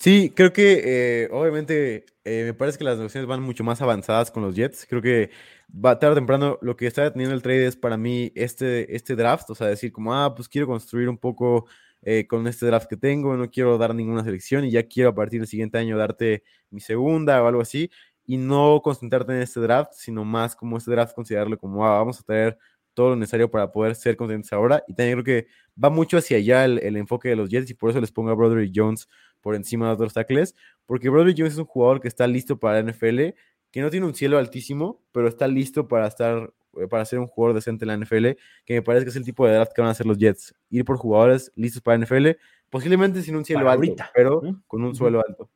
Sí, 0.00 0.32
creo 0.34 0.52
que 0.52 1.24
eh, 1.24 1.28
obviamente 1.32 2.06
eh, 2.24 2.44
me 2.44 2.54
parece 2.54 2.78
que 2.78 2.84
las 2.84 2.96
negociaciones 2.98 3.26
van 3.28 3.42
mucho 3.42 3.64
más 3.64 3.82
avanzadas 3.82 4.30
con 4.30 4.44
los 4.44 4.54
Jets. 4.54 4.86
Creo 4.88 5.02
que 5.02 5.30
va 5.74 5.98
tarde 5.98 6.12
o 6.12 6.14
temprano 6.16 6.58
lo 6.62 6.76
que 6.76 6.86
está 6.86 7.10
teniendo 7.12 7.34
el 7.34 7.42
trade 7.42 7.66
es 7.66 7.76
para 7.76 7.96
mí 7.96 8.30
este, 8.36 8.94
este 8.94 9.16
draft, 9.16 9.50
o 9.50 9.54
sea, 9.56 9.66
decir 9.66 9.90
como, 9.90 10.14
ah, 10.14 10.34
pues 10.36 10.48
quiero 10.48 10.68
construir 10.68 11.08
un 11.08 11.18
poco 11.18 11.66
eh, 12.02 12.26
con 12.28 12.46
este 12.46 12.66
draft 12.66 12.86
que 12.88 12.96
tengo, 12.96 13.36
no 13.36 13.50
quiero 13.50 13.76
dar 13.76 13.92
ninguna 13.92 14.22
selección 14.22 14.64
y 14.64 14.70
ya 14.70 14.84
quiero 14.86 15.10
a 15.10 15.14
partir 15.16 15.40
del 15.40 15.48
siguiente 15.48 15.78
año 15.78 15.98
darte 15.98 16.44
mi 16.70 16.80
segunda 16.80 17.42
o 17.42 17.48
algo 17.48 17.60
así 17.60 17.90
y 18.24 18.36
no 18.36 18.80
concentrarte 18.84 19.32
en 19.32 19.42
este 19.42 19.58
draft, 19.60 19.92
sino 19.94 20.24
más 20.24 20.54
como 20.54 20.76
este 20.78 20.92
draft 20.92 21.14
considerarlo 21.14 21.58
como, 21.58 21.84
ah, 21.84 21.98
vamos 21.98 22.20
a 22.20 22.22
traer 22.22 22.56
todo 22.94 23.10
lo 23.10 23.16
necesario 23.16 23.50
para 23.50 23.70
poder 23.72 23.94
ser 23.96 24.16
contentes 24.16 24.52
ahora. 24.52 24.82
Y 24.88 24.94
también 24.94 25.20
creo 25.22 25.24
que 25.44 25.48
va 25.82 25.90
mucho 25.90 26.18
hacia 26.18 26.36
allá 26.36 26.64
el, 26.64 26.78
el 26.80 26.96
enfoque 26.96 27.28
de 27.30 27.36
los 27.36 27.48
Jets 27.50 27.70
y 27.70 27.74
por 27.74 27.90
eso 27.90 28.00
les 28.00 28.10
pongo 28.12 28.30
a 28.30 28.34
Broderick 28.34 28.72
Jones 28.74 29.08
por 29.40 29.54
encima 29.54 29.86
de 29.86 29.92
otros 29.92 30.14
tackles, 30.14 30.54
porque 30.86 31.08
Broderick 31.08 31.38
Jones 31.38 31.54
es 31.54 31.58
un 31.58 31.66
jugador 31.66 32.00
que 32.00 32.08
está 32.08 32.26
listo 32.26 32.58
para 32.58 32.82
la 32.82 32.92
NFL, 32.92 33.34
que 33.70 33.80
no 33.80 33.90
tiene 33.90 34.06
un 34.06 34.14
cielo 34.14 34.38
altísimo, 34.38 35.02
pero 35.12 35.28
está 35.28 35.46
listo 35.46 35.88
para 35.88 36.06
estar 36.06 36.52
eh, 36.80 36.88
para 36.88 37.04
ser 37.04 37.18
un 37.18 37.26
jugador 37.26 37.54
decente 37.54 37.84
en 37.84 37.88
la 37.88 37.96
NFL, 37.96 38.28
que 38.64 38.74
me 38.74 38.82
parece 38.82 39.04
que 39.04 39.10
es 39.10 39.16
el 39.16 39.24
tipo 39.24 39.46
de 39.46 39.54
draft 39.54 39.72
que 39.74 39.80
van 39.80 39.88
a 39.88 39.92
hacer 39.92 40.06
los 40.06 40.18
Jets, 40.18 40.54
ir 40.70 40.84
por 40.84 40.96
jugadores 40.96 41.52
listos 41.54 41.82
para 41.82 41.98
la 41.98 42.04
NFL, 42.04 42.30
posiblemente 42.70 43.22
sin 43.22 43.36
un 43.36 43.44
cielo 43.44 43.60
para 43.60 43.72
alto, 43.72 43.82
ahorita. 43.82 44.10
pero 44.14 44.40
con 44.66 44.82
un 44.82 44.88
uh 44.88 44.90
-huh. 44.92 44.94
suelo 44.94 45.22
alto. 45.26 45.50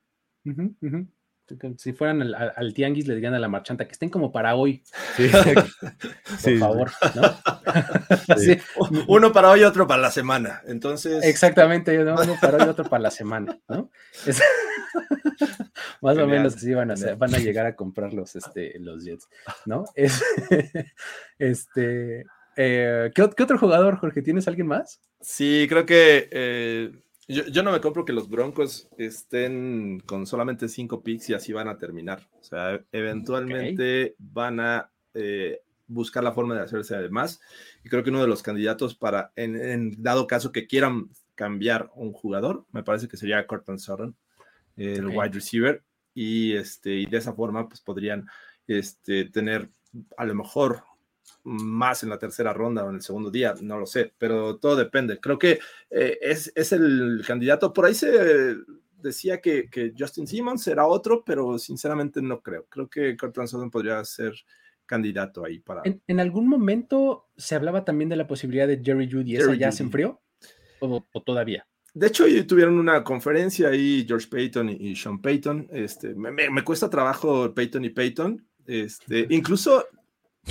Uh 0.44 0.50
-huh, 0.50 0.74
uh 0.80 0.88
-huh 0.88 1.06
si 1.76 1.92
fueran 1.92 2.22
al, 2.22 2.52
al, 2.54 2.74
tianguis, 2.74 3.06
le 3.06 3.14
dirían 3.14 3.34
a 3.34 3.38
la 3.38 3.48
marchanta 3.48 3.86
que 3.86 3.92
estén 3.92 4.10
como 4.10 4.32
para 4.32 4.54
hoy. 4.54 4.82
Sí. 5.16 5.28
Por 5.80 6.38
sí. 6.38 6.58
favor, 6.58 6.90
¿no? 7.14 8.36
sí. 8.36 8.58
Uno 9.08 9.32
para 9.32 9.50
hoy, 9.50 9.64
otro 9.64 9.86
para 9.86 10.02
la 10.02 10.10
semana. 10.10 10.62
Entonces. 10.66 11.24
Exactamente, 11.24 11.98
uno 11.98 12.16
para 12.40 12.64
hoy, 12.64 12.68
otro 12.68 12.84
para 12.84 13.02
la 13.02 13.10
semana, 13.10 13.58
¿no? 13.68 13.90
Es... 14.26 14.40
Más 16.00 16.16
genial, 16.16 16.28
o 16.28 16.32
menos 16.32 16.56
así 16.56 16.74
van 16.74 16.90
a, 16.90 16.96
ser, 16.96 17.16
van 17.16 17.34
a 17.34 17.38
llegar 17.38 17.64
a 17.64 17.76
comprar 17.76 18.12
los, 18.12 18.34
este, 18.34 18.78
los 18.80 19.04
Jets, 19.04 19.28
¿no? 19.66 19.84
Es, 19.94 20.22
este. 21.38 22.24
Eh, 22.56 23.10
¿qué, 23.14 23.30
¿qué, 23.36 23.42
otro 23.42 23.58
jugador, 23.58 23.98
Jorge? 23.98 24.20
¿Tienes 24.20 24.48
alguien 24.48 24.66
más? 24.66 25.00
Sí, 25.20 25.66
creo 25.68 25.86
que. 25.86 26.28
Eh 26.30 26.92
yo, 27.32 27.46
yo, 27.46 27.62
no 27.62 27.72
me 27.72 27.80
compro 27.80 28.04
que 28.04 28.12
los 28.12 28.28
Broncos 28.28 28.88
estén 28.96 30.00
con 30.06 30.26
solamente 30.26 30.68
cinco 30.68 31.02
picks 31.02 31.30
y 31.30 31.34
así 31.34 31.52
van 31.52 31.68
a 31.68 31.78
terminar. 31.78 32.28
O 32.40 32.44
sea, 32.44 32.80
eventualmente 32.92 34.02
okay. 34.02 34.14
van 34.18 34.60
a 34.60 34.90
eh, 35.14 35.60
buscar 35.86 36.22
la 36.22 36.32
forma 36.32 36.54
de 36.54 36.62
hacerse 36.62 36.94
además. 36.94 37.40
Y 37.84 37.88
creo 37.88 38.02
que 38.02 38.10
uno 38.10 38.20
de 38.20 38.28
los 38.28 38.42
candidatos 38.42 38.94
para, 38.94 39.32
en, 39.36 39.56
en 39.56 40.02
dado 40.02 40.26
caso 40.26 40.52
que 40.52 40.66
quieran 40.66 41.10
cambiar 41.34 41.90
un 41.94 42.12
jugador, 42.12 42.66
me 42.72 42.82
parece 42.82 43.08
que 43.08 43.16
sería 43.16 43.46
Cortland 43.46 43.80
Sutton, 43.80 44.16
el 44.76 45.06
okay. 45.06 45.18
wide 45.18 45.32
receiver. 45.32 45.82
Y, 46.14 46.52
este, 46.52 46.90
y 46.90 47.06
de 47.06 47.18
esa 47.18 47.32
forma, 47.32 47.68
pues 47.68 47.80
podrían 47.80 48.26
este, 48.66 49.24
tener 49.26 49.70
a 50.16 50.24
lo 50.24 50.34
mejor 50.34 50.84
más 51.44 52.02
en 52.02 52.08
la 52.08 52.18
tercera 52.18 52.52
ronda 52.52 52.84
o 52.84 52.90
en 52.90 52.96
el 52.96 53.02
segundo 53.02 53.30
día, 53.30 53.54
no 53.60 53.78
lo 53.78 53.86
sé, 53.86 54.12
pero 54.18 54.56
todo 54.56 54.76
depende. 54.76 55.18
Creo 55.18 55.38
que 55.38 55.58
eh, 55.90 56.18
es, 56.20 56.52
es, 56.54 56.72
el 56.72 57.22
candidato, 57.26 57.72
por 57.72 57.86
ahí 57.86 57.94
se 57.94 58.56
decía 59.02 59.40
que, 59.40 59.68
que 59.68 59.92
Justin 59.98 60.26
Simmons 60.26 60.66
era 60.68 60.86
otro, 60.86 61.24
pero 61.24 61.58
sinceramente 61.58 62.22
no 62.22 62.40
creo. 62.40 62.66
Creo 62.68 62.88
que 62.88 63.16
Cortland 63.16 63.48
Sutton 63.48 63.70
podría 63.70 64.04
ser 64.04 64.34
candidato 64.86 65.44
ahí 65.44 65.58
para. 65.58 65.82
En, 65.84 66.00
en, 66.06 66.20
algún 66.20 66.48
momento 66.48 67.28
se 67.36 67.54
hablaba 67.54 67.84
también 67.84 68.08
de 68.08 68.16
la 68.16 68.26
posibilidad 68.26 68.68
de 68.68 68.80
Jerry 68.82 69.10
Judy. 69.10 69.36
¿Esa 69.36 69.46
Jerry 69.46 69.58
ya 69.58 69.66
Jeudy. 69.66 69.76
se 69.76 69.82
enfrió? 69.82 70.20
¿O, 70.80 71.04
o 71.12 71.22
todavía? 71.22 71.66
De 71.94 72.06
hecho, 72.06 72.24
tuvieron 72.46 72.78
una 72.78 73.04
conferencia 73.04 73.68
ahí, 73.68 74.04
George 74.06 74.26
Payton 74.30 74.70
y, 74.70 74.72
y 74.90 74.96
Sean 74.96 75.20
Payton. 75.20 75.68
Este, 75.72 76.14
me, 76.14 76.30
me, 76.30 76.48
me 76.48 76.64
cuesta 76.64 76.88
trabajo 76.88 77.52
Payton 77.54 77.84
y 77.84 77.90
Payton. 77.90 78.46
Este, 78.66 79.26
incluso 79.30 79.84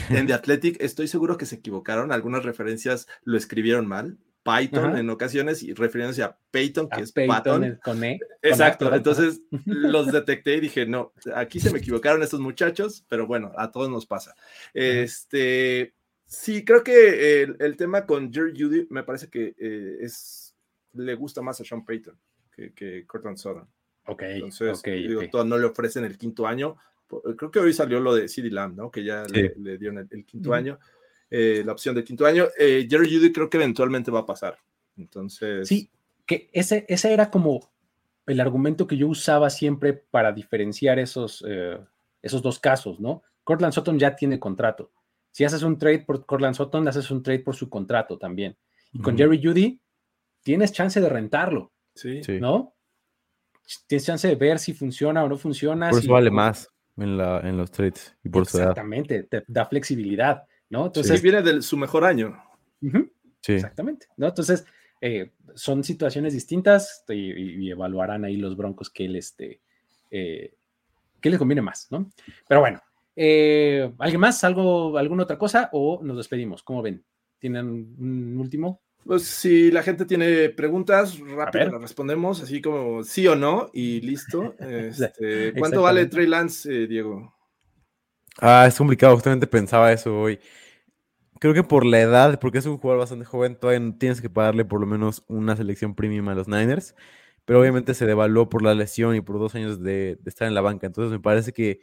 en 0.09 0.27
The 0.27 0.34
Athletic 0.34 0.81
estoy 0.81 1.07
seguro 1.07 1.38
que 1.38 1.45
se 1.45 1.55
equivocaron. 1.55 2.11
Algunas 2.11 2.43
referencias 2.43 3.07
lo 3.23 3.38
escribieron 3.38 3.88
mal. 3.88 4.18
Python 4.43 4.85
Ajá. 4.91 4.99
en 4.99 5.07
ocasiones 5.11 5.61
y 5.61 5.72
refiriéndose 5.76 6.23
a 6.23 6.35
Payton, 6.49 6.89
que 6.89 7.01
A 7.01 7.03
es 7.03 7.13
el- 7.15 7.27
con 7.27 7.63
E. 7.63 7.77
con 7.84 8.03
Exacto, 8.41 8.85
¿verdad? 8.85 8.97
entonces 8.97 9.41
los 9.68 10.11
detecté 10.11 10.55
y 10.55 10.61
dije, 10.61 10.88
no, 10.88 11.13
aquí 11.35 11.59
se 11.59 11.69
me 11.72 11.77
equivocaron 11.77 12.23
estos 12.23 12.39
muchachos, 12.39 13.05
pero 13.07 13.27
bueno, 13.27 13.51
a 13.55 13.69
todos 13.72 13.91
nos 13.91 14.07
pasa. 14.07 14.34
Este, 14.73 15.93
sí, 16.26 16.65
creo 16.65 16.84
que 16.84 17.43
el, 17.43 17.55
el 17.59 17.77
tema 17.77 18.05
con 18.07 18.34
Jerry 18.34 18.53
Judy 18.59 18.88
me 18.89 19.03
parece 19.03 19.30
que 19.30 19.53
eh, 19.59 19.97
es, 20.01 20.55
le 20.93 21.13
gusta 21.15 21.41
más 21.43 21.61
a 21.61 21.63
Sean 21.63 21.85
Payton 21.85 22.18
que, 22.51 22.73
que 22.73 23.05
Cortland 23.05 23.38
Sutton. 23.38 23.68
Ok, 24.07 24.23
Entonces, 24.23 24.80
ok, 24.80 24.88
digo, 24.88 25.22
ok. 25.22 25.30
todo- 25.31 25.45
no 25.45 25.57
le 25.57 25.65
ofrecen 25.65 26.03
el 26.03 26.18
quinto 26.18 26.47
año. 26.47 26.77
Po- 27.11 27.21
Creo 27.35 27.51
que 27.51 27.59
hoy 27.59 27.73
salió 27.73 27.99
lo 27.99 28.15
de 28.15 28.27
CD 28.29 28.49
Lamb, 28.49 28.75
¿no? 28.77 28.89
Que 28.89 29.03
ya 29.03 29.25
Sí. 29.25 29.33
le, 29.33 29.53
le 29.57 29.77
dieron 29.77 29.97
el, 29.99 30.07
el 30.09 30.25
quinto 30.25 30.53
año, 30.53 30.79
eh, 31.29 31.61
la 31.65 31.73
opción 31.73 31.93
del 31.93 32.05
quinto 32.05 32.25
año. 32.25 32.47
Eh, 32.57 32.88
Jerry 32.89 33.13
Judy 33.13 33.31
creo 33.33 33.49
que 33.49 33.57
eventualmente 33.57 34.09
va 34.11 34.19
a 34.21 34.25
pasar. 34.25 34.57
Entonces, 34.97 35.67
Sí, 35.67 35.89
que 36.25 36.49
ese, 36.53 36.85
ese 36.88 37.11
era 37.13 37.29
como 37.29 37.69
el 38.27 38.39
argumento 38.39 38.88
que 38.88 38.95
yo 38.95 39.07
usaba 39.09 39.49
siempre 39.49 39.93
para 39.93 40.31
diferenciar 40.31 40.99
esos, 40.99 41.43
eh, 41.47 41.77
esos 42.21 42.41
dos 42.41 42.59
casos, 42.59 42.99
¿no? 42.99 43.23
Cortland 43.43 43.73
Sutton 43.73 43.99
ya 43.99 44.15
tiene 44.15 44.39
contrato. 44.39 44.91
Si 45.31 45.43
haces 45.43 45.63
un 45.63 45.77
trade 45.77 45.99
por 45.99 46.25
Cortland 46.25 46.55
Sutton, 46.55 46.88
haces 46.88 47.09
un 47.11 47.23
trade 47.23 47.39
por 47.39 47.55
su 47.55 47.69
contrato 47.69 48.17
también. 48.17 48.55
Y 48.93 48.99
con 48.99 49.15
Ujú. 49.15 49.23
Jerry 49.23 49.41
Judy, 49.43 49.81
tienes 50.43 50.71
chance 50.71 50.99
de 51.01 51.09
rentarlo, 51.09 51.71
sí. 51.95 52.21
¿no? 52.39 52.75
Tienes 53.88 54.05
chance 54.05 54.27
de 54.27 54.35
ver 54.35 54.59
si 54.59 54.73
funciona 54.73 55.23
o 55.23 55.29
no 55.29 55.38
funciona. 55.38 55.89
Por 55.89 55.99
si- 55.99 56.05
eso 56.05 56.13
vale 56.13 56.29
más 56.29 56.67
en, 56.97 57.18
la, 57.18 57.39
en 57.41 57.57
los 57.57 57.72
trades 57.72 58.15
y 58.23 58.30
por 58.30 58.45
su 58.45 58.57
edad. 58.57 58.69
Exactamente, 58.69 59.23
te 59.23 59.43
da 59.47 59.65
flexibilidad, 59.65 60.43
¿no? 60.69 60.84
Sí, 60.84 60.88
Entonces, 60.88 61.22
viene 61.22 61.41
de 61.41 61.61
su 61.61 61.77
mejor 61.77 62.03
año. 62.03 62.38
Sí. 63.41 63.53
Exactamente, 63.53 64.07
¿no? 64.18 64.27
Entonces, 64.27 64.65
eh, 65.01 65.31
son 65.55 65.84
situaciones 65.84 66.34
distintas 66.34 67.03
y, 67.09 67.13
y- 67.13 67.65
y 67.68 67.72
evaluarán 67.72 68.23
ahí 68.26 68.38
los 68.38 68.55
broncos 68.55 68.89
que 68.89 69.05
él, 69.05 69.15
este, 69.15 69.61
eh, 70.11 70.53
que 71.19 71.30
les 71.30 71.39
conviene 71.39 71.61
más, 71.61 71.88
¿no? 71.91 72.11
Pero 72.47 72.61
bueno, 72.61 72.81
eh, 73.15 73.91
¿alguien 73.99 74.22
más? 74.22 74.43
¿Algo, 74.43 74.97
¿Alguna 74.97 75.23
otra 75.23 75.38
cosa? 75.38 75.69
¿O 75.73 76.01
nos 76.03 76.18
despedimos? 76.18 76.61
¿Cómo 76.63 76.81
ven? 76.81 77.03
¿Tienen 77.39 77.65
un 77.97 78.38
último? 78.39 78.81
Pues 79.06 79.23
si 79.23 79.72
la 79.72 79.82
gente 79.82 80.06
tiene 80.06 80.49
preguntas, 80.49 81.18
rápido 81.19 81.72
las 81.72 81.82
respondemos, 81.82 82.41
así 82.41 82.61
como 82.61 83.03
sí 83.03 83.28
o 83.28 83.36
no, 83.36 83.69
y 83.73 84.02
listo. 84.02 84.56
Este, 84.60 85.53
¿Cuánto 85.57 85.82
vale. 85.82 86.06
Trey 86.06 86.28
Lance, 86.28 86.72
eh, 86.72 86.88
Diego? 86.88 87.34
Ah, 88.40 88.65
es 88.68 88.78
complicado, 88.78 89.15
justamente 89.15 89.48
pensaba 89.48 89.91
eso 89.91 90.19
hoy. 90.19 90.40
Creo 91.40 91.53
que 91.53 91.64
por 91.64 91.86
la 91.86 91.99
edad, 91.99 92.40
porque 92.40 92.60
es 92.60 92.65
un 92.68 92.78
jugador 92.78 92.99
bastante 92.99 93.26
joven, 93.26 93.56
todavía 93.56 93.80
no 93.80 93.98
tienes 93.98 94.22
que 94.22 94.30
pagarle 94.30 94.64
por 94.64 94.80
lo 94.80 94.86
menos 94.86 95.23
una 95.28 95.56
selección 95.56 95.95
premium 95.95 96.30
a 96.30 96.36
los 96.36 96.48
Niners, 96.48 96.95
pero 97.45 97.60
obviamente 97.60 97.95
se 97.95 98.06
devaluó 98.06 98.48
por 98.49 98.61
la 98.61 98.76
lesión 98.76 99.15
y 99.15 99.22
por 99.22 99.40
dos 99.40 99.56
años 99.56 99.82
de, 99.82 100.18
de 100.22 100.30
estar 100.30 100.48
en 100.48 100.53
la 100.53 100.61
banca. 100.61 100.86
Entonces 100.86 101.11
me 101.11 101.19
parece 101.19 101.52
que 101.52 101.80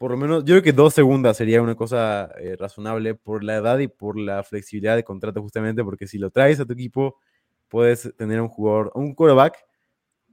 por 0.00 0.12
lo 0.12 0.16
menos, 0.16 0.46
yo 0.46 0.54
creo 0.54 0.62
que 0.62 0.72
dos 0.72 0.94
segundas 0.94 1.36
sería 1.36 1.60
una 1.60 1.74
cosa 1.74 2.32
eh, 2.40 2.56
razonable 2.58 3.14
por 3.14 3.44
la 3.44 3.56
edad 3.56 3.78
y 3.80 3.86
por 3.86 4.18
la 4.18 4.42
flexibilidad 4.42 4.96
de 4.96 5.04
contrato, 5.04 5.42
justamente 5.42 5.84
porque 5.84 6.06
si 6.06 6.16
lo 6.16 6.30
traes 6.30 6.58
a 6.58 6.64
tu 6.64 6.72
equipo, 6.72 7.20
puedes 7.68 8.10
tener 8.16 8.40
un 8.40 8.48
jugador, 8.48 8.92
un 8.94 9.14
quarterback 9.14 9.58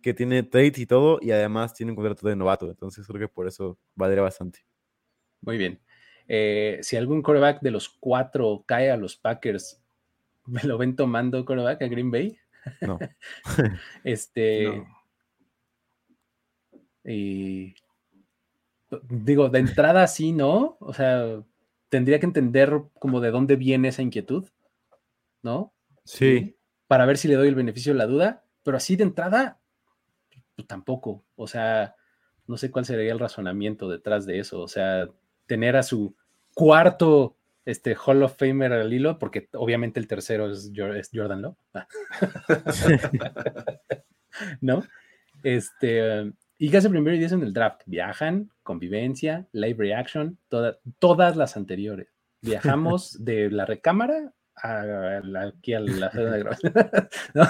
que 0.02 0.14
tiene 0.14 0.44
trades 0.44 0.78
y 0.78 0.86
todo, 0.86 1.20
y 1.22 1.32
además 1.32 1.74
tiene 1.74 1.92
un 1.92 1.98
contrato 1.98 2.30
de 2.30 2.38
novato. 2.38 2.70
Entonces 2.70 3.06
creo 3.06 3.20
que 3.20 3.28
por 3.28 3.46
eso 3.46 3.78
valdría 3.94 4.24
bastante. 4.24 4.66
Muy 5.42 5.58
bien. 5.58 5.82
Eh, 6.30 6.80
si 6.82 6.96
algún 6.96 7.22
quarterback 7.22 7.60
de 7.60 7.72
los 7.72 7.90
cuatro 7.90 8.64
cae 8.66 8.90
a 8.90 8.96
los 8.96 9.18
Packers, 9.18 9.84
¿me 10.46 10.64
lo 10.64 10.78
ven 10.78 10.96
tomando 10.96 11.44
quarterback 11.44 11.82
a 11.82 11.88
Green 11.88 12.10
Bay? 12.10 12.40
No. 12.80 13.00
Este, 14.06 14.64
No. 14.64 14.88
y 17.04 17.76
digo, 19.10 19.50
de 19.50 19.60
entrada 19.60 20.08
sí, 20.08 20.32
¿no? 20.32 20.78
O 20.80 20.94
sea, 20.94 21.42
tendría 21.90 22.20
que 22.20 22.26
entender 22.26 22.72
como 23.00 23.20
de 23.22 23.32
dónde 23.32 23.56
viene 23.56 23.90
esa 23.90 24.02
inquietud, 24.02 24.48
¿no? 25.42 25.74
Sí. 26.04 26.58
Para 26.88 27.06
ver 27.06 27.18
si 27.18 27.28
le 27.28 27.36
doy 27.36 27.48
el 27.50 27.56
beneficio 27.56 27.94
de 27.94 28.00
la 28.00 28.08
duda, 28.08 28.46
pero 28.64 28.78
así 28.78 28.96
de 28.96 29.04
entrada, 29.04 29.60
pues 30.56 30.68
tampoco. 30.68 31.26
O 31.36 31.48
sea, 31.48 31.96
no 32.48 32.58
sé 32.58 32.72
cuál 32.72 32.86
sería 32.86 33.12
el 33.12 33.20
razonamiento 33.20 33.90
detrás 33.90 34.26
de 34.26 34.40
eso. 34.40 34.62
O 34.62 34.68
sea, 34.68 35.08
tener 35.46 35.76
a 35.76 35.84
su 35.84 36.16
cuarto 36.54 37.36
este 37.66 37.96
Hall 37.96 38.24
of 38.24 38.38
Famer 38.38 38.72
al 38.72 38.94
hilo, 38.94 39.20
porque 39.20 39.50
obviamente 39.54 40.00
el 40.00 40.08
tercero 40.08 40.50
es, 40.50 40.72
Jor- 40.74 40.96
es 40.98 41.10
Jordan 41.14 41.42
Love. 41.42 41.58
¿No? 44.62 44.84
Este, 45.44 46.32
¿y 46.58 46.70
qué 46.70 46.78
hace 46.78 46.90
primero 46.90 47.16
y 47.16 47.20
diez 47.20 47.32
en 47.32 47.44
el 47.44 47.54
draft? 47.54 47.82
Viajan, 47.86 48.52
convivencia, 48.64 49.48
live 49.52 49.76
reaction, 49.78 50.38
toda- 50.50 50.80
todas 51.00 51.36
las 51.38 51.58
anteriores. 51.58 52.08
Viajamos 52.42 53.18
de 53.24 53.50
la 53.52 53.66
recámara 53.66 54.34
a 54.56 55.22
la, 55.24 55.42
aquí 55.44 55.74
a 55.74 55.80
la 55.80 56.10
de 56.10 56.40
grabación. 56.40 56.74
¿no? 57.34 57.44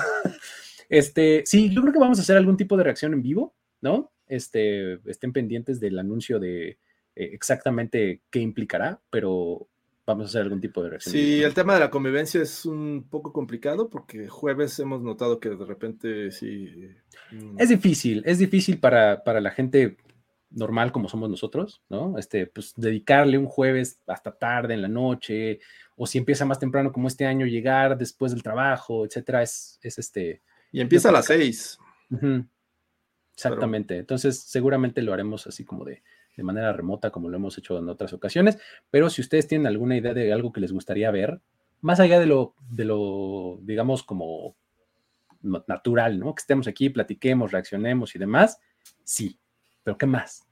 Este, 0.89 1.43
sí, 1.45 1.69
yo 1.69 1.81
creo 1.81 1.93
que 1.93 1.99
vamos 1.99 2.19
a 2.19 2.21
hacer 2.21 2.38
algún 2.38 2.57
tipo 2.57 2.77
de 2.77 2.84
reacción 2.84 3.13
en 3.13 3.21
vivo, 3.21 3.55
¿no? 3.81 4.11
Este, 4.27 4.93
estén 5.09 5.31
pendientes 5.34 5.79
del 5.79 5.99
anuncio 5.99 6.39
de 6.39 6.69
eh, 6.69 6.77
exactamente 7.15 8.21
qué 8.29 8.39
implicará, 8.39 8.99
pero 9.09 9.67
vamos 10.07 10.25
a 10.25 10.29
hacer 10.29 10.41
algún 10.43 10.61
tipo 10.61 10.81
de 10.81 10.89
reacción. 10.89 11.11
Sí, 11.13 11.43
el 11.43 11.53
tema 11.53 11.73
de 11.73 11.81
la 11.81 11.91
convivencia 11.91 12.41
es 12.41 12.65
un 12.65 13.07
poco 13.09 13.34
complicado 13.34 13.89
porque 13.89 14.27
jueves 14.29 14.79
hemos 14.79 15.03
notado 15.03 15.39
que 15.39 15.49
de 15.49 15.65
repente 15.65 16.31
sí. 16.31 16.89
mm, 17.31 17.59
Es 17.59 17.69
difícil, 17.69 18.23
es 18.25 18.39
difícil 18.39 18.79
para, 18.79 19.23
para 19.23 19.41
la 19.41 19.51
gente 19.51 19.97
normal 20.49 20.93
como 20.93 21.09
somos 21.09 21.29
nosotros, 21.29 21.84
¿no? 21.89 22.17
Este, 22.17 22.47
pues 22.47 22.73
dedicarle 22.77 23.38
un 23.38 23.47
jueves 23.47 23.99
hasta 24.07 24.31
tarde 24.31 24.73
en 24.73 24.81
la 24.81 24.88
noche, 24.88 25.59
o 25.97 26.07
si 26.07 26.17
empieza 26.17 26.45
más 26.45 26.57
temprano 26.57 26.93
como 26.93 27.09
este 27.09 27.25
año, 27.25 27.45
llegar 27.45 27.97
después 27.97 28.31
del 28.31 28.43
trabajo, 28.43 29.05
etcétera, 29.05 29.43
es, 29.43 29.77
es 29.81 29.99
este. 29.99 30.41
Y 30.71 30.79
empieza 30.79 31.09
a 31.09 31.11
las 31.11 31.25
seis. 31.25 31.77
Exactamente. 33.34 33.97
Entonces, 33.97 34.39
seguramente 34.39 35.01
lo 35.01 35.13
haremos 35.13 35.47
así 35.47 35.65
como 35.65 35.84
de, 35.84 36.01
de 36.38 36.43
manera 36.43 36.72
remota, 36.72 37.09
como 37.09 37.27
lo 37.27 37.35
hemos 37.35 37.57
hecho 37.57 37.77
en 37.77 37.89
otras 37.89 38.14
ocasiones. 38.14 38.57
Pero 38.89 39.09
si 39.09 39.22
ustedes 39.22 39.47
tienen 39.47 39.68
alguna 39.68 39.97
idea 39.97 40.14
de 40.14 40.31
algo 40.31 40.53
que 40.53 40.61
les 40.61 40.72
gustaría 40.72 41.11
ver, 41.11 41.41
más 41.81 41.99
allá 41.99 42.19
de 42.19 42.27
lo, 42.27 42.53
de 42.69 42.85
lo, 42.85 43.59
digamos, 43.64 44.03
como 44.03 44.55
natural, 45.41 46.19
¿no? 46.19 46.34
Que 46.34 46.41
estemos 46.41 46.68
aquí, 46.68 46.89
platiquemos, 46.89 47.51
reaccionemos 47.51 48.15
y 48.15 48.19
demás, 48.19 48.59
sí. 49.03 49.39
Pero 49.84 49.97
¿qué 49.97 50.05
más? 50.05 50.47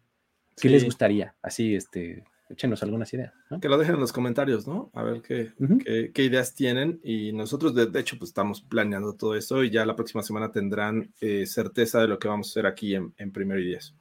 ¿Qué 0.60 0.70
les 0.70 0.86
gustaría? 0.86 1.36
Así, 1.42 1.76
este, 1.76 2.24
échenos 2.50 2.82
algunas 2.84 3.14
ideas. 3.14 3.34
¿no? 3.50 3.60
Que 3.60 3.68
lo 3.68 3.78
dejen 3.78 3.96
en 3.96 4.02
los 4.02 4.14
comentarios, 4.14 4.68
¿no? 4.68 4.90
A 4.94 5.04
ver 5.04 5.22
qué, 5.22 5.52
qué, 5.84 6.12
qué 6.14 6.24
ideas 6.24 6.56
tienen. 6.56 7.00
Y 7.04 7.34
nosotros, 7.34 7.76
de, 7.76 7.88
de 7.88 8.00
hecho, 8.00 8.18
pues 8.18 8.30
estamos 8.30 8.62
planeando 8.62 9.16
todo 9.16 9.36
eso 9.36 9.64
y 9.64 9.70
ya 9.70 9.86
la 9.86 9.96
próxima 9.96 10.24
semana 10.24 10.52
tendrán 10.52 11.14
eh, 11.20 11.46
certeza 11.46 12.00
de 12.00 12.08
lo 12.08 12.20
que 12.20 12.28
vamos 12.28 12.48
a 12.48 12.52
hacer 12.52 12.66
aquí 12.66 12.96
en, 12.96 13.14
en 13.18 13.32
Primero 13.32 13.60
y 13.60 13.66
Diez. 13.66 13.94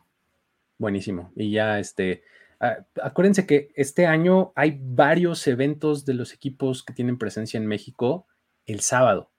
Buenísimo. 0.78 1.32
Y 1.36 1.52
ya, 1.52 1.78
este, 1.78 2.22
ah, 2.60 2.84
acuérdense 3.02 3.46
que 3.46 3.70
este 3.76 4.06
año 4.06 4.52
hay 4.56 4.78
varios 4.82 5.46
eventos 5.46 6.04
de 6.04 6.14
los 6.14 6.32
equipos 6.32 6.82
que 6.82 6.92
tienen 6.92 7.18
presencia 7.18 7.58
en 7.58 7.66
México 7.66 8.26
el 8.66 8.80
sábado. 8.80 9.30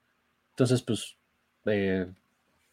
Entonces, 0.52 0.82
pues, 0.84 1.18
eh, 1.66 2.07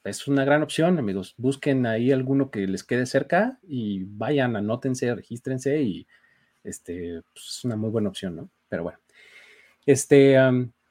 es 0.05 0.29
una 0.29 0.45
gran 0.45 0.63
opción, 0.63 0.99
amigos. 0.99 1.35
Busquen 1.39 1.87
ahí 1.87 2.13
alguno 2.13 2.51
que 2.51 2.67
les 2.67 2.85
quede 2.85 3.07
cerca 3.07 3.59
y 3.63 4.05
vayan, 4.05 4.57
anótense, 4.57 5.15
regístrense 5.15 5.83
y, 5.83 6.07
este, 6.65 7.23
pues, 7.35 7.47
es 7.49 7.65
una 7.65 7.77
muy 7.77 7.91
buena 7.91 8.09
opción, 8.11 8.37
¿no? 8.37 8.51
Pero 8.69 8.85
bueno. 8.85 8.99
Este, 9.87 10.37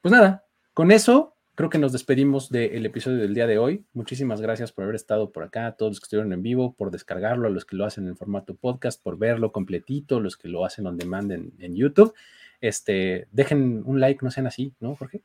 pues 0.02 0.12
nada, 0.12 0.44
con 0.74 0.90
eso 0.90 1.31
creo 1.54 1.70
que 1.70 1.78
nos 1.78 1.92
despedimos 1.92 2.50
del 2.50 2.84
episodio 2.86 3.18
del 3.18 3.34
día 3.34 3.46
de 3.46 3.58
hoy. 3.58 3.84
Muchísimas 3.92 4.40
gracias 4.40 4.72
por 4.72 4.84
haber 4.84 4.96
estado 4.96 5.30
por 5.30 5.42
acá, 5.42 5.66
a 5.66 5.72
todos 5.72 5.92
los 5.92 6.00
que 6.00 6.04
estuvieron 6.04 6.32
en 6.32 6.42
vivo, 6.42 6.74
por 6.74 6.90
descargarlo, 6.90 7.48
a 7.48 7.50
los 7.50 7.64
que 7.64 7.76
lo 7.76 7.84
hacen 7.84 8.08
en 8.08 8.16
formato 8.16 8.54
podcast, 8.54 9.02
por 9.02 9.18
verlo 9.18 9.52
completito, 9.52 10.20
los 10.20 10.36
que 10.36 10.48
lo 10.48 10.64
hacen 10.64 10.86
on 10.86 10.96
demand 10.96 11.32
en, 11.32 11.52
en 11.58 11.74
YouTube. 11.76 12.14
Este, 12.60 13.26
dejen 13.32 13.82
un 13.84 14.00
like, 14.00 14.24
no 14.24 14.30
sean 14.30 14.46
así, 14.46 14.72
¿no, 14.80 14.94
Jorge? 14.96 15.22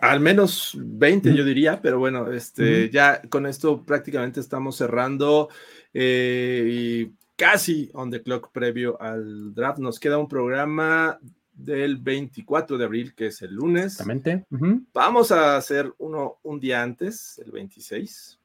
al 0.00 0.20
menos 0.20 0.76
20, 0.78 1.34
yo 1.34 1.44
diría, 1.44 1.80
pero 1.80 1.98
bueno, 1.98 2.30
este, 2.32 2.90
ya 2.90 3.22
con 3.22 3.46
esto 3.46 3.82
prácticamente 3.84 4.40
estamos 4.40 4.76
cerrando 4.76 5.48
eh, 5.92 6.64
y 6.68 7.12
casi 7.36 7.90
on 7.94 8.10
the 8.10 8.22
clock 8.22 8.52
previo 8.52 9.00
al 9.00 9.54
draft. 9.54 9.78
Nos 9.78 9.98
queda 9.98 10.18
un 10.18 10.28
programa 10.28 11.18
del 11.54 11.96
24 11.96 12.78
de 12.78 12.84
abril, 12.84 13.14
que 13.14 13.26
es 13.26 13.42
el 13.42 13.54
lunes. 13.54 14.00
Exactamente. 14.00 14.46
Vamos 14.92 15.32
a 15.32 15.56
hacer 15.56 15.92
uno 15.98 16.38
un 16.42 16.60
día 16.60 16.82
antes, 16.82 17.40
el 17.44 17.52
26, 17.52 18.38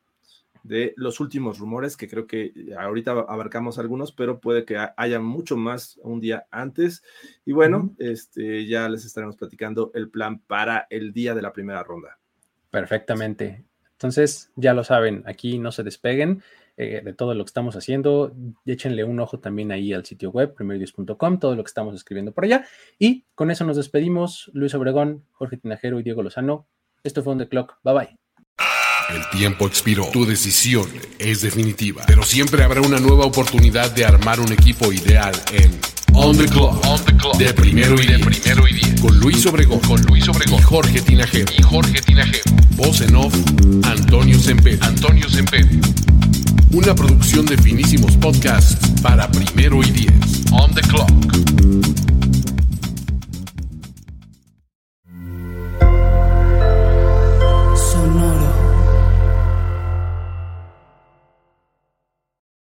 de 0.64 0.94
los 0.98 1.20
últimos 1.20 1.60
rumores, 1.60 1.98
que 1.98 2.08
creo 2.08 2.28
que 2.28 2.54
ahorita 2.78 3.12
abarcamos 3.12 3.80
algunos, 3.80 4.12
pero 4.12 4.40
puede 4.40 4.66
que 4.66 4.78
haya 4.96 5.20
mucho 5.20 5.58
más 5.58 6.00
un 6.04 6.20
día 6.20 6.46
antes. 6.52 7.04
Y 7.46 7.54
bueno, 7.54 7.96
este, 7.98 8.66
ya 8.68 8.88
les 8.90 9.06
estaremos 9.06 9.36
platicando 9.36 9.92
el 9.96 10.10
plan 10.10 10.40
para 10.40 10.88
el 10.90 11.14
día 11.14 11.34
de 11.34 11.42
la 11.42 11.54
primera 11.54 11.84
ronda. 11.84 12.20
Perfectamente. 12.70 13.66
Entonces, 13.94 14.52
ya 14.56 14.74
lo 14.74 14.84
saben, 14.84 15.24
aquí 15.26 15.60
no 15.60 15.72
se 15.72 15.84
despeguen. 15.84 16.42
Eh, 16.82 17.02
de 17.04 17.14
todo 17.14 17.34
lo 17.34 17.44
que 17.44 17.50
estamos 17.50 17.76
haciendo. 17.76 18.34
Échenle 18.66 19.04
un 19.04 19.20
ojo 19.20 19.38
también 19.38 19.74
ahí 19.74 19.92
al 19.92 20.06
sitio 20.06 20.32
web, 20.32 20.54
primerios.com, 20.56 21.38
todo 21.38 21.54
lo 21.54 21.62
que 21.62 21.68
estamos 21.68 21.94
escribiendo 21.94 22.32
por 22.32 22.46
allá. 22.46 22.66
Y 22.98 23.26
con 23.36 23.52
eso 23.52 23.66
nos 23.66 23.76
despedimos. 23.76 24.50
Luis 24.54 24.74
Obregón, 24.76 25.26
Jorge 25.34 25.58
Tinajero 25.58 26.00
y 26.00 26.04
Diego 26.04 26.24
Lozano. 26.24 26.68
Esto 27.04 27.22
fue 27.22 27.34
On 27.34 27.40
The 27.40 27.50
Clock. 27.50 27.80
Bye 27.84 27.94
bye. 27.94 28.16
El 29.14 29.30
tiempo 29.38 29.68
expiró. 29.68 30.06
Tu 30.14 30.26
decisión 30.26 30.88
es 31.18 31.42
definitiva. 31.42 32.04
Pero 32.08 32.24
siempre 32.24 32.64
habrá 32.64 32.80
una 32.80 33.00
nueva 33.02 33.26
oportunidad 33.26 33.94
de 33.94 34.06
armar 34.06 34.40
un 34.40 34.54
equipo 34.54 34.94
ideal 34.94 35.34
en 35.52 35.78
On 36.14 36.38
the 36.38 36.46
Clock. 36.46 36.86
On 36.86 37.04
the 37.04 37.14
Clock. 37.18 37.36
De 37.36 37.54
primero 37.54 37.96
y 37.96 38.08
de 38.08 38.20
primero 38.20 38.66
y 38.70 38.76
diez. 38.76 39.02
Con 39.02 39.20
Luis 39.20 39.46
Obregón. 39.48 39.80
Con 39.80 40.02
Luis 40.04 40.30
Obregón. 40.30 40.62
Y 40.62 40.64
Jorge 40.64 41.02
Tinajero. 41.02 41.52
Y 41.58 41.62
Jorge 41.62 42.02
Tinajero. 42.02 42.44
Voz 42.78 43.02
en 43.02 43.18
off. 43.18 43.36
Antonio 43.84 44.40
Semper. 44.40 44.80
Antonio 44.82 45.28
Semper. 45.28 45.68
Una 46.72 46.94
producción 46.96 47.46
de 47.46 47.58
finísimos 47.58 48.16
podcasts 48.18 48.78
para 49.02 49.30
primero 49.30 49.82
y 49.82 49.92
diez. 49.92 50.44
On 50.52 50.74
the 50.74 50.82
clock. 50.82 52.09